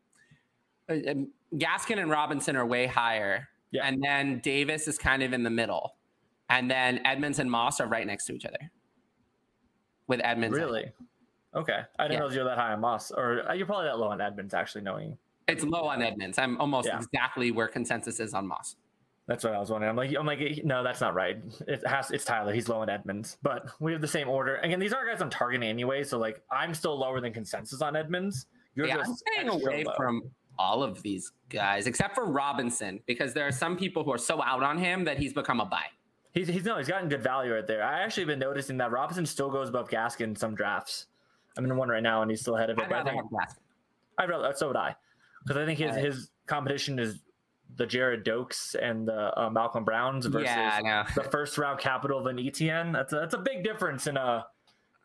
uh, 0.88 0.94
um, 1.10 1.28
Gaskin 1.54 1.98
and 1.98 2.10
Robinson 2.10 2.56
are 2.56 2.66
way 2.66 2.86
higher, 2.86 3.48
Yeah. 3.70 3.86
and 3.86 4.02
then 4.02 4.40
Davis 4.40 4.88
is 4.88 4.98
kind 4.98 5.22
of 5.22 5.32
in 5.32 5.42
the 5.44 5.50
middle, 5.50 5.94
and 6.50 6.70
then 6.70 7.00
Edmonds 7.04 7.38
and 7.38 7.50
Moss 7.50 7.80
are 7.80 7.86
right 7.86 8.06
next 8.06 8.26
to 8.26 8.34
each 8.34 8.46
other. 8.46 8.70
With 10.06 10.20
Edmonds, 10.24 10.56
really? 10.56 10.90
Okay, 11.54 11.80
I 11.98 12.04
didn't 12.04 12.12
Yeah. 12.22 12.28
know 12.28 12.34
you're 12.34 12.44
that 12.44 12.58
high 12.58 12.72
on 12.72 12.80
Moss, 12.80 13.10
or 13.10 13.48
uh, 13.48 13.52
you're 13.52 13.66
probably 13.66 13.86
that 13.86 13.98
low 13.98 14.08
on 14.08 14.20
Edmonds. 14.20 14.54
Actually, 14.54 14.82
knowing 14.82 15.16
it's 15.46 15.64
low 15.64 15.84
on 15.84 16.02
Edmonds. 16.02 16.38
I'm 16.38 16.58
almost 16.60 16.88
Yeah. 16.88 16.98
exactly 16.98 17.50
where 17.50 17.68
consensus 17.68 18.20
is 18.20 18.34
on 18.34 18.46
Moss. 18.46 18.76
that's 19.26 19.44
what 19.44 19.52
I 19.52 19.58
was 19.58 19.70
wondering. 19.70 19.90
I'm 19.90 19.96
like, 19.96 20.14
I'm 20.18 20.24
like, 20.24 20.64
no, 20.64 20.82
that's 20.82 21.02
not 21.02 21.12
right. 21.14 21.36
It 21.66 21.86
has, 21.86 22.10
it's 22.10 22.24
Tyler. 22.24 22.50
He's 22.54 22.66
low 22.70 22.80
on 22.80 22.88
Edmonds, 22.88 23.36
but 23.42 23.68
we 23.78 23.92
have 23.92 24.00
the 24.00 24.08
same 24.08 24.26
order. 24.26 24.56
Again, 24.58 24.80
these 24.80 24.94
aren't 24.94 25.10
guys 25.10 25.20
I'm 25.20 25.28
targeting 25.28 25.68
anyway, 25.68 26.02
so 26.02 26.18
like, 26.18 26.40
I'm 26.50 26.72
still 26.72 26.98
lower 26.98 27.20
than 27.20 27.34
consensus 27.34 27.82
on 27.82 27.94
Edmonds. 27.94 28.46
You're 28.74 28.86
yeah, 28.86 28.96
I'm 28.96 29.04
just 29.04 29.18
staying 29.28 29.48
away 29.50 29.84
low. 29.84 29.92
from 29.98 30.30
all 30.58 30.82
of 30.82 31.02
these 31.02 31.32
guys 31.50 31.86
except 31.86 32.14
for 32.14 32.24
Robinson 32.24 33.00
because 33.06 33.34
there 33.34 33.46
are 33.46 33.52
some 33.52 33.76
people 33.76 34.02
who 34.02 34.12
are 34.12 34.18
so 34.18 34.42
out 34.42 34.62
on 34.62 34.78
him 34.78 35.04
that 35.04 35.18
he's 35.18 35.34
become 35.34 35.60
a 35.60 35.66
buy. 35.66 35.84
He's 36.38 36.46
he's 36.46 36.64
no, 36.64 36.76
he's 36.78 36.86
gotten 36.86 37.08
good 37.08 37.22
value 37.22 37.52
right 37.52 37.66
there. 37.66 37.82
I 37.82 38.02
actually 38.02 38.26
been 38.26 38.38
noticing 38.38 38.76
that 38.76 38.92
Robinson 38.92 39.26
still 39.26 39.50
goes 39.50 39.68
above 39.70 39.88
Gaskin 39.90 40.20
in 40.20 40.36
some 40.36 40.54
drafts. 40.54 41.06
I'm 41.56 41.64
in 41.64 41.76
one 41.76 41.88
right 41.88 42.02
now, 42.02 42.22
and 42.22 42.30
he's 42.30 42.40
still 42.42 42.56
ahead 42.56 42.70
of 42.70 42.78
it. 42.78 42.84
I'd 42.84 42.88
but 42.88 42.94
I 42.94 42.98
rather 42.98 43.10
think 43.10 43.22
have 43.24 43.30
Gaskin. 43.48 43.58
I'd 44.18 44.28
rather 44.30 44.52
so 44.54 44.68
would 44.68 44.76
I, 44.76 44.94
because 45.42 45.56
I 45.56 45.66
think 45.66 45.80
his 45.80 45.96
Right. 45.96 46.04
his 46.04 46.30
competition 46.46 47.00
is 47.00 47.18
the 47.74 47.86
Jared 47.86 48.24
Dokes 48.24 48.76
and 48.80 49.06
the 49.08 49.36
uh, 49.36 49.50
Malcolm 49.50 49.84
Browns 49.84 50.26
versus 50.26 50.44
Yeah, 50.44 51.04
the 51.16 51.24
first 51.24 51.58
round 51.58 51.80
capital 51.80 52.20
of 52.20 52.26
an 52.26 52.38
Etienne. 52.38 52.92
That's 52.92 53.12
a, 53.12 53.16
that's 53.16 53.34
a 53.34 53.38
big 53.38 53.64
difference 53.64 54.06
in 54.06 54.16
uh 54.16 54.42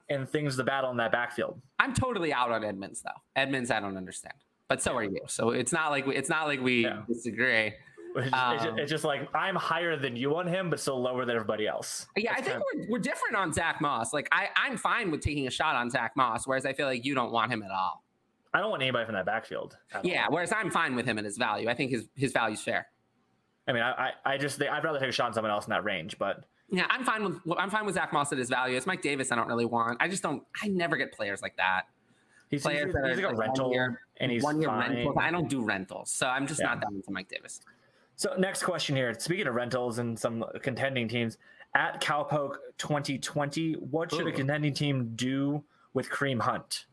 in 0.09 0.27
things 0.27 0.55
the 0.55 0.63
battle 0.63 0.91
in 0.91 0.97
that 0.97 1.11
backfield. 1.11 1.59
I'm 1.79 1.95
totally 1.95 2.31
out 2.31 2.51
on 2.51 2.63
Edmonds 2.63 3.01
though. 3.01 3.09
Edmonds, 3.36 3.71
I 3.71 3.79
don't 3.79 3.97
understand, 3.97 4.36
but 4.67 4.84
so 4.84 4.95
are 4.95 5.03
you. 5.03 5.21
So 5.27 5.49
it's 5.49 5.73
not 5.73 5.89
like 5.89 6.05
we, 6.05 6.15
it's 6.15 6.29
not 6.29 6.45
like 6.45 6.61
we 6.61 6.84
Yeah. 6.84 7.01
disagree. 7.07 7.73
It's, 8.16 8.30
just, 8.30 8.34
it's, 8.34 8.34
Um, 8.34 8.57
just, 8.57 8.80
it's 8.80 8.91
just 8.91 9.03
like 9.03 9.28
I'm 9.36 9.55
higher 9.55 9.95
than 9.97 10.16
you 10.16 10.36
on 10.36 10.47
him, 10.47 10.70
but 10.70 10.80
still 10.80 11.01
lower 11.01 11.26
than 11.26 11.36
everybody 11.36 11.68
else. 11.68 12.05
Yeah, 12.16 12.34
I 12.36 12.41
think 12.41 12.61
we're, 12.76 12.86
we're 12.89 12.99
different 12.99 13.36
on 13.36 13.51
Zach 13.53 13.82
Moss. 13.82 14.14
Like 14.14 14.28
I, 14.32 14.49
I'm 14.55 14.78
fine 14.78 15.11
with 15.11 15.22
taking 15.22 15.47
a 15.47 15.51
shot 15.51 15.76
on 15.76 15.89
Zach 15.89 16.16
Moss, 16.16 16.45
whereas 16.47 16.66
I 16.66 16.74
feel 16.74 16.88
like 16.88 17.05
you 17.05 17.16
don't 17.16 17.32
want 17.32 17.51
him 17.51 17.64
at 17.64 17.72
all. 17.72 18.03
I 18.53 18.59
don't 18.59 18.70
want 18.70 18.84
anybody 18.84 19.05
from 19.05 19.16
that 19.16 19.26
backfield. 19.26 19.78
at 19.91 19.97
all. 19.97 20.09
Yeah, 20.11 20.28
whereas 20.30 20.51
I'm 20.51 20.70
fine 20.70 20.95
with 20.95 21.05
him 21.05 21.18
and 21.18 21.26
his 21.26 21.38
value. 21.38 21.70
I 21.70 21.74
think 21.74 21.91
his 21.91 22.07
his 22.16 22.32
value's 22.32 22.61
fair. 22.61 22.88
I 23.68 23.72
mean, 23.74 23.82
I, 23.82 23.91
I, 23.91 24.11
I 24.34 24.38
just 24.38 24.57
think 24.57 24.70
I'd 24.72 24.84
rather 24.84 24.99
take 24.99 25.09
a 25.09 25.14
shot 25.14 25.28
on 25.28 25.34
someone 25.34 25.51
else 25.51 25.66
in 25.66 25.72
that 25.72 25.84
range, 25.86 26.18
but 26.20 26.43
Yeah, 26.70 26.86
I'm 26.89 27.03
fine 27.03 27.24
with 27.24 27.39
I'm 27.57 27.70
fine 27.70 27.86
with 27.86 27.95
Zach 27.95 28.11
Moss 28.14 28.32
at 28.32 28.38
his 28.38 28.49
value. 28.49 28.76
It's 28.78 28.86
Mike 28.86 29.01
Davis. 29.01 29.32
I 29.32 29.36
don't 29.36 29.47
really 29.47 29.66
want. 29.66 29.97
I 30.01 30.07
just 30.07 30.22
don't. 30.22 30.43
I 30.61 30.68
never 30.68 30.97
get 30.97 31.14
players 31.14 31.41
like 31.41 31.55
that. 31.57 31.84
he's, 32.49 32.59
he's, 32.59 32.64
Players 32.64 32.86
he's 32.86 32.93
that 32.93 33.01
like 33.16 33.24
a 33.24 33.28
like 33.30 33.38
rental 33.38 33.72
year, 33.72 34.01
and 34.18 34.32
he's 34.32 34.43
one 34.43 34.59
year 34.61 34.70
fine. 34.70 34.91
rentals. 34.91 35.16
I 35.20 35.32
don't 35.32 35.49
do 35.49 35.64
rentals, 35.64 36.11
so 36.11 36.28
I'm 36.28 36.45
just 36.45 36.59
Yeah. 36.61 36.68
not 36.68 36.82
that 36.82 36.91
into 36.91 37.09
Mike 37.09 37.30
Davis. 37.30 37.61
So 38.24 38.34
next 38.38 38.63
question 38.63 38.95
here. 38.95 39.13
Speaking 39.19 39.47
of 39.47 39.55
rentals 39.55 39.99
and 39.99 40.17
some 40.17 40.45
contending 40.61 41.09
teams, 41.09 41.38
at 41.76 42.01
Cowpoke 42.01 42.55
2020, 42.78 43.74
what 43.74 44.11
should 44.11 44.26
a 44.26 44.32
contending 44.32 44.74
team 44.74 45.11
do 45.15 45.61
with 45.93 46.09
Kareem 46.09 46.39
Hunt? 46.39 46.86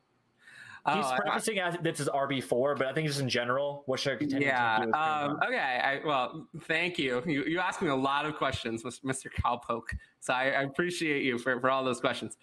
He's 0.88 0.96
Oh, 0.96 1.08
I- 1.08 1.20
prefacing 1.20 1.60
as 1.60 1.76
this 1.82 2.00
is 2.00 2.08
RB 2.08 2.42
four, 2.42 2.74
but 2.74 2.88
I 2.88 2.92
think 2.92 3.06
just 3.06 3.20
in 3.20 3.28
general, 3.28 3.84
what 3.86 4.00
should 4.00 4.14
a 4.14 4.16
contending 4.16 4.48
yeah. 4.48 4.78
team 4.78 4.90
do 4.90 4.98
Um, 4.98 5.38
okay. 5.46 5.80
I, 5.84 6.00
well, 6.04 6.48
thank 6.62 6.98
you. 6.98 7.22
you. 7.24 7.44
You 7.44 7.60
asked 7.60 7.80
me 7.80 7.90
a 7.90 7.94
lot 7.94 8.26
of 8.26 8.34
questions, 8.34 8.82
Mr. 8.82 9.26
Cowpoke. 9.32 9.96
So 10.18 10.34
I, 10.34 10.46
I 10.46 10.62
appreciate 10.62 11.22
you 11.22 11.38
for, 11.38 11.60
for 11.60 11.70
all 11.70 11.84
those 11.84 12.00
questions. 12.00 12.38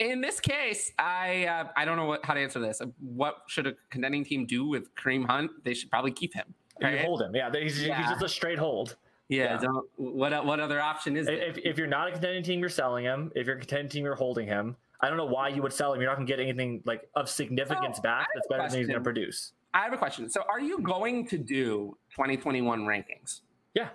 In 0.00 0.20
this 0.20 0.40
case, 0.40 0.92
I 0.98 1.44
uh, 1.44 1.68
I 1.76 1.84
don't 1.84 1.96
know 1.96 2.06
what, 2.06 2.24
how 2.24 2.34
to 2.34 2.40
answer 2.40 2.58
this. 2.58 2.82
What 2.98 3.42
should 3.46 3.68
a 3.68 3.74
contending 3.90 4.24
team 4.24 4.44
do 4.44 4.66
with 4.66 4.92
Kareem 4.96 5.24
Hunt? 5.24 5.52
They 5.62 5.74
should 5.74 5.90
probably 5.90 6.10
keep 6.10 6.34
him. 6.34 6.52
You 6.80 6.98
hold 6.98 7.22
him. 7.22 7.34
Yeah, 7.34 7.50
he's, 7.52 7.76
he's 7.78 7.88
just 7.88 8.22
a 8.22 8.28
straight 8.28 8.58
hold. 8.58 8.96
Yeah. 9.28 9.44
Yeah. 9.44 9.58
Don't, 9.58 9.86
what 9.96 10.46
what 10.46 10.60
other 10.60 10.80
option 10.80 11.16
is 11.16 11.26
there? 11.26 11.36
If, 11.36 11.58
if 11.58 11.76
you're 11.76 11.86
not 11.86 12.08
a 12.08 12.12
contending 12.12 12.42
team, 12.42 12.60
you're 12.60 12.68
selling 12.68 13.04
him. 13.04 13.30
If 13.34 13.46
you're 13.46 13.56
a 13.56 13.58
contending 13.60 13.88
team, 13.88 14.04
you're 14.04 14.14
holding 14.14 14.46
him. 14.46 14.76
I 15.00 15.08
don't 15.08 15.16
know 15.16 15.26
why 15.26 15.48
you 15.48 15.62
would 15.62 15.72
sell 15.72 15.92
him. 15.92 16.00
You're 16.00 16.10
not 16.10 16.16
going 16.16 16.26
to 16.26 16.32
get 16.32 16.40
anything 16.40 16.82
like 16.84 17.08
of 17.14 17.28
significance 17.28 17.98
So, 17.98 18.02
back 18.02 18.28
that's 18.34 18.48
better 18.48 18.68
than 18.68 18.78
he's 18.78 18.88
going 18.88 18.98
to 18.98 19.04
produce. 19.04 19.52
I 19.74 19.82
have 19.82 19.92
a 19.92 19.98
question. 19.98 20.30
So, 20.30 20.42
are 20.48 20.60
you 20.60 20.80
going 20.80 21.26
to 21.28 21.38
do 21.38 21.96
2021 22.12 22.80
rankings? 22.84 23.42
Yeah. 23.74 23.90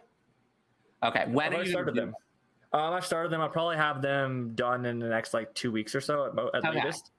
Okay. 1.03 1.25
When 1.29 1.47
I've 1.53 1.59
are 1.59 1.63
you 1.63 1.71
started 1.71 1.95
them. 1.95 2.13
Um, 2.71 2.93
I've 2.93 3.05
started 3.05 3.31
them. 3.31 3.41
I'll 3.41 3.49
probably 3.49 3.75
have 3.77 4.01
them 4.01 4.53
done 4.55 4.85
in 4.85 4.99
the 4.99 5.07
next 5.07 5.33
like 5.33 5.53
two 5.53 5.71
weeks 5.71 5.93
or 5.93 6.01
so 6.01 6.25
at, 6.27 6.35
mo- 6.35 6.49
at 6.53 6.65
Okay. 6.65 6.77
latest. 6.79 7.11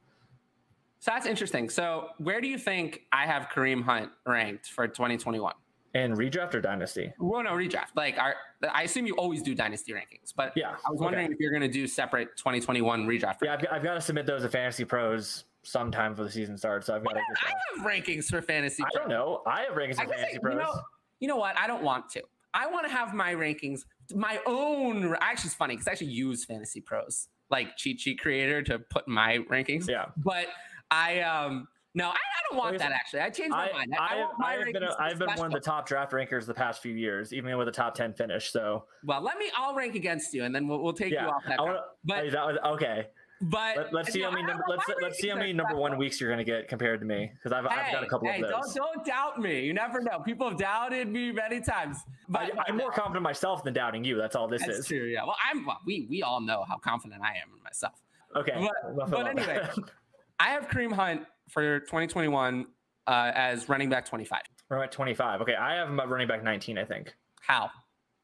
So 1.05 1.11
that's 1.11 1.26
interesting. 1.26 1.68
So, 1.68 2.09
where 2.16 2.40
do 2.40 2.48
you 2.48 2.57
think 2.57 3.02
I 3.12 3.26
have 3.26 3.50
Kareem 3.55 3.82
Hunt 3.82 4.11
ranked 4.24 4.68
for 4.70 4.88
2021? 4.88 5.52
And 5.92 6.16
redraft 6.16 6.55
or 6.55 6.62
dynasty? 6.62 7.12
Well, 7.18 7.42
no 7.42 7.50
redraft. 7.50 7.88
Like, 7.94 8.18
I 8.18 8.82
assume 8.84 9.05
you 9.07 9.14
always 9.16 9.42
do 9.42 9.55
dynasty 9.55 9.92
rankings, 9.92 10.32
but 10.34 10.55
Yeah, 10.57 10.70
I 10.86 10.90
was 10.90 11.00
wondering 11.02 11.26
okay. 11.26 11.34
if 11.34 11.40
you're 11.40 11.50
going 11.50 11.61
to 11.61 11.68
do 11.68 11.86
separate 11.86 12.34
2021 12.38 13.07
redraft. 13.07 13.36
Yeah, 13.42 13.52
I've, 13.52 13.61
got- 13.61 13.72
I've 13.74 13.82
got 13.82 13.94
to 13.94 14.00
submit 14.00 14.24
those 14.24 14.40
to 14.42 14.48
Fantasy 14.48 14.86
Pros 14.86 15.44
sometime 15.62 16.12
before 16.12 16.24
the 16.24 16.30
season 16.32 16.57
starts. 16.57 16.86
So 16.86 16.94
I've 16.96 17.05
got 17.05 17.12
to. 17.12 17.20
I 17.20 17.52
have 17.76 17.86
rankings 17.86 18.24
for 18.30 18.40
fantasy. 18.40 18.82
I 18.82 18.88
don't 18.94 19.11
know. 19.11 19.42
I 19.46 19.64
have 19.64 19.74
rankings 19.74 19.96
for 19.96 20.07
Fantasy 20.09 20.36
I- 20.36 20.40
Pros. 20.40 20.55
you 20.55 20.59
know, 20.61 20.72
you 21.20 21.28
know 21.28 21.36
what? 21.36 21.55
I 21.59 21.66
don't 21.66 21.82
want 21.82 22.09
to. 22.12 22.22
I 22.55 22.66
want 22.66 22.86
to 22.86 22.90
have 22.90 23.12
my 23.12 23.34
rankings, 23.34 23.82
my 24.14 24.40
own. 24.46 25.14
Actually, 25.20 25.48
it's 25.48 25.55
funny 25.55 25.74
because 25.74 25.86
I 25.86 25.90
actually 25.90 26.12
use 26.12 26.46
Fantasy 26.46 26.80
Pros, 26.80 27.28
like 27.50 27.76
cheat 27.76 28.00
sheet 28.00 28.20
creator, 28.20 28.62
to 28.62 28.78
put 28.78 29.07
my 29.07 29.40
rankings. 29.50 29.86
yeah. 29.86 30.07
But 30.16 30.46
I 30.95 31.20
um 31.20 31.68
no, 31.97 32.09
I, 32.09 32.11
I 32.11 32.51
don't 32.51 32.59
want 32.59 32.78
that 32.78 32.90
actually. 32.90 33.20
I 33.20 33.30
changed 33.30 33.53
my 33.53 33.70
I, 33.70 33.72
mind. 33.72 33.95
I, 33.99 34.16
want 34.16 34.38
my 34.38 34.47
I 34.47 34.57
have 34.57 34.72
been, 34.72 34.82
a, 34.82 34.97
I've 34.99 35.18
been 35.18 35.28
one 35.36 35.47
of 35.47 35.53
the 35.53 35.61
top 35.61 35.86
draft 35.86 36.12
rankers 36.12 36.45
the 36.45 36.55
past 36.55 36.82
few 36.82 36.92
years, 36.92 37.32
even 37.32 37.57
with 37.57 37.68
a 37.68 37.72
top 37.72 37.95
10 37.95 38.14
finish. 38.14 38.51
So, 38.51 38.84
Well, 39.05 39.20
let 39.20 39.38
me. 39.38 39.47
I'll 39.57 39.76
rank 39.76 39.95
against 39.95 40.34
you, 40.34 40.42
and 40.42 40.53
then 40.53 40.66
we'll, 40.66 40.82
we'll 40.82 40.92
take 40.92 41.12
yeah. 41.12 41.26
you 41.26 41.30
off 41.30 41.45
that. 41.47 41.61
Wanna, 41.61 41.82
but 42.05 42.32
that 42.32 42.47
was, 42.47 42.59
okay. 42.66 43.07
but 43.42 43.76
Let, 43.76 43.92
let's 43.92 44.12
see 44.12 44.22
no, 44.22 44.30
how 44.30 44.32
many 44.32 44.45
number, 44.45 44.64
let's 44.68 44.84
let's 45.01 45.18
see 45.20 45.28
how 45.28 45.36
many 45.36 45.53
number 45.53 45.76
one 45.76 45.97
weeks 45.97 46.20
you're 46.20 46.30
gonna 46.30 46.42
get 46.42 46.66
compared 46.66 46.99
to 46.99 47.07
me 47.07 47.30
because 47.36 47.53
I've, 47.53 47.64
I've 47.64 47.92
got 47.92 48.03
a 48.03 48.09
couple 48.09 48.26
hey, 48.26 48.42
of 48.42 48.51
Don't, 48.51 48.62
those. 48.62 48.74
don't 48.74 49.05
doubt 49.05 49.40
me. 49.40 49.61
You 49.64 49.72
never 49.72 50.01
know. 50.01 50.18
People 50.18 50.49
have 50.49 50.59
doubted 50.59 51.07
me 51.07 51.30
many 51.30 51.61
times. 51.61 51.99
But 52.28 52.59
I, 52.59 52.64
I'm 52.68 52.76
more 52.76 52.90
confident 52.90 53.22
myself 53.22 53.62
than 53.62 53.72
doubting 53.72 54.03
you. 54.03 54.16
That's 54.16 54.34
all 54.34 54.49
this 54.49 54.62
That's 54.66 54.80
is. 54.80 54.86
true. 54.86 55.05
Yeah. 55.05 55.24
Well, 55.24 55.36
I'm. 55.49 55.64
Well, 55.64 55.78
we 55.86 56.09
we 56.11 56.24
all 56.24 56.40
know 56.40 56.64
how 56.66 56.76
confident 56.76 57.22
I 57.22 57.30
am 57.30 57.57
in 57.57 57.62
myself. 57.62 58.03
Okay. 58.34 58.68
But- 58.97 59.11
but 59.11 59.28
anyway. 59.28 59.68
I 60.39 60.51
have 60.51 60.68
Kareem 60.68 60.93
Hunt 60.93 61.22
for 61.51 61.80
2021 61.80 62.66
uh, 63.07 63.32
as 63.35 63.68
running 63.68 63.89
back 63.89 64.05
25. 64.07 64.41
We're 64.70 64.82
at 64.82 64.93
25. 64.93 65.43
Okay, 65.43 65.55
I 65.55 65.74
have 65.76 65.89
him 65.89 66.01
at 66.01 66.09
running 66.09 66.28
back 66.28 66.43
19. 66.43 66.78
I 66.78 66.85
think. 66.85 67.14
How? 67.41 67.70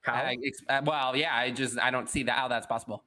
How? 0.03 0.15
I, 0.15 0.37
ex- 0.45 0.63
uh, 0.69 0.81
well, 0.85 1.15
yeah. 1.15 1.35
I 1.37 1.51
just 1.51 1.79
I 1.79 1.91
don't 1.91 2.09
see 2.09 2.23
that 2.25 2.37
how 2.39 2.49
that's 2.49 2.67
possible. 2.67 3.05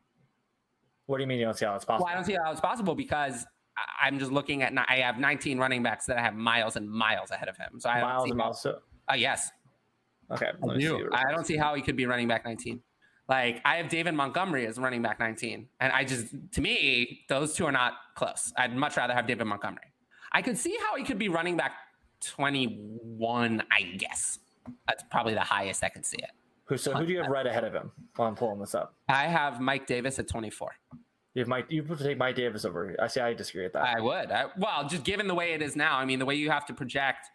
what 1.07 1.17
do 1.17 1.23
you 1.23 1.27
mean 1.27 1.39
you 1.39 1.45
don't 1.45 1.57
see 1.57 1.65
how 1.65 1.75
it's 1.75 1.85
possible? 1.85 2.05
Well, 2.05 2.11
I 2.13 2.15
don't 2.15 2.25
see 2.25 2.37
how 2.41 2.51
it's 2.51 2.61
possible 2.61 2.93
because 2.95 3.45
I- 3.75 4.05
I'm 4.07 4.19
just 4.19 4.31
looking 4.31 4.61
at. 4.61 4.71
I 4.87 4.97
have 4.97 5.17
19 5.17 5.57
running 5.57 5.81
backs 5.83 6.05
that 6.05 6.17
I 6.17 6.21
have 6.21 6.35
miles 6.35 6.75
and 6.75 6.89
miles 6.89 7.31
ahead 7.31 7.49
of 7.49 7.57
him. 7.57 7.79
So 7.79 7.89
I 7.89 7.99
don't 7.99 8.09
miles 8.09 8.23
see 8.25 8.29
and 8.31 8.39
how- 8.39 8.45
miles. 8.45 8.61
So, 8.61 8.79
Uh, 9.11 9.15
yes, 9.15 9.49
okay. 10.31 10.47
I 10.61 10.65
let 10.65 10.77
me 10.77 10.83
see 10.83 10.87
do. 10.89 10.93
what 10.95 11.05
it 11.05 11.13
I 11.27 11.31
don't 11.31 11.45
see 11.45 11.57
how 11.57 11.73
he 11.75 11.81
could 11.81 11.95
be 11.97 12.05
running 12.05 12.27
back 12.27 12.45
19. 12.45 12.79
Like 13.33 13.61
I 13.65 13.77
have 13.77 13.89
David 13.89 14.13
Montgomery 14.13 14.67
as 14.67 14.77
running 14.77 15.01
back 15.01 15.19
19, 15.19 15.67
and 15.79 15.91
I 15.91 16.03
just 16.03 16.27
to 16.51 16.61
me 16.61 17.21
those 17.29 17.55
two 17.55 17.65
are 17.65 17.71
not 17.71 17.93
close. 18.13 18.53
I'd 18.55 18.75
much 18.75 18.95
rather 18.95 19.15
have 19.15 19.25
David 19.25 19.45
Montgomery. 19.45 19.91
I 20.31 20.43
could 20.43 20.55
see 20.55 20.77
how 20.79 20.95
he 20.97 21.03
could 21.03 21.17
be 21.17 21.29
running 21.29 21.57
back 21.57 21.71
21. 22.21 23.63
I 23.71 23.81
guess 23.97 24.37
that's 24.87 25.03
probably 25.09 25.33
the 25.33 25.39
highest 25.39 25.83
I 25.83 25.89
could 25.89 26.05
see 26.05 26.19
it. 26.19 26.29
Who, 26.65 26.77
so 26.77 26.93
who 26.93 27.07
do 27.07 27.11
you 27.11 27.23
have 27.23 27.27
right 27.27 27.47
ahead 27.47 27.63
of 27.63 27.73
him? 27.73 27.91
While 28.17 28.27
I'm 28.27 28.35
pulling 28.35 28.59
this 28.59 28.75
up. 28.75 28.93
I 29.09 29.23
have 29.23 29.59
Mike 29.59 29.87
Davis 29.87 30.19
at 30.19 30.27
24. 30.27 30.71
You 31.33 31.39
have 31.39 31.47
Mike. 31.47 31.65
You 31.69 31.81
take 31.99 32.19
Mike 32.19 32.35
Davis 32.35 32.65
over. 32.65 32.95
I 33.01 33.07
see. 33.07 33.19
I 33.19 33.33
disagree 33.33 33.63
with 33.63 33.73
that. 33.73 33.83
I 33.83 33.99
would. 33.99 34.29
I, 34.29 34.45
well, 34.59 34.87
just 34.87 35.05
given 35.05 35.27
the 35.27 35.33
way 35.33 35.53
it 35.53 35.63
is 35.63 35.75
now, 35.75 35.97
I 35.97 36.05
mean, 36.05 36.19
the 36.19 36.25
way 36.25 36.35
you 36.35 36.51
have 36.51 36.67
to 36.67 36.73
project, 36.75 37.25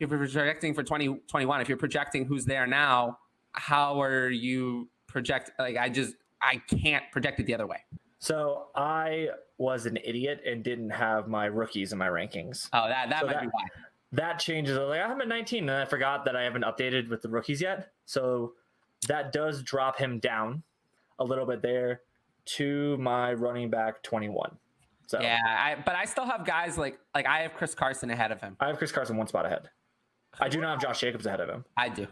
if 0.00 0.10
you're 0.10 0.18
projecting 0.18 0.74
for 0.74 0.82
2021, 0.82 1.60
if 1.60 1.68
you're 1.68 1.78
projecting 1.78 2.24
who's 2.24 2.46
there 2.46 2.66
now, 2.66 3.18
how 3.52 4.02
are 4.02 4.28
you 4.28 4.88
project? 5.06 5.50
Like, 5.58 5.76
I 5.76 5.88
just, 5.88 6.14
I 6.42 6.56
can't 6.68 7.04
project 7.12 7.40
it 7.40 7.46
the 7.46 7.54
other 7.54 7.66
way. 7.66 7.78
so 8.18 8.68
I 8.74 9.28
was 9.58 9.86
an 9.86 9.96
idiot 10.04 10.42
and 10.46 10.62
didn't 10.62 10.90
have 10.90 11.28
my 11.28 11.46
rookies 11.46 11.92
in 11.92 11.98
my 11.98 12.08
rankings. 12.08 12.68
Oh, 12.72 12.88
that, 12.88 13.08
that 13.10 13.20
So 13.20 13.26
might 13.26 13.32
that- 13.34 13.42
be 13.42 13.48
why. 13.48 13.62
That 14.12 14.38
changes. 14.38 14.78
Like, 14.78 15.00
I'm 15.00 15.20
at 15.20 15.26
19, 15.28 15.68
and 15.68 15.78
I 15.82 15.84
forgot 15.84 16.24
that 16.26 16.36
I 16.36 16.42
haven't 16.44 16.62
updated 16.62 17.08
with 17.08 17.22
the 17.22 17.28
rookies 17.28 17.60
yet. 17.60 17.90
So 18.04 18.52
that 19.08 19.32
does 19.32 19.62
drop 19.62 19.98
him 19.98 20.20
down 20.20 20.62
a 21.18 21.24
little 21.24 21.44
bit 21.44 21.60
there 21.60 22.02
to 22.56 22.96
my 22.98 23.32
running 23.32 23.68
back 23.68 24.02
21. 24.04 24.56
So 25.08 25.20
Yeah, 25.20 25.38
I, 25.44 25.76
but 25.84 25.96
I 25.96 26.04
still 26.04 26.24
have 26.24 26.46
guys 26.46 26.78
like, 26.78 26.98
like 27.14 27.26
I 27.26 27.40
have 27.40 27.54
Chris 27.54 27.74
Carson 27.74 28.08
ahead 28.10 28.30
of 28.30 28.40
him. 28.40 28.56
I 28.60 28.68
have 28.68 28.78
Chris 28.78 28.92
Carson 28.92 29.16
one 29.16 29.26
spot 29.26 29.44
ahead. 29.44 29.70
I 30.40 30.48
do 30.48 30.60
not 30.60 30.70
have 30.70 30.80
Josh 30.80 31.00
Jacobs 31.00 31.26
ahead 31.26 31.40
of 31.40 31.48
him. 31.48 31.64
I 31.76 31.88
do. 31.88 32.06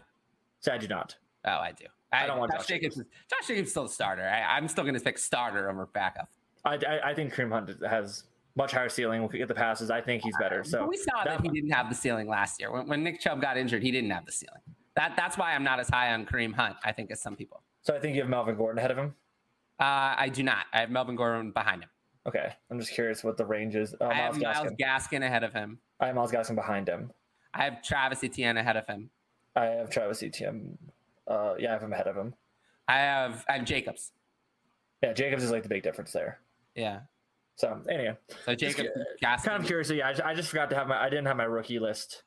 So 0.59 0.73
I 0.73 0.77
do 0.77 0.87
not. 0.89 1.15
Oh, 1.45 1.49
I 1.51 1.71
do. 1.71 1.85
I 2.23 2.27
don't 2.27 2.39
want 2.39 2.51
Josh 2.51 2.61
Josh 2.61 2.67
Jacobs. 2.67 2.97
is- 2.97 3.05
Josh 3.29 3.47
Jacobs 3.47 3.67
is 3.67 3.71
still 3.71 3.85
a 3.85 3.89
starter. 3.89 4.23
I, 4.27 4.57
I'm 4.57 4.67
still 4.67 4.83
going 4.83 4.95
to 4.95 5.01
pick 5.01 5.17
starter 5.17 5.69
over 5.69 5.85
backup. 5.87 6.29
I, 6.63 6.75
I, 6.75 7.09
I 7.11 7.13
think 7.13 7.33
Kareem 7.33 7.51
Hunt 7.51 7.71
has 7.87 8.23
much 8.55 8.71
higher 8.71 8.89
ceiling. 8.89 9.21
We'll 9.21 9.29
get 9.29 9.47
the 9.47 9.53
passes. 9.55 9.91
I 9.91 10.01
think 10.01 10.23
he's 10.23 10.35
better. 10.39 10.63
So 10.63 10.79
But 10.79 10.89
we 10.89 10.97
saw 10.97 11.23
that, 11.23 11.37
that- 11.37 11.41
he 11.41 11.49
didn't 11.49 11.71
have 11.71 11.89
the 11.89 11.95
ceiling 11.95 12.27
last 12.27 12.59
year. 12.59 12.71
When, 12.71 12.87
when 12.87 13.03
Nick 13.03 13.19
Chubb 13.19 13.41
got 13.41 13.57
injured, 13.57 13.83
he 13.83 13.91
didn't 13.91 14.09
have 14.11 14.25
the 14.25 14.31
ceiling. 14.31 14.61
That 14.95 15.13
that's 15.17 15.37
why 15.37 15.53
I'm 15.53 15.63
not 15.63 15.79
as 15.79 15.89
high 15.89 16.13
on 16.13 16.25
Kareem 16.25 16.53
Hunt. 16.53 16.77
I 16.83 16.91
think 16.93 17.11
as 17.11 17.21
some 17.21 17.35
people. 17.35 17.61
so 17.81 17.93
I 17.95 17.99
think 17.99 18.15
you 18.15 18.21
have 18.21 18.29
Melvin 18.29 18.55
Gordon 18.55 18.79
ahead 18.79 18.91
of 18.91 18.97
him. 18.97 19.13
Uh, 19.77 20.15
I 20.17 20.29
do 20.33 20.41
not. 20.41 20.67
I 20.71 20.79
have 20.79 20.89
Melvin 20.89 21.17
Gordon 21.17 21.51
behind 21.51 21.83
him. 21.83 21.89
Okay, 22.25 22.53
I'm 22.71 22.79
just 22.79 22.93
curious 22.93 23.21
what 23.23 23.35
the 23.37 23.45
range 23.45 23.75
is. 23.75 23.93
Uh, 23.99 24.05
I 24.05 24.13
have 24.13 24.41
Miles 24.41 24.55
Myles 24.63 24.73
Gaskin. 24.79 25.19
Gaskin 25.21 25.25
ahead 25.25 25.43
of 25.43 25.51
him. 25.53 25.79
I 25.99 26.07
have 26.07 26.15
Myles 26.15 26.31
Gaskin 26.31 26.55
behind 26.55 26.87
him. 26.87 27.11
I 27.53 27.65
have 27.65 27.83
Travis 27.83 28.23
Etienne 28.23 28.55
ahead 28.57 28.77
of 28.77 28.87
him. 28.87 29.09
I 29.55 29.65
have 29.65 29.89
Travis 29.89 30.23
Etienne. 30.23 30.77
Uh, 31.27 31.55
yeah, 31.59 31.69
I 31.69 31.73
have 31.73 31.83
him 31.83 31.93
ahead 31.93 32.07
of 32.07 32.15
him. 32.15 32.33
I 32.87 32.97
have 32.99 33.45
I 33.49 33.53
have 33.57 33.65
Jacobs. 33.65 34.11
Yeah, 35.01 35.13
Jacobs 35.13 35.43
is 35.43 35.51
like 35.51 35.63
the 35.63 35.69
big 35.69 35.83
difference 35.83 36.11
there. 36.11 36.39
Yeah. 36.75 37.01
So 37.55 37.79
anyway, 37.89 38.17
So 38.45 38.53
Jacobs, 38.53 38.89
Gaskin. 39.23 39.43
kind 39.45 39.61
of 39.61 39.65
curious. 39.65 39.89
Yeah, 39.89 40.07
I, 40.09 40.11
just- 40.11 40.23
I 40.23 40.33
just 40.33 40.49
forgot 40.49 40.69
to 40.71 40.75
have 40.75 40.87
my. 40.87 41.01
I 41.01 41.09
didn't 41.09 41.25
have 41.25 41.37
my 41.37 41.45
rookie 41.45 41.79
list 41.79 42.23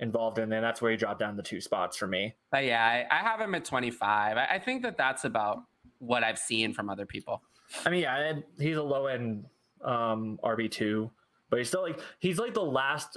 involved 0.00 0.38
in 0.38 0.48
there. 0.48 0.60
That's 0.60 0.82
where 0.82 0.90
he 0.90 0.96
dropped 0.96 1.20
down 1.20 1.36
the 1.36 1.42
two 1.42 1.60
spots 1.60 1.96
for 1.96 2.06
me. 2.08 2.34
But 2.50 2.64
yeah, 2.64 2.84
I, 2.84 3.06
I 3.10 3.20
have 3.22 3.40
him 3.40 3.54
at 3.54 3.64
25. 3.64 4.36
I, 4.36 4.44
I 4.52 4.58
think 4.58 4.82
that 4.82 4.96
that's 4.96 5.24
about 5.24 5.58
what 5.98 6.24
I've 6.24 6.38
seen 6.38 6.72
from 6.74 6.90
other 6.90 7.06
people. 7.06 7.42
I 7.86 7.90
mean, 7.90 8.02
yeah, 8.02 8.32
he's 8.58 8.76
a 8.76 8.82
low 8.82 9.06
end 9.06 9.44
um, 9.84 10.38
RB 10.42 10.68
two, 10.70 11.10
but 11.48 11.58
he's 11.58 11.68
still 11.68 11.82
like 11.82 12.00
he's 12.18 12.38
like 12.38 12.52
the 12.54 12.60
last 12.64 13.16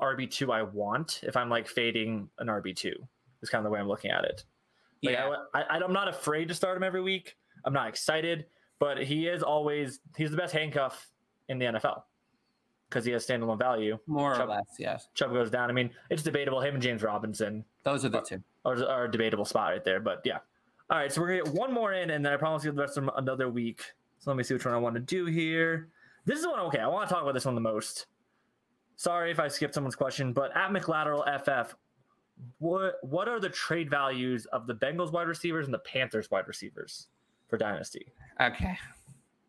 RB 0.00 0.30
two 0.30 0.52
I 0.52 0.62
want 0.62 1.20
if 1.24 1.36
I'm 1.36 1.50
like 1.50 1.66
fading 1.66 2.28
an 2.38 2.46
RB 2.46 2.74
two. 2.76 2.94
Is 3.42 3.48
kind 3.50 3.60
of 3.60 3.64
the 3.64 3.74
way 3.74 3.80
I'm 3.80 3.88
looking 3.88 4.10
at 4.12 4.24
it. 4.24 4.44
Like, 5.02 5.14
yeah. 5.14 5.34
I, 5.54 5.62
I, 5.62 5.78
I'm 5.78 5.92
not 5.92 6.08
afraid 6.08 6.48
to 6.48 6.54
start 6.54 6.76
him 6.76 6.82
every 6.82 7.00
week. 7.02 7.36
I'm 7.64 7.72
not 7.72 7.88
excited, 7.88 8.46
but 8.78 9.02
he 9.02 9.26
is 9.26 9.42
always 9.42 10.00
he's 10.16 10.30
the 10.30 10.36
best 10.36 10.52
handcuff 10.52 11.08
in 11.48 11.58
the 11.58 11.66
NFL 11.66 12.02
because 12.88 13.04
he 13.04 13.12
has 13.12 13.26
standalone 13.26 13.58
value. 13.58 13.98
More 14.06 14.32
or 14.34 14.36
Chubb- 14.36 14.48
less, 14.48 14.66
yes. 14.78 15.08
Chubb 15.14 15.32
goes 15.32 15.50
down. 15.50 15.70
I 15.70 15.72
mean, 15.72 15.90
it's 16.10 16.22
debatable. 16.22 16.60
Him 16.60 16.74
and 16.74 16.82
James 16.82 17.02
Robinson 17.02 17.64
Those 17.82 18.04
are 18.04 18.08
the 18.08 18.20
two. 18.20 18.42
are, 18.64 18.82
are 18.86 19.04
a 19.04 19.10
debatable 19.10 19.44
spot 19.44 19.72
right 19.72 19.84
there. 19.84 20.00
But 20.00 20.22
yeah. 20.24 20.38
All 20.90 20.98
right, 20.98 21.12
so 21.12 21.20
we're 21.20 21.28
gonna 21.28 21.44
get 21.44 21.54
one 21.54 21.72
more 21.72 21.92
in, 21.92 22.10
and 22.10 22.24
then 22.26 22.32
I 22.32 22.36
promise 22.36 22.64
you 22.64 22.72
the 22.72 22.80
rest 22.80 22.98
of 22.98 23.08
another 23.16 23.48
week. 23.48 23.82
So 24.18 24.30
let 24.30 24.36
me 24.36 24.42
see 24.42 24.54
which 24.54 24.64
one 24.64 24.74
I 24.74 24.78
want 24.78 24.96
to 24.96 25.00
do 25.00 25.24
here. 25.26 25.88
This 26.24 26.40
is 26.40 26.46
one 26.46 26.58
okay. 26.60 26.80
I 26.80 26.88
want 26.88 27.08
to 27.08 27.14
talk 27.14 27.22
about 27.22 27.32
this 27.34 27.44
one 27.44 27.54
the 27.54 27.60
most. 27.60 28.06
Sorry 28.96 29.30
if 29.30 29.38
I 29.38 29.48
skipped 29.48 29.72
someone's 29.72 29.94
question, 29.96 30.32
but 30.32 30.54
at 30.56 30.70
McLateral 30.70 31.24
FF, 31.42 31.74
what 32.58 32.96
what 33.02 33.28
are 33.28 33.40
the 33.40 33.48
trade 33.48 33.90
values 33.90 34.46
of 34.46 34.66
the 34.66 34.74
Bengals 34.74 35.12
wide 35.12 35.28
receivers 35.28 35.66
and 35.66 35.74
the 35.74 35.78
Panthers 35.80 36.30
wide 36.30 36.48
receivers 36.48 37.08
for 37.48 37.56
Dynasty? 37.56 38.06
Okay. 38.40 38.78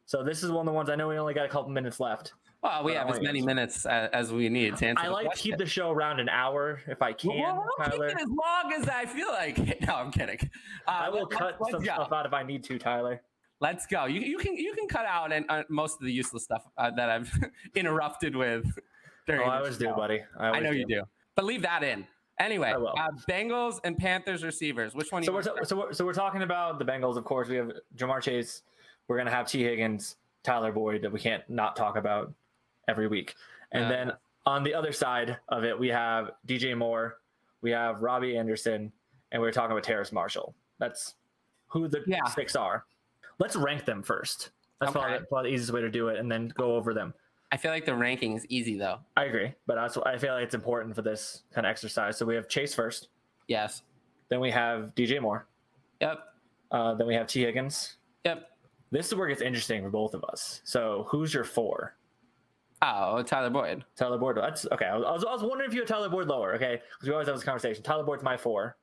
So 0.06 0.24
this 0.24 0.44
is 0.44 0.52
one 0.52 0.62
of 0.62 0.66
the 0.66 0.76
ones 0.76 0.90
I 0.90 0.96
know 0.96 1.08
we 1.08 1.18
only 1.18 1.34
got 1.34 1.46
a 1.46 1.50
couple 1.50 1.70
minutes 1.70 2.00
left. 2.00 2.34
Well, 2.62 2.84
we 2.84 2.94
have 2.94 3.10
as 3.10 3.20
many 3.22 3.42
minutes 3.42 3.86
as, 3.88 4.10
as 4.12 4.32
we 4.34 4.48
need 4.48 4.78
to 4.78 4.88
answer. 4.88 5.04
I 5.04 5.08
like 5.08 5.32
to 5.32 5.38
keep 5.38 5.58
the 5.58 5.66
show 5.66 5.90
around 5.90 6.20
an 6.20 6.30
hour 6.30 6.80
if 6.86 7.02
I 7.02 7.12
can, 7.12 7.40
Well, 7.40 7.66
I'll 7.80 7.86
keep 7.86 7.94
Tyler. 7.94 8.08
it 8.10 8.18
as 8.22 8.28
long 8.28 8.74
as 8.74 8.88
I 8.88 9.06
feel 9.06 9.30
like. 9.30 9.58
it. 9.58 9.82
No, 9.88 9.96
I'm 9.96 10.12
kidding. 10.12 10.38
Uh, 10.88 10.92
I 10.92 11.10
will 11.10 11.22
let's- 11.24 11.36
cut 11.36 11.58
let's 11.60 11.72
some 11.72 11.82
go. 11.84 11.94
stuff 11.94 12.12
out 12.12 12.26
if 12.28 12.34
I 12.34 12.44
need 12.44 12.64
to, 12.66 12.78
Tyler. 12.78 13.22
Let's 13.62 13.86
go. 13.88 14.06
You, 14.06 14.22
you 14.22 14.38
can 14.38 14.56
you 14.58 14.74
can 14.76 14.88
cut 14.88 15.06
out 15.08 15.32
and 15.32 15.46
uh, 15.50 15.64
most 15.70 15.96
of 16.00 16.06
the 16.06 16.12
useless 16.12 16.44
stuff 16.44 16.64
uh, 16.78 16.92
that 16.98 17.10
I've 17.10 17.32
interrupted 17.76 18.36
with. 18.36 18.66
During 19.28 19.42
Oh, 19.42 19.46
I 19.46 19.50
the 19.54 19.58
always 19.60 19.78
do, 19.78 19.88
buddy. 19.96 20.22
I, 20.38 20.44
I 20.46 20.48
always 20.50 20.64
know 20.64 20.72
you 20.72 20.86
do, 20.88 21.04
but 21.36 21.46
leave 21.46 21.62
that 21.64 21.84
in. 21.84 22.06
Anyway, 22.42 22.72
uh, 22.72 23.08
Bengals 23.30 23.80
and 23.84 23.98
Panthers 23.98 24.44
receivers. 24.44 24.94
Which 24.96 25.12
one? 25.12 25.24
So 25.24 25.32
you 25.32 25.36
we're, 25.36 25.64
so, 25.64 25.76
we're, 25.78 25.94
so 25.94 26.06
we're 26.06 26.14
talking 26.14 26.42
about 26.42 26.80
the 26.80 26.86
Bengals, 26.86 27.16
of 27.18 27.24
course. 27.24 27.48
We 27.48 27.56
have 27.58 27.72
Ja'Marr 27.96 28.22
Chase. 28.22 28.64
We're 29.08 29.18
going 29.18 29.28
to 29.28 29.32
have 29.32 29.48
T. 29.48 29.64
Higgins, 29.64 30.18
Tyler 30.44 30.72
Boyd 30.72 31.02
that 31.04 31.12
we 31.12 31.20
can't 31.20 31.48
not 31.50 31.76
talk 31.76 31.98
about 31.98 32.34
every 32.88 33.08
week. 33.08 33.36
And 33.72 33.86
Uh. 33.86 33.90
then 33.90 34.12
on 34.46 34.64
the 34.64 34.74
other 34.74 34.92
side 34.92 35.38
of 35.50 35.64
it, 35.64 35.78
we 35.78 35.88
have 35.90 36.32
DJ 36.48 36.76
Moore, 36.76 37.20
we 37.62 37.70
have 37.72 38.02
Robbie 38.02 38.36
Anderson, 38.38 38.92
and 39.32 39.42
we're 39.42 39.52
talking 39.52 39.72
about 39.72 39.84
Terrace 39.84 40.12
Marshall. 40.12 40.56
That's 40.80 41.16
who 41.68 41.88
the 41.88 42.04
Yeah. 42.08 42.24
six 42.26 42.56
are. 42.56 42.86
Let's 43.38 43.56
rank 43.56 43.86
them 43.86 44.02
first. 44.02 44.50
That's 44.80 44.92
probably, 44.94 45.20
probably 45.30 45.52
the 45.52 45.56
easiest 45.56 45.74
way 45.74 45.82
to 45.82 45.90
do 45.92 46.08
it, 46.08 46.18
and 46.20 46.32
then 46.32 46.48
go 46.58 46.76
over 46.76 46.94
them. 46.94 47.14
I 47.52 47.58
feel 47.58 47.72
like 47.72 47.86
the 47.86 47.96
ranking 47.96 48.34
is 48.34 48.46
easy 48.50 48.78
though. 48.78 49.00
I 49.18 49.26
agree, 49.26 49.54
but 49.68 49.76
that's 49.76 49.98
I 49.98 50.18
feel 50.18 50.34
like 50.34 50.44
it's 50.44 50.56
important 50.56 50.96
for 50.96 51.02
this 51.02 51.44
kind 51.54 51.66
of 51.68 51.72
exercise. 51.72 52.18
So 52.18 52.26
we 52.26 52.36
have 52.36 52.48
Chase 52.48 52.74
first, 52.74 53.10
Yes. 53.48 53.84
then 54.30 54.40
we 54.40 54.52
have 54.52 54.94
DJ 54.96 55.20
Moore, 55.22 55.48
Yep. 56.00 56.20
uh, 56.72 56.94
then 56.96 57.08
we 57.08 57.14
have 57.16 57.28
T. 57.28 57.42
Higgins, 57.42 57.98
Yep. 58.26 58.48
This 58.92 59.08
is 59.08 59.16
where 59.16 59.28
it 59.28 59.32
gets 59.32 59.42
interesting 59.42 59.82
for 59.84 59.90
both 59.90 60.14
of 60.14 60.24
us. 60.26 60.62
So, 60.66 61.08
who's 61.10 61.34
your 61.34 61.46
four? 61.46 61.96
Oh, 62.82 63.22
Tyler 63.24 63.50
Boyd. 63.50 63.86
Tyler 63.96 64.18
Boyd. 64.18 64.36
That's 64.38 64.66
okay. 64.72 64.86
I 64.86 64.98
was, 64.98 65.24
I 65.24 65.32
was 65.32 65.44
wondering 65.44 65.70
if 65.70 65.74
you 65.74 65.80
had 65.82 65.88
Tyler 65.88 66.10
Boyd 66.10 66.28
lower. 66.28 66.56
Okay, 66.56 66.82
because 66.94 67.08
we 67.08 67.14
always 67.14 67.28
have 67.28 67.38
this 67.38 67.46
conversation. 67.46 67.84
Tyler 67.84 68.04
Boyd's 68.04 68.22
my 68.24 68.36
four, 68.36 68.76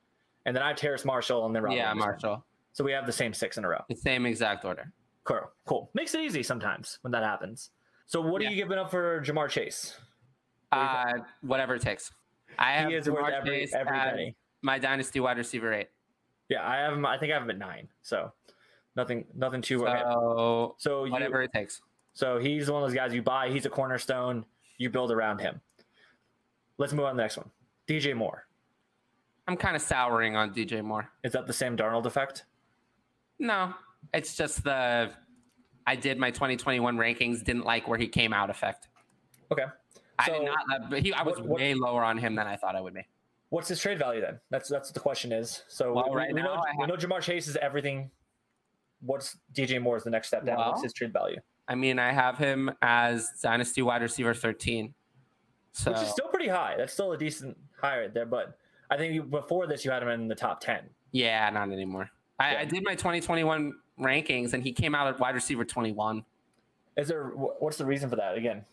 and 0.46 0.56
then 0.56 0.62
I 0.62 0.68
have 0.68 0.76
Terrace 0.76 1.04
Marshall, 1.04 1.44
and 1.46 1.54
then 1.54 1.62
Robbie 1.62 1.76
yeah. 1.76 1.92
Marshall. 1.92 2.42
So 2.72 2.84
we 2.84 2.92
have 2.92 3.04
the 3.06 3.12
same 3.12 3.34
six 3.34 3.58
in 3.58 3.64
a 3.64 3.68
row. 3.68 3.82
The 3.88 3.96
same 3.96 4.24
exact 4.24 4.64
order. 4.64 4.92
Cool. 5.24 5.50
Cool. 5.66 5.90
Makes 5.94 6.14
it 6.14 6.20
easy 6.22 6.42
sometimes 6.42 6.98
when 7.02 7.10
that 7.10 7.22
happens. 7.22 7.70
So, 8.08 8.20
what 8.22 8.40
Yeah. 8.42 8.48
are 8.48 8.50
you 8.50 8.56
giving 8.56 8.78
up 8.78 8.90
for 8.90 9.20
Ja'Marr 9.20 9.48
Chase? 9.50 9.98
What 10.70 10.78
Uh, 10.78 11.12
whatever 11.42 11.74
it 11.76 11.82
takes. 11.82 12.10
I 12.58 12.72
have 12.72 12.88
He 12.90 12.96
is 12.96 13.08
worth 13.08 13.24
Jamar 13.26 13.32
every 13.32 13.60
Chase 13.60 13.74
every 13.74 13.96
penny. 13.98 14.36
my 14.62 14.78
dynasty 14.78 15.20
wide 15.20 15.36
receiver 15.38 15.72
eight. 15.72 15.90
Yeah, 16.48 16.66
I 16.66 16.76
have 16.76 16.94
him. 16.94 17.04
I 17.06 17.18
think 17.18 17.30
I 17.30 17.34
have 17.34 17.42
him 17.44 17.50
at 17.50 17.58
nine. 17.58 17.88
So, 18.02 18.32
nothing, 18.96 19.26
nothing 19.34 19.60
too. 19.62 19.80
So 19.80 20.74
So 20.78 21.04
you, 21.04 21.12
whatever 21.12 21.42
it 21.42 21.52
takes. 21.52 21.82
So 22.14 22.38
he's 22.38 22.70
one 22.70 22.82
of 22.82 22.88
those 22.88 22.96
guys 22.96 23.12
you 23.14 23.22
buy. 23.22 23.50
He's 23.50 23.66
a 23.66 23.70
cornerstone. 23.70 24.44
You 24.78 24.88
build 24.90 25.12
around 25.12 25.40
him. 25.40 25.60
Let's 26.78 26.92
move 26.94 27.04
on 27.04 27.12
to 27.12 27.16
the 27.16 27.22
next 27.22 27.36
one. 27.36 27.50
DJ 27.86 28.14
Moore. 28.14 28.46
I'm 29.46 29.56
kind 29.56 29.76
of 29.76 29.82
souring 29.82 30.34
on 30.36 30.54
DJ 30.54 30.82
Moore. 30.82 31.10
Is 31.22 31.32
that 31.32 31.46
the 31.46 31.52
Sam 31.52 31.76
Darnold 31.76 32.06
effect? 32.06 32.44
No, 33.38 33.74
it's 34.14 34.34
just 34.36 34.64
the 34.64 35.12
I 35.88 35.96
did 35.96 36.18
my 36.18 36.30
2021 36.30 36.96
rankings, 36.98 37.42
didn't 37.42 37.64
like 37.64 37.88
where 37.88 37.98
he 37.98 38.06
came 38.08 38.32
out 38.34 38.50
effect. 38.50 38.88
Okay. 39.50 39.64
I 40.18 40.28
did 40.28 40.42
not. 40.44 40.58
Uh, 40.70 40.78
but 40.90 40.98
he, 41.02 41.12
I 41.14 41.22
was 41.22 41.36
what- 41.38 41.46
what- 41.46 41.60
way 41.60 41.72
lower 41.74 42.04
on 42.04 42.18
him 42.18 42.34
than 42.34 42.46
I 42.46 42.56
thought 42.56 42.76
I 42.76 42.80
would 42.80 42.92
be. 42.94 43.06
What's 43.50 43.68
his 43.68 43.80
trade 43.80 43.98
value 43.98 44.20
then? 44.20 44.38
That's 44.50 44.68
that's 44.68 44.88
what 44.90 44.94
the 44.94 45.00
question 45.00 45.32
is. 45.32 45.62
So 45.68 45.94
Well, 45.94 46.10
we, 46.10 46.16
right 46.16 46.34
we 46.34 46.42
know 46.42 46.54
now 46.56 46.62
I 46.62 46.72
we 46.78 46.86
know 46.86 46.96
Ja'Marr 46.96 47.22
Chase 47.22 47.48
is 47.48 47.56
everything. 47.56 48.10
What's 49.00 49.38
DJ 49.54 49.80
Moore's 49.80 50.04
the 50.04 50.10
next 50.10 50.28
step 50.28 50.44
down? 50.44 50.58
What's 50.58 50.82
his 50.82 50.92
trade 50.92 51.14
value? 51.14 51.38
I 51.66 51.74
mean, 51.74 51.98
I 51.98 52.12
have 52.12 52.36
him 52.36 52.70
as 52.82 53.30
dynasty 53.42 53.80
wide 53.80 54.02
receiver 54.02 54.34
13. 54.34 54.92
So 55.72 55.92
Which 55.92 56.02
is 56.02 56.08
still 56.08 56.28
pretty 56.28 56.48
high. 56.48 56.74
That's 56.76 56.92
still 56.92 57.12
a 57.12 57.16
decent 57.18 57.56
high 57.80 58.00
right 58.00 58.12
there. 58.12 58.26
But 58.26 58.58
I 58.90 58.96
think 58.98 59.14
you, 59.14 59.22
before 59.22 59.66
this 59.66 59.82
you 59.84 59.90
had 59.92 60.02
him 60.02 60.08
in 60.10 60.28
the 60.28 60.34
top 60.34 60.60
ten. 60.60 60.82
yeah, 61.12 61.48
not 61.48 61.70
anymore. 61.70 62.10
I, 62.38 62.52
Yeah. 62.52 62.60
I 62.60 62.64
did 62.66 62.84
my 62.84 62.94
2021 62.96 63.72
rankings, 64.00 64.52
and 64.52 64.62
he 64.62 64.72
came 64.72 64.94
out 64.94 65.08
at 65.08 65.18
wide 65.20 65.34
receiver 65.34 65.64
21. 65.64 66.24
Is 66.96 67.08
there 67.08 67.26
what's 67.28 67.76
the 67.76 67.86
reason 67.86 68.10
for 68.10 68.16
that? 68.16 68.36
Again, 68.36 68.64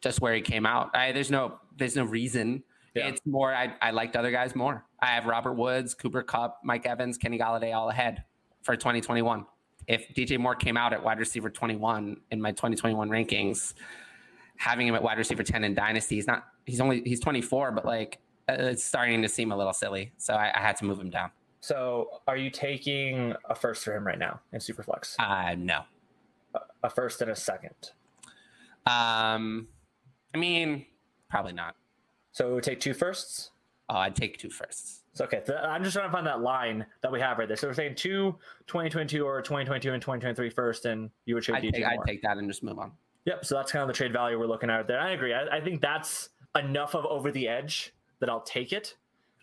just 0.00 0.20
where 0.20 0.34
he 0.34 0.40
came 0.40 0.66
out. 0.66 0.94
I, 0.94 1.12
there's 1.12 1.30
no 1.30 1.58
there's 1.76 1.96
no 1.96 2.04
reason. 2.04 2.62
Yeah. 2.94 3.08
It's 3.08 3.20
more 3.26 3.54
I, 3.54 3.74
I 3.82 3.90
liked 3.90 4.16
other 4.16 4.30
guys 4.30 4.54
more. 4.54 4.84
I 5.00 5.06
have 5.06 5.26
Robert 5.26 5.54
Woods, 5.54 5.94
Cooper 5.94 6.22
Kupp, 6.22 6.60
Mike 6.64 6.86
Evans, 6.86 7.18
Kenny 7.18 7.38
Golladay 7.38 7.74
all 7.74 7.90
ahead 7.90 8.24
for 8.62 8.74
2021. 8.74 9.44
If 9.86 10.08
DJ 10.14 10.38
Moore 10.38 10.54
came 10.54 10.76
out 10.76 10.92
at 10.92 11.02
wide 11.02 11.18
receiver 11.18 11.50
21 11.50 12.16
in 12.30 12.40
my 12.40 12.52
2021 12.52 13.08
rankings, 13.10 13.74
having 14.56 14.88
him 14.88 14.94
at 14.94 15.02
wide 15.02 15.18
receiver 15.18 15.42
10 15.42 15.64
in 15.64 15.74
dynasty, 15.74 16.14
he's 16.16 16.26
not 16.26 16.46
he's 16.64 16.80
only 16.80 17.02
he's 17.04 17.20
24, 17.20 17.72
but 17.72 17.84
like 17.84 18.18
uh, 18.48 18.54
it's 18.54 18.84
starting 18.84 19.22
to 19.22 19.28
seem 19.28 19.52
a 19.52 19.56
little 19.56 19.72
silly. 19.72 20.12
So 20.16 20.34
I, 20.34 20.50
I 20.54 20.60
had 20.60 20.76
to 20.76 20.84
move 20.84 20.98
him 20.98 21.10
down. 21.10 21.30
So 21.66 22.20
are 22.28 22.36
you 22.36 22.48
taking 22.48 23.34
a 23.50 23.54
first 23.56 23.82
for 23.82 23.92
him 23.92 24.06
right 24.06 24.20
now 24.20 24.38
in 24.52 24.60
Superflex? 24.60 25.16
Uh 25.18 25.56
no. 25.58 25.82
a 26.84 26.88
first 26.88 27.20
and 27.22 27.30
a 27.32 27.34
second. 27.34 27.74
Um 28.86 29.66
I 30.32 30.38
mean, 30.38 30.86
probably 31.28 31.54
not. 31.54 31.74
So 32.30 32.50
it 32.50 32.54
would 32.54 32.62
take 32.62 32.78
two 32.78 32.94
firsts. 32.94 33.50
Oh, 33.88 33.96
I'd 33.96 34.14
take 34.14 34.38
two 34.38 34.48
firsts. 34.48 35.02
So 35.12 35.24
okay, 35.24 35.42
I'm 35.60 35.82
just 35.82 35.96
trying 35.96 36.06
to 36.06 36.12
find 36.12 36.24
that 36.28 36.40
line 36.40 36.86
that 37.02 37.10
we 37.10 37.18
have 37.18 37.38
right 37.38 37.48
there. 37.48 37.56
So 37.56 37.66
we're 37.66 37.74
saying 37.74 37.96
two 37.96 38.36
2022 38.68 39.26
or 39.26 39.42
2022 39.42 39.92
and 39.92 40.00
2023 40.00 40.50
first, 40.50 40.84
and 40.84 41.10
you 41.24 41.34
would 41.34 41.42
trade 41.42 41.64
I'd 41.64 41.74
take. 41.74 41.84
I'd 41.84 41.98
take 42.06 42.22
that 42.22 42.36
and 42.36 42.48
just 42.48 42.62
move 42.62 42.78
on. 42.78 42.92
Yep. 43.24 43.44
So 43.44 43.56
that's 43.56 43.72
kind 43.72 43.82
of 43.82 43.88
the 43.88 43.94
trade 43.94 44.12
value 44.12 44.38
we're 44.38 44.46
looking 44.46 44.70
at 44.70 44.86
there. 44.86 45.00
I 45.00 45.10
agree. 45.10 45.34
I, 45.34 45.56
I 45.56 45.60
think 45.60 45.80
that's 45.80 46.28
enough 46.56 46.94
of 46.94 47.06
over 47.06 47.32
the 47.32 47.48
edge 47.48 47.92
that 48.20 48.28
I'll 48.28 48.42
take 48.42 48.72
it. 48.72 48.94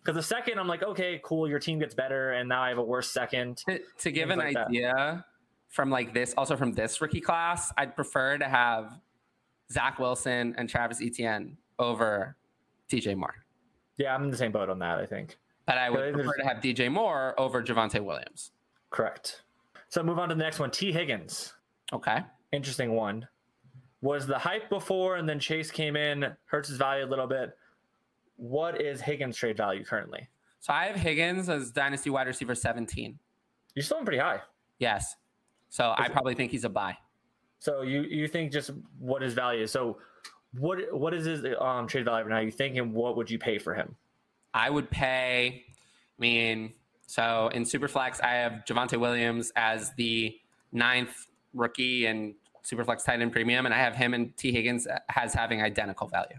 Because 0.03 0.15
the 0.15 0.23
second, 0.23 0.59
I'm 0.59 0.67
like, 0.67 0.83
okay, 0.83 1.21
cool, 1.23 1.47
your 1.47 1.59
team 1.59 1.79
gets 1.79 1.93
better, 1.95 2.31
and 2.33 2.49
now 2.49 2.61
I 2.61 2.69
have 2.69 2.77
a 2.77 2.83
worse 2.83 3.09
second. 3.11 3.57
to, 3.69 3.79
to 3.99 4.11
give 4.11 4.29
an 4.31 4.39
like 4.39 4.53
that. 4.55 4.67
idea 4.67 5.25
from 5.69 5.89
like 5.89 6.13
this 6.13 6.35
also 6.37 6.55
from 6.55 6.71
this 6.73 7.01
rookie 7.01 7.19
class 7.19 7.73
i'd 7.77 7.95
prefer 7.95 8.37
to 8.37 8.45
have 8.45 8.99
zach 9.71 9.97
wilson 9.97 10.53
and 10.55 10.69
travis 10.69 11.01
etienne 11.01 11.57
over 11.79 12.35
dj 12.91 13.17
moore 13.17 13.33
Yeah, 13.97 14.13
I'm 14.13 14.23
in 14.23 14.29
the 14.29 14.37
same 14.37 14.51
boat 14.51 14.69
on 14.69 14.77
that. 14.79 14.99
I 14.99 15.07
think. 15.07 15.35
but 15.65 15.79
i 15.79 15.89
would 15.89 16.13
prefer 16.13 16.35
to 16.37 16.43
have 16.43 16.57
dj 16.57 16.91
moore 16.91 17.33
over 17.39 17.63
javonte 17.63 17.99
williams 18.03 18.51
Correct. 18.91 19.41
So 19.89 20.03
move 20.03 20.19
on 20.19 20.29
to 20.29 20.35
the 20.35 20.43
next 20.43 20.59
one. 20.59 20.69
T. 20.69 20.91
Higgins. 20.91 21.53
okay 21.91 22.19
Interesting 22.51 22.91
one. 22.93 23.27
Was 24.01 24.27
the 24.27 24.37
hype 24.37 24.69
before, 24.69 25.15
and 25.15 25.27
then 25.27 25.39
Chase 25.39 25.71
came 25.71 25.95
in, 25.95 26.35
hurts 26.45 26.69
his 26.69 26.77
value 26.77 27.03
a 27.03 27.09
little 27.09 27.25
bit. 27.25 27.57
What 28.35 28.81
is 28.81 29.01
Higgins' 29.01 29.37
trade 29.37 29.57
value 29.57 29.83
currently? 29.83 30.27
so 30.59 30.71
i 30.71 30.85
have 30.85 30.95
higgins 30.95 31.49
as 31.49 31.71
dynasty 31.71 32.09
wide 32.09 32.25
receiver 32.25 32.55
17 32.55 33.19
You're 33.75 33.83
still 33.83 34.01
pretty 34.03 34.19
high. 34.19 34.39
yes 34.79 35.15
so 35.69 35.93
i 35.97 36.07
probably 36.07 36.35
think 36.35 36.51
he's 36.51 36.63
a 36.63 36.69
buy 36.69 36.95
So 37.59 37.81
you 37.81 38.03
you 38.03 38.27
think 38.29 38.51
just 38.53 38.71
what 38.97 39.21
his 39.21 39.33
value 39.33 39.63
is. 39.63 39.71
So 39.71 39.97
what 40.53 40.77
what 40.93 41.13
is 41.13 41.25
his 41.25 41.45
um 41.59 41.87
trade 41.87 42.05
value 42.05 42.25
right 42.25 42.35
now? 42.35 42.39
You 42.39 42.51
thinking 42.51 42.93
what 42.93 43.15
would 43.17 43.29
you 43.31 43.39
pay 43.39 43.57
for 43.57 43.73
him? 43.73 43.95
I 44.53 44.69
would 44.69 44.89
pay. 44.89 45.63
I 46.17 46.19
mean, 46.19 46.73
so 47.07 47.49
in 47.53 47.63
Superflex, 47.63 48.21
I 48.23 48.33
have 48.35 48.63
Javonte 48.67 48.99
Williams 48.99 49.51
as 49.55 49.91
the 49.95 50.35
ninth 50.71 51.27
rookie 51.53 52.05
and 52.05 52.35
Superflex 52.63 53.03
tight 53.03 53.21
end 53.21 53.31
premium, 53.31 53.65
and 53.65 53.73
I 53.73 53.79
have 53.79 53.95
him 53.95 54.13
and 54.13 54.35
T 54.37 54.51
Higgins 54.51 54.87
as 55.15 55.33
having 55.33 55.61
identical 55.61 56.07
value. 56.07 56.37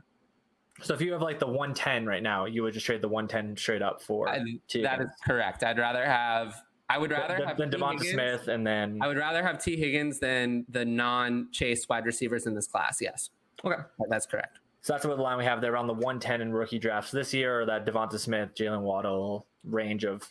So 0.82 0.94
if 0.94 1.00
you 1.00 1.12
have 1.12 1.22
like 1.22 1.38
the 1.38 1.46
110 1.46 2.06
right 2.06 2.22
now, 2.22 2.46
you 2.46 2.62
would 2.62 2.74
just 2.74 2.84
trade 2.86 3.00
the 3.00 3.08
110 3.08 3.56
straight 3.56 3.82
up 3.82 4.02
for 4.02 4.28
I- 4.28 4.42
T. 4.68 4.82
that 4.82 5.00
is 5.00 5.08
correct. 5.24 5.62
I'd 5.62 5.78
rather 5.78 6.04
have. 6.04 6.54
I 6.88 6.98
would 6.98 7.10
rather 7.10 7.36
than, 7.38 7.48
have 7.48 7.56
than. 7.56 7.70
Devonta 7.70 8.02
Higgins- 8.02 8.10
Smith 8.10 8.48
and 8.48 8.66
then 8.66 8.98
I 9.00 9.08
would 9.08 9.16
rather 9.16 9.42
have 9.42 9.62
T 9.62 9.76
Higgins 9.76 10.18
than 10.18 10.66
the 10.68 10.84
non-Chase 10.84 11.88
wide 11.88 12.04
receivers 12.04 12.46
in 12.46 12.54
this 12.54 12.66
class. 12.66 13.00
Yes, 13.00 13.30
okay. 13.64 13.82
that's 14.10 14.26
correct. 14.26 14.58
So 14.82 14.92
that's 14.92 15.06
what 15.06 15.16
the 15.16 15.22
line 15.22 15.38
we 15.38 15.44
have 15.46 15.62
there 15.62 15.78
on 15.78 15.86
the 15.86 15.94
110 15.94 16.42
in 16.42 16.52
rookie 16.52 16.78
drafts 16.78 17.10
this 17.10 17.32
year, 17.32 17.62
or 17.62 17.66
that 17.66 17.86
Devonta 17.86 18.18
Smith, 18.18 18.50
Jaylen 18.54 18.82
Waddle 18.82 19.46
range 19.64 20.04
of 20.04 20.30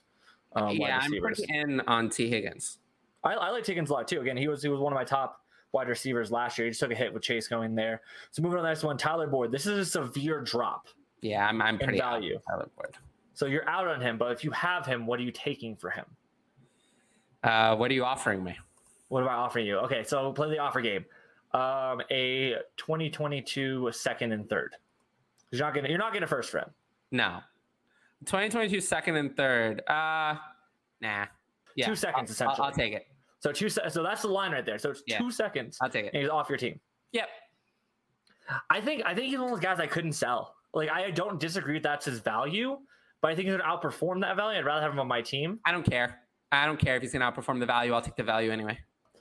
um, 0.56 0.78
wide 0.78 0.78
yeah, 0.78 1.00
I'm 1.02 1.12
pretty 1.20 1.44
in 1.50 1.82
on 1.88 2.10
T 2.10 2.30
Higgins. 2.30 2.78
I, 3.24 3.34
I 3.34 3.50
like 3.50 3.66
Higgins 3.66 3.90
a 3.90 3.94
lot 3.94 4.08
too. 4.08 4.22
Again, 4.22 4.38
he 4.38 4.48
was 4.48 4.62
he 4.62 4.70
was 4.70 4.80
one 4.80 4.94
of 4.94 4.96
my 4.96 5.06
top 5.06 5.43
wide 5.74 5.90
receivers 5.90 6.32
last 6.32 6.58
year. 6.58 6.66
He 6.66 6.72
just 6.72 6.80
took 6.80 6.92
a 6.92 6.96
hit 6.96 7.14
with 7.14 7.24
Chase 7.24 7.48
going 7.48 7.76
there. 7.76 8.02
So 8.32 8.42
moving 8.42 8.58
on 8.60 8.64
to 8.64 8.68
the 8.68 8.70
next 8.70 8.84
one, 8.84 8.98
Tyler 8.98 9.28
Boyd. 9.28 9.52
This 9.52 9.66
is 9.66 9.80
a 9.80 9.86
severe 9.86 10.40
drop. 10.42 10.88
Yeah, 11.22 11.46
I'm, 11.48 11.62
I'm 11.62 11.78
pretty 11.78 12.02
out 12.02 12.14
value. 12.14 12.40
Tyler 12.48 12.70
Boyd. 12.78 12.96
So 13.34 13.48
you're 13.48 13.68
out 13.68 13.88
on 13.88 14.00
him, 14.00 14.18
but 14.18 14.32
if 14.32 14.44
you 14.44 14.52
have 14.52 14.86
him, 14.86 15.06
what 15.08 15.20
are 15.20 15.24
you 15.24 15.32
taking 15.32 15.76
for 15.76 15.90
him? 15.90 16.06
Uh, 17.44 17.76
what 17.76 17.92
are 17.92 17.94
you 17.94 18.06
offering 18.06 18.44
me? 18.44 18.58
What 19.10 19.24
am 19.24 19.30
I 19.30 19.34
offering 19.34 19.66
you? 19.66 19.78
Okay, 19.80 20.04
so 20.04 20.22
we'll 20.22 20.34
play 20.34 20.50
the 20.50 20.60
offer 20.60 20.82
game. 20.82 21.06
Um, 21.54 22.02
a 22.10 22.56
2022 22.78 23.90
second 23.92 24.32
and 24.32 24.48
third. 24.50 24.76
You're 25.52 25.62
not 25.62 25.76
gonna 25.76 25.90
you're 25.90 25.98
not 26.00 26.14
getting 26.14 26.24
a 26.24 26.28
first 26.28 26.50
for 26.50 26.60
him. 26.60 26.70
No. 27.12 27.40
2022 28.26 28.80
second 28.80 29.16
and 29.18 29.36
third. 29.36 29.82
Uh, 29.88 30.36
nah. 31.02 31.26
Yeah, 31.76 31.88
Two 31.88 31.96
seconds, 31.96 32.40
I'll- 32.42 32.50
I'll, 32.50 32.64
I'll 32.66 32.72
take 32.72 32.94
it. 32.94 33.08
So 33.44 33.52
two. 33.52 33.68
Se- 33.70 33.90
so 33.90 34.02
that's 34.04 34.22
the 34.22 34.30
line 34.30 34.52
right 34.54 34.66
there. 34.66 34.78
So 34.80 34.92
it's 34.92 35.04
Yeah. 35.06 35.18
two 35.18 35.30
seconds, 35.30 35.78
I'll 35.82 35.90
take 35.90 36.06
it. 36.06 36.14
and 36.14 36.22
he's 36.24 36.30
off 36.32 36.48
your 36.48 36.58
team. 36.58 36.80
Yep. 37.12 37.28
I 38.70 38.82
think 38.82 39.04
I 39.06 39.14
think 39.14 39.28
he's 39.28 39.38
one 39.40 39.46
of 39.50 39.52
those 39.52 39.60
guys 39.64 39.80
I 39.80 39.88
couldn't 39.88 40.14
sell. 40.14 40.56
Like 40.74 40.90
I 40.90 41.12
don't 41.12 41.40
disagree 41.40 41.76
that 41.76 41.84
that's 41.84 42.06
his 42.06 42.20
value, 42.20 42.78
but 43.22 43.32
I 43.32 43.36
think 43.36 43.48
he's 43.50 43.58
gonna 43.58 43.70
outperform 43.70 44.22
that 44.22 44.36
value. 44.36 44.60
I'd 44.60 44.66
rather 44.66 44.82
have 44.82 44.92
him 44.94 45.00
on 45.00 45.08
my 45.08 45.22
team. 45.22 45.60
I 45.66 45.72
don't 45.72 45.84
care. 45.84 46.20
I 46.52 46.66
don't 46.66 46.80
care 46.80 46.96
if 46.96 47.02
he's 47.02 47.12
going 47.12 47.22
to 47.22 47.32
outperform 47.42 47.60
the 47.60 47.66
value. 47.66 47.94
I'll 47.94 48.02
take 48.02 48.16
the 48.16 48.22
value 48.24 48.52
anyway. 48.52 48.78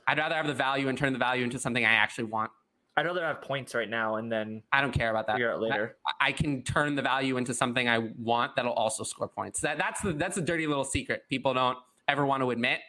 I'd 0.07 0.19
rather 0.19 0.35
have 0.35 0.45
the 0.45 0.53
value 0.53 0.87
and 0.87 0.95
turn 0.95 1.13
the 1.13 1.19
value 1.19 1.43
into 1.43 1.57
something 1.57 1.83
I 1.83 1.93
actually 1.93 2.25
want. 2.25 2.51
I'd 2.95 3.07
rather 3.07 3.25
have 3.25 3.41
points 3.41 3.73
right 3.73 3.89
now 3.89 4.17
and 4.17 4.31
then 4.31 4.61
I 4.71 4.81
don't 4.81 4.91
care 4.91 5.09
about 5.09 5.25
that. 5.25 5.33
figure 5.33 5.51
out 5.51 5.59
later. 5.59 5.97
I, 6.21 6.27
I 6.27 6.31
can 6.31 6.61
turn 6.61 6.93
the 6.95 7.01
value 7.01 7.37
into 7.37 7.51
something 7.55 7.89
I 7.89 7.97
want 8.19 8.55
that'll 8.55 8.73
also 8.73 9.03
score 9.03 9.27
points. 9.27 9.61
That 9.61 9.79
that's 9.79 9.99
the 10.01 10.13
that's 10.13 10.37
a 10.37 10.43
dirty 10.43 10.67
little 10.67 10.83
secret 10.83 11.23
people 11.27 11.55
don't 11.55 11.77
ever 12.07 12.23
want 12.23 12.43
to 12.43 12.51
admit. 12.51 12.81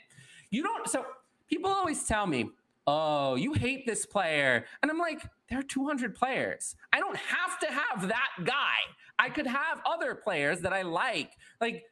You 0.51 0.63
don't. 0.63 0.87
So 0.91 1.07
people 1.49 1.71
always 1.71 2.07
tell 2.07 2.27
me, 2.27 2.51
"Oh, 2.87 3.35
you 3.35 3.55
hate 3.55 3.87
this 3.87 4.07
player," 4.07 4.67
and 4.83 4.91
I'm 4.91 4.99
like, 4.99 5.23
"There 5.49 5.59
are 5.59 5.63
200 5.63 6.15
players. 6.15 6.77
I 6.93 7.01
don't 7.01 7.17
have 7.17 7.59
to 7.61 7.67
have 7.67 8.09
that 8.09 8.31
guy. 8.45 8.77
I 9.19 9.31
could 9.31 9.47
have 9.47 9.81
other 9.87 10.15
players 10.15 10.61
that 10.61 10.73
I 10.73 10.83
like. 10.83 11.33
Like, 11.61 11.85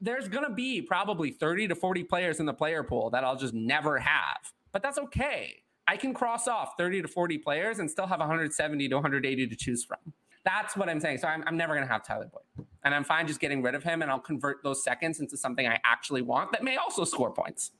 there's 0.00 0.28
gonna 0.28 0.52
be 0.52 0.82
probably 0.82 1.30
30 1.30 1.68
to 1.68 1.74
40 1.74 2.04
players 2.04 2.40
in 2.40 2.46
the 2.46 2.54
player 2.54 2.82
pool 2.82 3.10
that 3.10 3.24
I'll 3.24 3.36
just 3.36 3.54
never 3.54 3.98
have, 3.98 4.52
but 4.72 4.82
that's 4.82 4.98
okay. 4.98 5.62
I 5.88 5.96
can 5.96 6.12
cross 6.12 6.48
off 6.48 6.74
30 6.76 7.02
to 7.02 7.08
40 7.08 7.38
players 7.38 7.78
and 7.78 7.90
still 7.90 8.06
have 8.06 8.18
170 8.18 8.88
to 8.88 8.94
180 8.96 9.46
to 9.46 9.56
choose 9.56 9.84
from. 9.84 9.98
That's 10.44 10.76
what 10.76 10.88
I'm 10.88 11.00
saying. 11.00 11.18
So 11.18 11.28
I'm, 11.28 11.44
I'm 11.46 11.56
never 11.56 11.74
going 11.74 11.86
to 11.86 11.92
have 11.92 12.04
Tyler 12.04 12.28
Boyd. 12.32 12.66
And 12.84 12.94
I'm 12.94 13.04
fine 13.04 13.26
just 13.26 13.40
getting 13.40 13.62
rid 13.62 13.74
of 13.74 13.82
him 13.82 14.02
and 14.02 14.10
I'll 14.10 14.20
convert 14.20 14.62
those 14.62 14.82
seconds 14.82 15.20
into 15.20 15.36
something 15.36 15.66
I 15.66 15.78
actually 15.84 16.22
want 16.22 16.52
that 16.52 16.62
may 16.62 16.76
also 16.76 17.04
score 17.04 17.32
points. 17.32 17.72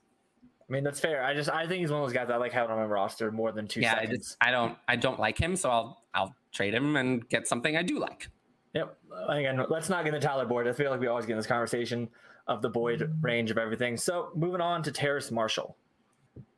I 0.69 0.73
mean 0.73 0.85
that's 0.85 1.01
fair. 1.01 1.23
I 1.23 1.35
just 1.35 1.49
I 1.49 1.67
think 1.67 1.81
he's 1.81 1.91
one 1.91 2.01
of 2.01 2.07
those 2.07 2.15
guys 2.15 2.29
I 2.29 2.37
like 2.37 2.53
having 2.53 2.73
on 2.73 2.79
my 2.79 2.85
roster 2.85 3.31
more 3.31 3.53
than 3.53 3.69
two 3.69 3.81
yeah, 3.81 3.95
I 3.95 4.01
seconds. 4.03 4.27
just 4.27 4.37
I 4.41 4.51
don't 4.51 4.77
I 4.89 4.97
don't 4.97 5.21
like 5.21 5.39
him, 5.39 5.57
so 5.57 5.71
I'll 5.71 6.03
I'll 6.15 6.35
trade 6.53 6.75
him 6.75 6.97
and 6.97 7.29
get 7.29 7.47
something 7.47 7.77
I 7.77 7.83
do 7.83 7.99
like. 7.99 8.29
Yep. 8.75 8.99
Again, 9.29 9.65
let's 9.71 9.89
not 9.89 10.05
get 10.05 10.15
into 10.15 10.27
Tyler 10.27 10.45
Boyd. 10.45 10.69
I 10.69 10.73
feel 10.73 10.91
like 10.91 11.01
we 11.01 11.07
always 11.07 11.25
get 11.25 11.33
in 11.33 11.39
this 11.39 11.47
conversation 11.47 12.09
of 12.47 12.63
the 12.63 12.69
Boyd 12.69 13.11
range 13.23 13.51
of 13.51 13.59
everything. 13.59 13.97
So 13.97 14.31
moving 14.35 14.61
on 14.61 14.83
to 14.83 14.93
Terrace 14.93 15.31
Marshall 15.31 15.77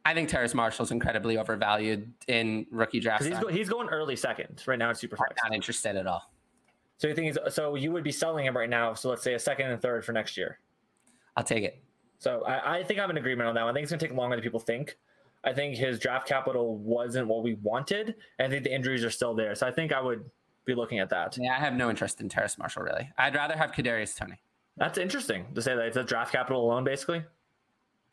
I 0.08 0.14
think 0.14 0.30
Terrace 0.30 0.54
Marshall's 0.54 0.90
incredibly 0.90 1.36
overvalued 1.36 2.10
in 2.28 2.66
rookie 2.70 2.98
drafts. 2.98 3.26
he's 3.26 3.38
go, 3.38 3.48
he's 3.48 3.68
going 3.68 3.90
early 3.90 4.16
second 4.16 4.62
right 4.66 4.78
now 4.78 4.88
in 4.88 4.96
Superflex. 4.96 5.34
not 5.44 5.52
interested 5.52 5.96
at 5.96 6.06
all. 6.06 6.32
So 6.96 7.08
you 7.08 7.14
think 7.14 7.26
he's, 7.26 7.54
so 7.54 7.74
you 7.74 7.92
would 7.92 8.04
be 8.04 8.10
selling 8.10 8.46
him 8.46 8.56
right 8.56 8.70
now? 8.70 8.94
So 8.94 9.10
let's 9.10 9.22
say 9.22 9.34
a 9.34 9.38
second 9.38 9.70
and 9.70 9.82
third 9.82 10.06
for 10.06 10.12
next 10.12 10.38
year. 10.38 10.60
I'll 11.36 11.44
take 11.44 11.62
it. 11.62 11.82
So 12.18 12.42
I, 12.44 12.78
I 12.78 12.82
think 12.84 12.98
I'm 13.00 13.10
in 13.10 13.16
agreement 13.16 13.48
on 13.48 13.54
that. 13.54 13.62
one. 13.62 13.70
I 13.70 13.74
think 13.74 13.84
it's 13.84 13.92
going 13.92 14.00
to 14.00 14.08
take 14.08 14.16
longer 14.16 14.36
than 14.36 14.42
people 14.42 14.60
think. 14.60 14.96
I 15.44 15.52
think 15.52 15.76
his 15.76 15.98
draft 16.00 16.26
capital 16.26 16.76
wasn't 16.76 17.28
what 17.28 17.42
we 17.44 17.54
wanted, 17.54 18.16
and 18.38 18.46
I 18.46 18.50
think 18.50 18.64
the 18.64 18.74
injuries 18.74 19.04
are 19.04 19.10
still 19.10 19.34
there. 19.34 19.54
So 19.54 19.66
I 19.66 19.70
think 19.70 19.92
I 19.92 20.00
would 20.00 20.28
be 20.64 20.74
looking 20.74 20.98
at 20.98 21.10
that. 21.10 21.36
Yeah, 21.40 21.52
I 21.52 21.60
have 21.60 21.74
no 21.74 21.88
interest 21.90 22.20
in 22.20 22.28
Terrace 22.28 22.58
Marshall 22.58 22.82
really. 22.82 23.08
I'd 23.16 23.34
rather 23.36 23.56
have 23.56 23.70
Kadarius 23.72 24.16
Toney. 24.16 24.40
That's 24.76 24.98
interesting 24.98 25.46
to 25.54 25.62
say 25.62 25.74
that 25.76 25.86
it's 25.86 25.96
a 25.96 26.02
draft 26.04 26.32
capital 26.32 26.64
alone, 26.64 26.84
basically. 26.84 27.22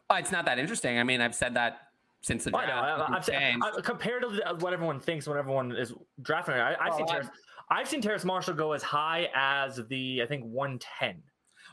Oh, 0.10 0.16
it's 0.16 0.32
not 0.32 0.46
that 0.46 0.60
interesting. 0.60 1.00
I 1.00 1.04
mean, 1.04 1.20
I've 1.20 1.36
said 1.36 1.56
that 1.56 1.90
since 2.22 2.44
the 2.44 2.52
oh, 2.52 2.60
draft. 2.60 2.72
I 2.72 2.96
draft. 2.96 2.98
know. 3.10 3.14
I, 3.16 3.18
I'm 3.18 3.24
saying. 3.24 3.60
I, 3.64 3.82
compared 3.82 4.22
to 4.22 4.50
uh, 4.50 4.54
what 4.56 4.74
everyone 4.74 5.00
thinks 5.00 5.28
when 5.28 5.38
everyone 5.38 5.76
is 5.76 5.94
drafting, 6.22 6.56
I, 6.56 6.76
I've 6.76 6.94
Oh, 6.94 6.98
seen 6.98 7.06
I- 7.10 7.12
Terrace, 7.12 7.28
I've 7.72 7.88
seen 7.90 8.02
Terrace 8.02 8.24
Marshall 8.24 8.54
go 8.54 8.74
as 8.74 8.84
high 8.84 9.30
as 9.34 9.82
the 9.90 10.22
I 10.22 10.28
think 10.28 10.44
110. 10.46 11.22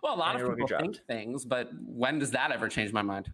Well, 0.03 0.15
a 0.15 0.17
lot 0.17 0.41
of 0.41 0.57
people 0.57 0.67
think 0.79 0.97
things, 1.07 1.45
but 1.45 1.71
when 1.87 2.19
does 2.19 2.33
that 2.33 2.51
ever 2.51 2.69
change 2.69 2.93
my 2.93 3.03
mind? 3.03 3.33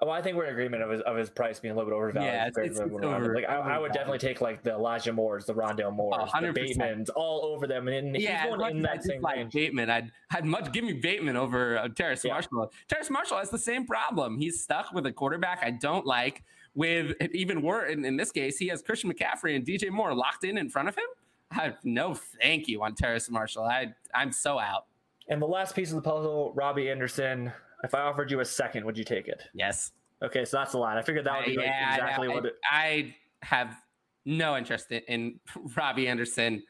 Oh, 0.00 0.10
I 0.10 0.20
think 0.20 0.36
we're 0.36 0.44
in 0.46 0.50
agreement 0.52 0.82
of 0.82 0.90
his 0.90 1.00
of 1.02 1.16
his 1.16 1.30
price 1.30 1.60
being 1.60 1.72
a 1.72 1.76
little 1.76 1.88
bit 1.90 1.94
overvalued. 1.96 2.32
Yeah, 2.32 2.48
it's- 2.48 2.58
it's- 2.58 2.80
it's 2.80 3.04
over- 3.04 3.34
like 3.34 3.48
I, 3.48 3.54
I 3.76 3.78
would 3.78 3.92
definitely 3.92 4.18
take 4.18 4.40
like 4.40 4.62
the 4.62 4.72
Elijah 4.72 5.12
Moores, 5.12 5.46
the 5.46 5.54
Rondale 5.54 5.94
Moores, 5.94 6.16
the 6.32 6.38
100%. 6.38 6.52
Batemans, 6.76 7.10
all 7.14 7.44
over 7.44 7.66
them, 7.68 7.86
and 7.88 8.14
yeah, 8.16 8.42
he's 8.42 8.56
going 8.56 8.76
in 8.76 8.84
I 8.84 8.92
that 8.94 9.04
same 9.04 9.16
dislike 9.18 9.36
range. 9.36 9.52
Bateman, 9.54 9.90
I'd 9.90 10.10
I'd 10.32 10.44
much 10.44 10.72
give 10.72 10.84
me 10.84 10.94
Bateman 10.94 11.36
over 11.36 11.78
uh, 11.78 11.88
Terrace 11.88 12.24
Yeah. 12.24 12.32
Marshall. 12.34 12.72
Terrace 12.88 13.08
Marshall 13.08 13.38
has 13.38 13.50
the 13.50 13.58
same 13.58 13.86
problem. 13.86 14.36
He's 14.36 14.60
stuck 14.60 14.92
with 14.92 15.06
a 15.06 15.12
quarterback 15.12 15.60
I 15.62 15.70
don't 15.70 16.04
like. 16.04 16.42
With 16.74 17.14
even 17.32 17.62
worse, 17.62 17.92
in, 17.92 18.04
in 18.04 18.16
this 18.16 18.32
case, 18.32 18.58
he 18.58 18.66
has 18.68 18.82
Christian 18.82 19.12
McCaffrey 19.12 19.54
and 19.54 19.64
DJ 19.64 19.90
Moore 19.90 20.12
locked 20.12 20.42
in 20.42 20.58
in 20.58 20.68
front 20.68 20.88
of 20.88 20.96
him. 20.96 21.04
I 21.52 21.62
have 21.62 21.76
no 21.84 22.14
thank 22.14 22.66
you 22.66 22.82
on 22.82 22.96
Terrace 22.96 23.30
Marshall. 23.30 23.62
I 23.62 23.94
I'm 24.12 24.32
so 24.32 24.58
out. 24.58 24.86
And 25.28 25.40
the 25.40 25.46
last 25.46 25.74
piece 25.74 25.90
of 25.90 25.96
the 25.96 26.02
puzzle, 26.02 26.52
Robbie 26.54 26.90
Anderson. 26.90 27.52
If 27.82 27.94
I 27.94 28.00
offered 28.00 28.30
you 28.30 28.40
a 28.40 28.44
second, 28.44 28.84
would 28.84 28.96
you 28.96 29.04
take 29.04 29.28
it? 29.28 29.42
Yes. 29.54 29.92
Okay, 30.22 30.44
so 30.44 30.56
that's 30.56 30.72
the 30.72 30.78
line. 30.78 30.96
I 30.96 31.02
figured 31.02 31.26
that 31.26 31.38
would 31.38 31.46
be 31.46 31.56
like 31.56 31.66
yeah, 31.66 31.94
exactly 31.94 32.28
I, 32.28 32.34
what 32.34 32.46
it. 32.46 32.54
I 32.70 33.14
have 33.42 33.76
no 34.24 34.56
interest 34.56 34.90
in, 34.90 35.02
in 35.08 35.40
Robbie 35.76 36.08
Anderson 36.08 36.62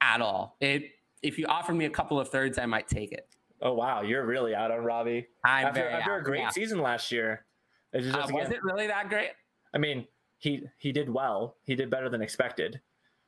at 0.00 0.20
all. 0.20 0.56
It 0.60 0.90
if 1.22 1.38
you 1.38 1.46
offered 1.46 1.74
me 1.74 1.86
a 1.86 1.90
couple 1.90 2.20
of 2.20 2.28
thirds, 2.28 2.58
I 2.58 2.66
might 2.66 2.88
take 2.88 3.12
it. 3.12 3.28
Oh 3.62 3.72
wow, 3.72 4.02
you're 4.02 4.26
really 4.26 4.54
out 4.54 4.70
on 4.70 4.84
Robbie. 4.84 5.26
I'm 5.44 5.68
after 5.68 5.88
after 5.88 6.14
out, 6.14 6.20
a 6.20 6.22
great 6.22 6.40
yeah. 6.40 6.50
season 6.50 6.80
last 6.82 7.10
year. 7.10 7.46
It's 7.92 8.06
just, 8.06 8.30
Uh, 8.30 8.34
was 8.34 8.50
it 8.50 8.62
really 8.62 8.86
that 8.88 9.08
great? 9.08 9.30
I 9.72 9.78
mean, 9.78 10.06
he 10.38 10.64
he 10.78 10.92
did 10.92 11.08
well. 11.08 11.56
He 11.64 11.74
did 11.74 11.88
better 11.88 12.10
than 12.10 12.20
expected. 12.20 12.80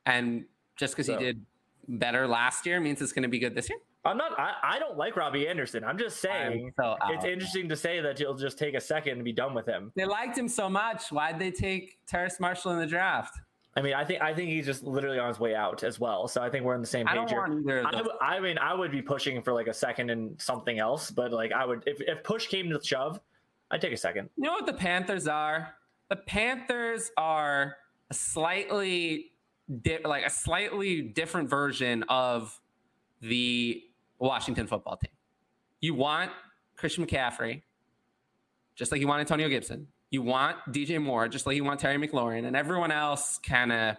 And 0.05 0.45
just 0.75 0.93
because 0.93 1.07
So- 1.07 1.17
he 1.17 1.25
did 1.25 1.45
better 1.87 2.27
last 2.27 2.65
year 2.65 2.79
means 2.79 3.01
it's 3.01 3.13
going 3.13 3.23
to 3.23 3.29
be 3.29 3.39
good 3.39 3.55
this 3.55 3.69
year. 3.69 3.79
I'm 4.07 4.17
not. 4.17 4.39
I, 4.39 4.53
I 4.63 4.79
don't 4.79 4.97
like 4.97 5.15
Robbie 5.15 5.47
Anderson. 5.47 5.83
I'm 5.83 5.97
just 5.97 6.21
saying. 6.21 6.73
I'm 6.79 6.83
so. 6.83 6.97
It's 7.09 7.25
interesting 7.25 7.69
to 7.69 7.75
say 7.75 7.99
that 8.01 8.19
you'll 8.19 8.35
just 8.35 8.57
take 8.57 8.73
a 8.73 8.81
second 8.81 9.13
and 9.13 9.23
be 9.23 9.33
done 9.33 9.53
with 9.53 9.65
him. 9.65 9.91
They 9.95 10.05
liked 10.05 10.37
him 10.37 10.47
so 10.47 10.69
much. 10.69 11.11
Why'd 11.11 11.39
they 11.39 11.51
take 11.51 11.99
Terrace 12.07 12.39
Marshall 12.39 12.71
in 12.71 12.79
the 12.79 12.87
draft? 12.87 13.37
I 13.75 13.81
mean, 13.81 13.93
I 13.93 14.03
think 14.03 14.21
I 14.21 14.33
think 14.33 14.49
he's 14.49 14.65
just 14.65 14.83
literally 14.83 15.19
on 15.19 15.27
his 15.27 15.39
way 15.39 15.53
out 15.53 15.83
as 15.83 15.99
well. 15.99 16.27
So 16.27 16.41
I 16.41 16.49
think 16.49 16.65
we're 16.65 16.73
on 16.73 16.81
the 16.81 16.87
same 16.87 17.07
I 17.07 17.11
page 17.11 17.17
don't 17.17 17.29
here. 17.29 17.39
want 17.41 17.59
either 17.59 17.79
of 17.79 17.85
I, 18.21 18.35
those. 18.35 18.43
mean, 18.43 18.57
I 18.57 18.73
would 18.73 18.91
be 18.91 19.03
pushing 19.03 19.39
for 19.43 19.53
like 19.53 19.67
a 19.67 19.73
second 19.73 20.09
and 20.09 20.41
something 20.41 20.79
else, 20.79 21.11
but 21.11 21.31
like 21.31 21.51
I 21.51 21.63
would 21.63 21.83
if, 21.85 22.01
if 22.01 22.23
push 22.23 22.47
came 22.47 22.69
to 22.71 22.79
shove, 22.83 23.19
I'd 23.69 23.79
take 23.79 23.93
a 23.93 23.97
second. 23.97 24.29
You 24.35 24.45
know 24.45 24.53
what 24.53 24.65
the 24.65 24.73
Panthers 24.73 25.27
are? 25.27 25.75
The 26.09 26.15
Panthers 26.15 27.11
are 27.17 27.75
a 28.09 28.13
slightly 28.15 29.33
di- 29.83 29.99
like 30.03 30.25
a 30.25 30.29
slightly 30.31 31.01
different 31.03 31.47
version 31.47 32.03
of 32.09 32.59
the 33.21 33.83
Washington 34.19 34.67
football 34.67 34.97
team. 34.97 35.11
You 35.81 35.93
want 35.93 36.31
Christian 36.75 37.05
McCaffrey, 37.05 37.61
just 38.75 38.91
like 38.91 39.01
you 39.01 39.07
want 39.07 39.19
Antonio 39.19 39.49
Gibson. 39.49 39.87
You 40.09 40.21
want 40.21 40.57
DJ 40.69 41.01
Moore, 41.01 41.27
just 41.27 41.45
like 41.45 41.55
you 41.55 41.63
want 41.63 41.79
Terry 41.79 41.97
McLaurin, 41.97 42.45
and 42.45 42.55
everyone 42.55 42.91
else 42.91 43.39
kind 43.39 43.71
of. 43.71 43.97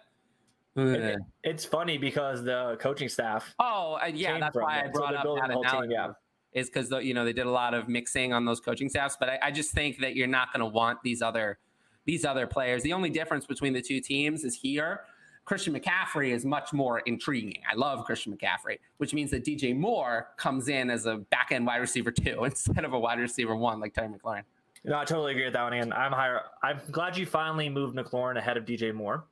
It- 0.76 1.02
eh. 1.02 1.16
it's 1.42 1.64
funny 1.64 1.98
because 1.98 2.44
the 2.44 2.76
coaching 2.80 3.08
staff 3.08 3.52
Oh, 3.58 3.98
yeah, 4.14 4.38
that's 4.38 4.56
why 4.56 4.82
I. 4.82 4.86
So 4.86 4.92
brought 4.92 5.10
they're 5.10 5.18
up 5.18 5.38
that 5.40 5.48
the 5.48 5.54
whole 5.54 5.64
team, 5.64 5.90
yeah. 5.90 6.12
Is 6.52 6.70
because 6.70 6.90
you 7.04 7.14
know 7.14 7.24
they 7.24 7.32
did 7.32 7.46
a 7.46 7.50
lot 7.50 7.74
of 7.74 7.88
mixing 7.88 8.32
on 8.32 8.44
those 8.44 8.60
coaching 8.60 8.88
staffs, 8.88 9.16
but 9.18 9.28
I, 9.28 9.38
I 9.42 9.50
just 9.50 9.72
think 9.72 9.98
that 9.98 10.16
you're 10.16 10.26
not 10.26 10.52
going 10.52 10.60
to 10.60 10.72
want 10.72 11.02
these 11.02 11.20
other 11.20 11.58
these 12.06 12.24
other 12.24 12.46
players. 12.46 12.82
The 12.82 12.94
only 12.94 13.10
difference 13.10 13.44
between 13.44 13.74
the 13.74 13.82
two 13.82 14.00
teams 14.00 14.44
is 14.44 14.54
here. 14.54 15.02
Christian 15.48 15.74
McCaffrey 15.74 16.32
is 16.32 16.44
much 16.44 16.74
more 16.74 16.98
intriguing. 17.00 17.62
I 17.68 17.74
love 17.74 18.04
Christian 18.04 18.36
McCaffrey, 18.36 18.78
which 18.98 19.14
means 19.14 19.30
that 19.30 19.46
DJ 19.46 19.74
Moore 19.74 20.28
comes 20.36 20.68
in 20.68 20.90
as 20.90 21.06
a 21.06 21.16
back 21.16 21.52
end 21.52 21.64
wide 21.64 21.78
receiver 21.78 22.10
two 22.10 22.44
instead 22.44 22.84
of 22.84 22.92
a 22.92 22.98
wide 22.98 23.18
receiver 23.18 23.56
one 23.56 23.80
like 23.80 23.94
Terry 23.94 24.08
McLaurin. 24.08 24.42
No, 24.84 24.98
I 24.98 25.06
totally 25.06 25.32
agree 25.32 25.44
with 25.44 25.54
that 25.54 25.62
one. 25.62 25.72
And 25.72 25.94
I'm 25.94 26.12
higher. 26.12 26.42
I'm 26.62 26.78
glad 26.90 27.16
you 27.16 27.24
finally 27.24 27.70
moved 27.70 27.96
McLaurin 27.96 28.36
ahead 28.36 28.58
of 28.58 28.66
DJ 28.66 28.92
Moore. 28.92 29.24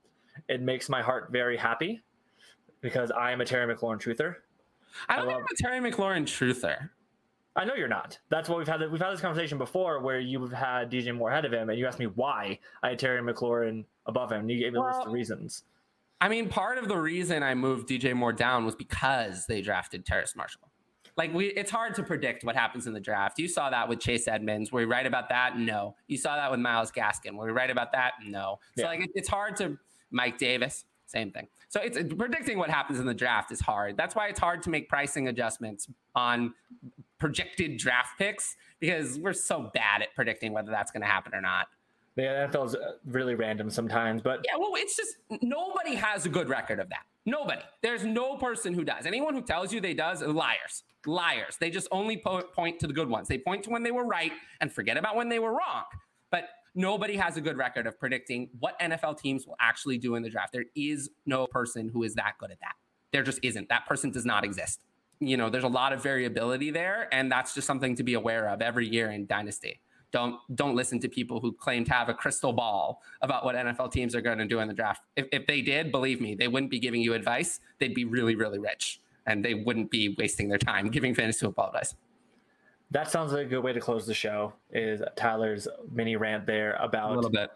It 0.49 0.63
makes 0.63 0.89
my 0.89 1.03
heart 1.03 1.29
very 1.31 1.59
happy 1.59 2.01
because 2.81 3.11
I 3.11 3.31
am 3.31 3.43
a 3.43 3.45
Terry 3.45 3.73
McLaurin 3.73 4.01
truther. 4.01 4.37
I 5.11 5.17
don't 5.17 5.29
I 5.29 5.33
think 5.33 5.41
I'm 5.41 5.45
a 5.45 5.63
Terry 5.63 5.93
McLaurin 5.93 6.23
truther. 6.23 6.89
I 7.57 7.67
know 7.67 7.75
you're 7.75 7.89
not. 7.89 8.19
That's 8.31 8.49
what 8.49 8.57
we've 8.57 8.67
had. 8.67 8.81
We've 8.91 9.01
had 9.01 9.13
this 9.13 9.21
conversation 9.21 9.59
before 9.59 10.01
where 10.01 10.19
you've 10.19 10.51
had 10.51 10.91
DJ 10.91 11.15
Moore 11.15 11.31
ahead 11.31 11.45
of 11.45 11.53
him, 11.53 11.69
and 11.69 11.79
you 11.79 11.87
asked 11.87 11.99
me 11.99 12.07
why 12.07 12.59
I 12.83 12.89
had 12.91 12.99
Terry 12.99 13.21
McLaurin 13.21 13.85
above 14.07 14.33
him. 14.33 14.41
And 14.41 14.51
you 14.51 14.59
gave 14.59 14.73
me 14.73 14.79
a 14.79 14.83
list 14.83 15.07
of 15.07 15.13
reasons. 15.13 15.65
I 16.21 16.29
mean, 16.29 16.49
part 16.49 16.79
of 16.79 16.89
the 16.89 16.97
reason 16.97 17.43
I 17.43 17.55
moved 17.55 17.89
DJ 17.89 18.15
Moore 18.15 18.33
down 18.33 18.65
was 18.65 18.75
because 18.75 19.47
they 19.47 19.61
drafted 19.61 20.07
Terrace 20.07 20.35
Marshall. 20.35 20.71
Like 21.17 21.33
we, 21.33 21.47
it's 21.47 21.71
hard 21.71 21.95
to 21.95 22.03
predict 22.03 22.45
what 22.45 22.57
happens 22.57 22.87
in 22.87 22.93
the 22.93 23.01
draft. 23.01 23.39
You 23.39 23.49
saw 23.49 23.71
that 23.71 23.89
with 23.89 24.01
Chase 24.01 24.29
Edmonds. 24.29 24.71
Were 24.71 24.81
we 24.81 24.85
right 24.87 25.07
about 25.07 25.29
that? 25.31 25.59
No. 25.59 25.97
You 26.09 26.19
saw 26.19 26.37
that 26.37 26.51
with 26.51 26.61
Myles 26.61 26.93
Gaskin. 26.93 27.37
Were 27.37 27.47
we 27.47 27.53
right 27.53 27.71
about 27.71 27.93
that? 27.93 28.15
No. 28.25 28.59
So 28.77 28.83
Yeah. 28.83 28.89
like, 28.89 29.01
it, 29.01 29.11
it's 29.15 29.29
hard 29.29 29.57
to 29.57 29.79
Mike 30.11 30.37
Davis. 30.39 30.85
Same 31.07 31.31
thing. 31.31 31.47
So 31.69 31.81
it's 31.81 31.99
predicting 32.15 32.59
what 32.59 32.69
happens 32.69 32.99
in 32.99 33.07
the 33.07 33.15
draft 33.15 33.53
is 33.53 33.61
hard. 33.61 33.97
That's 33.97 34.15
why 34.15 34.29
it's 34.29 34.41
hard 34.41 34.63
to 34.65 34.71
make 34.71 34.89
pricing 34.89 35.29
adjustments 35.29 35.87
on 36.15 36.53
projected 37.19 37.79
draft 37.79 38.19
picks 38.19 38.57
because 38.81 39.19
we're 39.19 39.33
so 39.33 39.71
bad 39.73 40.03
at 40.03 40.15
predicting 40.15 40.53
whether 40.53 40.71
that's 40.71 40.91
going 40.91 41.03
to 41.03 41.07
happen 41.07 41.35
or 41.35 41.41
not. 41.41 41.69
The 42.17 42.23
NFL 42.23 42.67
is 42.67 42.75
uh, 42.75 42.93
really 43.07 43.35
random 43.35 43.69
sometimes, 43.69 44.23
but 44.23 44.41
Yeah, 44.45 44.57
well, 44.59 44.73
it's 44.75 44.97
just 44.97 45.17
nobody 45.43 45.95
has 45.95 46.25
a 46.25 46.31
good 46.31 46.49
record 46.49 46.81
of 46.81 46.89
that. 46.89 47.05
Nobody. 47.27 47.61
There's 47.83 48.05
no 48.05 48.37
person 48.37 48.73
who 48.73 48.85
does. 48.85 49.05
Anyone 49.05 49.35
who 49.35 49.43
tells 49.43 49.73
you 49.73 49.81
they 49.81 49.95
does 49.95 50.23
liars. 50.23 50.85
Liars. 51.05 51.57
They 51.61 51.71
just 51.71 51.89
only 51.91 52.17
po- 52.17 52.43
point 52.43 52.81
to 52.81 52.87
the 52.87 52.95
good 52.95 53.09
ones. 53.09 53.29
They 53.29 53.39
point 53.39 53.65
to 53.65 53.71
when 53.71 53.83
they 53.83 53.91
were 53.91 54.07
right 54.07 54.33
and 54.61 54.73
forget 54.73 54.97
about 54.97 55.15
when 55.15 55.29
they 55.29 55.39
were 55.39 55.51
wrong. 55.51 55.85
But 56.31 56.49
nobody 56.75 57.17
has 57.17 57.37
a 57.37 57.41
good 57.41 57.59
record 57.59 57.87
of 57.87 57.99
predicting 57.99 58.49
what 58.61 58.79
NFL 58.81 59.19
teams 59.19 59.47
will 59.47 59.57
actually 59.61 59.99
do 59.99 60.15
in 60.15 60.23
the 60.23 60.31
draft. 60.31 60.53
There 60.53 60.67
is 60.75 61.11
no 61.27 61.47
person 61.47 61.91
who 61.93 62.03
is 62.03 62.15
that 62.15 62.35
good 62.39 62.51
at 62.51 62.61
that. 62.61 62.75
There 63.13 63.23
just 63.23 63.41
isn't. 63.43 63.69
That 63.69 63.87
person 63.87 64.11
does 64.11 64.25
not 64.25 64.45
exist. 64.45 64.81
You 65.21 65.37
know, 65.37 65.51
there's 65.51 65.65
a 65.65 65.69
lot 65.69 65.93
of 65.93 66.03
variability 66.03 66.71
there, 66.71 67.09
and 67.13 67.31
that's 67.31 67.55
just 67.55 67.67
something 67.67 67.97
to 67.97 68.03
be 68.03 68.15
aware 68.15 68.49
of 68.49 68.61
every 68.61 68.87
year 68.87 69.11
in 69.11 69.27
Dynasty. 69.27 69.81
Don't 70.17 70.41
don't 70.57 70.75
listen 70.75 70.99
to 71.01 71.11
people 71.11 71.41
who 71.41 71.53
claim 71.53 71.85
to 71.85 71.93
have 71.93 72.09
a 72.09 72.15
crystal 72.15 72.51
ball 72.51 73.03
about 73.21 73.45
what 73.45 73.55
NFL 73.55 73.93
teams 73.93 74.15
are 74.15 74.23
going 74.23 74.39
to 74.39 74.47
do 74.47 74.61
in 74.61 74.69
the 74.69 74.73
draft. 74.73 75.03
If, 75.15 75.27
if 75.31 75.47
they 75.47 75.61
did, 75.61 75.93
believe 75.93 76.23
me, 76.23 76.35
they 76.35 76.49
wouldn't 76.49 76.71
be 76.71 76.79
giving 76.79 77.03
you 77.03 77.13
advice. 77.13 77.61
They'd 77.81 77.95
be 77.95 78.07
really, 78.07 78.35
really 78.35 78.59
rich, 78.59 79.03
and 79.27 79.45
they 79.45 79.53
wouldn't 79.53 79.91
be 79.91 80.17
wasting 80.17 80.49
their 80.49 80.57
time 80.57 80.89
giving 80.89 81.15
fantasy 81.15 81.45
football 81.45 81.67
advice. 81.67 81.97
That 82.93 83.11
sounds 83.11 83.33
like 83.35 83.45
a 83.45 83.49
good 83.51 83.63
way 83.63 83.75
to 83.75 83.81
close 83.81 84.07
the 84.07 84.15
show. 84.15 84.55
Is 84.73 85.03
Tyler's 85.17 85.69
mini 85.93 86.17
rant 86.17 86.47
there 86.47 86.79
about 86.81 87.13
A 87.13 87.15
little 87.17 87.29
bit. 87.29 87.51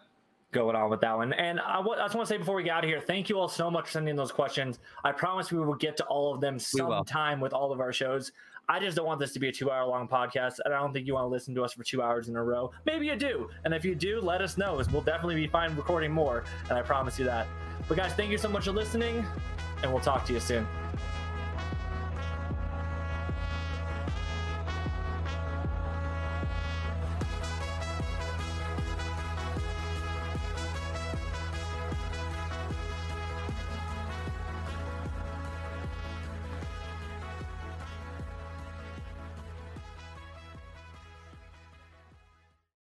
going 0.51 0.75
on 0.75 0.91
with 0.91 1.01
that 1.01 1.17
one. 1.17 1.33
And 1.33 1.59
I, 1.59 1.81
just 1.81 2.13
want 2.13 2.27
to 2.27 2.31
say 2.31 2.37
before 2.37 2.53
we 2.53 2.61
get 2.61 2.75
out 2.75 2.83
of 2.83 2.91
here, 2.91 3.01
thank 3.01 3.27
you 3.27 3.39
all 3.39 3.47
so 3.47 3.71
much 3.71 3.85
for 3.85 3.91
sending 3.93 4.15
those 4.15 4.31
questions. 4.31 4.77
I 5.03 5.13
promise 5.13 5.51
we 5.51 5.57
will 5.57 5.73
get 5.73 5.97
to 5.97 6.03
all 6.05 6.31
of 6.35 6.41
them 6.41 6.59
sometime 6.59 7.39
with 7.39 7.53
all 7.53 7.71
of 7.71 7.79
our 7.79 7.91
shows. 7.91 8.33
I 8.69 8.79
just 8.79 8.95
don't 8.95 9.05
want 9.05 9.19
this 9.19 9.33
to 9.33 9.39
be 9.39 9.49
a 9.49 9.51
two 9.51 9.69
hour 9.69 9.85
long 9.87 10.07
podcast. 10.07 10.55
And 10.63 10.73
I 10.73 10.79
don't 10.79 10.93
think 10.93 11.05
you 11.05 11.13
want 11.15 11.25
to 11.25 11.29
listen 11.29 11.53
to 11.55 11.63
us 11.63 11.73
for 11.73 11.83
two 11.83 12.01
hours 12.01 12.29
in 12.29 12.35
a 12.35 12.43
row. 12.43 12.71
Maybe 12.85 13.07
you 13.07 13.15
do. 13.17 13.49
And 13.65 13.73
if 13.73 13.83
you 13.83 13.95
do, 13.95 14.21
let 14.21 14.41
us 14.41 14.57
know. 14.57 14.75
'cause 14.77 14.89
We'll 14.89 15.01
definitely 15.01 15.35
be 15.35 15.47
fine 15.47 15.75
recording 15.75 16.11
more. 16.11 16.43
And 16.69 16.77
I 16.77 16.81
promise 16.81 17.19
you 17.19 17.25
that. 17.25 17.47
But 17.87 17.97
guys, 17.97 18.13
thank 18.13 18.31
you 18.31 18.37
so 18.37 18.47
much 18.49 18.65
for 18.65 18.71
listening. 18.71 19.25
And 19.83 19.91
we'll 19.91 20.01
talk 20.01 20.23
to 20.25 20.33
you 20.33 20.39
soon. 20.39 20.65